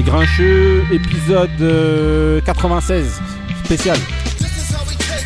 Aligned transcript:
Les 0.00 0.06
Grincheux, 0.06 0.82
épisode 0.90 2.42
96, 2.46 3.20
euh, 3.20 3.64
spécial. 3.66 3.98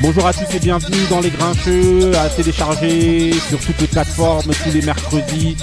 Bonjour 0.03 0.27
à 0.27 0.33
tous 0.33 0.53
et 0.53 0.59
bienvenue 0.59 0.99
dans 1.09 1.21
Les 1.21 1.31
Grincheux, 1.31 2.11
à 2.17 2.29
télécharger 2.29 3.35
sur 3.35 3.61
toutes 3.61 3.81
les 3.81 3.87
plateformes 3.87 4.43
tous 4.65 4.73
les 4.75 4.83
mercredis, 4.83 5.57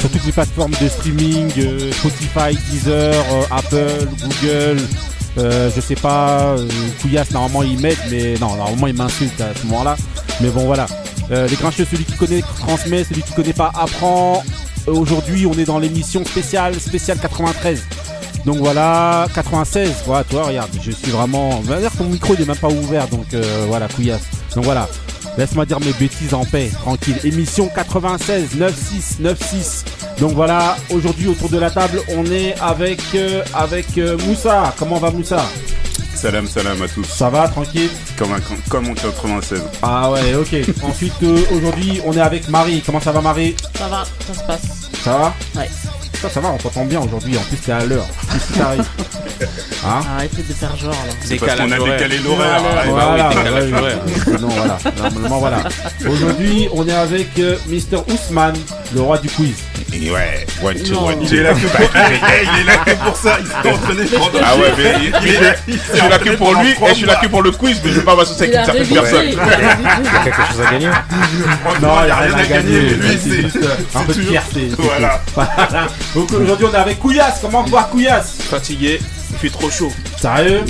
sur 0.00 0.10
toutes 0.10 0.24
les 0.24 0.32
plateformes 0.32 0.72
de 0.80 0.88
streaming, 0.88 1.52
euh, 1.58 1.92
Spotify, 1.92 2.56
Deezer, 2.70 3.12
euh, 3.12 3.42
Apple, 3.50 4.08
Google. 4.22 4.80
je 5.36 5.80
sais 5.82 5.94
pas, 5.94 6.56
Couillasse 7.02 7.32
normalement 7.32 7.62
il 7.62 7.78
m'aide, 7.78 7.98
mais 8.10 8.36
non, 8.40 8.56
normalement 8.56 8.86
il 8.86 8.94
m'insulte 8.94 9.38
à 9.38 9.54
ce 9.54 9.66
moment-là. 9.66 9.96
Mais 10.40 10.48
bon 10.48 10.64
voilà. 10.64 10.86
les 11.28 11.56
Grincheux, 11.56 11.84
celui 11.84 12.06
qui 12.06 12.14
connaît 12.14 12.40
transmet, 12.40 13.04
celui 13.04 13.20
qui 13.20 13.34
connaît 13.34 13.52
pas 13.52 13.70
apprend. 13.74 14.42
Aujourd'hui, 14.86 15.44
on 15.44 15.52
est 15.58 15.66
dans 15.66 15.78
l'émission 15.78 16.24
spéciale, 16.24 16.80
spéciale 16.80 17.18
93. 17.18 17.82
Donc 18.46 18.58
voilà, 18.58 19.26
96, 19.34 20.04
voilà, 20.06 20.22
toi, 20.22 20.44
regarde, 20.44 20.70
je 20.80 20.92
suis 20.92 21.10
vraiment. 21.10 21.58
On 21.58 21.62
va 21.62 21.80
dire 21.80 21.90
que 21.90 21.98
ton 21.98 22.04
micro 22.04 22.32
il 22.34 22.42
est 22.42 22.46
même 22.46 22.56
pas 22.56 22.68
ouvert, 22.68 23.08
donc 23.08 23.34
euh, 23.34 23.64
voilà, 23.66 23.88
couillasse. 23.88 24.22
Donc 24.54 24.64
voilà, 24.64 24.88
laisse-moi 25.36 25.66
dire 25.66 25.80
mes 25.80 25.92
bêtises 25.94 26.32
en 26.32 26.44
paix, 26.44 26.70
tranquille. 26.72 27.16
Émission 27.24 27.68
96, 27.74 28.50
96, 28.56 29.16
96. 29.20 29.84
Donc 30.20 30.34
voilà, 30.34 30.76
aujourd'hui 30.90 31.26
autour 31.26 31.48
de 31.48 31.58
la 31.58 31.72
table, 31.72 32.00
on 32.16 32.24
est 32.26 32.54
avec, 32.60 33.00
euh, 33.16 33.42
avec 33.52 33.98
euh, 33.98 34.16
Moussa. 34.28 34.72
Comment 34.78 34.98
va 34.98 35.10
Moussa? 35.10 35.44
Salam, 36.14 36.46
salam 36.46 36.80
à 36.80 36.86
tous. 36.86 37.04
Ça 37.04 37.28
va, 37.28 37.48
tranquille? 37.48 37.90
Comme, 38.16 38.30
comme 38.70 38.90
en 38.90 38.94
96. 38.94 39.60
Ah 39.82 40.12
ouais, 40.12 40.36
ok. 40.36 40.54
Ensuite, 40.84 41.20
aujourd'hui, 41.50 42.00
on 42.06 42.12
est 42.12 42.20
avec 42.20 42.48
Marie. 42.48 42.80
Comment 42.86 43.00
ça 43.00 43.10
va, 43.10 43.20
Marie? 43.20 43.56
Ça 43.76 43.88
va, 43.88 44.04
ça 44.24 44.34
se 44.34 44.46
passe. 44.46 44.85
Ça 45.06 45.12
va 45.12 45.34
Ouais. 45.54 45.70
Ça, 46.20 46.28
ça 46.28 46.40
va, 46.40 46.50
on 46.50 46.56
t'entend 46.56 46.84
bien 46.84 47.00
aujourd'hui. 47.00 47.38
En 47.38 47.42
plus, 47.42 47.58
t'es 47.58 47.70
à 47.70 47.84
l'heure. 47.84 48.08
Qu'est-ce 48.32 48.46
qui 48.48 48.52
t'arrive 48.58 48.84
Hein 49.86 50.00
Arrêtez 50.16 50.42
de 50.42 50.52
faire 50.52 50.76
genre 50.76 50.90
là. 50.90 51.14
C'est 51.20 51.36
parce 51.36 51.54
qu'on 51.54 51.70
a 51.70 51.78
décalé 51.78 52.18
l'horaire. 52.18 52.60
Voilà, 52.88 53.30
non, 54.40 54.48
voilà. 54.48 54.78
Normalement, 54.96 55.38
voilà. 55.38 55.58
Aujourd'hui, 56.08 56.68
on 56.72 56.88
est 56.88 56.92
avec 56.92 57.38
euh, 57.38 57.56
Mr. 57.68 58.02
Ousmane, 58.12 58.56
le 58.96 59.00
roi 59.00 59.18
du 59.18 59.28
quiz. 59.28 59.54
Ouais, 59.92 60.46
one, 60.62 60.74
two, 60.82 60.92
Non. 60.94 61.06
one, 61.06 61.22
Il 61.22 61.28
two. 61.28 61.36
est 61.36 61.42
là 61.42 61.54
que 61.54 61.66
pour, 61.66 61.80
il 61.80 62.60
est 62.60 62.64
là 62.64 62.76
que 62.84 62.90
pour 63.04 63.16
ça. 63.16 63.38
Il 63.40 63.46
s'est 63.46 63.74
entraîné 63.74 64.04
pendant. 64.10 64.38
Ah 64.44 64.56
ouais, 64.56 64.72
mais 64.76 64.92
il- 65.00 65.14
il 65.22 65.34
est- 65.34 65.56
je 65.68 65.98
suis 65.98 66.08
là 66.08 66.18
que 66.18 66.30
pour 66.36 66.54
lui 66.54 66.70
et 66.72 66.76
je 66.88 66.94
suis 66.94 67.06
là 67.06 67.14
que 67.16 67.26
pour 67.28 67.42
le 67.42 67.50
quiz, 67.52 67.80
mais 67.84 67.90
je 67.92 68.00
vais 68.00 68.04
pas 68.04 68.14
m'associer 68.16 68.48
Il 68.48 68.56
avec 68.56 68.68
a 68.68 68.72
une 68.78 68.84
certaine 68.84 69.02
personne. 69.02 69.26
il 69.30 69.38
a 69.38 69.44
révisé. 69.44 70.10
quelque 70.24 70.36
chose 70.36 70.60
à 70.66 70.70
gagner 70.72 70.86
Non, 71.80 71.94
il 72.02 72.04
n'y 72.04 72.10
a 72.10 72.16
rien 72.16 72.34
à 72.34 72.46
gagner. 72.46 72.80
mais 72.80 73.08
lui, 73.08 73.18
c'est 73.22 73.42
juste 73.42 73.58
un 73.94 74.00
peu 74.00 74.12
de 74.14 74.20
fierté. 74.22 74.68
Voilà. 74.76 75.22
Donc 76.14 76.32
aujourd'hui, 76.32 76.66
on 76.70 76.74
est 76.74 76.78
avec 76.78 76.98
Couillasse. 76.98 77.38
Comment 77.40 77.62
va 77.62 77.84
Couillasse? 77.84 78.34
Fatigué, 78.50 79.00
il 79.30 79.36
fait 79.38 79.50
trop 79.50 79.70
chaud. 79.70 79.92
Sérieux 80.20 80.62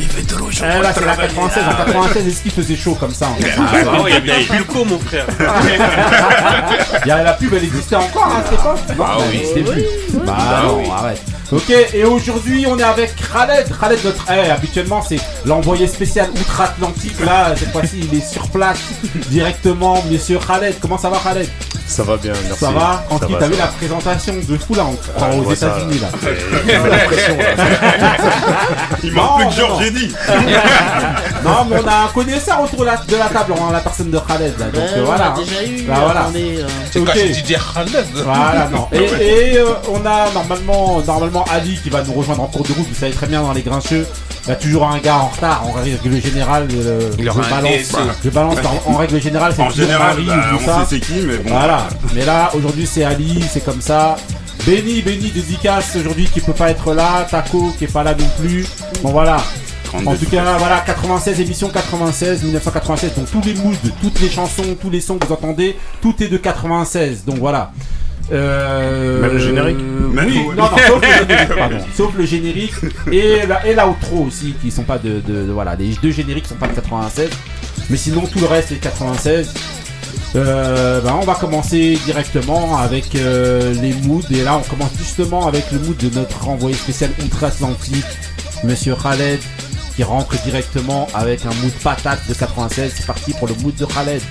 Il 0.00 0.06
fait 0.08 0.22
trop 0.22 0.50
chaud. 0.50 0.64
Eh, 0.64 0.82
Là, 0.82 0.92
c'est 0.94 1.04
la 1.04 1.16
96. 1.16 1.62
En 1.64 1.84
96, 1.84 2.26
est-ce 2.28 2.42
qu'il 2.42 2.50
faisait 2.52 2.76
chaud 2.76 2.94
comme 2.98 3.14
ça 3.14 3.28
en 3.28 3.34
fait 3.36 3.50
Ah 3.58 4.02
ouais, 4.02 4.10
il 4.22 4.26
y 4.26 4.30
a 4.30 4.34
plus 4.46 4.58
le 4.58 4.64
co, 4.64 4.84
mon 4.84 4.98
frère. 4.98 5.26
Il 7.04 7.08
y 7.08 7.10
a 7.10 7.22
la 7.22 7.32
pub, 7.32 7.52
elle 7.54 7.64
existait 7.64 7.96
encore 7.96 8.26
à 8.26 8.42
cette 8.44 8.52
époque 8.60 8.78
Non, 8.98 9.04
Ah 9.06 9.16
elle 9.18 9.28
oui. 9.30 9.36
n'existait 9.38 9.62
plus. 9.62 9.84
Bah, 10.18 10.20
Bah 10.26 10.62
non, 10.64 10.78
oui. 10.82 10.88
arrête. 10.92 11.22
Ok, 11.52 11.70
et 11.94 12.04
aujourd'hui 12.04 12.64
on 12.68 12.78
est 12.78 12.82
avec 12.84 13.12
Khaled. 13.32 13.66
Khaled, 13.80 13.98
notre. 14.04 14.24
Eh, 14.30 14.50
habituellement 14.50 15.02
c'est 15.02 15.18
l'envoyé 15.44 15.86
spécial 15.88 16.28
outre-Atlantique. 16.30 17.18
Là, 17.24 17.54
cette 17.56 17.72
fois-ci 17.72 18.08
il 18.12 18.18
est 18.18 18.24
sur 18.32 18.48
place 18.50 18.78
directement. 19.30 20.04
Monsieur 20.10 20.38
Khaled, 20.38 20.74
comment 20.80 20.98
ça 20.98 21.08
va 21.10 21.18
Khaled? 21.18 21.48
Ça 21.88 22.04
va 22.04 22.16
bien, 22.18 22.32
merci. 22.46 22.60
Ça 22.64 22.70
va? 22.70 23.04
Tranquille, 23.08 23.36
t'as 23.40 23.48
vu 23.48 23.56
la 23.58 23.66
présentation 23.66 24.34
de 24.48 24.56
fou 24.58 24.74
là, 24.76 24.84
on 24.86 24.94
croit 24.94 25.28
aux. 25.34 25.52
États-Unis 25.52 25.98
là. 25.98 26.08
Il 29.02 29.12
Non, 29.14 29.22
manque 29.22 29.36
plus 29.36 29.44
que 29.46 29.50
non, 29.50 29.56
Georges 29.68 29.80
non. 29.80 29.86
Eddy. 29.86 30.14
Non, 31.42 31.64
mais 31.70 31.76
on 31.82 31.88
a 31.88 32.04
un 32.04 32.08
connaisseur 32.08 32.60
autour 32.62 32.80
de 32.80 32.84
la, 32.84 32.96
de 32.96 33.16
la 33.16 33.26
table, 33.28 33.54
on 33.58 33.68
a 33.70 33.72
la 33.72 33.80
personne 33.80 34.10
de 34.10 34.18
Khaled 34.18 34.58
là. 34.58 34.66
Donc 34.66 34.74
euh, 34.76 35.00
on 35.00 35.04
voilà. 35.06 35.32
a 35.32 35.36
déjà 35.38 35.64
eu. 35.64 35.82
Bah, 35.84 35.94
voilà. 36.04 36.26
Euh, 36.36 36.66
C'est 36.92 37.00
quoi, 37.02 37.14
Ok. 37.14 37.18
c'est 37.18 37.32
DJ 37.32 37.56
Khaled? 37.74 38.04
Voilà, 38.14 38.68
non. 38.70 38.88
Et, 38.92 38.98
et, 39.54 39.58
euh, 39.58 39.72
on 39.90 40.04
a 40.04 40.30
normalement, 40.34 41.00
normalement 41.06 41.44
Ali 41.50 41.78
qui 41.82 41.88
va 41.88 42.02
nous 42.02 42.12
rejoindre 42.12 42.42
en 42.42 42.46
cours 42.46 42.62
de 42.64 42.72
route. 42.74 42.86
Vous 42.86 42.94
savez 42.94 43.12
très 43.12 43.26
bien 43.26 43.40
dans 43.42 43.52
les 43.54 43.62
grincheux, 43.62 44.06
il 44.44 44.48
y 44.50 44.52
a 44.52 44.56
toujours 44.56 44.86
un 44.86 44.98
gars 44.98 45.16
en 45.16 45.28
retard. 45.28 45.62
En 45.66 45.72
règle 45.72 46.20
générale, 46.22 46.68
euh, 46.74 47.10
Il 47.18 47.24
je 47.24 47.30
balance, 47.50 47.70
essai. 47.70 47.96
je 48.22 48.28
balance 48.30 48.56
en, 48.86 48.92
en 48.92 48.96
règle 48.98 49.20
générale, 49.22 49.54
c'est 49.56 49.62
En 49.62 49.70
général, 49.70 50.16
Marie 50.18 50.26
bah, 50.26 50.34
ou 50.52 50.54
on 50.56 50.58
tout 50.58 50.64
ça. 50.66 50.78
sait 50.80 50.96
c'est 50.96 51.00
qui, 51.00 51.20
mais 51.26 51.38
bon. 51.38 51.50
Voilà. 51.58 51.86
Mais 52.14 52.26
là, 52.26 52.50
aujourd'hui, 52.52 52.86
c'est 52.86 53.04
Ali, 53.04 53.42
c'est 53.50 53.64
comme 53.64 53.80
ça. 53.80 54.16
Benny, 54.70 55.02
Benny 55.02 55.30
dédicace 55.32 55.96
aujourd'hui 55.96 56.26
qui 56.32 56.40
peut 56.40 56.52
pas 56.52 56.70
être 56.70 56.94
là. 56.94 57.26
Taco 57.28 57.72
qui 57.76 57.84
est 57.84 57.92
pas 57.92 58.04
là 58.04 58.14
non 58.14 58.28
plus. 58.40 58.64
Bon 59.02 59.10
voilà. 59.10 59.38
En 59.92 60.14
tout 60.14 60.26
cas, 60.30 60.56
voilà, 60.58 60.78
96, 60.86 61.40
émission 61.40 61.68
96, 61.70 62.44
1996. 62.44 63.14
Donc 63.16 63.28
tous 63.32 63.40
les 63.44 63.54
moods, 63.54 63.74
toutes 64.00 64.20
les 64.20 64.28
chansons, 64.30 64.76
tous 64.80 64.88
les 64.90 65.00
sons 65.00 65.18
que 65.18 65.26
vous 65.26 65.32
entendez, 65.32 65.74
tout 66.00 66.14
est 66.22 66.28
de 66.28 66.36
96. 66.36 67.24
Donc 67.24 67.38
voilà. 67.38 67.72
Euh, 68.32 69.20
Même 69.22 69.32
le 69.32 69.38
générique 69.40 69.76
Même 70.12 70.26
Oui, 70.28 70.34
le- 70.50 70.54
non, 70.54 70.62
non, 70.70 70.76
sauf 70.86 71.02
le 71.02 71.18
générique, 71.26 71.56
pardon. 71.56 71.76
Sauf 71.96 72.14
le 72.16 72.24
générique 72.26 72.74
et 73.10 73.44
la, 73.48 73.66
et 73.66 73.74
l'outro 73.74 74.24
aussi, 74.28 74.54
qui 74.62 74.70
sont 74.70 74.84
pas 74.84 74.98
de, 74.98 75.20
de- 75.26 75.46
de- 75.46 75.50
Voilà, 75.52 75.74
les 75.74 75.96
deux 76.00 76.12
génériques 76.12 76.46
sont 76.46 76.54
pas 76.54 76.68
de 76.68 76.74
96. 76.74 77.28
Mais 77.90 77.96
sinon, 77.96 78.20
tout 78.32 78.38
le 78.38 78.46
reste 78.46 78.70
est 78.70 78.76
96. 78.76 79.52
Euh, 80.36 81.00
ben, 81.00 81.18
on 81.20 81.24
va 81.24 81.34
commencer 81.34 81.98
directement 82.04 82.78
avec 82.78 83.14
euh, 83.14 83.74
les 83.74 83.92
moods. 83.92 84.22
Et 84.30 84.42
là, 84.42 84.58
on 84.58 84.68
commence 84.68 84.92
justement 84.96 85.46
avec 85.46 85.70
le 85.72 85.78
mood 85.80 85.96
de 85.96 86.10
notre 86.14 86.48
envoyé 86.48 86.76
spécial 86.76 87.10
outre-Atlantique, 87.24 88.04
Monsieur 88.64 88.94
Khaled, 88.94 89.40
qui 89.96 90.04
rentre 90.04 90.40
directement 90.42 91.08
avec 91.14 91.44
un 91.44 91.54
mood 91.62 91.72
patate 91.82 92.20
de 92.28 92.34
96. 92.34 92.92
C'est 92.96 93.06
parti 93.06 93.32
pour 93.32 93.48
le 93.48 93.54
mood 93.54 93.74
de 93.74 93.86
Khaled. 93.86 94.22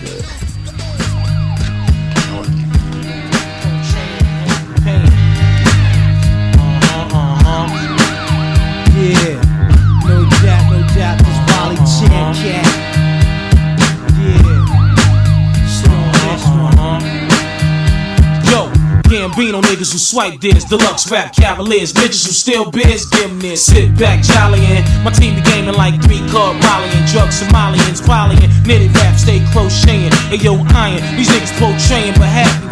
Gambino 19.09 19.59
niggas 19.64 19.92
who 19.92 19.97
swipe 19.97 20.40
this, 20.40 20.64
deluxe 20.66 21.09
rap 21.09 21.34
cavaliers, 21.34 21.92
bitches 21.92 22.28
who 22.28 22.31
still 22.31 22.70
biz, 22.70 23.06
give 23.08 23.42
this. 23.42 23.66
Sit 23.66 23.97
back, 23.97 24.24
jollying. 24.24 24.84
My 25.03 25.09
team 25.09 25.34
be 25.34 25.42
gaming 25.42 25.74
like 25.74 26.00
three 26.03 26.22
card 26.30 26.62
Mollying, 26.62 27.06
drug 27.09 27.30
Somalians, 27.30 28.06
polying, 28.06 28.52
knitted 28.68 28.96
rap, 28.97 29.18
stay 29.18 29.44
crocheting. 29.52 30.14
Hey 30.30 30.38
yo, 30.38 30.62
iron, 30.75 31.02
these 31.18 31.28
niggas 31.30 31.58
portraying, 31.58 32.14
but 32.14 32.30
happy 32.30 32.69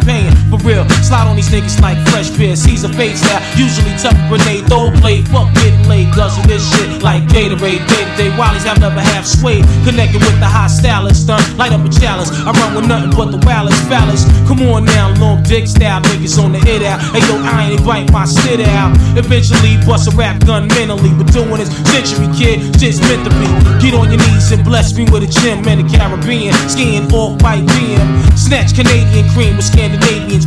slide 1.08 1.26
on 1.26 1.36
these 1.36 1.48
niggas 1.48 1.80
like 1.80 1.96
fresh 2.12 2.28
beer, 2.36 2.54
Caesar 2.54 2.92
face 2.92 3.24
out. 3.32 3.40
Usually 3.56 3.96
tough 3.96 4.18
grenade, 4.28 4.68
throw 4.68 4.92
play, 5.00 5.24
fuck 5.32 5.48
getting 5.56 5.80
laid, 5.88 6.12
guzzle 6.12 6.44
this 6.44 6.60
shit 6.76 7.02
like 7.02 7.24
Gatorade. 7.32 7.80
Day 7.88 8.04
to 8.04 8.14
day, 8.20 8.30
Wallies 8.36 8.68
have 8.68 8.78
never 8.78 9.00
half 9.00 9.24
swayed, 9.24 9.64
connected 9.88 10.20
with 10.20 10.36
the 10.38 10.46
high 10.46 10.68
stylist, 10.68 11.24
stunt, 11.24 11.42
light 11.56 11.72
up 11.72 11.80
a 11.80 11.88
chalice. 11.88 12.28
I 12.44 12.52
run 12.52 12.76
with 12.76 12.86
nothing 12.86 13.16
but 13.16 13.32
the 13.32 13.40
wildest 13.40 13.80
phallus. 13.88 14.28
Come 14.44 14.60
on 14.68 14.84
now, 14.84 15.16
long 15.16 15.42
dick 15.42 15.66
style 15.66 16.02
niggas 16.02 16.36
on 16.36 16.52
the 16.52 16.60
hit 16.60 16.82
out. 16.84 17.00
Hey 17.16 17.24
yo, 17.24 17.40
I 17.40 17.72
ain't 17.72 17.84
bite 17.84 18.12
my 18.12 18.28
shit 18.28 18.60
out. 18.60 18.92
Eventually 19.16 19.80
bust 19.88 20.12
a 20.12 20.14
rap 20.14 20.44
gun 20.44 20.68
mentally, 20.76 21.10
but 21.16 21.32
doing 21.32 21.56
this 21.56 21.72
century 21.88 22.28
kid, 22.36 22.60
shit's 22.76 23.00
meant 23.08 23.24
to 23.24 23.32
be. 23.40 23.48
Get 23.80 23.96
on 23.96 24.12
your 24.12 24.20
knees 24.20 24.52
and 24.52 24.60
bless 24.62 24.92
me 24.92 25.08
with 25.08 25.24
a 25.24 25.30
gym 25.40 25.64
in 25.64 25.80
the 25.80 25.88
Caribbean, 25.88 26.52
skiing 26.68 27.08
off 27.16 27.40
white 27.40 27.64
BM. 27.64 28.36
Snatch 28.36 28.76
Canadian 28.76 29.24
cream 29.32 29.56
with 29.56 29.64
Scandinavians, 29.64 30.44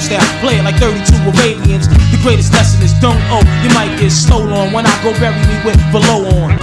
Palladium 0.00 0.20
style, 0.20 0.40
play 0.40 0.56
it 0.58 0.64
like 0.64 0.76
32 0.76 1.14
Arabians. 1.28 1.88
The 1.88 2.18
greatest 2.22 2.52
lesson 2.52 2.82
is 2.82 2.92
don't 3.00 3.20
owe. 3.30 3.44
You 3.62 3.74
might 3.74 3.98
get 3.98 4.10
stole 4.10 4.52
on 4.52 4.72
when 4.72 4.86
I 4.86 5.02
go 5.02 5.12
bury 5.18 5.36
me 5.46 5.64
with 5.64 5.80
below 5.92 6.24
on. 6.40 6.58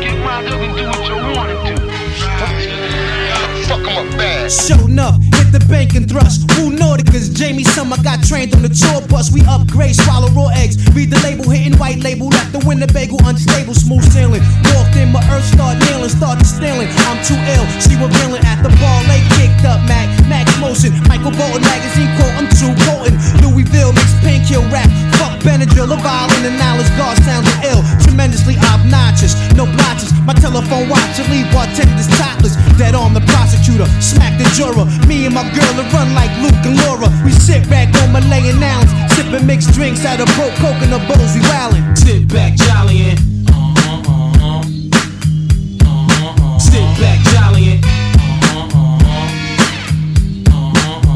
get 0.00 0.18
mine, 0.24 0.44
you 0.44 0.56
can 0.58 0.76
do 0.76 0.86
what 0.86 1.08
you 1.08 1.14
want 1.36 1.48
to 1.50 2.76
do. 2.76 2.81
Fuck 3.72 3.88
him 3.88 3.96
up 4.04 4.04
bad. 4.20 4.52
Show 4.52 4.76
enough, 4.84 5.16
hit 5.32 5.48
the 5.48 5.64
bank 5.64 5.96
and 5.96 6.04
thrust. 6.04 6.44
Who 6.60 6.76
Nauticas, 6.76 7.32
Jamie 7.32 7.64
Summer 7.64 7.96
got 8.04 8.20
trained 8.20 8.52
on 8.52 8.60
the 8.60 8.68
tour 8.68 9.00
bus. 9.08 9.32
We 9.32 9.40
upgrade, 9.48 9.96
swallow 9.96 10.28
raw 10.36 10.52
eggs. 10.52 10.76
Read 10.92 11.08
the 11.08 11.16
label, 11.24 11.48
hitting 11.48 11.80
white 11.80 12.04
label. 12.04 12.28
Left 12.28 12.52
the 12.52 12.60
Winnebago 12.68 13.16
unstable, 13.24 13.72
smooth 13.72 14.04
sailing. 14.12 14.44
Walked 14.76 15.00
in, 15.00 15.08
my 15.08 15.24
earth 15.32 15.48
start 15.48 15.80
nailing, 15.88 16.12
started 16.12 16.44
stealing. 16.44 16.84
I'm 17.08 17.16
too 17.24 17.40
ill, 17.56 17.64
she 17.80 17.96
revealing 17.96 18.44
at 18.44 18.60
the 18.60 18.68
ball. 18.76 19.00
They 19.08 19.24
kicked 19.40 19.64
up, 19.64 19.80
Mac, 19.88 20.04
Max 20.28 20.52
motion. 20.60 20.92
Michael 21.08 21.32
Bolton 21.32 21.64
magazine 21.64 22.12
quote, 22.20 22.36
I'm 22.36 22.52
too 22.52 22.76
potent. 22.84 23.16
Louisville 23.40 23.96
mix 23.96 24.12
pink 24.20 24.52
kill 24.52 24.68
rap. 24.68 24.92
Fuck 25.16 25.40
Benadryl, 25.40 25.88
a 25.88 25.96
violin 25.96 26.44
and 26.44 26.60
knowledge 26.60 26.92
guard 27.00 27.16
sounding 27.24 27.56
ill. 27.64 27.80
Tremendously 28.04 28.60
obnoxious, 28.68 29.32
no 29.56 29.64
blotches. 29.64 30.12
My 30.28 30.36
telephone 30.36 30.92
watch, 30.92 31.16
leave 31.32 31.48
bartenders 31.56 32.12
topless. 32.20 32.52
Dead 32.76 32.94
on 32.94 33.16
the 33.16 33.24
prosecutor, 33.62 33.86
smack 34.00 34.38
the 34.38 34.44
juror. 34.54 34.86
Me 35.06 35.26
and 35.26 35.34
my 35.34 35.42
girl 35.54 35.74
will 35.76 35.88
run 35.92 36.14
like 36.14 36.30
Luke 36.42 36.64
and 36.64 36.76
Laura. 36.82 37.08
We 37.24 37.30
sit 37.32 37.68
back 37.68 37.94
on 38.02 38.12
Malayan 38.12 38.58
nouns, 38.60 38.90
sipping 39.14 39.46
mixed 39.46 39.72
drinks 39.72 40.04
out 40.04 40.20
of 40.20 40.26
broke 40.36 40.54
coconut 40.56 41.06
bowls. 41.08 41.34
We 41.34 41.40
wildin'. 41.42 41.96
Sit 41.96 42.28
back, 42.28 42.54
jollying. 42.56 43.16
Sit 46.58 46.88
back, 46.98 47.18
jollying. 47.30 47.82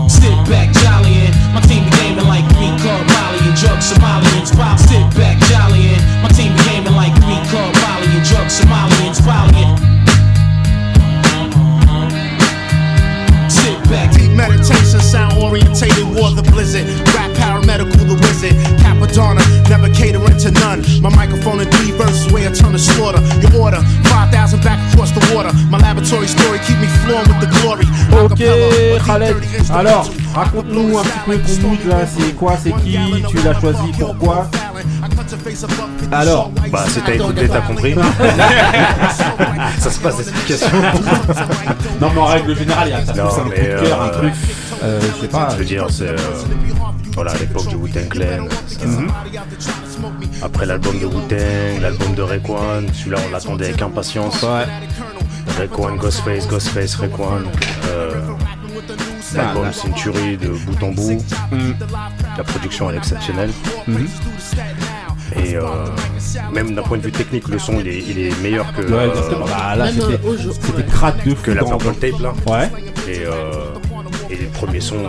Sit 0.09 0.39
back, 0.51 0.69
jollying. 0.83 1.33
My 1.55 1.61
team 1.63 1.85
be 1.85 1.91
gaming 1.99 2.27
like 2.27 2.47
green 2.55 2.79
card 2.79 3.07
Molly 3.07 3.39
and 3.49 3.57
drug 3.57 3.79
Somalians. 3.81 4.57
Wild. 4.57 4.86
Orientated, 15.37 16.05
war 16.15 16.31
the 16.33 16.43
blizzard. 16.43 16.87
Rap 17.15 17.31
paramedical, 17.37 18.07
the 18.07 18.17
wizard. 18.21 18.55
Capadonna, 18.83 19.43
never 19.69 19.89
catering 19.93 20.37
to 20.39 20.51
none. 20.51 20.83
My 21.01 21.11
microphone 21.15 21.61
in 21.61 21.69
three 21.71 21.93
verses, 21.93 22.33
way 22.33 22.47
I 22.47 22.53
turn 22.53 22.73
to 22.73 22.79
slaughter. 22.79 23.21
Your 23.41 23.63
order, 23.63 23.81
5,000 24.09 24.63
back 24.63 24.81
across 24.93 25.13
the 25.13 25.23
water. 25.35 25.53
My 25.71 25.79
laboratory 25.79 26.27
story 26.27 26.59
keep 26.67 26.79
me 26.79 26.89
flowing 27.05 27.29
with 27.29 27.41
the 27.41 27.51
glory. 27.61 27.87
Ok, 28.13 28.41
Acapella, 28.41 29.05
Khaled. 29.05 29.37
Alors, 29.71 30.11
raconte-nous 30.35 30.99
un 30.99 31.03
petit 31.03 31.19
peu 31.27 31.39
ton 31.39 31.69
mood 31.69 31.79
là. 31.87 32.07
C'est 32.07 32.33
quoi 32.37 32.57
C'est 32.63 32.73
qui 32.83 32.99
Tu 33.29 33.37
l'as 33.43 33.59
choisi 33.61 33.93
Pourquoi 33.99 34.49
Alors, 36.13 36.51
Bah, 36.71 36.85
si 36.89 37.01
t'as 37.01 37.15
écouté, 37.15 37.49
t'as 37.49 37.61
compris. 37.61 37.95
ça 39.79 39.91
se 39.91 39.99
passe 39.99 40.17
d'explication. 40.17 40.69
non 42.01 42.11
mais 42.15 42.21
en 42.21 42.27
règle 42.27 42.57
générale, 42.57 42.89
il 42.89 42.91
y 42.91 42.95
a 42.95 43.05
ça 43.05 43.13
Non, 43.15 43.25
un 43.27 43.45
coup 43.45 43.51
de 43.51 43.87
cœur, 43.87 44.03
un 44.03 44.09
euh, 44.09 44.19
truc. 44.19 44.35
Euh, 44.83 45.01
je 45.01 45.21
sais 45.23 45.29
pas. 45.29 45.49
Je 45.53 45.57
veux 45.57 45.65
dire, 45.65 45.87
c'est. 45.91 46.09
euh, 46.09 46.17
voilà, 47.15 47.33
à 47.33 47.39
l'époque 47.39 47.67
du 47.69 47.77
Wu-Tang 47.77 48.09
Clan. 48.09 48.47
ça- 48.69 48.87
Mhm. 48.87 49.09
Après 50.43 50.67
l'album 50.67 50.99
de 50.99 51.07
Wu-Tang, 51.07 51.81
l'album 51.81 52.15
de 52.15 52.23
Rayquan, 52.23 52.83
celui-là 52.93 53.19
on 53.27 53.33
l'attendait 53.33 53.67
avec 53.67 53.81
impatience. 53.83 54.43
Ouais. 54.43 54.67
Rayquan, 55.59 55.97
Ghostface, 55.97 56.47
Ghostface, 56.47 56.95
Rayquan. 56.97 57.41
Euh, 57.89 58.13
l'album 59.35 59.67
c'est 59.73 59.89
une 59.89 59.95
tuerie 59.95 60.37
de 60.37 60.49
bout 60.49 60.83
en 60.85 60.91
bout. 60.93 61.23
Mhm. 61.51 61.75
La 62.37 62.45
production 62.45 62.91
elle 62.91 62.97
est 62.97 62.99
exceptionnelle. 62.99 63.51
Mhm. 63.87 64.07
Et 65.45 65.57
euh, 65.57 65.63
même 66.53 66.75
d'un 66.75 66.83
point 66.83 66.99
de 66.99 67.03
vue 67.03 67.13
technique, 67.13 67.49
le 67.49 67.59
son 67.59 67.81
il 67.81 67.89
est, 67.89 67.99
il 68.09 68.19
est 68.19 68.41
meilleur 68.43 68.73
que, 68.75 68.83
Ouais, 68.83 68.93
euh, 68.93 69.09
exactement. 69.11 69.45
Bah 69.47 69.75
là, 69.77 69.89
c'était 69.91 70.03
euh, 70.05 70.53
c'était 70.63 70.85
crade 70.85 71.17
de 71.25 71.31
fou. 71.35 71.43
que 71.43 71.51
la 71.51 71.63
dans- 71.63 71.77
Purple 71.79 71.95
Tape 71.99 72.21
là. 72.21 72.33
Ouais. 72.47 72.71
Et, 73.09 73.25
euh, 73.27 73.53
et 73.75 73.76
les 74.47 74.53
premiers 74.53 74.81
sons, 74.81 75.05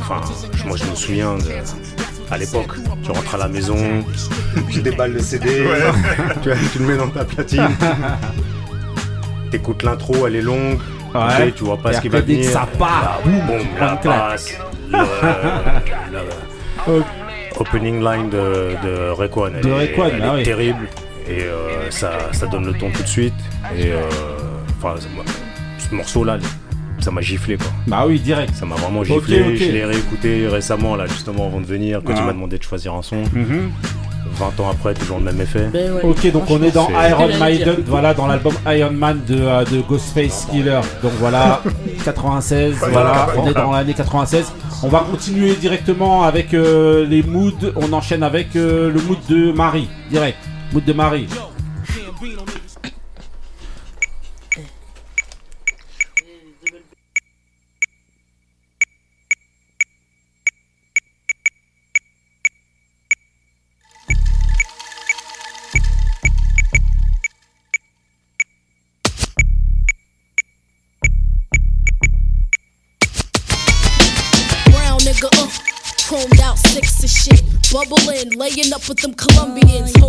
enfin, 0.00 0.20
moi 0.66 0.76
je 0.76 0.84
me 0.84 0.94
souviens 0.94 1.34
de, 1.36 1.44
à 2.30 2.38
l'époque, 2.38 2.72
tu 3.02 3.10
rentres 3.10 3.34
à 3.34 3.38
la 3.38 3.48
maison, 3.48 3.76
tu 4.70 4.82
déballes 4.82 5.12
le 5.12 5.20
CD, 5.20 5.66
tu, 6.42 6.50
tu 6.72 6.78
le 6.80 6.86
mets 6.86 6.96
dans 6.96 7.08
ta 7.08 7.24
platine, 7.24 7.68
t'écoutes 9.50 9.82
l'intro, 9.82 10.26
elle 10.26 10.36
est 10.36 10.42
longue, 10.42 10.78
Ouais. 11.14 11.52
tu 11.54 11.64
vois 11.64 11.76
pas 11.76 11.92
Et 11.92 11.96
ce 11.96 12.00
qui 12.00 12.08
va 12.08 12.20
venir. 12.22 12.50
ça 12.50 12.66
part, 12.78 13.20
Là, 13.26 13.30
boum, 13.46 13.58
boum, 13.58 13.66
prends 13.76 13.84
la 13.84 13.94
le- 16.10 16.98
Ok. 17.00 17.04
opening 17.60 18.02
line 18.02 18.30
de, 18.30 18.74
de 18.82 19.12
elle, 20.06 20.14
elle 20.16 20.22
ah 20.24 20.32
est 20.32 20.36
oui. 20.36 20.42
terrible 20.42 20.88
et 21.28 21.42
euh, 21.42 21.90
ça, 21.90 22.12
ça 22.32 22.46
donne 22.46 22.64
le 22.66 22.72
ton 22.72 22.90
tout 22.90 23.02
de 23.02 23.06
suite. 23.08 23.34
Et 23.76 23.92
euh, 23.92 24.00
enfin, 24.82 24.94
ce 25.78 25.94
morceau-là, 25.94 26.38
ça 27.02 27.10
m'a 27.10 27.20
giflé 27.20 27.56
quoi. 27.56 27.66
Bah 27.86 28.04
oui, 28.06 28.18
direct. 28.20 28.54
Ça 28.54 28.64
m'a 28.66 28.76
vraiment 28.76 29.02
giflé. 29.04 29.56
Je 29.56 29.64
l'ai 29.72 29.84
réécouté 29.84 30.46
récemment, 30.48 30.96
là, 30.96 31.06
justement, 31.06 31.46
avant 31.46 31.60
de 31.60 31.66
venir, 31.66 32.00
quand 32.04 32.12
Ah. 32.16 32.20
il 32.20 32.26
m'a 32.26 32.32
demandé 32.32 32.58
de 32.58 32.62
choisir 32.62 32.94
un 32.94 33.02
son. 33.02 33.16
Mhm. 33.34 33.70
20 34.34 34.60
ans 34.60 34.70
après, 34.70 34.94
toujours 34.94 35.18
le 35.18 35.24
même 35.24 35.40
effet. 35.42 35.68
Ben 35.72 35.92
ouais, 35.92 36.00
Ok, 36.04 36.32
donc 36.32 36.44
on 36.48 36.62
est 36.62 36.70
dans 36.70 36.88
c'est- 36.88 37.10
Iron. 37.10 37.28
Maiden, 37.38 37.76
voilà, 37.86 38.14
dans 38.14 38.26
l'album 38.26 38.54
Iron 38.66 38.90
Man 38.92 39.20
de, 39.28 39.36
euh, 39.38 39.64
de 39.66 39.80
Ghostface 39.82 40.46
Killer. 40.50 40.80
Donc 41.02 41.12
voilà, 41.20 41.60
96, 42.04 42.76
voilà, 42.90 43.26
on 43.36 43.46
est 43.46 43.52
dans 43.52 43.72
l'année 43.72 43.92
96. 43.92 44.50
On 44.82 44.88
va 44.88 45.00
continuer 45.10 45.54
directement 45.54 46.22
avec 46.22 46.54
euh, 46.54 47.06
les 47.06 47.22
moods. 47.22 47.52
On 47.76 47.92
enchaîne 47.92 48.22
avec 48.22 48.56
euh, 48.56 48.90
le 48.90 49.00
mood 49.02 49.18
de 49.28 49.52
Marie, 49.52 49.88
direct. 50.10 50.38
Mood 50.72 50.84
de 50.84 50.92
Marie. 50.94 51.26
Bubbling, 77.88 78.30
laying 78.38 78.72
up 78.72 78.88
with 78.88 79.00
them 79.00 79.14
Colombians. 79.14 80.01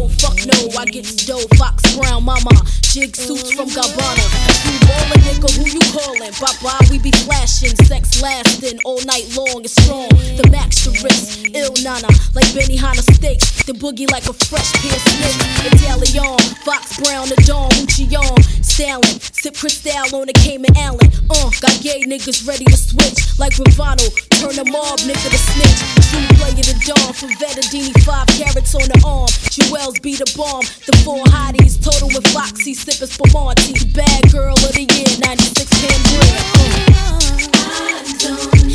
No, 0.46 0.78
I 0.78 0.86
get 0.86 1.06
dough, 1.26 1.48
Fox 1.58 1.96
Brown, 1.96 2.26
mama. 2.26 2.52
Jig 2.82 3.16
suits 3.16 3.54
from 3.54 3.70
Gabbana. 3.70 4.26
You 4.68 4.78
ballin', 4.86 5.24
nigga, 5.26 5.50
who 5.56 5.66
you 5.66 5.80
callin'? 5.96 6.34
Bye 6.40 6.54
bye, 6.62 6.88
we 6.92 7.00
be 7.00 7.12
flashing. 7.26 7.76
Sex 7.88 8.22
lasting 8.22 8.80
all 8.86 9.02
night 9.06 9.26
long, 9.36 9.64
it's 9.64 9.74
strong. 9.82 10.10
The 10.10 10.48
max 10.52 10.84
to 10.84 10.92
wrist, 11.02 11.48
ill 11.56 11.74
nana. 11.82 12.08
Like 12.36 12.54
Benny 12.54 12.76
Hanna 12.76 13.02
steaks. 13.02 13.64
The 13.64 13.74
boogie 13.74 14.10
like 14.12 14.28
a 14.28 14.34
fresh 14.34 14.72
pair 14.84 14.94
of 14.94 15.02
snakes. 15.02 15.74
Italian, 15.74 16.38
Fox 16.66 17.00
Brown, 17.02 17.30
the 17.30 17.40
Dawn, 17.48 17.70
Lucian. 17.80 18.64
Stalin, 18.74 19.22
sip 19.22 19.54
Cristal 19.54 20.18
on 20.18 20.26
the 20.26 20.34
Cayman 20.34 20.76
Allen. 20.78 21.06
Uh, 21.30 21.50
got 21.62 21.78
gay 21.82 22.02
niggas 22.10 22.48
ready 22.48 22.66
to 22.66 22.78
switch. 22.78 23.38
Like 23.38 23.54
Ravano, 23.54 24.10
turn 24.42 24.58
the 24.58 24.66
mob 24.66 24.98
nigga 25.06 25.30
to 25.30 25.38
snitch. 25.38 25.82
True 26.10 26.26
player 26.42 26.58
the 26.58 26.74
Dawn 26.82 27.14
from 27.14 27.30
Vettadini, 27.38 27.94
five 28.02 28.26
carats 28.34 28.74
on 28.74 28.90
the 28.90 28.98
arm. 29.06 29.30
Jewels 29.54 30.00
be 30.00 30.16
the 30.16 30.26
bomb. 30.36 30.62
The 30.86 30.96
four 31.04 31.24
hotties, 31.26 31.82
total 31.82 32.08
with 32.08 32.28
Foxy, 32.28 32.74
sipping 32.74 33.08
Spumante. 33.08 33.74
Bad 33.94 34.32
girl 34.32 34.54
of 34.54 34.74
the 34.74 34.82
year, 34.82 35.18
96 35.20 35.70
Cambria. 35.82 36.54
Uh. 36.96 37.34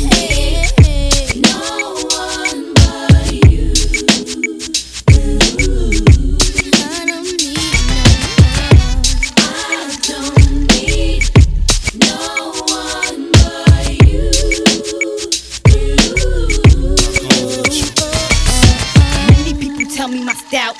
Many 0.09 1.78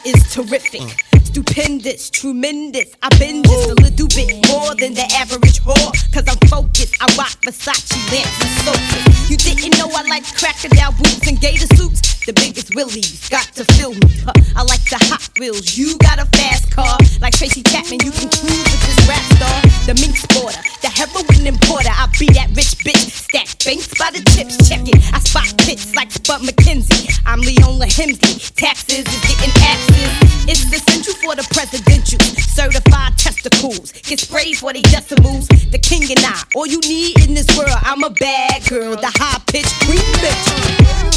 is 0.10 0.34
terrific. 0.34 1.06
Stupendous, 1.24 2.10
tremendous. 2.10 2.96
I've 3.04 3.18
been 3.20 3.44
just 3.44 3.70
a 3.70 3.76
little 3.76 4.08
bit 4.08 4.48
more 4.50 4.74
than 4.76 4.94
the 4.94 5.06
average 5.14 5.62
whore. 5.62 5.94
Cause 6.14 6.26
I'm 6.28 6.42
focused. 6.50 6.96
I 7.02 7.06
rock 7.16 7.38
Versace 7.46 7.94
lamps 8.12 8.42
and 8.42 8.54
sofas. 8.66 9.30
You 9.30 9.38
didn't 9.38 9.78
know 9.78 9.90
I 9.94 10.02
like 10.10 10.26
crocodile 10.36 10.94
boots 10.94 11.28
and 11.28 11.40
gator 11.40 11.68
suits? 11.76 12.19
The 12.30 12.46
biggest 12.46 12.76
willies 12.76 13.28
got 13.30 13.50
to 13.58 13.66
feel 13.74 13.90
me. 13.90 14.06
Huh, 14.22 14.38
I 14.54 14.62
like 14.62 14.86
the 14.86 15.02
Hot 15.10 15.26
Wheels. 15.42 15.74
You 15.74 15.98
got 15.98 16.22
a 16.22 16.30
fast 16.38 16.70
car. 16.70 16.94
Like 17.18 17.34
Tracy 17.34 17.66
Chapman, 17.66 18.06
you 18.06 18.14
can 18.14 18.30
cruise 18.30 18.70
with 18.70 18.82
this 18.86 19.02
rap 19.10 19.26
star. 19.34 19.58
The 19.90 19.98
mink 19.98 20.14
sporter, 20.14 20.62
the 20.86 20.94
heroin 20.94 21.26
importer. 21.50 21.90
I 21.90 22.06
be 22.22 22.30
that 22.38 22.54
rich 22.54 22.78
bitch. 22.86 23.10
Stack 23.26 23.50
banks 23.66 23.90
by 23.98 24.14
the 24.14 24.22
chips. 24.38 24.62
Check 24.70 24.86
it. 24.86 25.02
I 25.10 25.18
spot 25.26 25.58
pits 25.66 25.98
like 25.98 26.14
Spud 26.14 26.46
McKenzie. 26.46 27.18
I'm 27.26 27.42
Leon 27.42 27.82
Hemsley. 27.82 28.38
Taxes 28.54 29.10
is 29.10 29.22
getting 29.26 29.50
axes. 29.66 30.14
It's 30.46 30.70
essential 30.70 31.18
for 31.26 31.34
the 31.34 31.50
presidential. 31.50 32.22
Certified 32.46 33.18
testicles. 33.18 33.90
Get 34.06 34.22
sprayed 34.22 34.62
for 34.62 34.70
they 34.70 34.86
decimals. 34.86 35.50
The 35.74 35.82
king 35.82 36.06
and 36.06 36.22
I. 36.22 36.46
All 36.54 36.70
you 36.70 36.78
need 36.86 37.26
in 37.26 37.34
this 37.34 37.50
world, 37.58 37.74
I'm 37.82 38.06
a 38.06 38.14
bad 38.14 38.70
girl. 38.70 38.94
The 38.94 39.10
high 39.18 39.42
pitched 39.50 39.74
green 39.90 40.06
bitch. 40.22 41.10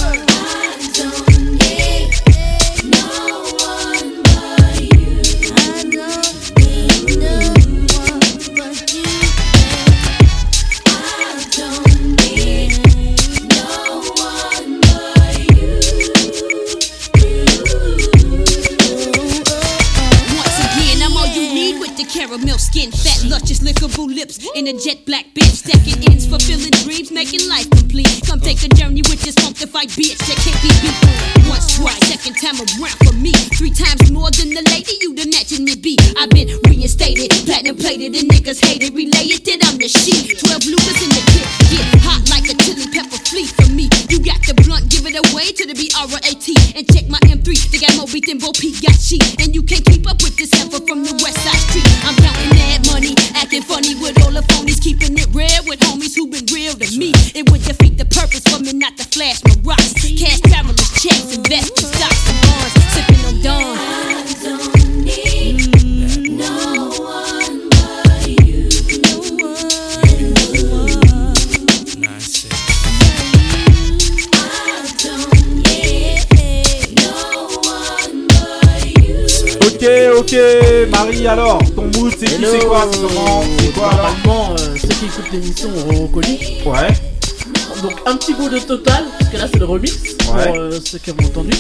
Once 1.02 1.20
again, 1.26 2.31
caramel 22.32 22.58
skin, 22.58 22.90
fat, 22.90 23.24
luscious, 23.28 23.58
despicable 23.58 24.06
lips 24.06 24.40
in 24.54 24.66
a 24.66 24.72
jet 24.72 25.04
black 25.04 25.26
bitch. 25.34 25.60
Stacking 25.60 26.00
ends, 26.08 26.26
fulfilling 26.26 26.72
dreams, 26.84 27.12
making 27.12 27.46
life 27.48 27.68
complete. 27.70 28.08
Come 28.26 28.40
take 28.40 28.62
a 28.64 28.68
journey 28.68 29.02
with 29.04 29.20
this 29.20 29.34
funkified 29.36 29.92
bitch 29.92 30.16
that 30.16 30.38
can't 30.40 30.56
be 30.64 30.72
beat. 30.80 31.48
Once, 31.48 31.76
twice, 31.76 32.00
second 32.08 32.36
time 32.40 32.56
around 32.56 32.96
for 33.04 33.12
me. 33.20 33.32
Three 33.52 33.70
times 33.70 34.10
more 34.10 34.30
than 34.30 34.48
the 34.48 34.64
lady 34.72 34.96
you 35.02 35.14
done 35.14 35.32
imagine 35.42 35.64
me 35.64 35.74
be. 35.76 35.98
I've 36.16 36.30
been 36.30 36.48
reinstated, 36.68 37.30
platinum 37.44 37.76
plated, 37.76 38.14
and 38.14 38.30
niggas 38.30 38.64
hated. 38.64 38.94
Related 38.94 39.44
that 39.46 39.60
I'm 39.66 39.76
the 39.78 39.88
shit. 39.88 40.38
12 40.38 40.66
Lucas 40.70 40.98
in 41.02 41.10
the 41.10 41.22
clip. 41.34 41.48
Get 41.68 41.84
hot 42.06 42.22
like 42.30 42.46
a 42.46 42.54
chili 42.62 42.86
pepper 42.88 43.18
flea 43.26 43.46
for 43.46 43.68
me. 43.74 43.90
You 44.08 44.22
got 44.22 44.38
the 44.46 44.54
blunt, 44.62 44.88
give 44.88 45.04
it 45.06 45.18
away 45.18 45.52
to 45.52 45.66
the 45.66 45.74
B-R-A-T. 45.74 46.46
And 46.78 46.86
check 46.88 47.08
my 47.08 47.18
M3, 47.26 47.48
they 47.74 47.78
got 47.78 47.96
more 47.96 48.06
beat 48.06 48.26
than 48.26 48.38
Bo 48.38 48.52
Peep 48.52 48.80
got 48.82 48.96
sheet. 48.96 49.24
And 49.42 49.54
you 49.54 49.62
can't 49.62 49.84
keep 49.84 50.06
up 50.08 50.22
with 50.22 50.36
this 50.36 50.52
heifer 50.54 50.80
from 50.86 51.02
the 51.02 51.14
West 51.20 51.42
Side 51.42 51.62
Street. 51.68 51.88
I'm 52.06 52.21
counting 52.22 52.54
that 52.56 52.80
money, 52.92 53.14
acting 53.34 53.62
funny 53.62 53.94
with 53.98 54.16
all 54.22 54.32
the 54.32 54.42
phonies, 54.54 54.80
keeping 54.80 55.18
it 55.18 55.28
real 55.34 55.62
with 55.66 55.80
homies 55.80 56.14
who 56.14 56.30
been 56.30 56.46
real 56.54 56.74
to 56.74 56.88
me. 56.96 57.12
It 57.34 57.50
would 57.50 57.62
defeat 57.62 57.98
the 57.98 58.06
purpose 58.06 58.46
for 58.46 58.62
me 58.62 58.72
not 58.72 58.96
to 58.98 59.04
flash 59.04 59.42
my 59.44 59.54
rocks. 59.62 59.92
Cash 59.98 60.40
travelers, 60.46 60.90
checks, 61.02 61.34
investment 61.34 61.90
stocks 61.90 62.24
and 62.30 62.38
bonds, 62.46 62.74
sipping 62.94 63.22
on 63.26 63.36
Dawn. 63.42 63.81
Ok, 79.82 79.88
ok, 80.18 80.36
Marie, 80.92 81.26
alors, 81.26 81.58
ton 81.74 81.82
mood, 81.98 82.12
c'est 82.16 82.26
qui, 82.26 82.44
c'est 82.44 82.64
quoi, 82.66 82.86
c'est 82.92 83.00
comment, 83.00 83.42
c'est 83.58 83.72
quoi 83.74 83.90
alors 83.90 84.14
Normalement, 84.24 84.50
euh, 84.56 84.76
ceux 84.80 84.86
qui 84.86 85.06
écoutent 85.06 85.32
l'émission 85.32 85.68
auront 85.76 86.06
reconnu. 86.06 86.38
Ouais. 86.66 86.88
Donc 87.82 87.94
un 88.06 88.16
petit 88.16 88.32
bout 88.34 88.48
de 88.48 88.60
total, 88.60 89.02
parce 89.18 89.28
que 89.32 89.36
là 89.38 89.48
c'est 89.52 89.58
le 89.58 89.64
remix 89.64 89.96
pour 90.20 90.36
euh, 90.36 90.78
ceux 90.84 90.98
qui 90.98 91.10
ont 91.10 91.16
entendu. 91.24 91.50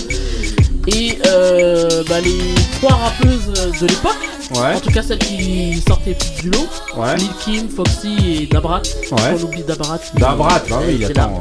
Et 0.86 1.18
euh, 1.26 2.04
bah, 2.08 2.20
les 2.20 2.38
trois 2.80 2.94
rappeuses 2.94 3.80
de 3.80 3.86
l'époque, 3.88 4.12
Ouais. 4.54 4.76
en 4.76 4.80
tout 4.80 4.90
cas 4.92 5.02
celles 5.02 5.18
qui 5.18 5.82
sortaient 5.88 6.16
du 6.40 6.50
lot, 6.50 6.68
Ouais. 6.96 7.16
Lil 7.16 7.28
Kim, 7.44 7.68
Foxy 7.68 8.42
et 8.42 8.46
Dabrat. 8.46 8.82
Ouais. 9.10 9.18
On 9.36 9.42
oublie 9.42 9.64
Dabrat. 9.64 9.98
Dabrat, 10.14 10.62
bah 10.70 10.78
oui, 10.86 11.04
attends. 11.04 11.40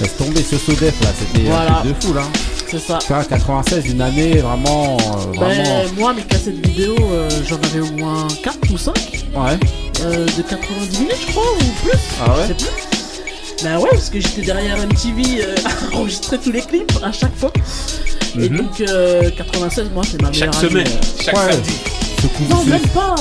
Laisse 0.00 0.16
tomber 0.16 0.42
ce 0.42 0.56
Sodef 0.56 1.00
là, 1.02 1.08
c'était 1.16 1.46
Voilà. 1.46 1.78
un 1.78 1.80
truc 1.82 2.00
de 2.00 2.04
fou 2.04 2.14
là. 2.14 2.22
C'est 2.70 2.78
ça. 2.78 2.98
Tu 3.00 3.08
vois, 3.12 3.24
96, 3.24 3.86
une 3.86 4.00
année 4.00 4.34
vraiment. 4.38 4.96
euh, 4.96 5.36
vraiment... 5.36 5.62
Ben, 5.84 5.90
moi, 5.98 6.12
mes 6.14 6.22
cassettes 6.22 6.64
vidéo, 6.64 6.94
euh, 7.00 7.28
j'en 7.48 7.56
avais 7.56 7.80
au 7.80 7.90
moins 7.92 8.28
4 8.44 8.58
ou 8.72 8.78
5 8.78 8.94
Ouais. 9.34 9.58
euh, 10.02 10.24
de 10.26 10.42
90 10.42 10.98
minutes, 11.00 11.16
je 11.26 11.32
crois, 11.32 11.42
ou 11.42 11.88
plus. 11.88 11.98
Ah 12.24 12.30
ouais? 12.36 12.42
Je 12.42 12.46
sais 12.48 12.54
plus. 12.54 13.64
Bah 13.64 13.78
ouais, 13.78 13.88
parce 13.90 14.08
que 14.08 14.20
j'étais 14.20 14.42
derrière 14.42 14.76
MTV 14.78 15.42
euh, 15.44 15.54
à 15.92 15.96
enregistrer 15.96 16.38
tous 16.38 16.52
les 16.52 16.62
clips 16.62 16.92
à 17.02 17.12
chaque 17.12 17.34
fois. 17.36 17.52
Et 18.38 18.48
Mhm. 18.48 18.56
donc, 18.58 18.80
euh, 18.80 19.30
96, 19.36 19.90
moi, 19.92 20.02
c'est 20.08 20.22
ma 20.22 20.30
meilleure 20.30 20.52
Chaque 20.54 20.62
année, 20.64 20.70
semaine, 20.84 21.00
chaque 21.22 21.36
Ouais. 21.36 21.52
samedi. 21.52 21.72
Non, 22.50 22.64
même 22.64 22.86
pas. 22.88 23.14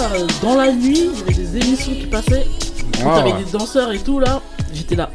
Dans 0.44 0.56
la 0.56 0.72
nuit, 0.72 1.10
il 1.28 1.36
y 1.36 1.40
avait 1.40 1.44
des 1.44 1.58
émissions 1.66 1.94
qui 1.94 2.06
passaient. 2.06 2.46
Quand 3.02 3.10
Ouais, 3.10 3.16
t'avais 3.18 3.32
ouais. 3.34 3.44
des 3.44 3.52
danseurs 3.58 3.92
et 3.94 4.00
tout, 4.00 4.20
là, 4.20 4.42
j'étais 4.74 4.96
là. 4.96 5.10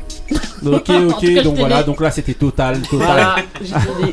Ok, 0.66 0.90
ok, 0.90 1.42
donc 1.44 1.56
voilà, 1.56 1.82
donc 1.82 2.00
là 2.00 2.10
c'était 2.10 2.34
total, 2.34 2.80
total. 2.82 3.44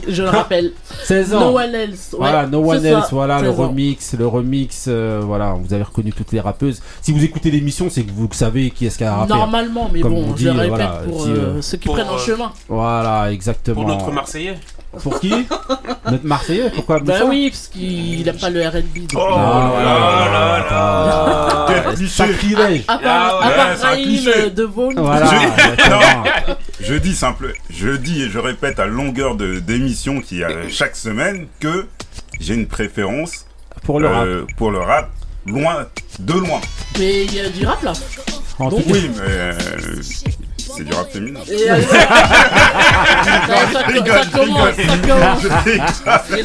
Je 0.08 0.22
le 0.24 0.30
rappelle. 0.30 0.72
16 1.06 1.34
ans. 1.36 1.40
No 1.52 1.58
one 1.60 1.76
else. 1.76 2.10
Ouais, 2.14 2.20
voilà, 2.20 2.48
No 2.48 2.60
One 2.70 2.86
Else, 2.86 3.04
ça, 3.06 3.08
voilà, 3.12 3.42
le 3.42 3.50
16 3.52 3.60
ans. 3.60 3.68
remix, 3.68 4.14
le 4.18 4.28
remix, 4.28 4.86
euh, 4.88 5.22
voilà, 5.24 5.54
vous 5.54 5.74
avez 5.74 5.84
reconnu 5.84 6.12
toutes 6.12 6.32
les 6.32 6.40
rappeuses. 6.40 6.82
Si 7.02 7.12
vous 7.12 7.24
écoutez 7.24 7.52
l'émission, 7.52 7.90
c'est 7.90 8.04
que 8.04 8.12
vous 8.12 8.28
savez 8.32 8.70
qui 8.72 8.86
est-ce 8.86 8.98
qui 8.98 9.04
a 9.04 9.16
rappé. 9.16 9.34
Normalement, 9.34 9.90
mais 9.94 10.02
Comme 10.02 10.14
bon, 10.14 10.26
on 10.34 10.36
je 10.38 10.46
le 10.46 10.52
répète 10.52 10.70
voilà, 10.70 10.88
pour 11.06 11.24
si, 11.24 11.30
euh, 11.30 11.34
euh, 11.36 11.62
ceux 11.62 11.78
qui 11.78 11.86
pour, 11.88 11.96
prennent 11.96 12.10
en 12.10 12.18
chemin. 12.18 12.52
Voilà, 12.68 13.32
exactement. 13.32 13.76
Pour 13.82 13.88
notre 13.88 14.12
Marseillais. 14.12 14.58
Pour 15.02 15.20
qui 15.22 15.34
Notre 16.12 16.26
Marseillais 16.26 16.70
Pourquoi 16.76 17.00
Bah 17.00 17.20
oui, 17.26 17.50
parce 17.50 17.68
qu'il 17.68 18.28
aime 18.28 18.38
pas 18.38 18.50
le 18.50 18.68
RB. 18.68 19.08
donc, 19.08 19.12
Oh 19.16 19.20
euh, 19.20 19.36
Ah, 19.38 19.82
là 19.84 20.66
voilà, 20.68 21.66
Quel 21.68 21.78
attends. 21.78 21.94
cliché. 21.96 22.12
Sacrilège. 22.14 22.84
À 22.90 22.98
part, 22.98 23.40
Ah 23.42 23.46
à 23.46 23.48
ouais, 23.50 23.56
part 23.56 23.78
c'est 23.78 23.84
un 23.86 23.88
Raïm 23.90 24.04
cliché. 24.06 24.34
euh, 24.36 24.50
de 24.50 24.64
Vaughan. 24.64 25.02
Voilà, 25.04 25.26
exactement. 25.44 26.24
Je 26.82 26.96
dis 26.96 27.14
simple, 27.16 27.54
je 27.70 27.90
dis 27.90 28.24
et 28.24 28.30
je 28.30 28.40
répète 28.40 28.80
à 28.80 28.86
longueur 28.86 29.36
de 29.36 29.60
d'émission 29.60 30.20
qu'il 30.20 30.40
y 30.40 30.44
a 30.44 30.50
chaque 30.68 30.96
semaine 30.96 31.48
que 31.60 31.86
j'ai 32.40 32.56
une 32.56 32.68
préférence 32.68 33.46
Pour 33.84 34.00
le 34.00 34.08
rap. 34.08 34.26
euh, 34.26 34.46
pour 34.58 34.72
le 34.72 34.80
rap, 34.80 35.10
loin, 35.46 35.86
de 36.20 36.34
loin. 36.34 36.60
Mais 37.00 37.26
il 37.26 37.36
y 37.36 37.40
a 37.40 37.50
du 37.50 37.66
rap 37.66 37.82
là. 37.84 37.94
En 38.60 38.70
tout 38.70 38.78
donc- 38.78 38.88
cas, 38.88 38.94
Oui, 38.94 39.12
mais 39.16 39.22
euh, 39.28 39.54
c'est 40.76 40.84
du 40.84 40.94
rap 40.94 41.12
féminin. 41.12 41.40
Il 41.48 41.60
y 41.60 41.66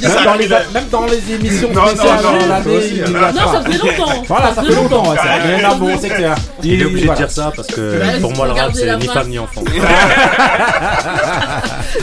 même 0.06 0.25
dans, 0.25 0.35
les, 0.35 0.49
même 0.49 0.88
dans 0.90 1.06
les 1.06 1.33
émissions 1.33 1.71
Non, 1.73 1.83
non, 1.83 1.88
spéciales 1.88 2.23
non, 2.23 2.76
aussi, 2.76 2.95
il 2.97 3.02
hein. 3.02 3.06
nous 3.09 3.21
lâche 3.21 3.35
Non, 3.35 3.52
ça 3.52 3.62
faisait 3.62 3.78
longtemps. 3.78 4.23
Voilà, 4.28 4.54
ça 4.54 4.62
fait 4.62 4.75
longtemps, 4.75 5.14
là, 5.14 5.75
bon, 5.75 5.99
c'est 6.00 6.09
clair. 6.09 6.35
Il 6.62 6.83
est 6.83 6.85
obligé 6.85 7.09
de 7.09 7.14
dire 7.14 7.30
ça 7.30 7.52
parce 7.54 7.68
que 7.68 8.00
Ouais, 8.00 8.21
pour 8.21 8.35
moi 8.35 8.47
le 8.47 8.52
rap 8.52 8.73
c'est 8.75 8.97
ni 8.97 9.06
femme 9.06 9.28
ni 9.28 9.38
enfant. 9.38 9.62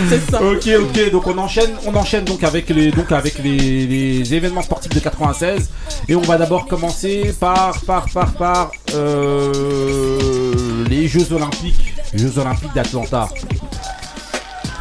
C'est 0.09 0.31
ça. 0.31 0.41
Ok, 0.41 0.67
ok, 0.79 1.11
donc 1.11 1.27
on 1.27 1.37
enchaîne, 1.37 1.71
on 1.85 1.95
enchaîne 1.95 2.23
donc 2.23 2.43
avec 2.43 2.69
les, 2.69 2.91
donc 2.91 3.11
avec 3.11 3.37
les, 3.43 3.85
les 3.85 4.33
événements 4.33 4.61
sportifs 4.61 4.93
de 4.93 4.99
96 4.99 5.69
et 6.09 6.15
on 6.15 6.21
va 6.21 6.37
d'abord 6.37 6.65
commencer 6.67 7.33
par, 7.39 7.79
par, 7.81 8.05
par, 8.13 8.33
par 8.33 8.71
euh, 8.95 10.19
les 10.93 11.07
Jeux 11.07 11.31
Olympiques, 11.33 11.93
Jeux 12.13 12.37
Olympiques 12.37 12.73
d'Atlanta. 12.75 13.27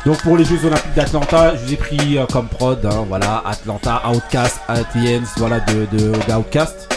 Donc 0.05 0.21
pour 0.23 0.37
les 0.37 0.45
Jeux 0.45 0.63
Olympiques 0.67 0.95
d'Atlanta, 0.95 1.55
je 1.57 1.65
vous 1.65 1.73
ai 1.73 1.77
pris 1.77 2.19
euh, 2.19 2.27
comme 2.31 2.49
prod, 2.49 2.85
hein, 2.85 3.05
voilà, 3.09 3.43
Atlanta, 3.47 4.03
Outcast, 4.13 4.61
ATMs, 4.69 5.25
voilà, 5.37 5.61
de, 5.61 5.87
de, 5.97 6.13
d'Outcast. 6.29 6.89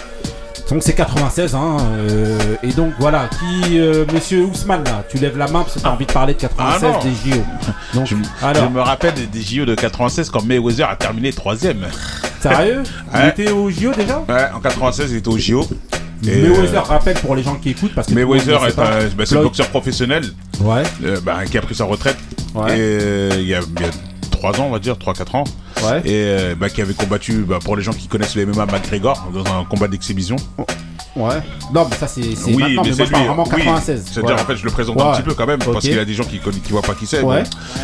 Donc 0.70 0.82
c'est 0.82 0.96
96, 0.96 1.54
hein, 1.56 1.78
euh, 1.82 2.56
et 2.64 2.74
donc 2.74 2.94
voilà, 3.00 3.30
qui, 3.40 3.80
euh, 3.80 4.04
monsieur 4.12 4.44
Ousmane, 4.46 4.84
là, 4.84 5.04
tu 5.08 5.18
lèves 5.18 5.38
la 5.38 5.48
main 5.48 5.62
parce 5.62 5.76
que 5.76 5.80
t'as 5.80 5.92
envie 5.92 6.08
de 6.08 6.12
parler 6.12 6.34
de 6.34 6.40
96 6.40 6.92
Ah 7.00 7.04
des 7.04 7.12
JO. 7.32 7.38
Donc, 7.94 8.08
Je, 8.08 8.16
alors, 8.44 8.64
je 8.66 8.70
me 8.70 8.82
rappelle 8.82 9.14
des, 9.14 9.28
des 9.28 9.42
JO 9.42 9.66
de 9.66 9.76
96 9.76 10.30
quand 10.32 10.44
Mayweather 10.44 10.90
a 10.90 10.96
terminé 10.96 11.32
troisième. 11.32 11.86
Sérieux? 12.42 12.82
Il 13.14 13.20
Ouais. 13.20 13.30
était 13.30 13.52
au 13.52 13.70
JO 13.70 13.92
déjà? 13.94 14.24
Ouais, 14.28 14.48
en 14.54 14.60
96, 14.60 15.12
il 15.12 15.18
était 15.18 15.28
au 15.30 15.38
JO. 15.38 15.68
Mayweather, 16.26 16.86
rappelle 16.88 17.18
pour 17.18 17.36
les 17.36 17.44
gens 17.44 17.56
qui 17.56 17.70
écoutent 17.70 17.94
parce 17.96 18.08
que. 18.08 18.14
Mayweather 18.14 18.66
est 18.68 18.80
un, 18.80 19.08
bah, 19.18 19.26
c'est 19.26 19.38
un 19.38 19.42
boxeur 19.44 19.68
professionnel 19.70 20.24
Ouais, 20.62 20.84
euh, 21.04 21.20
bah, 21.24 21.46
qui 21.46 21.58
a 21.58 21.62
pris 21.62 21.76
sa 21.76 21.86
retraite 21.86 22.18
Ouais. 22.54 22.72
et, 22.72 22.82
euh, 22.82 23.30
il 23.36 23.48
y 23.48 23.54
a, 23.54 23.60
y 23.60 23.62
a 23.62 23.90
3 24.54 24.62
ans, 24.62 24.68
on 24.68 24.72
va 24.72 24.80
dire, 24.80 24.96
3-4 24.96 25.36
ans. 25.38 25.44
ouais. 25.84 26.02
Et 26.06 26.12
euh, 26.14 26.56
bah, 26.56 26.70
qui 26.70 26.80
avait 26.82 26.94
combattu, 26.94 27.44
bah, 27.48 27.58
pour 27.64 27.76
les 27.76 27.82
gens 27.84 27.94
qui 27.94 28.08
connaissent 28.08 28.36
le 28.36 28.46
MMA, 28.46 28.68
McGregor, 28.68 29.28
dans 29.34 29.44
un 29.60 29.64
combat 29.66 29.88
d'exhibition. 29.88 30.36
Ouais. 31.16 31.30
Non, 31.74 31.88
mais 31.90 31.96
ça, 31.96 32.08
c'est 32.08 32.22
Oui, 32.22 32.58
maintenant, 32.58 32.58
mais, 32.60 32.68
mais 32.68 32.76
moi, 32.76 32.84
c'est 32.86 33.06
je 33.06 33.10
parle 33.12 33.22
lui. 33.22 33.28
vraiment 33.28 33.44
Oui, 33.46 33.50
96. 33.64 34.04
C'est-à-dire, 34.12 34.36
en 34.36 34.46
fait, 34.46 34.56
je 34.58 34.66
le 34.66 34.70
présente 34.72 34.98
Ouais. 34.98 35.02
un 35.04 35.12
petit 35.14 35.22
peu 35.24 35.34
quand 35.34 35.48
même, 35.48 35.60
parce 35.60 35.80
qu'il 35.80 35.96
y 35.96 36.00
a 36.00 36.04
des 36.06 36.14
gens 36.14 36.26
qui 36.26 36.36
ne 36.46 36.70
voient 36.70 36.82
pas 36.84 36.94
qui 36.94 37.08
c'est. 37.08 37.22
Ouais. 37.22 37.44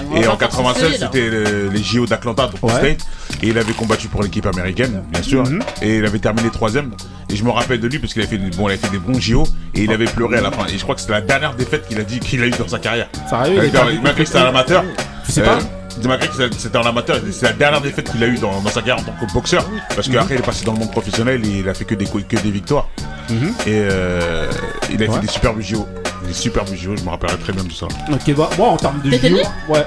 bon. 0.10 0.16
Et 0.18 0.28
en 0.28 0.32
va 0.32 0.38
pas 0.38 0.46
96, 0.48 0.82
s'enfiler, 0.84 0.98
là. 1.00 1.10
c'était 1.12 1.30
le- 1.30 1.70
les 1.70 1.82
JO 1.82 2.06
d'Atlanta, 2.06 2.48
donc. 2.62 2.70
State. 2.70 3.00
Et 3.42 3.48
il 3.48 3.58
avait 3.58 3.72
combattu 3.74 4.08
pour 4.10 4.22
l'équipe 4.22 4.46
américaine, 4.46 5.02
bien 5.12 5.24
sûr. 5.24 5.44
Mhm. 5.44 5.62
Et 5.82 5.96
il 5.98 6.06
avait 6.06 6.20
terminé 6.20 6.50
troisième. 6.52 6.92
Et 7.30 7.36
je 7.38 7.44
me 7.44 7.50
rappelle 7.50 7.80
de 7.80 7.88
lui, 7.88 7.98
parce 8.00 8.14
qu'il 8.14 8.22
a 8.22 8.28
fait, 8.28 8.38
des- 8.38 8.50
bon, 8.56 8.68
il 8.70 8.74
a 8.74 8.78
fait 8.78 8.90
des 8.92 9.00
bons 9.00 9.20
JO. 9.20 9.46
Et 9.76 9.84
il 9.86 9.92
avait 9.94 10.06
pleuré 10.06 10.38
à 10.38 10.42
la 10.42 10.52
fin. 10.52 10.66
Et 10.68 10.78
je 10.78 10.84
crois 10.84 10.94
que 10.96 11.02
c'était 11.02 11.14
la 11.14 11.22
dernière 11.22 11.56
défaite 11.56 11.88
qu'il 11.88 12.00
a 12.00 12.04
dit 12.04 12.20
qu'il 12.20 12.44
a 12.44 12.48
eu 12.48 12.52
dans 12.52 12.68
sa 12.68 12.78
carrière. 12.80 13.08
Sérieux, 13.30 13.54
il 13.58 13.64
était 13.70 13.78
il 13.94 14.02
m'a 14.02 14.10
cru 14.12 14.24
que 14.24 14.28
c'était 14.28 14.40
un 14.40 14.48
amateur. 14.50 14.84
Tu 15.34 15.40
sais 15.40 15.44
pas 15.44 15.60
Il 16.02 16.08
m'a 16.08 16.18
cru 16.18 16.28
que 16.30 16.54
c'était- 16.58 16.78
un 16.78 16.82
amateur. 16.82 17.18
C'est 17.32 17.46
la 17.46 17.54
dernière 17.54 17.80
défaite 17.82 18.12
qu'il 18.12 18.22
a 18.24 18.28
eu 18.28 18.38
dans, 18.38 18.60
dans 18.62 18.70
sa 18.70 18.82
carrière 18.82 18.98
en 19.00 19.04
tant 19.04 19.14
que 19.26 19.32
boxeur. 19.34 19.66
Parce 19.96 20.08
Mhm. 20.08 20.14
qu'après, 20.16 20.36
il 20.36 20.40
est 20.40 20.44
passé 20.46 20.66
dans 20.66 20.74
le 20.74 20.80
monde 20.80 20.92
professionnel 20.92 21.46
et 21.46 21.60
il 21.60 21.70
a 21.70 21.74
fait 21.74 21.86
que 21.86 21.96
des, 21.96 22.06
que 22.06 22.36
des 22.38 22.52
victoires. 22.52 22.88
Mhm. 23.30 23.48
Et 23.66 23.80
euh, 23.90 24.50
il 24.92 25.02
a 25.02 25.08
Ouais. 25.08 25.14
fait 25.16 25.20
des 25.22 25.28
superbes 25.28 25.62
JO. 25.62 25.88
Des 26.28 26.34
superbes 26.34 26.74
JO, 26.76 26.96
je 26.98 27.04
me 27.04 27.10
rappellerai 27.10 27.38
très 27.38 27.54
bien 27.54 27.64
de 27.64 27.72
ça. 27.72 27.86
Ok, 28.12 28.36
bah, 28.36 28.50
moi 28.58 28.70
en 28.70 28.78
termes 28.78 29.02
de 29.02 29.10
T'étais 29.10 29.30
JO. 29.30 29.36
né 29.38 29.44
Ouais. 29.70 29.86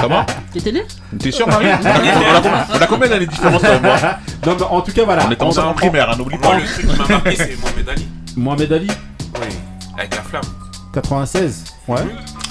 Comment 0.00 0.24
T'étais 0.52 0.72
né 0.72 0.82
T'es 1.18 1.30
sûr, 1.32 1.46
Marie 1.48 1.66
on, 1.82 1.86
a, 1.86 1.92
combien- 2.40 2.66
on 2.72 2.82
a 2.82 2.86
combien 2.86 3.08
d'années 3.08 3.26
de 3.26 3.30
différence, 3.32 3.60
toi 3.62 3.78
moi 3.82 3.96
Non, 4.46 4.56
mais 4.58 4.64
en 4.64 4.80
tout 4.80 4.92
cas, 4.92 5.04
voilà. 5.04 5.28
On 5.40 5.44
ensemble 5.44 5.68
en 5.68 5.74
primaire, 5.74 6.08
hein, 6.10 6.16
n'oublie 6.16 6.38
Moi, 6.38 6.50
pas. 6.52 6.58
le 6.58 6.64
truc 6.64 6.86
qui 6.88 6.96
m'a 7.02 7.08
marqué, 7.08 7.36
c'est 7.36 7.56
Mohamed 7.60 7.88
Ali. 7.88 8.08
Mohamed 8.36 8.72
Ali, 8.72 8.86
Oui, 9.40 9.46
avec 9.98 10.14
la 10.16 10.22
flamme. 10.22 10.42
96. 10.94 11.64
Ouais. 11.88 11.98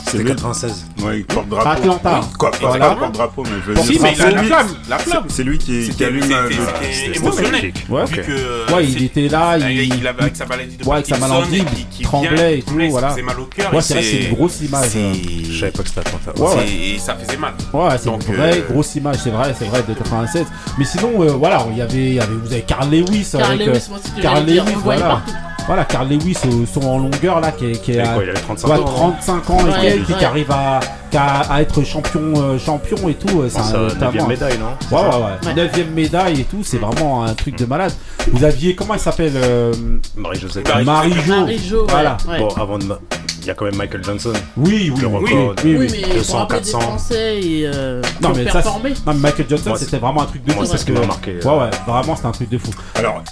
C'était 0.08 0.24
96. 0.26 0.86
Ouais, 1.04 1.20
porte-drapeau. 1.28 1.68
À 1.68 1.72
Atlanta. 1.74 2.20
Oui, 2.22 2.28
Quoi, 2.38 2.52
pas 2.52 2.58
Voilà. 2.62 2.90
pas 2.90 2.96
porte-drapeau, 2.96 3.44
mais 3.44 3.50
je 3.62 3.68
veux 3.70 3.74
Porte- 3.74 3.88
dire. 3.88 3.96
Si, 3.98 4.02
mais 4.04 4.14
il 4.16 4.22
a 4.22 4.26
c'est 4.26 4.32
la 4.32 4.42
lui- 4.42 4.48
flamme, 4.48 4.68
la 4.90 4.98
flamme. 5.00 5.24
c'est- 5.28 5.36
C'est 5.36 5.44
lui 5.44 5.58
qui, 5.58 5.90
qui 5.90 6.04
allume 6.06 6.24
euh, 6.32 6.50
le- 6.50 7.16
émotionnel. 7.16 7.74
Ouais. 7.90 8.06
Vu 8.06 8.16
que, 8.18 8.74
Ouais, 8.74 8.84
c'est- 8.86 8.92
il 8.92 9.04
était 9.04 9.28
là, 9.28 9.58
il, 9.58 9.70
il, 9.72 9.96
il 9.96 10.08
avait 10.08 10.22
avec 10.22 10.36
sa 10.36 10.46
maladie 10.46 10.78
de 10.78 10.84
Ouais, 10.86 10.94
avec 10.96 11.08
sa 11.08 11.18
maladie, 11.18 11.64
qui, 11.66 11.86
qui 11.86 12.04
tremblait 12.04 12.60
et 12.60 12.62
tout, 12.62 12.76
voilà. 12.90 13.10
faisait 13.12 13.22
mal 13.24 13.40
au 13.40 13.46
cœur. 13.46 13.74
Ouais, 13.74 13.82
c'est 13.82 13.94
vrai, 13.96 14.04
c'est 14.04 14.18
une 14.26 14.34
grosse 14.36 14.62
image, 14.62 14.90
c'est- 14.90 15.00
hein. 15.00 15.12
Je 15.50 15.60
savais 15.60 15.72
pas 15.72 15.84
que 15.84 15.90
c'était 15.90 16.00
Atlanta. 16.02 16.40
Ouais, 16.42 16.50
c'est- 16.52 16.58
ouais. 16.58 16.96
Et 16.96 17.00
ça 17.00 17.16
faisait 17.16 17.38
mal. 17.38 17.54
Ouais, 17.74 17.90
c'est 17.98 18.10
une 18.10 18.20
vraie 18.36 18.58
euh, 18.60 18.72
grosse 18.72 18.96
image, 18.96 19.18
c'est 19.24 19.30
vrai, 19.32 19.56
c'est 19.58 19.66
vrai, 19.66 19.84
de 19.88 19.94
96. 19.94 20.46
Mais 20.78 20.86
sinon, 20.86 21.12
euh, 21.22 21.32
voilà, 21.34 21.66
il 21.72 21.78
y 21.78 21.82
avait, 21.82 22.20
vous 22.44 22.52
avez 22.52 22.62
Carl 22.62 22.90
Lewis 22.90 23.28
Carl 23.32 23.44
avec. 23.54 23.66
Lewis, 23.68 23.78
euh, 23.78 23.90
moi, 23.90 24.00
c'est 24.16 24.22
Carl 24.22 24.46
Lewis, 24.46 24.62
voilà. 24.84 25.22
Voilà, 25.68 25.86
Carl 25.86 26.10
Lewis 26.10 26.38
au 26.48 26.66
son 26.66 26.82
en 26.88 26.98
longueur 26.98 27.40
là, 27.40 27.52
qui 27.52 27.68
est, 27.68 27.82
qui 27.82 27.92
est 27.92 27.96
Il 27.96 28.00
à- 28.02 28.04
avait 28.06 28.14
quoi, 28.16 28.24
il 28.24 28.30
avait 28.32 28.40
35 28.40 28.68
ouais, 28.68 28.74
ans, 28.74 28.80
non 28.80 28.92
35 29.14 29.50
ans 29.52 29.60
et 29.60 29.64
Ouais, 29.64 29.80
quelques, 29.82 30.10
ouais. 30.10 30.16
qui 30.18 30.26
arrive 30.26 30.52
à, 30.52 30.80
Yeah. 30.92 31.01
Qu'à- 31.12 31.42
à 31.42 31.62
être 31.62 31.84
champion, 31.84 32.34
euh, 32.38 32.58
champion 32.58 33.08
et 33.10 33.14
tout. 33.16 33.42
euh, 33.42 33.50
C'est 33.50 33.62
C'est 33.62 34.00
sa 34.00 34.08
un 34.08 34.28
médaille, 34.28 34.58
non 34.58 34.66
C'est 34.80 34.96
Ouais, 34.96 35.02
ça 35.02 35.20
ouais, 35.20 35.26
ouais. 35.46 35.54
Neuvième 35.54 35.92
médaille 35.92 36.42
et 36.42 36.44
tout, 36.46 36.64
c'est 36.64 36.78
vraiment 36.78 37.24
un 37.24 37.34
truc 37.34 37.58
de 37.58 37.66
malade. 37.66 37.94
Vous 38.32 38.44
aviez, 38.44 38.76
comment 38.76 38.94
il 38.96 39.00
s'appelle 39.00 39.34
euh, 39.36 39.74
Marie-Josée. 40.16 40.64
Marie-Jo. 40.86 41.22
Marie-Jo, 41.28 41.82
ouais, 41.82 41.88
Voilà. 41.90 42.18
ouais. 42.28 42.40
Bon, 42.40 42.48
avant 42.50 42.78
de. 42.78 42.86
ma- 42.86 43.00
Il 43.44 43.48
y 43.48 43.50
a 43.50 43.56
quand 43.56 43.66
même 43.66 43.76
Michael 43.76 44.04
Johnson. 44.04 44.34
Oui, 44.56 44.92
oui, 44.94 45.02
Le 45.02 45.08
oui, 45.08 45.16
record. 45.16 45.56
oui, 45.64 45.76
Oui, 45.76 45.76
oui. 45.80 45.88
mais 45.94 46.02
pour 46.04 46.14
200, 46.14 46.38
rappeler 46.38 46.60
des 46.60 46.66
400. 46.66 46.80
Français 46.82 47.40
et 47.42 47.64
euh, 47.66 48.00
Non, 48.22 48.34
mais 48.36 48.46
ça, 48.48 48.62
c'est- 48.62 48.70
non, 48.70 48.82
mais 48.84 49.14
Michael 49.16 49.46
Johnson, 49.50 49.70
Moi, 49.70 49.78
c'était 49.80 49.98
vraiment 49.98 50.22
un 50.22 50.26
truc 50.26 50.44
de 50.46 50.54
moi, 50.54 50.64
fou. 50.64 50.72
c'est 50.72 50.78
ce 50.78 50.86
qui 50.86 50.92
m'a 50.92 51.04
marqué, 51.08 51.32
Ouais, 51.44 51.50
ouais, 51.50 51.70
vraiment, 51.88 52.16
c'était 52.16 52.28
un 52.28 52.32
truc 52.34 52.50
de 52.50 52.60
fou. 52.60 52.70
Alors, 52.94 53.24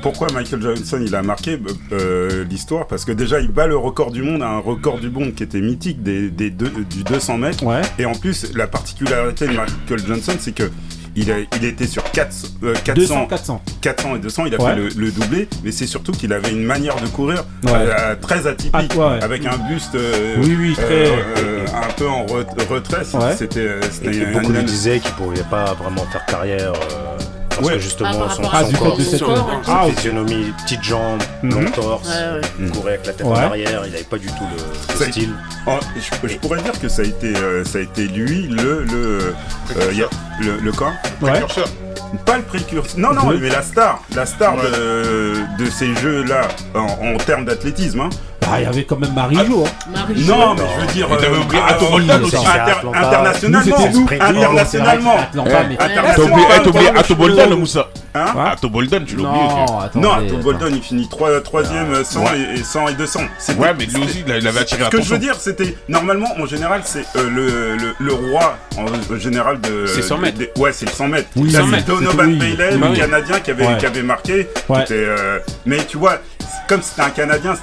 pourquoi 0.00 0.28
Michael 0.32 0.62
Johnson 0.62 1.00
il 1.04 1.14
a 1.14 1.20
marqué 1.22 1.60
euh, 1.92 2.44
l'histoire? 2.48 2.86
Parce 2.86 3.04
que 3.04 3.12
déjà, 3.12 3.40
il 3.40 3.48
bat 3.48 3.66
le 3.66 3.76
record 3.76 4.10
du 4.10 4.22
monde, 4.22 4.42
un 4.42 4.58
record 4.58 5.00
du 5.00 5.10
monde 5.10 5.34
qui 5.34 5.42
était 5.42 5.60
mythique 5.60 6.02
des, 6.02 6.30
des 6.30 6.48
deux- 6.48 6.72
du 6.88 7.04
200 7.04 7.27
mètres. 7.36 7.62
Ouais. 7.64 7.82
Et 7.98 8.06
en 8.06 8.12
plus, 8.14 8.46
la 8.54 8.66
particularité 8.66 9.46
de 9.46 9.52
Michael 9.52 10.06
Johnson, 10.06 10.32
c'est 10.38 10.52
que 10.54 10.70
il, 11.16 11.32
a, 11.32 11.34
il 11.56 11.64
était 11.64 11.86
sur 11.88 12.04
4, 12.12 12.32
euh, 12.62 12.74
400, 12.84 12.94
200, 12.94 13.26
400. 13.26 13.62
400 13.80 14.16
et 14.16 14.18
200, 14.20 14.46
il 14.46 14.54
a 14.54 14.62
Ouais. 14.62 14.70
fait 14.70 14.76
le, 14.76 14.88
le 14.96 15.10
doublé, 15.10 15.48
mais 15.64 15.72
c'est 15.72 15.86
surtout 15.88 16.12
qu'il 16.12 16.32
avait 16.32 16.50
une 16.52 16.62
manière 16.62 16.94
de 17.00 17.08
courir 17.08 17.44
Ouais. 17.64 17.72
euh, 17.74 18.14
très 18.20 18.46
atypique, 18.46 18.72
Ah, 18.94 18.96
ouais, 18.96 19.22
avec 19.24 19.44
un 19.44 19.56
buste 19.68 19.96
euh, 19.96 20.36
Oui, 20.40 20.56
oui, 20.58 20.74
très- 20.74 20.84
euh, 21.10 21.66
un 21.74 21.92
peu 21.96 22.08
en 22.08 22.24
re- 22.24 22.46
retrait. 22.70 23.04
Ouais. 23.14 23.34
C'était 23.36 23.60
euh, 23.66 23.80
beaucoup 24.32 24.52
lui 24.52 24.62
disaient 24.62 25.00
qu'il 25.00 25.12
pouvait 25.14 25.42
pas 25.50 25.74
vraiment 25.74 26.04
faire 26.12 26.24
carrière. 26.26 26.72
Parce 27.58 27.68
Ouais. 27.68 27.74
que 27.74 27.80
justement, 27.80 28.08
Ah, 28.28 28.30
son, 28.34 28.42
Ah, 28.52 28.62
du 28.64 28.74
fait 28.74 28.78
corps, 28.82 28.96
de 28.96 29.02
son 29.02 29.10
cette- 29.10 29.22
corps, 29.22 29.50
Ah, 29.68 29.84
physionomie, 29.94 30.52
petites 30.64 30.82
jambes, 30.82 31.22
Mhm. 31.42 31.50
long 31.64 31.70
torse, 31.70 32.08
Ouais, 32.08 32.40
ouais. 32.64 32.70
courait 32.70 32.92
avec 32.94 33.06
la 33.06 33.12
tête 33.12 33.26
Ouais. 33.26 33.32
en 33.32 33.36
arrière, 33.36 33.82
il 33.86 33.94
avait 33.94 34.04
pas 34.04 34.18
du 34.18 34.26
tout 34.28 34.44
le, 34.98 35.06
style. 35.06 35.30
Oh, 35.66 35.72
je, 35.96 36.28
je 36.28 36.36
pourrais 36.38 36.62
dire 36.62 36.78
que 36.80 36.88
ça 36.88 37.02
a 37.02 37.04
été, 37.04 37.34
euh, 37.36 37.64
ça 37.64 37.78
a 37.78 37.82
été 37.82 38.02
lui 38.06 38.48
le 38.48 38.84
le 38.84 39.34
euh, 39.76 39.92
y 39.92 40.02
a- 40.02 40.08
le, 40.40 40.56
le 40.62 40.72
quoi 40.72 40.92
Ouais. 41.20 41.30
Précurseur. 41.32 41.68
Pas 42.24 42.38
le 42.38 42.42
précurseur. 42.42 42.98
Non 42.98 43.12
non, 43.12 43.34
mais 43.38 43.50
la 43.50 43.60
star, 43.62 44.02
la 44.16 44.24
star 44.24 44.56
de, 44.56 45.34
de 45.62 45.70
ces 45.70 45.94
jeux 45.96 46.24
là 46.24 46.48
en, 46.74 47.14
en 47.14 47.16
termes 47.18 47.44
d'athlétisme. 47.44 48.00
Hein. 48.00 48.10
Ah, 48.50 48.60
il 48.60 48.64
y 48.64 48.66
avait 48.66 48.84
quand 48.84 48.98
même 48.98 49.12
Marie-Jo. 49.14 49.64
hein. 49.66 49.70
Marie-Jo. 49.92 50.34
Non, 50.34 50.54
mais 50.54 50.62
je 50.74 50.80
veux 50.80 50.92
dire. 50.92 51.08
Euh, 51.10 51.40
oublié 51.42 51.62
ah, 51.66 51.70
Atto 51.72 51.84
oui, 51.92 52.06
Boldon 52.06 52.24
aussi. 52.24 52.36
internationalement. 52.94 53.90
Nous. 53.92 54.06
Ah, 54.20 54.28
internationalement. 54.28 55.16
T'as 57.36 57.46
le 57.46 57.56
Moussa. 57.56 57.88
Hein 58.14 58.24
Ah, 58.36 58.50
Atto 58.52 58.68
Boldon, 58.70 59.04
tu 59.06 59.16
l'as 59.16 59.22
oublié. 59.28 59.44
Non, 59.94 60.12
Atto. 60.12 60.36
Boldon, 60.38 60.66
il 60.70 60.82
finit 60.82 61.08
3 61.08 61.40
troisième 61.42 62.02
100 62.04 62.24
et, 62.34 62.58
et 62.60 62.64
100 62.64 62.88
et 62.88 62.94
200. 62.94 63.20
C'était- 63.38 63.60
Ouais, 63.60 63.74
mais 63.78 63.86
lui 63.86 64.02
aussi, 64.04 64.24
il 64.26 64.32
avait 64.46 64.60
attiré 64.60 64.84
Ce 64.84 64.88
que 64.90 65.02
je 65.02 65.08
veux 65.10 65.18
dire, 65.18 65.34
c'était 65.38 65.74
normalement, 65.88 66.28
en 66.40 66.46
général, 66.46 66.82
c'est 66.84 67.04
euh, 67.16 67.28
le, 67.30 67.76
le, 67.76 67.94
le 67.98 68.12
roi 68.12 68.56
en 68.76 69.16
général 69.18 69.60
de. 69.60 69.86
C'est 69.86 70.02
100 70.02 70.18
mètres. 70.18 70.38
ouais, 70.58 70.72
c'est 70.72 70.86
le 70.86 70.92
100 70.92 71.08
mètres. 71.08 71.28
Oui, 71.36 71.50
Là, 71.50 71.60
100 71.60 71.66
c'est 71.70 71.86
Donovan. 71.86 72.38
Bailey, 72.38 72.56
Oui. 72.72 72.88
le 72.90 72.96
Canadien 72.96 73.40
qui 73.40 73.50
avait, 73.50 73.66
Ouais. 73.66 73.76
qui 73.78 73.86
avait 73.86 74.02
marqué. 74.02 74.48
qui 74.66 74.72
Ouais. 74.72 74.82
était, 74.82 74.94
euh, 74.94 75.38
mais 75.66 75.78
tu 75.84 75.96
vois, 75.98 76.18
comme 76.68 76.82
c'était 76.82 77.02
un 77.02 77.10
Canadien, 77.10 77.54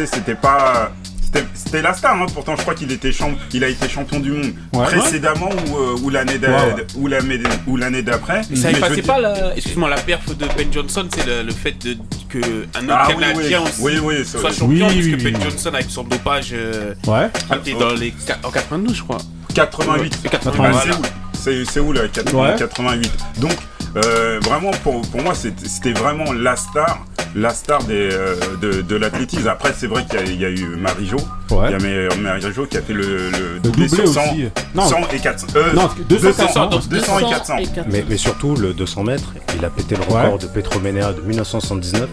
c'était- 0.00 0.34
pas. 0.34 0.92
c'était- 1.22 1.82
la 1.82 1.92
star, 1.92 2.14
hein. 2.14 2.26
pourtant 2.32 2.54
je 2.56 2.62
crois 2.62 2.74
qu'il 2.74 2.90
était 2.92 3.12
champ... 3.12 3.32
il 3.52 3.62
a 3.62 3.68
été 3.68 3.88
champion 3.88 4.20
du 4.20 4.30
monde 4.30 4.52
Ouais. 4.72 4.84
précédemment 4.86 5.50
ou, 5.50 5.76
euh, 5.76 5.96
ou 6.02 6.08
l'année 6.08 6.38
d'a- 6.38 6.48
Ouais, 6.50 6.74
ouais. 6.74 6.86
ou 6.96 7.08
l'année 7.08 7.38
ou 7.66 7.76
l'année 7.76 8.02
d'après. 8.02 8.40
Mais 8.48 8.56
ça 8.56 8.68
Mais 8.68 8.74
je 8.76 8.80
passait 8.80 8.94
veux 8.96 9.02
pas 9.02 9.18
la. 9.20 9.54
Excuse-moi, 9.56 9.88
la 9.90 9.96
perf 9.96 10.24
de 10.34 10.46
Ben 10.56 10.72
Johnson, 10.72 11.06
c'est 11.14 11.26
le, 11.26 11.42
le 11.42 11.52
fait 11.52 11.72
de, 11.84 11.96
que 12.30 12.38
un 12.78 12.84
autre 12.84 12.94
Ah 12.98 13.06
Canadien 13.08 13.60
oui. 13.60 13.64
aussi 13.64 14.00
Oui, 14.00 14.24
soit 14.24 14.50
oui. 14.50 14.56
champion, 14.56 14.86
Oui, 14.88 14.92
puisque 15.00 15.18
oui, 15.18 15.24
Ben 15.32 15.36
oui. 15.36 15.42
Johnson 15.50 15.70
avec 15.74 15.90
son 15.90 16.04
dopage 16.04 16.50
euh, 16.52 16.94
Ouais. 17.06 17.28
était 17.58 17.74
dans 17.74 17.92
les 17.92 18.14
en 18.42 18.50
92, 18.50 18.94
je 18.96 19.02
crois. 19.02 19.18
88. 19.54 20.18
C'est 20.22 20.28
88, 20.30 20.62
Bah, 20.62 20.70
voilà. 20.70 20.94
c'est 20.94 20.98
où 20.98 21.64
C'est 21.66 21.72
c'est 21.72 21.80
où 21.80 21.92
là 21.92 22.02
80, 22.10 22.50
Ouais. 22.52 22.56
88. 22.58 23.12
Donc 23.40 23.52
euh, 23.96 24.38
vraiment 24.42 24.70
pour, 24.82 25.00
pour 25.02 25.22
moi 25.22 25.32
c'était 25.34 25.92
vraiment 25.92 26.32
la 26.32 26.56
star, 26.56 27.04
la 27.34 27.50
star 27.50 27.82
des, 27.84 28.10
euh, 28.12 28.34
de, 28.60 28.82
de 28.82 28.96
l'athlétisme. 28.96 29.48
Après 29.48 29.72
c'est 29.76 29.86
vrai 29.86 30.04
qu'il 30.08 30.34
y 30.34 30.42
y, 30.42 30.44
a 30.44 30.50
eu 30.50 30.76
Marie-Jo, 30.76 31.16
Ouais. 31.50 31.70
il 31.78 31.90
y 31.90 32.08
a 32.12 32.16
Marie-Jo 32.16 32.66
qui 32.66 32.76
a 32.76 32.82
fait 32.82 32.92
le, 32.92 33.02
le 33.30 33.54
Le 33.54 33.60
doublé 33.60 33.88
sur 33.88 34.06
100, 34.06 34.20
aussi. 34.32 34.48
Non. 34.74 34.86
100 34.86 34.96
et 35.14 35.18
400. 35.18 35.46
Euh, 35.56 35.72
Non, 35.74 35.88
200, 36.08 36.28
200, 36.28 36.68
400. 36.68 36.70
200 36.90 37.18
et 37.18 37.22
400. 37.30 37.54
Mais, 37.90 38.04
mais 38.08 38.16
surtout, 38.16 38.56
le 38.56 38.72
200 38.74 39.04
mètres, 39.04 39.32
il 39.56 39.64
a 39.64 39.70
pété 39.70 39.94
le 39.96 40.02
record 40.02 40.34
Ouais. 40.34 40.38
de 40.38 40.46
Petroménéa 40.46 41.12
de 41.12 41.20
1979, 41.22 42.08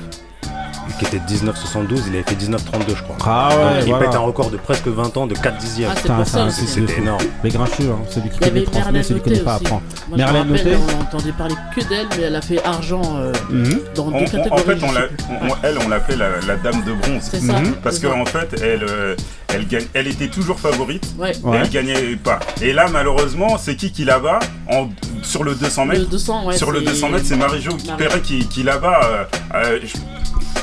qui 1.00 1.06
était 1.06 1.20
de 1.20 1.30
1972, 1.32 2.04
il 2.08 2.14
avait 2.16 2.24
fait 2.24 2.36
1932, 2.36 2.96
je 2.96 3.04
crois. 3.04 3.16
Ah 3.26 3.50
ouais, 3.50 3.64
Donc, 3.64 3.84
il 3.86 3.90
voilà. 3.90 4.06
pète 4.06 4.16
un 4.16 4.20
record 4.20 4.50
de 4.52 4.58
presque 4.58 4.88
20 4.88 5.18
ans 5.18 5.28
de 5.28 5.34
4 5.36 5.58
dixièmes. 5.58 5.90
Ah, 5.94 6.00
c'est 6.02 6.12
pour 6.12 6.28
ça 6.28 6.50
C'était 6.50 7.00
énorme. 7.00 7.22
Les 7.44 7.50
grincheux, 7.50 7.90
hein, 7.92 8.00
celui 8.10 8.30
qui 8.30 8.40
connaît 8.40 8.64
transmet, 8.64 9.04
celui 9.04 9.22
qui 9.22 9.30
connaît 9.30 9.40
pas 9.42 9.56
apprend. 9.56 9.82
Moi, 9.82 9.84
je 10.08 10.12
me 10.12 10.18
Merlin 10.18 10.40
rappelle, 10.40 10.52
Noté 10.74 10.78
on 10.98 11.02
entendait 11.02 11.32
parler 11.34 11.56
que 11.76 11.82
d'elle, 11.90 12.08
mais 12.18 12.24
elle 12.24 12.36
a 12.36 12.42
fait 12.42 12.64
argent 12.64 13.02
euh, 13.18 13.32
Mhm. 13.50 13.80
dans 13.96 14.06
On- 14.08 14.12
deux 14.12 14.18
on- 14.18 14.26
catégories. 14.26 14.52
en 14.52 14.58
fait, 14.58 14.78
on 14.84 14.92
l'a- 14.92 15.58
elle, 15.64 15.78
on 15.86 15.90
l'appelait 15.90 16.16
la, 16.18 16.30
la 16.48 16.56
dame 16.56 16.84
de 16.84 16.94
bronze. 16.94 17.22
C'est 17.30 17.42
ça. 17.42 17.60
Mhm. 17.60 17.74
Parce 17.84 18.00
qu'en 18.00 18.26
fait, 18.26 18.60
elle, 18.62 18.84
euh, 18.90 19.16
elle, 19.54 19.68
gagne, 19.68 19.86
elle 19.94 20.08
était 20.08 20.28
toujours 20.30 20.60
favorite, 20.60 21.06
Ouais. 21.18 21.32
mais 21.44 21.50
Ouais. 21.50 21.58
elle 21.64 21.70
gagnait 21.70 22.16
pas. 22.16 22.40
Et 22.62 22.74
là, 22.74 22.88
malheureusement, 22.92 23.58
c'est 23.58 23.76
qui 23.76 23.92
qui 23.92 24.06
la 24.06 24.20
bat 24.20 24.40
en, 24.70 24.88
sur 25.22 25.44
le 25.44 25.56
200 25.56 25.86
mètres? 25.86 26.02
Le 26.02 26.06
200, 26.08 26.46
ouais. 26.46 26.58
Sur 26.58 26.72
le 26.72 26.80
c'est- 26.80 26.86
200 26.86 27.10
mètres, 27.10 27.26
c'est 27.28 27.38
Marie-Jo 27.38 27.72
Perret 27.98 28.22
qui, 28.22 28.48
qui 28.48 28.64
là-bas. 28.64 29.00
euh, 29.04 29.24
euh, 29.56 29.80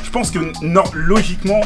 je, 0.05 0.11
pense 0.11 0.31
que 0.31 0.39
non, 0.63 0.85
logiquement, 0.95 1.61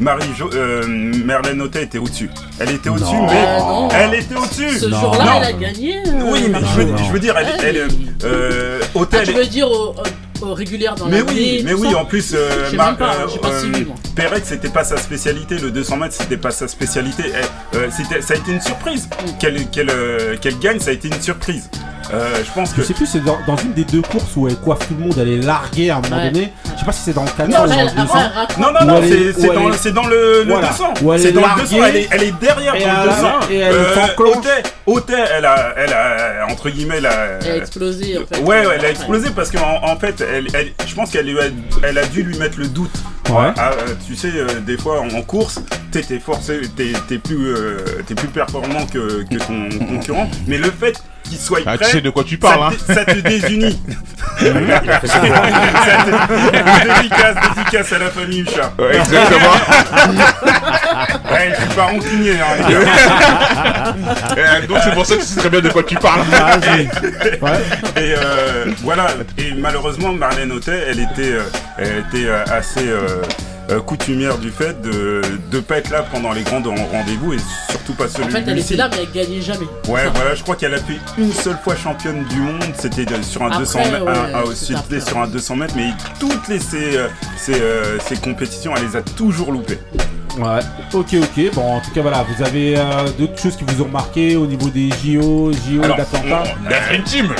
Marie-Jo, 0.00 0.50
euh, 0.54 0.84
Merlène 0.86 1.58
Notet 1.58 1.82
était 1.84 1.98
au-dessus. 1.98 2.30
Elle 2.58 2.70
était 2.70 2.88
au-dessus, 2.88 3.14
Non. 3.14 3.26
mais 3.26 3.44
Euh, 3.46 3.58
non. 3.58 3.88
elle 3.90 4.14
était 4.14 4.34
au-dessus. 4.34 4.78
Ce 4.80 4.86
Non. 4.86 5.00
jour-là, 5.00 5.24
Non. 5.24 5.30
elle 5.42 5.44
a 5.44 5.52
gagné. 5.52 5.98
euh, 5.98 6.10
Oui, 6.24 6.46
mais 6.50 6.58
je 6.60 6.80
veux, 6.80 6.84
Non. 6.84 6.96
je 6.96 7.12
veux 7.12 7.18
dire, 7.20 7.34
elle, 7.38 7.48
elle, 7.62 7.88
mais- 7.88 8.06
euh, 8.24 8.80
Ah, 8.82 8.86
hôtel. 8.98 9.26
tu 9.26 9.32
veux 9.34 9.46
dire 9.46 9.70
au, 9.70 9.94
au- 10.42 10.46
au 10.48 10.54
régulière 10.54 10.94
dans 10.96 11.06
mais 11.06 11.18
l'année, 11.18 11.30
oui, 11.32 11.56
tout 11.60 11.66
mais 11.66 11.74
oui, 11.74 11.90
ça 11.92 11.98
en 11.98 12.04
plus, 12.04 12.32
euh, 12.34 12.72
Mar- 12.72 12.96
pas, 12.96 13.14
euh, 13.14 13.38
pas 13.40 13.48
euh, 13.50 13.60
suivi. 13.60 13.86
Perret, 14.16 14.40
c'était 14.42 14.68
pas 14.70 14.82
sa 14.82 14.96
spécialité, 14.96 15.56
le 15.58 15.70
200 15.70 15.96
mètres, 15.98 16.16
c'était 16.18 16.36
pas 16.38 16.50
sa 16.50 16.66
spécialité. 16.66 17.24
Elle, 17.32 17.78
euh, 17.78 17.88
c'était- 17.96 18.22
ça 18.22 18.34
a 18.34 18.38
été 18.38 18.50
une 18.50 18.60
surprise. 18.60 19.08
Mm. 19.08 19.46
Euh, 19.90 20.36
qu'elle 20.40 20.58
gagne, 20.58 20.80
ça 20.80 20.90
a 20.90 20.94
été 20.94 21.08
une 21.08 21.20
surprise. 21.22 21.70
Euh, 22.14 22.42
je 22.44 22.50
pense 22.52 22.72
que. 22.72 22.82
Je 22.82 22.86
sais 22.86 22.94
plus, 22.94 23.06
c'est 23.06 23.24
dans, 23.24 23.38
dans 23.46 23.56
une 23.56 23.72
des 23.72 23.84
deux 23.84 24.02
courses 24.02 24.36
où 24.36 24.46
elle 24.48 24.56
coiffe 24.56 24.86
tout 24.88 24.94
le 24.98 25.04
monde, 25.06 25.14
elle 25.18 25.28
est 25.28 25.36
larguée 25.38 25.90
à 25.90 25.96
un 25.96 26.00
moment 26.02 26.16
Ouais. 26.16 26.30
donné. 26.30 26.52
Je 26.74 26.78
sais 26.80 26.84
pas 26.86 26.92
si 26.92 27.00
c'est 27.02 27.12
dans 27.14 27.24
le 27.24 27.30
400 27.30 27.46
Non, 27.48 27.64
ou 27.64 27.68
dans 27.68 27.76
le 27.76 27.90
200. 27.90 28.02
après, 28.02 28.20
elle 28.20 28.38
raconte- 28.38 28.58
Non, 28.58 28.66
non, 28.72 28.86
non, 28.86 29.00
c'est 29.02 29.92
dans, 29.92 30.02
est- 30.02 30.10
le, 30.10 30.42
le 30.44 30.52
Voilà. 30.52 30.68
200. 30.68 30.94
Où 31.02 31.12
elle 31.12 31.20
C'est 31.20 31.28
est 31.28 31.32
dans 31.32 31.40
le 31.40 31.46
larguée. 31.46 31.62
200, 31.62 31.76
elle 31.86 31.96
est, 31.96 32.08
elle 32.10 32.22
est 32.24 32.40
derrière 32.40 32.74
Et 32.74 32.80
dans 32.80 32.86
le 32.86 32.98
a- 32.98 33.06
200. 33.14 33.28
et 33.50 33.56
elle 33.58 33.74
Autet, 34.84 35.14
elle 35.36 35.44
a, 35.44 35.74
elle 35.76 35.92
a, 35.92 36.46
entre 36.50 36.68
guillemets, 36.70 37.00
la... 37.00 37.38
Elle 37.40 37.50
a 37.52 37.56
explosé 37.56 38.18
en 38.18 38.26
fait. 38.26 38.40
Ouais, 38.42 38.66
ouais, 38.66 38.74
elle 38.78 38.84
a 38.84 38.90
explosé 38.90 39.30
parce 39.30 39.50
qu'en 39.50 39.80
en 39.82 39.96
fait, 39.96 40.20
elle, 40.20 40.48
elle- 40.54 40.72
je 40.86 40.94
pense 40.94 41.10
qu'elle 41.10 41.26
lui 41.26 41.38
a, 41.38 41.44
elle 41.84 41.98
a 41.98 42.04
dû 42.04 42.22
lui 42.24 42.36
mettre 42.36 42.58
le 42.58 42.66
doute. 42.66 42.90
Ouais. 43.30 43.52
Ah, 43.56 43.70
euh, 43.72 43.94
tu 44.06 44.16
sais, 44.16 44.32
euh, 44.34 44.60
des 44.60 44.76
fois 44.76 45.00
en, 45.00 45.22
course, 45.22 45.60
t'es 45.92 46.02
t'es 46.02 46.18
forcé, 46.18 46.62
t'es 46.76 46.92
t'es 47.08 47.18
plus, 47.18 47.54
euh, 47.54 47.78
t'es 48.06 48.16
plus 48.16 48.26
performant 48.28 48.84
que, 48.86 49.22
que 49.22 49.36
ton 49.36 49.68
concurrent, 49.86 50.28
mais 50.48 50.58
le 50.58 50.70
fait 50.72 51.00
qu'il 51.22 51.38
soit 51.38 51.60
Ah, 51.66 51.76
prêt, 51.76 51.86
tu 51.86 51.92
sais 51.92 52.00
de 52.00 52.10
quoi 52.10 52.24
tu 52.24 52.38
parles, 52.38 52.60
ça, 52.60 52.66
hein. 52.68 52.72
te, 52.86 52.92
ça 52.94 53.04
te 53.04 53.18
désunit. 53.20 53.80
Ça 54.42 54.48
te- 54.48 54.54
dédicace, 56.96 57.36
dédicace 57.56 57.92
à 57.92 57.98
la 57.98 58.10
famille 58.10 58.44
chat. 58.46 58.72
Ouais, 58.78 58.96
exactement. 58.96 59.56
Ouais, 61.32 61.52
je 61.54 61.60
suis 61.64 61.74
pas 61.74 61.84
rancunier, 61.84 62.34
hein. 62.34 62.56
Euh, 64.36 64.66
Donc 64.66 64.78
c'est 64.84 64.92
pour 64.94 65.06
ça 65.06 65.14
que 65.16 65.20
tu 65.20 65.26
sais 65.26 65.40
très 65.40 65.48
bien 65.50 65.60
de 65.60 65.68
quoi 65.70 65.82
tu 65.82 65.94
parles. 65.96 66.22
Ah, 66.32 66.56
Ouais. 67.40 67.60
Et 67.96 68.14
euh, 68.18 68.66
voilà. 68.82 69.08
Et 69.38 69.52
malheureusement, 69.56 70.12
Marlène 70.12 70.52
Autet, 70.52 70.84
elle 70.88 71.00
était, 71.00 71.32
euh, 71.32 71.42
elle 71.78 72.04
était 72.08 72.26
euh, 72.28 72.44
assez 72.50 72.86
euh, 73.70 73.80
coutumière 73.80 74.38
du 74.38 74.50
fait 74.50 74.80
de 74.82 75.22
ne 75.52 75.60
pas 75.60 75.78
être 75.78 75.90
là 75.90 76.04
pendant 76.10 76.32
les 76.32 76.42
grands 76.42 76.62
rendez-vous 76.62 77.34
et 77.34 77.38
surtout 77.70 77.94
pas 77.94 78.08
celui 78.08 78.24
En 78.24 78.30
fait, 78.30 78.44
elle 78.46 78.58
était 78.58 78.76
là, 78.76 78.88
mais 78.90 78.98
elle 79.02 79.12
gagnait 79.12 79.40
jamais. 79.40 79.66
Ouais, 79.88 80.08
voilà, 80.14 80.34
je 80.34 80.42
crois 80.42 80.56
qu'elle 80.56 80.74
a 80.74 80.78
fait 80.78 80.98
une 81.18 81.32
seule 81.32 81.58
fois 81.62 81.76
championne 81.76 82.24
du 82.24 82.40
monde. 82.40 82.62
C'était 82.78 83.06
sur 83.22 83.42
un 83.42 83.46
après, 83.46 83.60
200 83.60 83.78
mètres, 83.78 85.06
sur 85.06 85.18
un 85.18 85.26
200 85.26 85.56
mètres, 85.56 85.74
mais 85.76 85.90
toutes 86.18 86.48
les, 86.48 86.58
ces, 86.58 86.96
euh, 86.96 87.08
ces, 87.36 87.60
euh, 87.60 87.98
ces 88.00 88.16
compétitions, 88.16 88.72
elle 88.76 88.86
les 88.86 88.96
a 88.96 89.02
toujours 89.02 89.52
loupées. 89.52 89.78
Ouais, 90.38 90.60
ok, 90.94 91.14
ok. 91.14 91.54
Bon, 91.54 91.76
en 91.76 91.80
tout 91.80 91.90
cas, 91.90 92.00
voilà, 92.00 92.24
vous 92.24 92.42
avez 92.42 92.76
euh, 92.78 92.82
d'autres 93.18 93.38
choses 93.38 93.56
qui 93.56 93.64
vous 93.64 93.82
ont 93.82 93.88
marqué 93.88 94.36
au 94.36 94.46
niveau 94.46 94.68
des 94.70 94.88
JO, 94.88 95.52
JO 95.52 95.80
d'Atlanta 95.82 96.44
L'Afrique 96.68 97.04
Team 97.04 97.34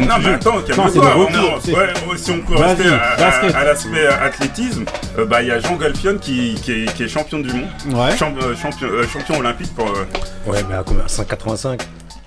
non, 0.00 0.14
mais 0.20 0.34
attends, 0.34 0.60
calme-toi. 0.62 2.16
Si 2.16 2.30
on 2.30 2.40
peut 2.40 2.56
rester 2.56 2.84
à, 2.88 3.64
l'aspect 3.64 4.06
euh, 4.06 4.26
athlétisme, 4.26 4.84
euh, 5.18 5.24
bah, 5.24 5.42
il 5.42 5.48
y 5.48 5.50
a 5.50 5.60
Jean 5.60 5.76
Galpion 5.76 6.18
qui, 6.20 6.54
qui, 6.62 6.72
est, 6.72 7.08
champion 7.08 7.40
du 7.40 7.52
monde. 7.52 7.68
Ouais. 7.88 8.10
Euh, 8.10 8.54
champion, 8.54 8.86
champion, 9.12 9.38
olympique 9.38 9.74
pour. 9.74 9.86
Ouais, 10.46 10.62
mais 10.68 10.74
à 10.76 10.82
combien? 10.84 11.04
5,85 11.06 11.80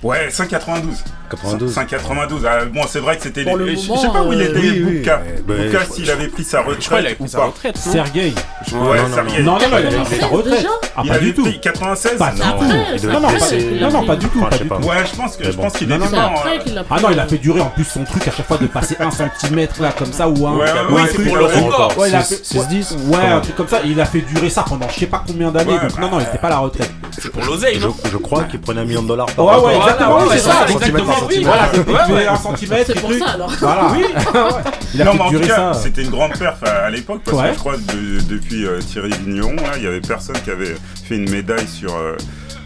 Ouais, 0.03 0.29
592. 0.29 1.03
92. 1.29 1.73
592. 1.73 2.45
Ah, 2.45 2.65
bon, 2.65 2.81
c'est 2.87 2.99
vrai 2.99 3.17
que 3.17 3.23
c'était. 3.23 3.43
Les... 3.43 3.53
Le 3.53 3.71
je 3.71 3.77
sais 3.77 4.07
pas 4.13 4.21
où 4.21 4.31
il 4.31 4.41
était, 4.41 4.59
oui, 4.59 4.79
Bouka. 4.79 5.21
Oui, 5.25 5.41
Bouka, 5.41 5.59
eh 5.59 5.71
ben, 5.71 5.85
s'il 5.91 6.11
avait 6.11 6.27
pris 6.27 6.43
sa 6.43 6.59
retraite. 6.59 6.81
Je 6.81 6.85
crois 6.85 6.97
qu'il 6.99 7.07
avait 7.07 7.15
pris 7.15 7.29
sa 7.29 7.45
retraite. 7.45 7.75
Hein. 7.77 7.91
Sergueil. 7.91 8.35
Ouais, 8.73 8.97
Sergueil. 9.11 9.43
Non, 9.43 9.53
non, 9.53 9.69
non, 9.69 9.77
il 9.79 9.87
avait 9.87 10.03
pris 10.03 10.19
sa 10.19 10.27
retraite. 10.27 10.67
Ah, 10.95 11.01
pas 11.07 11.17
du 11.17 11.33
tout. 11.33 11.47
96 11.61 12.17
Pas 12.17 12.31
du 12.31 12.39
tout. 12.39 13.07
Non, 13.07 13.91
non, 13.91 14.05
pas 14.05 14.15
du 14.15 14.27
tout. 14.27 14.39
Ouais, 14.39 15.05
je 15.11 15.15
pense 15.15 15.35
qu'il 15.35 15.55
pense 15.55 15.81
est 15.81 15.87
mort. 15.87 16.45
Euh. 16.45 16.83
Ah 16.91 16.99
non, 17.01 17.09
il 17.11 17.19
a 17.19 17.25
fait 17.25 17.37
durer 17.37 17.61
en 17.61 17.69
plus 17.69 17.83
son 17.83 18.03
truc 18.03 18.27
à 18.27 18.31
chaque 18.31 18.45
fois 18.45 18.57
de 18.57 18.67
passer 18.67 18.95
1 18.99 19.09
cm 19.11 19.67
là, 19.79 19.91
comme 19.97 20.13
ça, 20.13 20.29
ou 20.29 20.45
un. 20.45 20.57
Ouais, 20.57 20.65
ouais, 20.91 21.01
c'est 21.11 21.23
pour 21.23 21.37
le 21.37 21.45
record. 21.45 21.97
Ouais, 21.97 22.11
10 22.11 22.97
Ouais, 23.07 23.25
un 23.25 23.39
truc 23.41 23.55
comme 23.55 23.67
ça. 23.67 23.81
Il 23.83 23.99
a 23.99 24.05
fait 24.05 24.21
durer 24.21 24.49
ça 24.49 24.63
pendant 24.67 24.87
je 24.89 24.99
sais 24.99 25.07
pas 25.07 25.23
combien 25.25 25.51
d'années. 25.51 25.79
Donc, 25.79 25.97
non, 25.99 26.11
non, 26.11 26.19
il 26.19 26.27
était 26.27 26.37
pas 26.37 26.47
à 26.47 26.51
la 26.51 26.59
retraite. 26.59 26.91
C'est 27.19 27.31
pour 27.31 27.43
l'oseille, 27.43 27.79
Je 27.79 28.17
crois 28.17 28.43
qu'il 28.43 28.61
prenait 28.61 28.81
un 28.81 28.85
million 28.85 29.01
de 29.01 29.07
dollars 29.07 29.25
par 29.27 29.45
an 29.45 29.86
exactement, 29.89 30.19
oui, 30.19 30.27
c'est 30.31 30.39
ça. 30.39 30.65
Exactement, 30.69 31.13
oui. 31.29 31.43
Voilà, 31.43 32.33
un 32.33 32.35
centimètre. 32.35 32.91
C'est 32.93 32.99
pour 32.99 33.13
ça 33.13 33.31
alors. 33.31 33.51
Voilà. 33.59 33.91
Il 34.93 35.01
a 35.01 35.05
non, 35.05 35.13
mais 35.13 35.21
en 35.21 35.31
tout 35.31 35.39
cas, 35.39 35.73
c'était 35.73 36.03
une 36.03 36.09
grande 36.09 36.37
perf 36.37 36.63
à 36.63 36.89
l'époque 36.89 37.21
parce 37.23 37.41
que 37.41 37.53
je 37.53 37.59
crois 37.59 37.75
depuis 37.77 38.65
euh, 38.65 38.79
Thierry 38.79 39.11
Vigneron, 39.11 39.55
il 39.77 39.83
y 39.83 39.87
avait 39.87 40.01
personne 40.01 40.37
qui 40.43 40.51
avait 40.51 40.75
fait 41.03 41.15
une 41.15 41.29
médaille 41.29 41.67
sur. 41.67 41.95
Euh, 41.95 42.15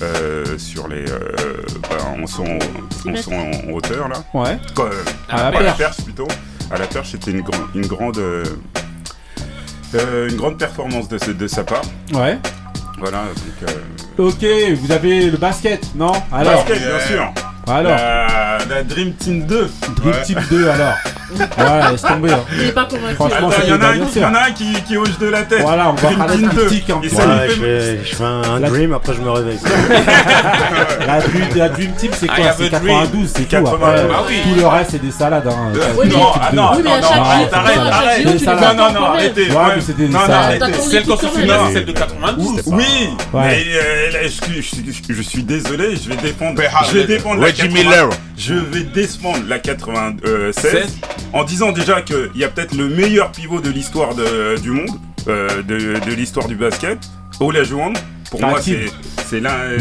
euh, 0.04 0.58
sur 0.58 0.88
les 0.88 1.06
bah, 1.06 1.90
en 2.20 2.26
son 2.26 2.44
en, 2.44 3.16
son, 3.16 3.72
hauteur 3.72 4.08
là 4.08 4.16
ouais 4.34 4.58
à, 5.30 5.52
la, 5.52 5.74
perche. 5.74 5.98
plutôt 5.98 6.28
à 6.72 6.80
la 6.80 6.88
perche 6.88 7.12
c'était 7.12 7.30
une, 7.30 7.42
grande 7.42 7.68
une 7.76 7.86
grande 7.86 8.20
une 9.94 10.36
grande 10.38 10.58
performance 10.58 11.08
de, 11.08 11.34
de 11.34 11.48
sa 11.48 11.64
part 11.64 11.84
ouais 12.14 12.40
voilà 12.98 13.26
donc 13.26 13.70
Ok, 14.22 14.46
vous 14.76 14.92
avez 14.92 15.32
le 15.32 15.38
basket, 15.38 15.96
non? 15.96 16.12
Alors, 16.32 16.64
basket, 16.64 16.78
bien 16.78 17.00
sûr. 17.08 17.34
Alors 17.68 17.92
la, 17.92 18.58
la, 18.70 18.84
Dream 18.84 19.14
Team 19.14 19.46
2. 19.46 19.70
Dream 19.96 20.12
ouais. 20.12 20.22
Team 20.24 20.40
2 20.50 20.70
alors. 20.70 20.94
ouais, 21.58 21.92
laisse 21.92 22.02
tomber. 22.02 22.32
Hein. 22.32 22.44
Il 22.54 22.68
est 22.68 22.72
pas 22.72 22.86
convaincu. 22.86 23.16
Franchement, 23.16 23.50
il 23.64 23.70
y 23.70 23.74
en 24.24 24.34
a 24.34 24.40
un 24.48 24.52
qui, 24.52 24.74
qui 24.84 24.98
hoche 24.98 25.18
de 25.20 25.28
la 25.28 25.44
tête. 25.44 25.62
Voilà, 25.62 25.90
on 25.90 25.94
va 25.94 26.12
parler 26.12 26.44
de 26.44 26.50
critique 26.50 26.90
en 26.90 27.00
plus. 27.00 27.10
je, 27.10 27.16
fais, 27.16 28.24
un 28.24 28.60
la... 28.60 28.70
dream, 28.70 28.94
après 28.94 29.14
je 29.14 29.22
me 29.22 29.30
réveille. 29.30 29.60
la, 31.08 31.20
la, 31.56 31.70
Dream 31.70 31.92
Team, 31.94 32.12
c'est 32.14 32.28
ah, 32.30 32.36
quoi 32.36 32.52
C'est 32.58 32.70
92, 32.70 33.30
c'est 33.34 33.44
tout. 33.44 33.56
Hein. 33.56 33.78
Bah 33.80 33.96
tout 34.44 34.60
le 34.60 34.68
reste, 34.68 34.92
c'est 34.92 35.02
des 35.02 35.12
salades. 35.12 35.48
Hein. 35.48 35.72
Non, 36.06 36.34
non, 36.54 36.72
non, 36.84 36.92
arrête, 36.92 37.54
arrête. 37.54 38.46
Non, 38.46 38.54
non, 38.76 38.94
non, 38.94 39.06
arrêtez. 39.06 39.48
Non, 39.48 39.56
non, 40.10 40.34
arrêtez. 40.34 40.74
Celle 40.82 41.06
qu'on 41.06 41.18
se 41.18 41.28
c'est 41.28 41.74
celle 41.74 41.86
de 41.86 41.92
92. 41.92 42.62
Oui, 42.68 43.10
mais 43.34 43.64
euh, 43.76 44.28
je 45.10 45.22
suis 45.22 45.44
désolé, 45.44 45.96
je 45.96 46.10
vais 46.10 46.16
dépendre. 46.18 46.62
Je 46.62 46.68
bah, 46.68 46.94
vais 46.94 47.04
dépendre. 47.06 47.42
Je 48.38 48.54
vais 48.54 48.84
descendre 48.84 49.44
la 49.48 49.60
96 49.60 51.00
en 51.34 51.44
disant 51.44 51.72
déjà 51.72 52.02
qu'il 52.02 52.32
y 52.36 52.44
a 52.44 52.50
peut-être 52.50 52.76
le 52.76 52.88
meilleur 52.90 53.32
pivot 53.32 53.62
de 53.62 53.70
l'histoire 53.70 54.16
du 54.62 54.72
monde, 54.72 54.90
euh, 55.28 55.62
de, 55.64 56.14
l'histoire 56.14 56.48
du 56.48 56.56
basket, 56.56 56.98
Olajuwon. 57.40 57.94
Pour 58.30 58.42
moi, 58.42 58.62
c'est 58.62 59.40
l'un 59.40 59.78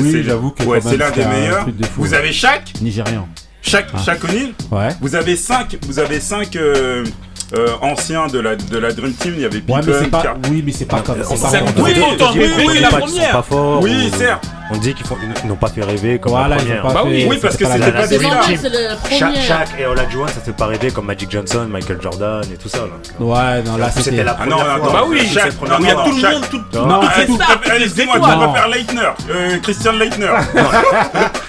des 1.11 1.25
meilleurs. 1.25 1.67
Vous 1.97 2.15
hein. 2.15 2.19
avez 2.19 2.33
chaque? 2.33 2.73
Nigérian. 2.81 3.29
Chaque? 3.63 3.89
ah. 3.95 3.99
Shaq 3.99 4.25
O'Neal? 4.25 4.53
Ouais. 4.71 4.89
Vous 5.01 5.15
avez 5.15 5.37
5 5.37 5.77
vous 5.87 5.99
avez 5.99 6.19
cinq, 6.19 6.57
euh, 6.57 7.05
euh, 7.53 7.69
anciens 7.83 8.27
de 8.29 8.39
la, 8.39 8.57
de 8.57 8.79
la 8.79 8.93
Dream 8.93 9.13
Team, 9.13 9.35
il 9.37 9.43
y 9.43 9.45
avait 9.45 9.61
Pippen, 9.61 9.81
ouais, 9.81 10.01
mais 10.03 10.09
pas, 10.09 10.23
Car... 10.23 10.37
Oui, 10.51 10.63
mais 10.65 10.73
c'est 10.73 10.85
pas 10.85 11.01
comme 11.01 11.23
ça. 11.23 11.63
Oui, 11.79 11.93
oui, 11.97 12.65
oui, 12.67 12.79
la 12.81 12.89
première. 12.89 13.45
Oui, 13.83 14.11
certes 14.17 14.45
on 14.71 14.77
disait 14.77 14.95
qu'ils 14.95 15.49
n'ont 15.49 15.57
pas 15.57 15.69
fait 15.69 15.83
rêver 15.83 16.19
comme 16.19 16.33
voilà, 16.33 16.57
la 16.57 16.57
première. 16.57 16.85
Ils 16.85 16.95
bah 16.95 17.03
fait, 17.05 17.27
oui, 17.29 17.39
parce 17.41 17.57
que 17.57 17.65
c'était 17.65 17.93
pas 17.93 18.07
des 18.07 18.21
Shaq, 18.21 19.37
Shaq 19.37 19.69
et 19.79 19.87
Olajuwon, 19.87 20.29
ça 20.29 20.41
fait 20.45 20.53
pas 20.53 20.67
rêver 20.67 20.91
comme 20.91 21.07
Magic 21.07 21.31
Johnson, 21.31 21.67
Michael 21.69 22.01
Jordan 22.01 22.43
et 22.53 22.57
tout 22.57 22.69
ça. 22.69 22.79
Là. 22.79 23.25
Ouais, 23.25 23.63
non, 23.63 23.77
là 23.77 23.91
c'était 23.91 24.23
la 24.23 24.35
première. 24.35 24.59
Ah 24.61 24.79
non, 24.79 24.85
fois, 24.85 24.93
bah 24.93 25.05
oui, 25.09 25.27
Shaq, 25.27 25.53
il 25.81 25.87
y 25.87 25.91
a 25.91 25.95
tout 25.95 26.13
le 26.13 26.31
monde, 26.31 26.45
tout. 26.51 26.79
Non, 26.79 27.01
laissez-moi, 27.79 28.15
tu 28.15 28.21
vas 28.21 28.47
pas 28.47 28.53
faire 28.55 28.69
Leitner, 28.69 29.09
euh, 29.31 29.59
Christian 29.63 29.93
Leitner. 29.93 30.31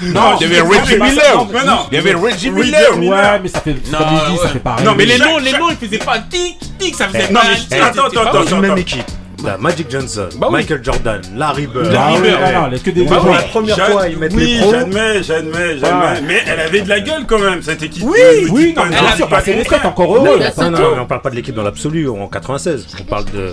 Non, 0.02 0.38
il 0.40 0.48
y 0.48 0.56
avait 0.56 0.62
Reggie 0.62 1.00
Miller. 1.00 1.48
Il 1.92 1.96
y 1.96 1.98
avait 1.98 2.14
Reggie 2.14 2.52
Miller. 2.52 2.98
Ouais, 2.98 3.40
mais 3.42 3.50
ça 3.50 3.62
fait 3.62 3.76
ça 3.86 4.48
fait 4.48 4.60
pareil. 4.60 4.86
Non, 4.86 4.94
mais 4.96 5.06
les 5.06 5.18
noms, 5.18 5.38
les 5.38 5.54
noms, 5.54 5.70
ils 5.70 5.78
faisaient 5.78 6.00
pas 6.00 6.20
tic 6.20 6.58
tic, 6.80 6.96
ça 6.96 7.08
faisait 7.08 7.28
eh, 7.30 7.34
pas. 7.34 7.42
Attends, 7.86 8.06
attends, 8.06 8.42
attends, 8.42 8.58
même 8.58 8.78
équipe. 8.78 9.06
T'as 9.44 9.58
Magic 9.58 9.90
Johnson. 9.90 10.30
Bah 10.38 10.50
Michael 10.52 10.84
Jordan, 10.84 11.22
Larry 11.36 11.68
Bird. 11.68 11.92
Larry 11.92 12.16
ah 12.18 12.22
Bird. 12.22 12.40
Ah, 12.44 12.70
non, 12.70 12.78
que 12.78 12.90
des 12.92 13.06
bah 13.06 13.18
pour 13.18 13.34
la 13.34 13.42
première 13.42 13.78
fois, 13.78 14.08
ils 14.08 14.18
mettent 14.18 14.34
oui, 14.34 14.56
les 14.56 14.60
pros. 14.60 14.72
J'admets, 14.72 15.24
j'admets, 15.24 15.58
ah. 15.58 15.78
j'admets. 15.82 16.28
Mais 16.28 16.42
elle 16.46 16.60
avait 16.60 16.82
de 16.82 16.90
la 16.90 17.00
gueule 17.00 17.26
quand 17.28 17.40
même, 17.40 17.62
cette 17.62 17.82
équipe. 17.82 18.04
Oui, 18.04 18.20
oui, 18.52 18.74
non, 18.76 18.86
bien 18.86 19.16
sûr, 19.16 19.28
pas 19.28 19.42
les 19.46 19.64
stats, 19.64 19.88
encore 19.88 20.16
heureux. 20.16 20.28
Non, 20.28 20.38
bah, 20.38 20.70
non, 20.70 21.02
on 21.02 21.06
parle 21.06 21.22
pas 21.22 21.30
de 21.30 21.36
l'équipe 21.36 21.56
dans 21.56 21.64
l'absolu, 21.64 22.08
en 22.08 22.28
96. 22.28 22.88
On 23.00 23.04
parle 23.04 23.26
de 23.26 23.52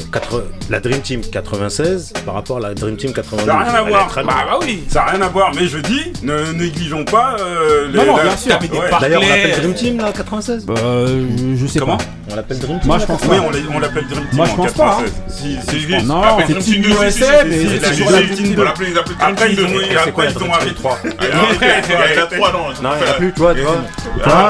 la 0.70 0.80
Dream 0.80 1.00
Team 1.00 1.20
96 1.20 2.12
par 2.24 2.34
rapport 2.34 2.58
à 2.58 2.60
la 2.60 2.74
Dream 2.74 2.96
Team 2.96 3.12
92. 3.12 3.46
Ça 3.46 3.52
n'a 3.52 3.64
rien 3.64 3.74
à 3.74 3.82
voir. 3.82 4.08
Bah, 4.14 4.22
bah 4.26 4.58
oui, 4.62 4.84
ça 4.88 5.04
n'a 5.04 5.12
rien 5.12 5.22
à 5.22 5.28
voir. 5.28 5.52
Mais 5.54 5.66
je 5.66 5.78
dis, 5.78 6.12
ne 6.22 6.52
négligeons 6.52 7.04
pas 7.04 7.36
euh, 7.40 7.88
les. 7.88 7.98
Non, 7.98 8.06
non, 8.06 8.22
bien 8.22 8.36
sûr. 8.36 8.58
D'ailleurs, 9.00 9.22
on 9.24 9.28
l'appelle 9.28 9.56
Dream 9.56 9.74
Team 9.74 9.98
là, 9.98 10.12
96 10.12 10.66
Bah, 10.66 10.74
euh, 10.78 11.26
je 11.56 11.66
sais 11.66 11.80
pas. 11.80 11.98
On 12.30 12.36
l'appelle 12.36 12.58
Dream 12.58 12.78
Team. 12.80 12.88
Moi, 12.88 12.98
je 12.98 13.06
pense 13.06 13.20
pas. 13.20 13.32
Oui, 13.32 13.60
on 13.74 13.78
l'appelle 13.78 14.06
Dream 14.06 14.26
Team. 14.28 14.36
Moi, 14.36 14.46
je 14.46 14.54
pense 14.54 14.72
pas. 14.72 14.98
Hein. 15.00 15.04
Si 15.28 15.77
Gris. 15.86 16.02
Non, 16.04 16.22
c'est 16.46 16.58
Team 16.58 16.82
USA, 16.84 17.44
mais 17.44 17.66
c'est 17.80 18.10
la 18.10 18.22
Team 18.22 18.54
de 18.54 18.62
la 18.62 18.70
Après, 18.70 19.52
ils 19.52 19.60
ont 19.60 20.52
arrêté 20.52 20.74
3. 20.74 20.98
Il 21.04 21.08
y 21.08 22.18
a 22.18 22.26
3 22.26 22.52
non. 22.52 22.58
Non, 22.82 22.90
il 22.98 23.04
n'y 23.04 23.10
a 23.10 23.14
plus, 23.14 23.32
toi, 23.32 23.54
tu 23.54 23.62
vois. 23.62 23.84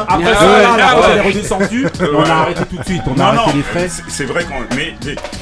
Après 0.09 0.35
ça, 0.35 1.17
est 1.17 1.21
redescendu, 1.21 1.87
on 2.15 2.23
a 2.25 2.33
arrêté 2.33 2.63
tout 2.69 2.77
de 2.77 2.85
suite, 2.85 3.03
on 3.07 3.19
a 3.19 3.25
arrêté 3.25 3.57
les 3.57 3.63
frais. 3.63 3.89
C'est 4.09 4.25
vrai 4.25 4.45
qu'on. 4.45 4.61
Mais 4.77 4.95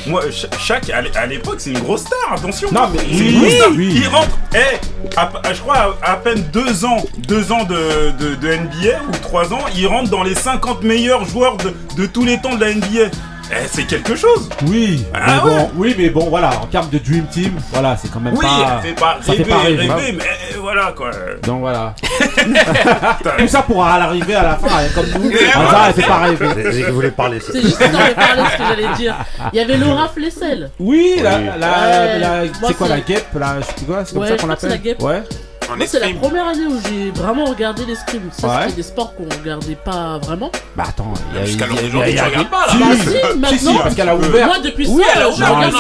moi, 0.07 0.23
chaque. 0.59 0.91
À 0.91 1.27
l'époque, 1.27 1.57
c'est 1.59 1.71
une 1.71 1.81
grosse 1.81 2.03
star, 2.03 2.33
attention. 2.33 2.69
Non, 2.73 2.89
mais 2.93 3.01
oui, 3.77 3.93
Il 3.95 4.09
rentre. 4.09 4.39
Je 5.53 5.61
crois 5.61 5.97
à 6.03 6.17
peine 6.17 6.45
2 6.53 6.85
ans, 6.85 7.05
2 7.29 7.53
ans 7.53 7.65
de 7.65 8.47
NBA 8.47 9.03
ou 9.09 9.13
3 9.23 9.53
ans, 9.53 9.65
il 9.77 9.87
rentre 9.87 10.11
dans 10.11 10.23
les 10.23 10.35
50 10.35 10.83
meilleurs 10.83 11.25
joueurs 11.25 11.57
de 11.57 12.07
tous 12.07 12.25
les 12.25 12.39
temps 12.39 12.55
de 12.55 12.61
la 12.65 12.73
NBA. 12.75 13.11
Eh, 13.53 13.67
c'est 13.71 13.85
quelque 13.85 14.17
chose. 14.17 14.49
Oui. 14.67 15.05
Ah 15.15 15.21
mais 15.27 15.51
bon, 15.51 15.71
oui, 15.77 15.95
mais 15.97 16.11
bon, 16.11 16.29
voilà, 16.29 16.51
en 16.61 16.67
termes 16.67 16.89
de 16.91 16.99
Dream 16.99 17.27
Team, 17.27 17.53
voilà, 17.73 17.97
c'est 17.97 18.11
quand 18.11 18.21
même 18.21 18.35
oui, 18.35 18.45
pas. 18.45 18.81
Oui, 18.83 18.93
pas 18.93 19.19
ça 19.21 19.33
fait 19.35 19.45
pas 19.45 19.59
rêver, 19.59 19.89
hein. 19.89 19.97
mais 20.15 20.57
voilà 20.59 20.93
quoi. 20.97 21.11
Donc 21.43 21.61
voilà. 21.61 21.95
Tout 23.39 23.49
ça 23.49 23.63
pour 23.63 23.85
l'arrivée 23.85 24.35
à 24.35 24.43
la 24.43 24.57
fin, 24.57 24.67
hein, 24.67 24.89
comme 24.95 25.07
nous. 25.23 25.31
Ah, 25.55 25.61
voilà, 25.63 25.93
c'est 25.95 26.07
pas 26.07 26.19
rêver. 26.19 26.73
C'est 26.73 26.91
voulais 26.91 27.11
parler. 27.11 27.39
C'est 27.41 27.63
juste 27.63 27.79
dont 27.81 27.87
ce 27.87 28.57
que 28.57 28.65
j'allais 28.69 28.95
dire. 28.97 29.15
Il 29.53 29.57
y 29.57 29.61
avait 29.61 29.77
Laura 29.77 30.09
Flessel. 30.09 30.71
Oui, 30.81 31.21
la, 31.23 32.43
c'est 32.67 32.75
quoi 32.75 32.89
la 32.89 33.01
guêpe, 33.01 33.27
la, 33.35 33.57
c'est 33.63 33.87
quoi, 33.87 34.05
comme 34.05 34.27
ça 34.27 34.37
qu'on 34.37 34.47
l'appelle. 34.47 34.97
Ouais. 35.01 35.23
C'est 35.87 36.01
la 36.01 36.09
première 36.15 36.47
année 36.49 36.67
où 36.67 36.79
j'ai 36.89 37.11
vraiment 37.11 37.45
regardé 37.45 37.85
les 37.85 37.95
scrims. 37.95 38.29
Ça, 38.33 38.49
Ouais. 38.49 38.73
des 38.73 38.83
sports 38.83 39.15
qu'on 39.15 39.25
regardait 39.25 39.77
pas 39.77 40.19
vraiment. 40.19 40.51
Bah 40.77 40.85
attends, 40.89 41.13
il 41.33 41.39
y 41.39 41.43
a 41.43 41.45
Jusqu'à 41.45 41.67
tu 41.67 41.97
regardes 41.97 42.51
pas, 42.51 42.67
là. 42.67 42.73
Si, 42.73 43.39
maintenant. 43.39 43.79
parce 43.83 43.95
qu'elle 43.95 44.09
a 44.09 44.17
ouvert. 44.17 44.51
Oui, 44.89 45.03
elle 45.15 45.23
a 45.23 45.29
ouvert, 45.31 45.59
Non, 45.61 45.71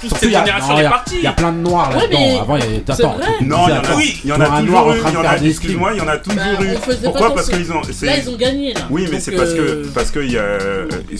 toute 0.00 0.16
cette 0.16 0.30
plein 1.32 1.52
de 1.52 1.58
noirs 1.58 1.90
là. 1.92 1.98
Non, 3.40 3.66
il 3.68 4.28
y 4.28 4.32
en 4.32 4.40
a, 4.40 6.18
toujours 6.18 6.62
eu. 6.62 7.02
Pourquoi 7.04 7.34
Parce 7.34 7.48
qu'ils 7.48 7.72
ont, 7.72 7.80
Là, 8.02 8.16
ils 8.16 8.28
gagné. 8.36 8.74
Là. 8.74 8.80
Oui, 8.90 9.08
mais 9.10 9.20
c'est 9.20 9.32
parce 9.32 9.52
que 9.52 9.84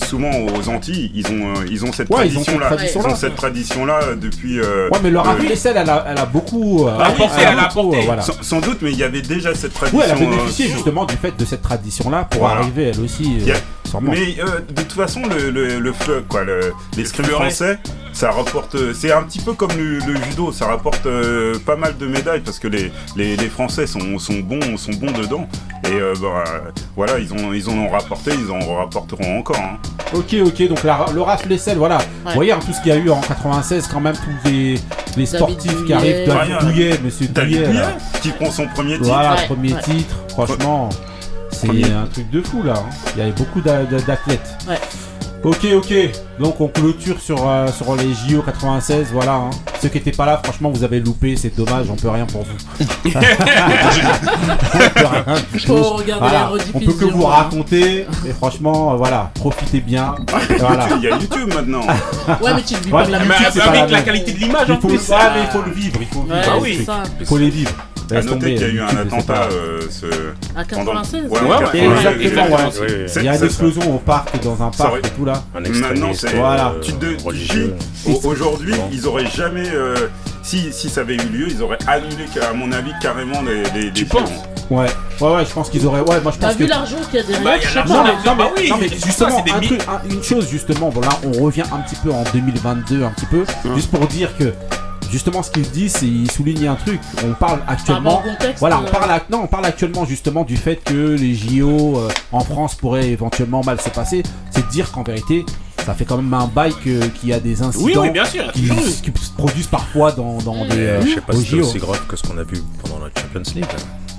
souvent 0.04 0.30
aux 0.30 0.68
Antilles, 0.68 1.10
ils 1.14 1.84
ont 1.84 1.92
cette 1.92 2.08
tradition 2.08 2.58
là. 2.58 2.70
Ils 2.82 2.98
ont 2.98 3.16
cette 3.16 3.36
tradition 3.36 3.84
là 3.84 4.00
depuis. 4.16 4.60
Ouais, 4.60 4.98
mais 5.02 5.10
leur 5.10 5.28
elle 5.76 5.90
a, 5.90 6.26
beaucoup. 6.26 6.86
Euh, 7.90 8.20
sans, 8.42 8.60
doute, 8.60 8.78
mais 8.82 8.92
il 8.92 8.98
y 8.98 9.04
avait 9.04 9.22
déjà 9.22 9.54
cette 9.54 9.74
tradition. 9.74 9.98
Oui, 9.98 10.04
elle 10.06 10.12
a 10.12 10.18
bénéficié 10.18 10.66
euh, 10.66 10.74
justement 10.74 11.04
du 11.04 11.16
fait 11.16 11.36
de 11.36 11.44
cette 11.44 11.62
tradition-là 11.62 12.24
pour 12.30 12.46
arriver 12.46 12.92
elle 12.94 13.00
aussi. 13.00 13.38
Euh. 13.48 13.54
Mais 14.00 14.36
euh, 14.38 14.60
de 14.68 14.82
toute 14.82 14.92
façon, 14.92 15.22
le, 15.26 15.50
le, 15.50 15.78
le 15.78 15.92
quoi, 16.28 16.44
le, 16.44 16.72
les 16.96 17.04
français 17.04 17.78
ça 18.12 18.30
rapporte. 18.30 18.74
euh, 18.74 18.92
C'est 18.94 19.12
un 19.12 19.22
petit 19.22 19.40
peu 19.40 19.52
comme 19.54 19.72
le, 19.76 19.98
le 19.98 20.16
judo, 20.24 20.52
ça 20.52 20.66
rapporte 20.66 21.06
euh, 21.06 21.58
pas 21.64 21.76
mal 21.76 21.96
de 21.96 22.06
médailles 22.06 22.40
parce 22.40 22.58
que 22.58 22.68
les, 22.68 22.92
les, 23.16 23.36
les 23.36 23.48
Français 23.48 23.86
sont, 23.86 24.18
sont 24.18 24.40
bons, 24.40 24.76
sont 24.76 24.92
bons 24.92 25.12
dedans. 25.12 25.48
Et 25.88 25.94
euh, 25.94 26.14
bah, 26.20 26.44
voilà, 26.96 27.18
ils 27.18 27.32
ont, 27.32 27.52
ils 27.52 27.68
en 27.68 27.72
ont 27.72 27.88
rapporté, 27.90 28.30
ils 28.38 28.50
en 28.50 28.76
rapporteront 28.76 29.38
encore. 29.40 29.56
hein. 29.58 29.78
Ok, 30.14 30.34
ok, 30.44 30.68
donc 30.68 30.82
la, 30.84 31.06
le 31.14 31.22
RAF 31.22 31.46
Lessel, 31.46 31.78
voilà. 31.78 31.98
Vous 32.24 32.32
voyez, 32.34 32.52
hein, 32.52 32.58
tout 32.64 32.72
ce 32.72 32.80
qu'il 32.82 32.92
y 32.92 32.94
a 32.94 32.98
eu 32.98 33.08
en 33.10 33.20
96, 33.20 33.88
quand 33.90 34.00
même, 34.00 34.14
tous 34.14 34.48
les, 34.50 34.74
les 35.16 35.26
sportifs 35.26 35.84
qui 35.86 35.92
arrivent. 35.92 36.26
David 36.26 36.52
Ouais, 36.52 36.58
Douillet, 36.60 37.00
monsieur 37.02 37.28
David 37.28 37.56
Douillet. 37.56 37.66
Douillet, 37.68 37.80
là. 37.80 37.96
qui 38.20 38.28
prend 38.30 38.50
son 38.50 38.66
premier 38.68 38.94
titre. 38.94 39.06
Voilà, 39.06 39.34
Ouais, 39.34 39.46
premier 39.46 39.72
ouais. 39.74 39.80
titre, 39.82 40.14
franchement, 40.28 40.90
c'est 41.50 41.66
Premier. 41.66 41.90
un 41.92 42.06
truc 42.06 42.30
de 42.30 42.42
fou 42.42 42.62
là. 42.62 42.74
hein. 42.76 42.90
Il 43.14 43.20
y 43.20 43.22
avait 43.22 43.32
beaucoup 43.32 43.60
d'a- 43.60 43.84
d'a- 43.84 44.00
d'athlètes. 44.00 44.50
Ouais. 44.68 44.78
Ok, 45.44 45.66
ok. 45.74 45.92
Donc 46.38 46.60
on 46.60 46.68
clôture 46.68 47.20
sur, 47.20 47.48
euh, 47.48 47.66
sur 47.68 47.96
les 47.96 48.12
JO 48.14 48.42
96, 48.42 49.08
voilà. 49.12 49.32
hein. 49.34 49.50
Ceux 49.80 49.88
qui 49.88 49.98
étaient 49.98 50.12
pas 50.12 50.24
là, 50.24 50.40
franchement, 50.42 50.70
vous 50.70 50.84
avez 50.84 51.00
loupé, 51.00 51.34
c'est 51.36 51.54
dommage, 51.56 51.86
on 51.90 51.96
peut 51.96 52.08
rien 52.10 52.26
pour 52.26 52.42
vous. 52.44 52.56
on 53.04 53.08
peut 53.10 53.18
rien 55.06 55.34
du 55.52 55.58
Faut 55.60 55.76
tout. 55.78 55.82
regarder 55.82 56.20
Voilà. 56.28 56.38
la 56.38 56.52
On 56.74 56.78
peut 56.80 56.92
que 56.92 57.04
vous 57.06 57.26
hein. 57.26 57.30
raconter, 57.30 58.06
et 58.26 58.32
franchement, 58.32 58.92
euh, 58.92 58.96
voilà, 58.96 59.30
profitez 59.34 59.80
bien. 59.80 60.14
voilà. 60.58 60.86
Il 60.96 61.02
y 61.02 61.08
a 61.08 61.16
YouTube 61.18 61.52
maintenant. 61.54 61.82
Ouais, 62.40 62.54
mais 62.54 62.62
tu 62.62 62.74
le 62.74 62.80
vis 62.80 62.92
Ouais, 62.92 63.00
pas 63.02 63.06
de 63.06 63.12
la 63.12 63.18
mais 63.20 63.24
YouTube, 63.44 63.60
pas 63.62 63.72
la 63.72 63.78
avec 63.80 63.90
la 63.90 64.02
qualité 64.02 64.32
de 64.32 64.38
l'image 64.38 64.64
Il 64.68 64.72
en 64.74 64.80
faut, 64.80 64.88
plus. 64.88 64.98
ça- 64.98 65.32
mais 65.34 65.42
il 65.42 65.50
faut 65.50 65.62
le 65.66 65.72
vivre, 65.72 65.98
il 66.00 66.06
faut 66.06 66.22
vivre. 66.22 66.34
Ouais, 66.36 66.42
Ah 66.46 66.58
oui. 66.60 66.84
ça. 66.86 67.02
Il 67.20 67.26
faut 67.26 67.38
les 67.38 67.50
vivre. 67.50 67.72
À 68.10 68.20
noter 68.20 68.54
qu'il 68.56 68.60
y 68.60 68.64
a 68.64 68.68
eu 68.68 68.80
un 68.80 68.88
attentat. 68.98 69.48
euh, 69.50 69.80
ce... 69.88 70.04
À 70.54 70.64
96 70.64 71.22
Ouais, 71.30 71.40
Ouais, 71.40 71.48
ouais, 71.48 71.86
Exactement. 72.20 72.58
Il 73.16 73.22
y 73.24 73.28
a 73.28 73.36
une 73.36 73.44
explosion 73.44 73.94
au 73.94 73.98
parc, 73.98 74.38
dans 74.42 74.62
un 74.62 74.70
parc 74.70 74.98
et 74.98 75.08
tout 75.16 75.24
là. 75.24 75.31
Un 75.54 75.60
Maintenant, 75.60 75.88
extrémiste 75.88 76.20
c'est- 76.28 76.36
Voilà. 76.36 76.68
euh, 76.68 76.80
Tu 76.82 76.92
te- 76.94 77.06
tu 77.30 77.46
dis, 77.46 77.70
aujourd'hui, 78.24 78.74
ils 78.92 79.06
auraient 79.06 79.26
jamais. 79.26 79.68
euh, 79.72 80.08
si, 80.42 80.72
si 80.72 80.88
ça 80.88 81.02
avait 81.02 81.14
eu 81.14 81.28
lieu, 81.28 81.46
ils 81.50 81.62
auraient 81.62 81.78
annulé, 81.86 82.24
à 82.48 82.52
mon 82.52 82.72
avis, 82.72 82.92
carrément 83.00 83.42
les. 83.42 83.62
les 83.80 83.92
Tu 83.92 84.02
les 84.02 84.04
penses. 84.08 84.30
Ouais, 84.70 84.86
ouais, 85.20 85.34
ouais, 85.34 85.44
je 85.44 85.52
pense 85.52 85.68
qu'ils 85.68 85.84
auraient. 85.86 86.00
Ouais, 86.00 86.20
moi 86.22 86.32
je 86.32 86.38
T'as 86.38 86.48
pense 86.48 86.56
vu 86.56 86.64
que. 86.64 86.70
l'argent 86.70 86.96
qu'il 87.10 87.20
y 87.20 87.22
a 87.22 87.26
derrière 87.26 87.44
Bah, 87.44 87.56
y 87.56 87.58
a 87.58 87.60
je 87.62 87.68
sais 87.68 87.74
l'argent, 87.74 87.94
pas. 87.94 87.98
Non, 88.00 88.04
là. 88.06 88.14
mais, 88.24 88.30
non, 88.30 88.36
mais, 88.36 88.44
Bah 88.44 88.50
oui, 88.56 88.68
non, 88.70 88.76
mais 88.80 88.88
justement, 88.88 89.36
ça, 89.36 89.42
des 89.42 89.50
un 89.52 89.60
truc- 89.60 89.82
un- 89.88 90.08
une 90.10 90.22
chose 90.22 90.48
justement, 90.48 90.88
bon 90.88 91.00
là 91.02 91.10
on 91.26 91.42
revient 91.42 91.64
un 91.72 91.78
petit 91.80 91.96
peu 91.96 92.10
en 92.10 92.22
2022, 92.32 93.04
un 93.04 93.10
petit 93.10 93.26
peu, 93.26 93.44
juste 93.74 93.90
pour 93.90 94.06
dire 94.06 94.30
que 94.38 94.54
justement 95.12 95.42
ce 95.44 95.50
qu'il 95.52 95.70
dit, 95.70 95.88
c'est 95.88 96.06
il 96.06 96.28
souligne 96.30 96.66
un 96.66 96.74
truc. 96.74 97.00
On 97.24 97.34
parle 97.34 97.60
actuellement, 97.68 98.16
contexte, 98.22 98.58
voilà, 98.58 98.80
on 98.80 98.84
euh, 98.86 98.90
parle, 98.90 99.10
ac- 99.10 99.22
non, 99.30 99.42
on 99.44 99.46
parle 99.46 99.66
actuellement 99.66 100.04
justement 100.04 100.42
du 100.44 100.56
fait 100.56 100.76
que 100.82 101.14
les 101.16 101.34
JO 101.34 101.98
euh, 101.98 102.08
en 102.32 102.40
France 102.40 102.74
pourraient 102.74 103.10
éventuellement 103.10 103.62
mal 103.62 103.80
se 103.80 103.90
passer. 103.90 104.22
C'est 104.50 104.66
de 104.66 104.70
dire 104.72 104.90
qu'en 104.90 105.02
vérité, 105.04 105.44
ça 105.84 105.94
fait 105.94 106.04
quand 106.04 106.16
même 106.16 106.32
un 106.34 106.46
bail 106.46 106.72
que- 106.84 107.04
qu'il 107.06 107.28
y 107.28 107.32
a 107.32 107.40
des 107.40 107.62
incidents 107.62 107.84
Oui, 107.84 107.94
oui, 107.98 108.10
bien 108.10 108.24
sûr. 108.24 108.50
qui, 108.52 108.62
qui 108.68 109.12
se 109.24 109.30
produisent 109.36 109.66
parfois 109.66 110.12
dans, 110.12 110.38
dans 110.38 110.64
des 110.66 110.78
euh, 110.78 111.02
Je 111.02 111.14
sais 111.14 111.20
pas 111.20 111.34
aux 111.34 111.40
si 111.40 111.44
c'est 111.50 111.56
JO. 111.58 111.62
aussi 111.64 111.78
grave 111.78 112.06
que 112.08 112.16
ce 112.16 112.22
qu'on 112.22 112.38
a 112.38 112.42
vu 112.44 112.60
pendant 112.82 112.98
la 113.04 113.10
Champions 113.20 113.52
League. 113.54 113.66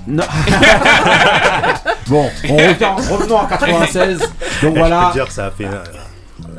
Non. 0.06 0.24
bon, 2.08 2.28
on 2.50 2.56
revient, 2.56 3.10
revenons 3.10 3.36
en 3.38 3.46
96. 3.46 4.18
Donc 4.18 4.28
Je 4.62 4.78
voilà. 4.78 5.06
peux 5.08 5.12
dire 5.14 5.26
que 5.26 5.32
ça 5.32 5.46
a 5.46 5.50
fait, 5.50 5.64
euh, 5.64 5.82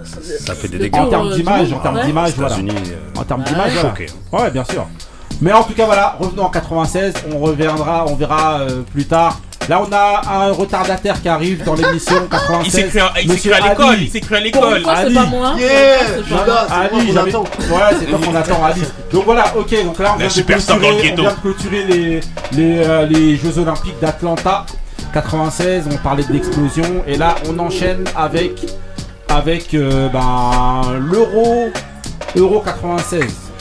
ça, 0.05 0.17
ça 0.47 0.55
fait 0.55 0.67
des 0.67 0.77
dégâts. 0.77 0.95
En 0.95 1.07
termes 1.07 1.31
d'image, 1.33 1.73
en 1.73 1.79
termes 1.79 1.95
ouais. 1.97 2.05
d'image, 2.05 2.31
voilà. 2.37 2.55
Euh, 2.55 3.19
En 3.19 3.23
termes 3.23 3.41
Ouais. 3.41 3.47
d'image, 3.47 3.71
voilà. 3.73 3.89
choqué. 3.89 4.05
Ouais, 4.31 4.51
bien 4.51 4.63
sûr. 4.63 4.87
Mais 5.41 5.51
en 5.51 5.63
tout 5.63 5.73
cas, 5.73 5.85
voilà, 5.85 6.15
revenons 6.19 6.43
en 6.43 6.49
96. 6.49 7.13
On 7.33 7.39
reviendra, 7.39 8.05
on 8.07 8.15
verra 8.15 8.59
euh, 8.61 8.83
plus 8.93 9.05
tard. 9.05 9.39
Là, 9.67 9.81
on 9.81 9.91
a 9.91 10.21
un 10.45 10.51
retardataire 10.51 11.19
qui 11.21 11.27
arrive 11.27 11.63
dans 11.63 11.73
l'émission 11.73 12.15
96. 12.31 12.65
Il 12.67 12.71
s'est 12.71 12.87
cru 12.87 12.99
à- 12.99 13.11
il 13.19 13.21
s'est 13.27 13.33
Monsieur 13.33 13.51
cru 13.51 13.61
à 13.63 13.69
l'école, 13.69 13.93
Ali. 13.95 14.03
il 14.05 14.11
s'est 14.11 14.19
cru 14.21 14.35
à 14.35 14.39
l'école. 14.39 14.81
c'est 14.85 14.89
Ali. 14.91 15.15
pas 15.15 15.25
moi. 15.25 15.53
Yeah, 15.57 15.97
Ali, 16.71 17.13
c'est 17.99 18.05
toi 18.05 18.19
qu'on 18.23 18.35
attend, 18.35 18.63
Ali. 18.63 18.81
Donc 19.11 19.25
voilà, 19.25 19.45
ok, 19.57 19.83
donc 19.83 19.99
là 19.99 20.11
on 20.13 20.17
vient, 20.17 20.27
de 20.27 20.31
superstar 20.31 20.79
dans 20.79 20.89
le 20.89 20.95
clôturer, 20.95 21.11
on 21.11 21.15
ghetto. 21.15 21.21
vient 21.23 21.31
de 21.33 21.39
clôturer 21.39 21.83
les, 21.85 22.19
les, 22.51 22.83
euh, 22.85 23.05
les 23.07 23.35
Jeux 23.37 23.57
Olympiques 23.57 23.99
d'Atlanta 23.99 24.65
96, 25.13 25.85
on 25.91 25.97
parlait 25.97 26.23
de 26.23 26.31
l'explosion, 26.33 27.03
et 27.07 27.17
là 27.17 27.35
on 27.49 27.57
enchaîne 27.59 28.03
avec, 28.15 28.51
avec 29.29 29.73
euh, 29.73 30.09
ben, 30.09 30.99
l'Euro 30.99 31.69
Euro 32.35 32.59
96, 32.61 33.51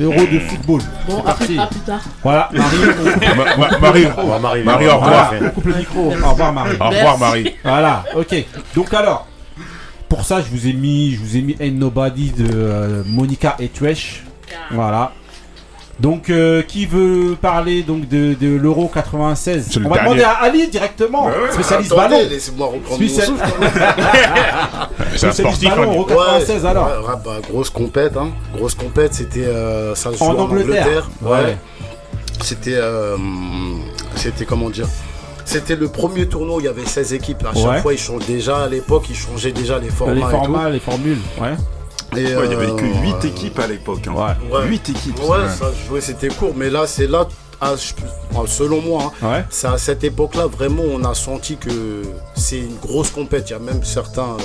Euro 0.00 0.20
de 0.20 0.38
football. 0.38 0.80
Bon, 1.06 1.22
à 1.24 1.34
plus, 1.34 1.58
à 1.58 1.66
plus 1.66 1.80
tard. 1.80 2.00
Voilà, 2.22 2.48
Marie, 2.52 2.76
on 2.98 3.04
coupe, 3.12 3.36
Ma- 3.36 3.56
ma- 3.56 3.78
Marie, 3.78 4.06
Au 4.06 4.10
revoir, 4.20 4.40
Marie. 4.40 4.62
Marie, 4.64 4.86
au 4.88 4.98
voilà, 4.98 5.24
revoir. 5.28 5.42
on 5.42 5.50
coupe 5.54 5.64
le 5.66 5.74
micro. 5.74 6.00
Au 6.06 6.30
revoir 6.30 6.52
Marie. 6.52 6.76
Au 6.80 6.88
revoir, 6.88 7.18
Marie. 7.18 7.54
Voilà, 7.62 8.04
ok. 8.16 8.34
Donc 8.74 8.94
alors, 8.94 9.26
pour 10.08 10.24
ça, 10.24 10.40
je 10.40 10.48
vous 10.50 10.66
ai 10.66 10.72
mis, 10.72 11.12
je 11.14 11.20
vous 11.20 11.36
ai 11.36 11.42
mis 11.42 11.56
Ain't 11.60 11.78
Nobody 11.78 12.30
de 12.32 12.48
euh, 12.52 13.02
Monica 13.06 13.56
et 13.58 13.68
Trash. 13.68 14.22
Voilà. 14.70 15.12
Donc, 16.02 16.30
euh, 16.30 16.62
qui 16.62 16.84
veut 16.84 17.36
parler 17.40 17.82
donc 17.84 18.08
de, 18.08 18.34
de 18.34 18.56
l'Euro 18.56 18.90
96 18.92 19.68
C'est 19.70 19.78
le 19.78 19.86
On 19.86 19.88
va 19.88 19.94
dernier. 19.94 20.08
demander 20.10 20.24
à 20.24 20.30
Ali 20.42 20.66
directement, 20.68 21.26
Ouais, 21.26 21.32
spécialiste 21.52 21.92
Attendez, 21.92 22.16
ballon. 22.16 22.28
laissez-moi 22.28 22.66
reprendre 22.66 22.90
mon 22.90 22.96
Spécial- 22.96 23.26
souffle. 23.28 23.44
C'est 25.16 25.26
un 25.26 25.32
Spécialiste 25.32 25.38
sportif. 25.38 25.68
ballon, 25.70 25.82
hein. 25.82 25.94
Euro 25.94 26.04
96 26.04 26.66
alors. 26.66 26.86
ouais, 26.86 27.14
bah, 27.24 27.36
grosse 27.48 27.70
compète, 27.70 28.16
hein. 28.16 28.30
Grosse 28.56 28.74
compète, 28.74 29.14
c'était 29.14 29.44
euh, 29.44 29.94
ça 29.94 30.10
se 30.12 30.18
joue 30.18 30.24
En 30.24 30.34
en, 30.34 30.38
Angleterre. 30.40 31.08
Ouais. 31.22 31.30
Ouais. 31.30 31.56
C'était 32.42 32.74
euh, 32.74 33.16
c'était 34.16 34.44
comment 34.44 34.70
dire 34.70 34.88
C'était 35.44 35.76
le 35.76 35.86
premier 35.86 36.26
tournoi 36.26 36.56
où 36.56 36.60
il 36.60 36.64
y 36.66 36.68
avait 36.68 36.84
16 36.84 37.12
équipes. 37.12 37.44
À 37.48 37.54
chaque 37.54 37.70
Ouais. 37.70 37.78
fois, 37.80 37.92
ils 37.92 37.98
changent 38.00 38.26
déjà 38.26 38.64
à 38.64 38.68
l'époque, 38.68 39.04
ils 39.08 39.14
changeaient 39.16 39.52
déjà 39.52 39.78
les 39.78 39.90
formats. 39.90 40.14
les 40.14 40.20
et 40.22 40.24
formats, 40.30 40.70
les 40.70 40.80
formules, 40.80 41.18
ouais. 41.40 41.54
Et, 42.16 42.36
Ouais, 42.36 42.44
il 42.46 42.52
y 42.52 42.54
avait 42.54 42.70
euh, 42.70 42.74
que 42.76 42.84
8 42.84 43.24
équipes 43.24 43.58
à 43.58 43.66
l'époque. 43.66 44.06
hein. 44.08 44.36
Ouais. 44.50 44.58
Ouais. 44.58 44.68
8 44.68 44.90
équipes. 44.90 45.18
Ouais, 45.20 45.48
ça 45.58 45.66
jouait, 45.88 46.00
c'était 46.00 46.28
court, 46.28 46.52
mais 46.56 46.68
là, 46.70 46.86
c'est 46.86 47.06
là, 47.06 47.26
à- 47.60 47.74
selon 48.46 48.80
moi, 48.82 49.12
hein, 49.22 49.26
Ouais. 49.26 49.44
c'est 49.50 49.66
à 49.68 49.78
cette 49.78 50.04
époque-là, 50.04 50.46
vraiment, 50.46 50.82
on 50.92 51.02
a 51.04 51.14
senti 51.14 51.56
que 51.56 52.02
c'est 52.34 52.58
une 52.58 52.76
grosse 52.76 53.10
compète. 53.10 53.48
Il 53.50 53.52
y 53.52 53.56
a 53.56 53.58
même 53.60 53.82
certains 53.84 54.36
euh, 54.38 54.42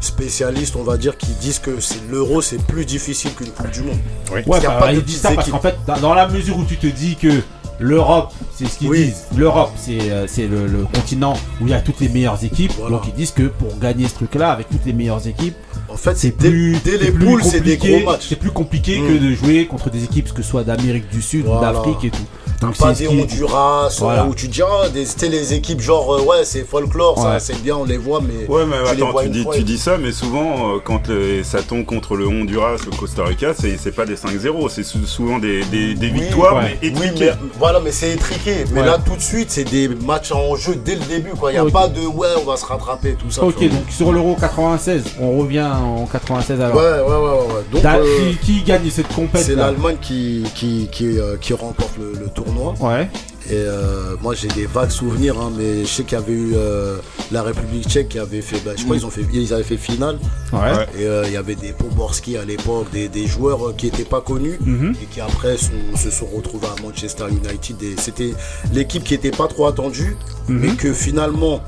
spécialistes, 0.00 0.76
on 0.76 0.82
va 0.84 0.96
dire, 0.96 1.16
qui 1.16 1.32
disent 1.40 1.58
que 1.58 1.80
c'est 1.80 2.00
l'euro, 2.10 2.42
c'est 2.42 2.62
plus 2.64 2.84
difficile 2.84 3.32
qu'une 3.34 3.48
Coupe 3.50 3.70
du 3.70 3.82
Monde. 3.82 3.98
Ouais, 4.32 4.42
y 4.46 4.66
a 4.66 4.68
bah, 4.70 4.76
pas 4.78 4.92
de 4.94 5.00
dit 5.00 5.14
ça 5.14 5.32
parce 5.32 5.50
qu'en 5.50 5.60
fait, 5.60 5.76
dans, 6.00 6.14
la 6.14 6.28
mesure 6.28 6.58
où 6.58 6.64
tu 6.64 6.76
te 6.76 6.86
dis 6.86 7.16
que 7.16 7.40
l'Europe, 7.80 8.32
c'est 8.54 8.66
ce 8.66 8.78
qu'ils 8.78 8.88
Oui. 8.88 9.06
disent, 9.06 9.24
l'Europe, 9.36 9.70
c'est 9.76 10.10
euh, 10.12 10.26
c'est 10.28 10.46
le, 10.46 10.66
le 10.66 10.84
continent 10.84 11.34
où 11.60 11.66
il 11.66 11.70
y 11.70 11.74
a 11.74 11.80
toutes 11.80 12.00
les 12.00 12.08
meilleures 12.08 12.42
équipes. 12.44 12.72
Voilà. 12.78 12.96
Donc 12.96 13.06
ils 13.08 13.14
disent 13.14 13.32
que 13.32 13.44
pour 13.48 13.76
gagner 13.78 14.06
ce 14.06 14.14
truc-là, 14.14 14.52
avec 14.52 14.68
toutes 14.68 14.84
les 14.84 14.92
meilleures 14.92 15.26
équipes, 15.26 15.56
En 15.88 15.96
fait, 15.96 16.16
c'est 16.16 16.36
dès, 16.36 16.48
plus 16.50 16.76
dès 16.84 16.98
les 16.98 17.10
plus 17.12 17.24
poules, 17.26 17.42
c'est 17.44 17.60
des 17.60 17.76
compliqué- 17.76 18.00
gros 18.02 18.10
matchs. 18.12 18.26
C'est 18.28 18.36
plus 18.38 18.50
compliqué 18.50 18.98
Mm. 19.00 19.06
que 19.08 19.12
de 19.24 19.32
jouer 19.34 19.66
contre 19.66 19.90
des 19.90 20.04
équipes, 20.04 20.32
que 20.32 20.42
ce 20.42 20.48
soit 20.48 20.64
d'Amérique 20.64 21.08
du 21.10 21.22
Sud 21.22 21.46
ou 21.46 21.60
d'Afrique 21.60 22.04
et 22.04 22.10
tout. 22.10 22.18
Donc 22.60 22.76
pas 22.78 22.94
c'est 22.94 23.08
des 23.08 23.20
Honduras 23.22 23.94
Voilà. 23.98 24.24
où 24.26 24.34
tu 24.34 24.48
dis 24.48 24.62
ah 24.62 24.84
c'était 25.04 25.28
les 25.28 25.52
équipes 25.54 25.80
genre 25.80 26.14
euh, 26.14 26.22
ouais 26.22 26.44
c'est 26.44 26.64
folklore 26.66 27.18
ça 27.20 27.38
c'est 27.40 27.60
bien 27.60 27.76
on 27.76 27.84
les 27.84 27.98
voit 27.98 28.20
mais 28.22 28.46
Ouais, 28.48 28.64
mais 28.64 28.76
tu 28.76 28.82
les 28.96 29.02
attends, 29.02 29.10
vois 29.10 29.22
tu 29.22 29.26
une 29.26 29.32
dis, 29.34 29.42
fois 29.42 29.54
tu 29.54 29.60
et- 29.60 29.64
dis 29.64 29.76
ça, 29.76 29.98
mais 29.98 30.12
souvent, 30.12 30.76
euh, 30.76 30.78
quand 30.82 31.08
le- 31.08 31.42
ça 31.42 31.62
tombe 31.62 31.84
contre 31.84 32.16
le 32.16 32.26
Honduras, 32.28 32.76
le 32.86 32.96
Costa 32.96 33.24
Rica, 33.24 33.52
c'est 33.58 33.76
c'est 33.76 33.90
pas 33.90 34.06
des 34.06 34.16
5-0, 34.16 34.68
c'est 34.70 34.84
sou- 34.84 35.04
souvent 35.04 35.38
des, 35.40 35.64
des- 35.64 35.94
des 35.94 36.06
Oui, 36.10 36.20
victoires, 36.20 36.56
ouais. 36.56 36.78
mais 36.80 36.88
Oui, 36.90 37.06
étriquées. 37.06 37.24
mais 37.42 37.48
voilà, 37.58 37.80
mais 37.80 37.92
c'est 37.92 38.12
étriqué. 38.12 38.64
Mais 38.72 38.80
Ouais. 38.80 38.86
là, 38.86 38.98
tout 39.04 39.16
de 39.16 39.20
suite, 39.22 39.50
c'est 39.50 39.64
des 39.64 39.88
matchs 39.88 40.32
en 40.32 40.54
jeu 40.56 40.76
dès 40.76 40.94
le 40.94 41.04
début. 41.04 41.30
Il 41.48 41.50
n'y 41.50 41.56
a 41.58 41.64
pas 41.66 41.88
de 41.88 42.00
ouais, 42.06 42.28
on 42.40 42.48
va 42.48 42.56
se 42.56 42.64
rattraper, 42.64 43.14
tout 43.18 43.30
ça. 43.30 43.42
Ok, 43.42 43.58
donc 43.60 43.90
sur 43.90 44.12
l'Euro 44.12 44.36
96, 44.40 45.02
on 45.20 45.38
revient 45.38 45.63
en 45.72 46.06
96 46.06 46.60
alors. 46.60 46.76
Ouais, 46.76 46.82
ouais, 46.82 47.00
ouais, 47.00 47.54
ouais. 47.54 47.62
Donc, 47.72 47.82
Da- 47.82 47.96
euh, 47.98 48.32
qui, 48.32 48.36
qui 48.38 48.62
gagne 48.62 48.88
cette 48.90 49.08
compète 49.08 49.42
c'est 49.42 49.54
l'Allemagne 49.54 49.96
qui, 50.00 50.44
qui, 50.54 50.88
qui, 50.90 51.18
euh, 51.18 51.36
qui 51.40 51.52
remporte 51.54 51.96
le, 51.98 52.12
le 52.18 52.28
tournoi. 52.28 52.74
Ouais. 52.80 53.08
Et 53.50 53.52
euh, 53.52 54.16
moi, 54.22 54.34
j'ai 54.34 54.48
des 54.48 54.64
vagues 54.64 54.88
souvenirs, 54.90 55.36
hein, 55.38 55.52
mais 55.54 55.82
je 55.84 55.86
sais 55.88 56.02
qu'il 56.04 56.16
y 56.16 56.20
avait 56.22 56.32
eu 56.32 56.52
euh, 56.56 56.96
la 57.30 57.42
République 57.42 57.86
tchèque 57.86 58.08
qui 58.08 58.18
avait 58.18 58.40
fait. 58.40 58.56
bah, 58.64 58.70
je 58.74 58.84
crois 58.84 58.96
ont 59.04 59.10
fait, 59.10 59.20
ils 59.34 59.52
avaient 59.52 59.62
fait 59.62 59.76
finale. 59.76 60.18
Ouais. 60.50 60.86
Et 60.98 61.04
euh, 61.04 61.24
il 61.26 61.32
y 61.32 61.36
avait 61.36 61.54
des 61.54 61.72
Poborski 61.72 62.38
à 62.38 62.44
l'époque, 62.46 62.90
des, 62.90 63.08
des 63.08 63.26
joueurs 63.26 63.76
qui 63.76 63.84
n'étaient 63.86 64.04
pas 64.04 64.22
connus 64.22 64.58
Mhm. 64.64 64.94
et 65.02 65.04
qui 65.06 65.20
après 65.20 65.58
sont- 65.58 65.96
se 65.96 66.10
sont 66.10 66.26
retrouvés 66.34 66.68
à 66.68 66.82
Manchester 66.82 67.24
United. 67.30 67.82
Et 67.82 67.96
c'était 67.98 68.32
l'équipe 68.72 69.04
qui 69.04 69.12
n'était 69.12 69.30
pas 69.30 69.46
trop 69.46 69.66
attendue, 69.66 70.16
Mhm. 70.48 70.58
mais 70.60 70.68
que 70.76 70.94
finalement, 70.94 71.60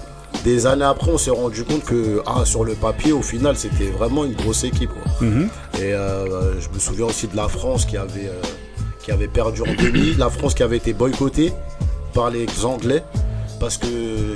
des 0.45 0.67
années 0.67 0.85
après, 0.85 1.11
on 1.11 1.19
s'est 1.19 1.31
rendu 1.31 1.65
compte 1.65 1.85
que 1.85 2.23
ah, 2.27 2.45
sur 2.45 2.65
le 2.65 2.75
papier, 2.75 3.13
au 3.13 3.23
final, 3.23 3.57
c'était 3.57 3.91
vraiment 3.91 4.25
une 4.25 4.35
grosse 4.35 4.65
équipe. 4.65 4.91
quoi. 4.91 5.27
Mhm. 5.27 5.49
Et 5.79 5.93
euh, 5.93 6.61
je 6.61 6.69
me 6.69 6.79
souviens 6.79 7.07
aussi 7.07 7.27
de 7.29 7.37
la 7.37 7.49
France 7.49 7.85
qui 7.85 7.97
avait, 7.97 8.27
euh, 8.27 8.43
qui 9.03 9.13
avait 9.13 9.29
perdu 9.29 9.63
en 9.63 9.75
demi, 9.83 10.15
la 10.15 10.31
France 10.31 10.55
qui 10.55 10.63
avait 10.63 10.77
été 10.77 10.93
boycottée 10.93 11.53
par 12.15 12.31
les 12.31 12.47
Anglais. 12.65 13.03
Parce 13.59 13.77
que 13.79 13.87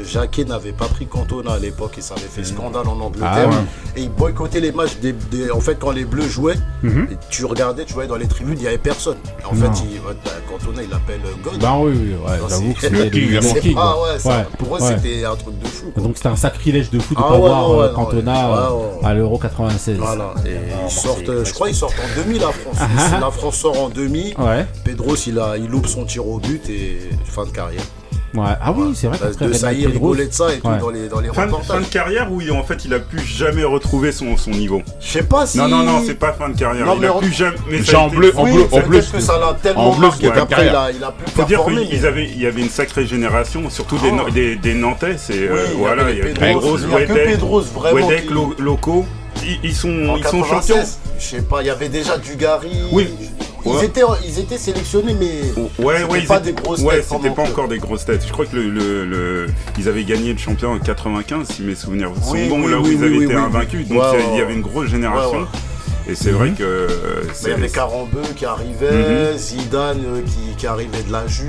Jacquet 0.04 0.44
n'avait 0.44 0.72
pas 0.72 0.87
pris 0.87 1.06
Cantona 1.06 1.52
à 1.52 1.59
l'époque 1.59 1.98
et 1.98 2.00
ça 2.00 2.14
avait 2.14 2.26
fait 2.26 2.44
scandale 2.44 2.87
en 2.88 2.98
Ah 3.00 3.04
Angleterre. 3.04 3.48
ouais. 3.48 3.54
Et 3.96 4.02
il 4.02 4.11
boycottait 4.11 4.61
les 4.61 4.72
matchs. 4.72 4.96
Des, 5.00 5.12
des- 5.12 5.50
en 5.50 5.61
fait, 5.61 5.76
quand 5.78 5.90
les 5.90 6.04
Bleus 6.04 6.28
jouaient, 6.28 6.56
Mhm. 6.83 7.09
tu 7.30 7.44
regardais, 7.44 7.85
tu 7.85 7.92
voyais 7.94 8.09
dans 8.09 8.16
les 8.16 8.26
tribunes, 8.28 8.56
il 8.56 8.62
n'y 8.62 8.66
avait 8.68 8.78
personne. 8.78 9.16
Et 9.40 9.44
en 9.44 9.54
Non. 9.54 9.72
fait, 9.72 9.83
il, 9.85 9.94
ouais, 10.00 10.14
bah, 10.24 10.30
Cantona, 10.48 10.83
il 10.83 10.90
l'appelle 10.90 11.20
euh, 11.24 11.30
God. 11.42 11.59
Bah 11.61 11.76
oui, 11.80 11.92
oui, 11.94 12.14
ouais, 12.14 12.38
j'avoue 12.48 12.72
que 12.74 12.80
c'est- 12.80 13.74
pas- 13.74 13.96
ouais, 14.02 14.18
ça- 14.18 14.46
Pour 14.59 14.76
eux, 14.76 14.80
ouais. 14.80 14.88
c'était 14.96 15.24
un 15.24 15.37
truc 15.37 15.59
de 15.59 15.66
fou. 15.66 15.90
quoi. 15.92 16.02
Donc 16.02 16.16
c'était 16.16 16.28
un 16.28 16.37
sacrilège 16.37 16.90
de 16.90 16.98
fou 16.98 17.14
de 17.14 17.20
Ah 17.20 17.28
pas 17.28 17.33
ouais, 17.35 17.38
voir 17.40 17.70
ouais, 17.70 17.85
euh, 17.87 17.92
Cantona 17.94 18.33
ouais, 18.33 18.56
euh, 18.56 18.70
ouais, 18.70 18.85
ouais. 19.02 19.06
à 19.06 19.14
l'Euro 19.14 19.38
96. 19.38 19.98
Voilà, 19.98 20.35
et 20.46 20.50
ils 20.87 20.90
sortent, 20.90 21.28
euh, 21.28 21.44
je 21.44 21.52
crois 21.52 21.66
qu'ils 21.68 21.76
sortent 21.76 21.94
en 21.98 22.20
demi 22.22 22.38
la 22.38 22.48
France. 22.52 22.76
la 23.20 23.30
France 23.30 23.56
sort 23.56 23.80
en 23.80 23.88
demi. 23.88 24.35
Ouais. 24.38 24.66
Pedros 24.85 25.16
il, 25.26 25.38
a, 25.38 25.56
il 25.56 25.66
loupe 25.68 25.87
son 25.87 26.04
tir 26.04 26.26
au 26.26 26.38
but 26.38 26.68
et 26.68 27.00
fin 27.24 27.44
de 27.44 27.50
carrière. 27.50 27.83
Ouais. 28.32 28.44
Ah 28.62 28.72
oui, 28.76 28.92
c'est 28.94 29.08
vrai 29.08 29.18
de 29.18 29.44
Renan 29.44 29.54
ça, 29.54 29.72
il 29.72 29.86
rigolait 29.88 30.26
de 30.26 30.32
ça 30.32 30.54
et 30.54 30.60
tout 30.60 30.68
Ouais. 30.68 30.78
dans 30.78 30.90
les, 30.90 31.08
dans 31.08 31.18
les 31.20 31.28
Fin 31.30 31.46
de, 31.46 31.52
reportages. 31.52 31.76
fin 31.76 31.80
de 31.82 31.86
carrière 31.86 32.30
où 32.30 32.40
il- 32.40 32.52
en 32.52 32.62
fait 32.62 32.84
il 32.84 32.94
a 32.94 33.00
plus 33.00 33.24
jamais 33.24 33.64
retrouvé 33.64 34.12
son, 34.12 34.36
son 34.36 34.50
niveau. 34.52 34.82
Je 35.00 35.08
sais 35.08 35.22
pas 35.24 35.46
si. 35.46 35.58
Non, 35.58 35.66
non, 35.68 35.82
non, 35.82 36.02
c'est 36.06 36.14
pas 36.14 36.32
fin 36.32 36.48
de 36.48 36.56
carrière. 36.56 36.86
Non, 36.86 36.94
il 36.94 37.00
mais 37.00 37.06
a 37.08 37.14
en- 37.14 37.18
plus 37.18 37.32
jamais. 37.32 37.56
mais 37.68 37.94
en 37.94 38.08
bleu, 38.08 38.32
en 38.36 38.44
bleu, 38.44 38.66
en 38.70 38.80
bleu. 38.80 39.00
que 39.12 39.20
ça 39.20 39.38
l'a 39.38 39.54
tellement 39.60 39.88
en 39.90 39.92
bleu, 39.94 40.06
marqué 40.06 40.26
c'était 40.26 40.38
qu'après 40.38 40.66
il 40.66 40.74
a, 40.76 40.90
il 40.92 41.02
a 41.02 41.10
plus 41.10 41.26
Faut 41.32 41.42
dire 41.42 41.58
performé. 41.58 41.86
qu'il 41.88 42.00
mais- 42.00 42.06
avait, 42.06 42.24
il 42.28 42.40
y 42.40 42.46
avait 42.46 42.60
une 42.62 42.68
sacrée 42.70 43.06
génération, 43.06 43.68
surtout 43.68 43.98
des, 43.98 44.10
Ah. 44.12 44.16
no- 44.24 44.30
des, 44.30 44.54
des 44.56 44.74
Nantais. 44.74 45.16
C'est 45.18 45.32
euh, 45.48 45.52
Oui, 45.52 45.60
il 45.72 45.78
y 45.78 45.82
voilà, 45.82 46.02
avait 46.02 46.12
il 46.12 46.18
y 46.18 46.22
a 46.22 46.24
Pedros, 46.26 46.78
Pedros, 46.78 47.60
vraiment, 47.74 48.06
Wedek, 48.06 48.30
locaux. 48.58 49.06
Ils, 49.64 49.74
sont, 49.74 49.88
ils 50.16 50.24
sont 50.24 50.42
96, 50.42 50.68
champions. 50.76 50.84
Je 51.18 51.24
sais 51.24 51.42
pas, 51.42 51.62
il 51.62 51.66
y 51.66 51.70
avait 51.70 51.88
déjà 51.88 52.18
Dugarry. 52.18 52.70
Oui. 52.92 53.08
Ils, 53.66 53.85
étaient, 53.85 54.03
ils 54.27 54.38
étaient 54.38 54.59
sélectionnés, 54.59 55.14
mais 55.18 55.42
Ouais, 55.83 55.99
c'était 55.99 56.11
ouais, 56.12 56.18
ils 56.20 56.27
pas 56.27 56.38
étaient- 56.38 56.53
des 56.53 56.62
grosses 56.62 56.81
ouais, 56.81 56.96
têtes. 56.96 57.07
c'était 57.11 57.31
pas 57.35 57.42
encore 57.42 57.68
des 57.68 57.79
grosses 57.79 58.05
têtes. 58.05 58.25
Je 58.27 58.33
crois 58.33 58.46
que 58.46 58.57
le, 58.57 58.68
le- 58.70 59.05
le- 59.05 59.46
ils 59.79 59.88
avaient 59.88 60.05
gagné 60.05 60.33
le 60.33 60.38
champion 60.38 60.73
en 60.73 60.79
95, 60.79 61.46
si 61.49 61.62
mes 61.62 61.75
souvenirs 61.75 62.11
sont 62.23 62.33
Oui, 62.33 62.49
bons, 62.49 62.62
oui, 62.64 62.70
là 62.70 62.79
où 62.79 62.85
oui, 62.85 62.96
ils 62.99 63.05
avaient 63.05 63.16
oui, 63.18 63.25
été 63.25 63.35
oui. 63.35 63.40
invaincus. 63.40 63.88
Donc 63.88 63.99
Ouais, 64.03 64.25
il 64.33 64.38
y 64.38 64.40
avait 64.40 64.55
une 64.55 64.62
grosse 64.62 64.88
génération. 64.88 65.33
Ouais, 65.33 65.38
ouais. 65.44 66.12
Et 66.12 66.14
c'est 66.14 66.31
vrai 66.31 66.51
que 66.51 66.62
euh, 66.64 66.88
il 67.42 67.49
y 67.49 67.53
avait 67.53 67.68
Carambeu 67.68 68.23
qui 68.35 68.44
arrivait, 68.46 69.37
Zidane 69.37 69.99
euh, 70.07 70.20
qui, 70.23 70.57
qui 70.57 70.66
arrivait 70.66 71.03
de 71.07 71.12
la 71.12 71.27
Juve, 71.27 71.46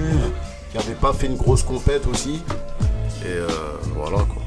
qui 0.71 0.78
avait 0.78 0.93
pas 0.93 1.13
fait 1.13 1.28
une 1.28 1.38
grosse 1.38 1.63
compète 1.63 2.04
aussi. 2.12 2.41
Et 3.24 3.28
euh, 3.30 3.47
voilà 3.95 4.17
quoi. 4.17 4.41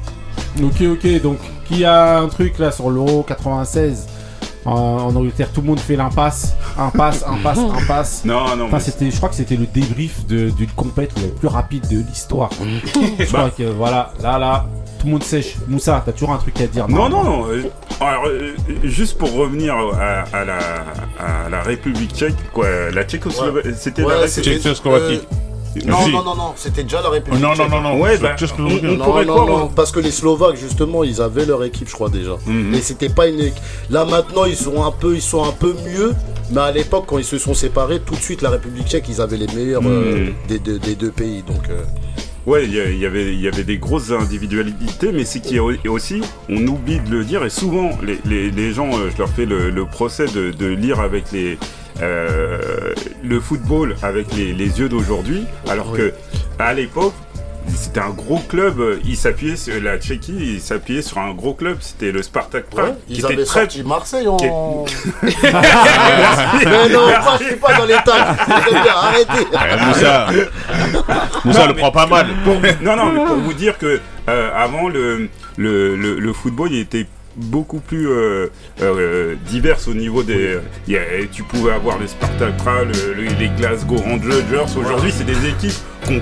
Ok, 0.63 0.81
ok. 0.89 1.21
Donc, 1.21 1.37
qui 1.67 1.83
a 1.83 2.19
un 2.19 2.27
truc 2.29 2.59
là 2.59 2.71
sur 2.71 2.89
l'Euro 2.91 3.23
96 3.23 4.05
en, 4.65 4.71
en 4.73 5.15
Angleterre 5.15 5.49
Tout 5.53 5.61
le 5.61 5.67
monde 5.67 5.79
fait 5.79 5.95
l'impasse. 5.95 6.55
Impasse, 6.77 7.23
impasse, 7.27 7.59
impasse. 7.83 8.21
Non, 8.25 8.55
non, 8.55 8.65
Enfin, 8.65 8.77
mais 8.77 8.79
c'était, 8.83 9.11
je 9.11 9.17
crois 9.17 9.29
que 9.29 9.35
c'était 9.35 9.55
le 9.55 9.65
débrief 9.67 10.25
de- 10.25 10.49
d'une 10.49 10.69
compète 10.71 11.11
le 11.21 11.27
plus 11.29 11.47
rapide 11.47 11.87
de 11.89 11.97
l'histoire. 12.07 12.49
je 13.19 13.25
crois 13.25 13.49
que 13.51 13.63
voilà, 13.63 14.11
là, 14.21 14.37
là, 14.39 14.65
tout 14.99 15.05
le 15.07 15.11
monde 15.13 15.23
sèche. 15.23 15.55
Moussa, 15.67 16.01
t'as 16.05 16.11
toujours 16.11 16.31
un 16.33 16.37
truc 16.37 16.59
à 16.61 16.67
dire 16.67 16.87
Non, 16.89 17.07
non, 17.09 17.23
non. 17.23 17.47
euh, 17.49 17.63
alors, 18.01 18.25
euh, 18.27 18.53
juste 18.83 19.17
pour 19.17 19.31
revenir 19.33 19.75
à, 19.75 20.23
à 20.37 20.43
la, 20.45 20.57
à 21.45 21.49
la 21.49 21.61
République 21.61 22.13
tchèque, 22.15 22.35
quoi, 22.53 22.67
la 22.93 23.03
Tchécoslovaquie, 23.03 23.69
c'était 23.77 24.03
Ouais, 24.03 24.13
la 24.15 24.21
République 24.21 24.43
c'était- 24.45 24.59
Tchécoslovaquie. 24.73 25.21
Non, 25.85 26.01
Si. 26.05 26.11
non, 26.11 26.23
non, 26.23 26.35
non, 26.35 26.53
c'était 26.55 26.83
déjà 26.83 27.01
la 27.01 27.09
République. 27.09 27.41
Non, 27.41 27.49
non, 27.49 27.55
tchèque. 27.55 27.69
non, 27.71 27.81
non. 27.81 27.99
Ouais, 27.99 28.15
c'est 28.15 28.21
bah, 28.23 28.35
Tchécoslovaquie. 28.37 28.85
on- 28.85 28.89
on 28.89 28.97
Non, 28.97 29.03
pourrait 29.05 29.25
non, 29.25 29.33
croire, 29.33 29.47
non, 29.47 29.65
hein. 29.65 29.69
parce 29.75 29.91
que 29.91 29.99
les 29.99 30.11
Slovaques 30.11 30.55
justement, 30.55 31.03
ils 31.03 31.21
avaient 31.21 31.45
leur 31.45 31.63
équipe, 31.63 31.89
je 31.89 31.93
crois 31.93 32.09
déjà. 32.09 32.37
Mhm. 32.45 32.73
Et 32.73 32.81
c'était 32.81 33.09
pas 33.09 33.27
une. 33.27 33.51
Là 33.89 34.05
maintenant, 34.05 34.45
ils 34.45 34.55
sont 34.55 34.83
un 34.83 34.91
peu, 34.91 35.15
ils 35.15 35.21
sont 35.21 35.43
un 35.43 35.51
peu 35.51 35.75
mieux. 35.85 36.13
Mais 36.51 36.61
à 36.61 36.71
l'époque, 36.71 37.05
quand 37.07 37.17
ils 37.17 37.25
se 37.25 37.37
sont 37.39 37.53
séparés, 37.55 37.99
tout 37.99 38.13
de 38.15 38.19
suite, 38.21 38.41
la 38.43 38.51
République 38.51 38.87
Tchèque, 38.87 39.05
ils 39.09 39.19
avaient 39.19 39.37
les 39.37 39.47
meilleurs 39.47 39.81
euh, 39.85 40.27
Mhm. 40.27 40.33
des, 40.47 40.59
deux, 40.59 40.77
des 40.79 40.95
deux 40.95 41.11
pays. 41.11 41.43
Donc, 41.45 41.67
euh, 41.69 41.81
Ouais, 42.45 42.63
il 42.65 42.75
y, 42.75 42.77
il 42.77 42.99
y 42.99 43.05
avait, 43.07 43.33
il 43.33 43.41
y 43.41 43.47
avait 43.47 43.63
des 43.63 43.79
grosses 43.79 44.11
individualités, 44.11 45.11
mais 45.11 45.25
c'est 45.25 45.39
qu'il 45.39 45.55
y 45.55 45.59
a 45.59 45.63
au- 45.63 45.71
aussi, 45.89 46.21
on 46.47 46.67
oublie 46.67 46.99
de 46.99 47.09
le 47.09 47.23
dire, 47.23 47.43
et 47.43 47.49
souvent, 47.49 47.89
les, 48.03 48.19
les- 48.25 48.51
les 48.51 48.71
gens, 48.71 48.89
euh, 48.93 49.09
je 49.11 49.17
leur 49.17 49.29
fais 49.29 49.45
le, 49.47 49.71
le 49.71 49.85
procès 49.85 50.27
de, 50.27 50.51
de 50.51 50.67
lire 50.67 50.99
avec 50.99 51.31
les, 51.31 51.53
euh, 51.53 51.57
le 52.01 53.39
football 53.39 53.95
avec 54.03 54.33
les, 54.35 54.53
les 54.53 54.79
yeux 54.79 54.89
d'aujourd'hui, 54.89 55.45
alors 55.69 55.91
que 55.93 56.13
à 56.59 56.73
l'époque, 56.73 57.13
c'était 57.67 57.99
un 57.99 58.11
gros 58.11 58.37
club, 58.47 58.79
euh, 58.79 58.99
il 59.05 59.17
s'appuyait 59.17 59.55
sur 59.55 59.73
la 59.81 59.97
Tchéquie, 59.97 60.35
il 60.37 60.61
s'appuyait 60.61 61.01
sur 61.01 61.17
un 61.17 61.33
gros 61.33 61.55
club, 61.55 61.77
c'était 61.79 62.11
le 62.11 62.21
Spartak 62.21 62.65
Prague, 62.69 62.85
ouais, 62.89 62.93
qui 63.07 63.13
ils 63.13 63.19
était 63.19 63.33
avaient 63.33 63.43
très 63.43 63.61
sorti 63.61 63.83
Marseille 63.83 64.27
en. 64.27 64.37
mais 65.43 66.89
non, 66.89 67.07
moi, 67.07 67.37
je 67.39 67.45
suis 67.45 67.55
pas 67.55 67.73
dans 67.73 67.85
les 67.85 67.95
Arrêtez. 67.95 69.47
Eh, 69.51 69.85
Moussa, 69.85 70.27
Moussa 71.43 71.59
Non, 71.61 71.67
le 71.67 71.73
prend 71.75 71.91
pas 71.91 72.05
mal. 72.05 72.27
pour- 72.43 72.53
non, 72.81 72.95
non, 72.95 73.11
mais 73.11 73.25
pour 73.25 73.37
vous 73.37 73.53
dire 73.53 73.77
que 73.79 73.99
euh, 74.29 74.51
avant 74.55 74.87
le, 74.87 75.29
le, 75.57 75.95
le, 75.95 76.19
le 76.19 76.33
football, 76.33 76.71
il 76.71 76.79
était 76.79 77.07
beaucoup 77.35 77.79
plus 77.79 78.07
euh, 78.09 78.47
euh, 78.81 79.35
divers 79.47 79.77
au 79.87 79.93
niveau 79.93 80.23
des. 80.23 80.57
il 80.87 80.93
y 80.93 80.97
a- 80.97 81.01
tu 81.31 81.43
pouvais 81.43 81.71
avoir 81.73 81.97
les 81.99 82.05
Prague, 82.57 82.87
le- 82.87 83.13
le- 83.23 83.29
les 83.39 83.49
Glasgow 83.57 83.97
Rangers. 83.97 84.65
Aujourd'hui, 84.77 85.11
c'est 85.15 85.25
des 85.25 85.49
équipes 85.49 85.77
qu'on 86.05 86.19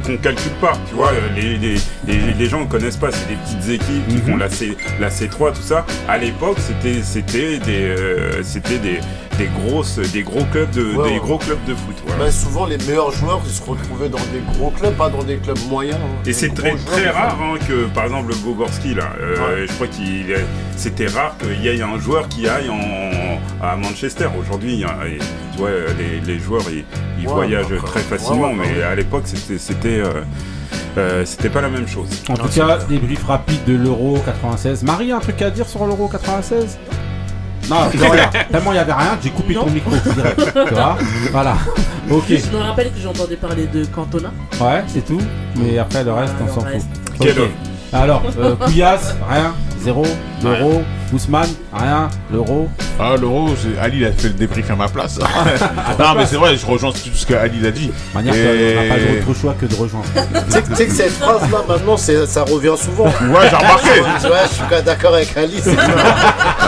qu'on 0.00 0.16
calcule 0.16 0.52
pas. 0.60 0.72
Tu 0.88 0.94
vois, 0.94 1.12
les, 1.36 1.56
les, 1.58 1.74
les, 2.06 2.34
les 2.38 2.46
gens 2.48 2.60
ne 2.62 2.66
connaissent 2.66 2.96
pas. 2.96 3.10
C'est 3.10 3.28
des 3.28 3.36
petites 3.36 3.80
équipes 3.80 4.08
qui 4.08 4.18
font 4.18 4.36
la, 4.36 4.48
C, 4.48 4.76
la 5.00 5.10
C3, 5.10 5.52
tout 5.54 5.62
ça. 5.62 5.84
À 6.08 6.18
l'époque, 6.18 6.56
c'était 6.58 7.02
c'était 7.02 7.58
des 7.58 7.82
euh, 7.82 8.42
c'était 8.42 8.78
des, 8.78 8.98
des 9.38 9.46
grosses 9.46 9.98
des 9.98 10.22
gros 10.22 10.44
clubs 10.50 10.70
de 10.70 10.94
Ouais, 10.96 11.08
des 11.08 11.14
ouais. 11.14 11.18
gros 11.20 11.38
clubs 11.38 11.62
de 11.66 11.74
foot. 11.74 11.96
voilà. 12.06 12.24
Ben, 12.24 12.30
souvent, 12.30 12.64
les 12.66 12.78
meilleurs 12.78 13.10
joueurs, 13.12 13.40
ils 13.44 13.52
se 13.52 13.62
retrouvaient 13.62 14.08
dans 14.08 14.18
des 14.18 14.40
gros 14.54 14.70
clubs, 14.70 14.94
pas 14.94 15.10
dans 15.10 15.22
des 15.22 15.36
clubs 15.36 15.58
moyens. 15.68 15.98
hein. 16.02 16.22
Et 16.26 16.32
c'est 16.32 16.50
très, 16.54 16.70
joueurs, 16.70 16.84
très 16.86 17.10
rare 17.10 17.36
hein, 17.40 17.58
que, 17.68 17.84
par 17.86 18.04
exemple, 18.04 18.30
le 18.30 18.36
Gogorski, 18.36 18.94
là, 18.94 19.10
euh, 19.20 19.66
je 19.68 19.72
crois 19.74 19.86
qu'il 19.88 20.30
est- 20.30 20.44
c'était 20.76 21.06
rare 21.06 21.36
qu'il 21.38 21.60
y 21.62 21.68
ait 21.68 21.82
un 21.82 21.98
joueur 21.98 22.28
qui 22.28 22.48
aille 22.48 22.70
en, 22.70 23.64
à 23.64 23.76
Manchester. 23.76 24.28
Aujourd'hui, 24.40 24.84
tu 25.52 25.58
vois, 25.58 25.70
les, 25.98 26.20
les 26.20 26.38
joueurs, 26.38 26.62
ils, 26.70 26.84
ils 27.20 27.26
Ouais, 27.26 27.32
voyagent 27.34 27.68
bah, 27.68 27.76
très 27.84 28.00
facilement, 28.00 28.50
ouais, 28.52 28.66
mais 28.76 28.82
à 28.82 28.94
l'époque, 28.94 29.24
c'était 29.26 29.58
c'était 29.58 30.00
euh, 30.00 30.22
euh, 30.98 31.24
c'était 31.26 31.50
pas 31.50 31.60
la 31.60 31.68
même 31.68 31.86
chose. 31.88 32.08
En 32.28 32.34
tout 32.34 32.48
cas, 32.48 32.78
débrief 32.88 33.24
rapide 33.24 33.64
de 33.66 33.74
l'Euro 33.74 34.18
96. 34.24 34.82
Marie, 34.82 35.12
un 35.12 35.18
truc 35.20 35.40
à 35.42 35.50
dire 35.50 35.68
sur 35.68 35.86
l'Euro 35.86 36.08
96 36.08 36.78
Non, 37.68 37.76
regarde, 37.90 38.36
tellement 38.50 38.70
il 38.72 38.74
n'y 38.74 38.80
avait 38.80 38.92
rien, 38.92 39.18
j'ai 39.22 39.30
coupé 39.30 39.54
ton 39.54 39.66
micro. 39.70 39.90
direct, 40.14 40.40
tu 40.68 40.74
vois 40.74 40.96
Voilà. 41.32 41.56
Ok. 42.10 42.24
Je 42.28 42.56
me 42.56 42.62
rappelle 42.62 42.92
que 42.92 43.00
j'entendais 43.00 43.36
parler 43.36 43.66
de 43.66 43.84
Cantona. 43.86 44.30
Ouais, 44.60 44.84
c'est 44.86 45.04
tout. 45.04 45.20
Mais 45.56 45.78
après, 45.78 46.04
le 46.04 46.12
reste, 46.12 46.34
on 46.42 46.46
s'en 46.54 46.60
fout. 46.60 46.82
Ok. 47.20 47.28
Alors, 47.92 48.22
euh, 48.38 48.54
Couillasse, 48.56 49.14
rien. 49.30 49.54
Zéro. 49.82 50.04
L'euro. 50.42 50.82
Ousmane, 51.12 51.48
rien. 51.72 52.08
L'euro. 52.32 52.68
Ah, 52.98 53.14
l'euro, 53.20 53.50
c'est- 53.56 53.80
Ali 53.80 53.98
il 53.98 54.04
a 54.06 54.10
fait 54.12 54.28
le 54.28 54.34
débrief 54.34 54.68
à 54.70 54.74
ma 54.74 54.88
place. 54.88 55.18
non, 55.98 56.04
mais 56.16 56.26
c'est 56.26 56.34
vrai, 56.36 56.56
je 56.56 56.66
rejoins 56.66 56.90
tout 56.90 56.98
ce 57.14 57.24
qu'Ali 57.24 57.64
a 57.64 57.70
dit. 57.70 57.86
De 57.86 57.92
manière 58.14 58.34
Et- 58.34 58.74
qu'on 58.74 58.82
n'a 58.82 58.88
pas 58.94 59.24
d'autre 59.26 59.40
choix 59.40 59.54
que 59.60 59.66
de 59.66 59.74
rejoindre. 59.76 60.06
Tu 60.14 60.52
sais 60.52 60.62
que- 60.62 60.68
tu 60.68 60.74
sais 60.74 60.86
que 60.86 60.92
cette 60.92 61.12
phrase-là, 61.12 61.58
maintenant, 61.68 61.96
c'est- 61.96 62.26
ça 62.26 62.42
revient 62.42 62.74
souvent. 62.76 63.04
Ouais, 63.04 63.48
j'ai 63.48 63.56
remarqué. 63.56 64.00
Ouais, 64.00 64.48
je 64.50 64.54
suis 64.54 64.84
d'accord 64.84 65.14
avec 65.14 65.36
Alice. 65.36 65.68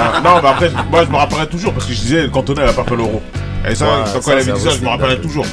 Ah, 0.01 0.21
non, 0.23 0.41
mais 0.41 0.49
après, 0.49 0.71
moi 0.93 1.05
je 1.05 1.11
me 1.11 1.17
rappellerai 1.17 1.49
toujours 1.49 1.73
parce 1.73 1.85
que 1.87 1.93
je 1.93 1.99
disais 2.01 2.29
Cantona 2.33 2.63
il 2.63 2.69
a 2.69 2.73
pas 2.73 2.85
fait 2.85 2.95
l'euro. 2.95 3.21
Et 3.69 3.75
ça, 3.75 3.85
Ouais, 3.87 3.91
quand 4.13 4.23
ça, 4.23 4.33
elle 4.33 4.39
avait 4.39 4.51
ça 4.53 4.57
dit 4.57 4.63
ça, 4.63 4.71
je 4.79 4.85
me 4.85 4.89
rappellerai 4.89 5.21
toujours. 5.21 5.45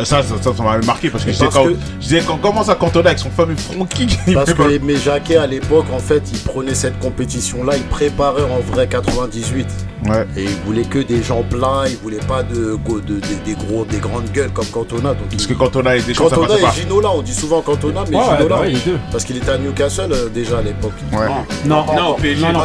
Et 0.00 0.04
ça, 0.04 0.22
ça, 0.22 0.34
ça, 0.40 0.50
ça 0.56 0.62
m'avait 0.62 0.86
marqué 0.86 1.10
parce 1.10 1.24
que 1.24 1.30
je 1.32 1.36
disais, 1.36 1.48
quand, 1.52 1.64
que- 1.64 1.76
je 2.00 2.04
disais 2.06 2.22
quand 2.26 2.36
comment 2.40 2.62
ça 2.62 2.74
Cantona 2.74 3.08
avec 3.10 3.18
son 3.18 3.30
fameux 3.30 3.56
front 3.56 3.84
kick 3.86 4.18
Parce 4.34 4.52
que 4.52 4.78
mais 4.82 4.96
Jacquet, 4.96 5.36
à 5.36 5.46
l'époque, 5.46 5.86
en 5.92 5.98
fait, 5.98 6.22
il 6.32 6.38
prenait 6.40 6.74
cette 6.74 6.98
compétition-là, 7.00 7.76
il 7.76 7.82
préparait 7.84 8.42
en 8.44 8.60
vrai 8.72 8.86
98. 8.86 9.66
Ouais. 10.08 10.26
Et 10.36 10.44
il 10.44 10.56
voulait 10.64 10.84
que 10.84 11.00
des 11.00 11.22
gens 11.24 11.42
pleins, 11.42 11.82
il 11.88 11.96
voulait 11.96 12.18
pas 12.18 12.42
de, 12.44 12.78
des- 13.00 13.20
des 13.44 13.54
gros, 13.54 13.84
des 13.84 13.98
grandes 13.98 14.30
gueules 14.32 14.50
comme 14.52 14.66
Cantona. 14.66 15.10
Donc 15.14 15.28
Parce 15.30 15.42
il- 15.44 15.48
que 15.48 15.54
Cantona 15.54 15.96
et 15.96 16.00
ça 16.00 16.12
Cantona 16.14 16.56
et 16.56 16.60
pas. 16.62 16.70
Ginola, 16.70 17.10
on 17.10 17.22
dit 17.22 17.34
souvent 17.34 17.60
Cantona, 17.62 18.04
mais 18.08 18.16
Ouais, 18.16 18.22
Ginola. 18.22 18.44
bah 18.56 18.60
ouais, 18.60 18.68
les 18.70 18.78
deux. 18.78 18.98
Parce 19.10 19.24
qu'il 19.24 19.36
était 19.36 19.50
à 19.50 19.58
Newcastle 19.58 20.12
euh, 20.12 20.28
déjà 20.28 20.58
à 20.58 20.62
l'époque. 20.62 20.92
Ouais. 21.12 21.18
Non, 21.66 21.76
Non, 21.76 21.78
encore. 21.80 22.10
au 22.10 22.14
PSG. 22.20 22.42
Non, 22.42 22.52
non. 22.52 22.60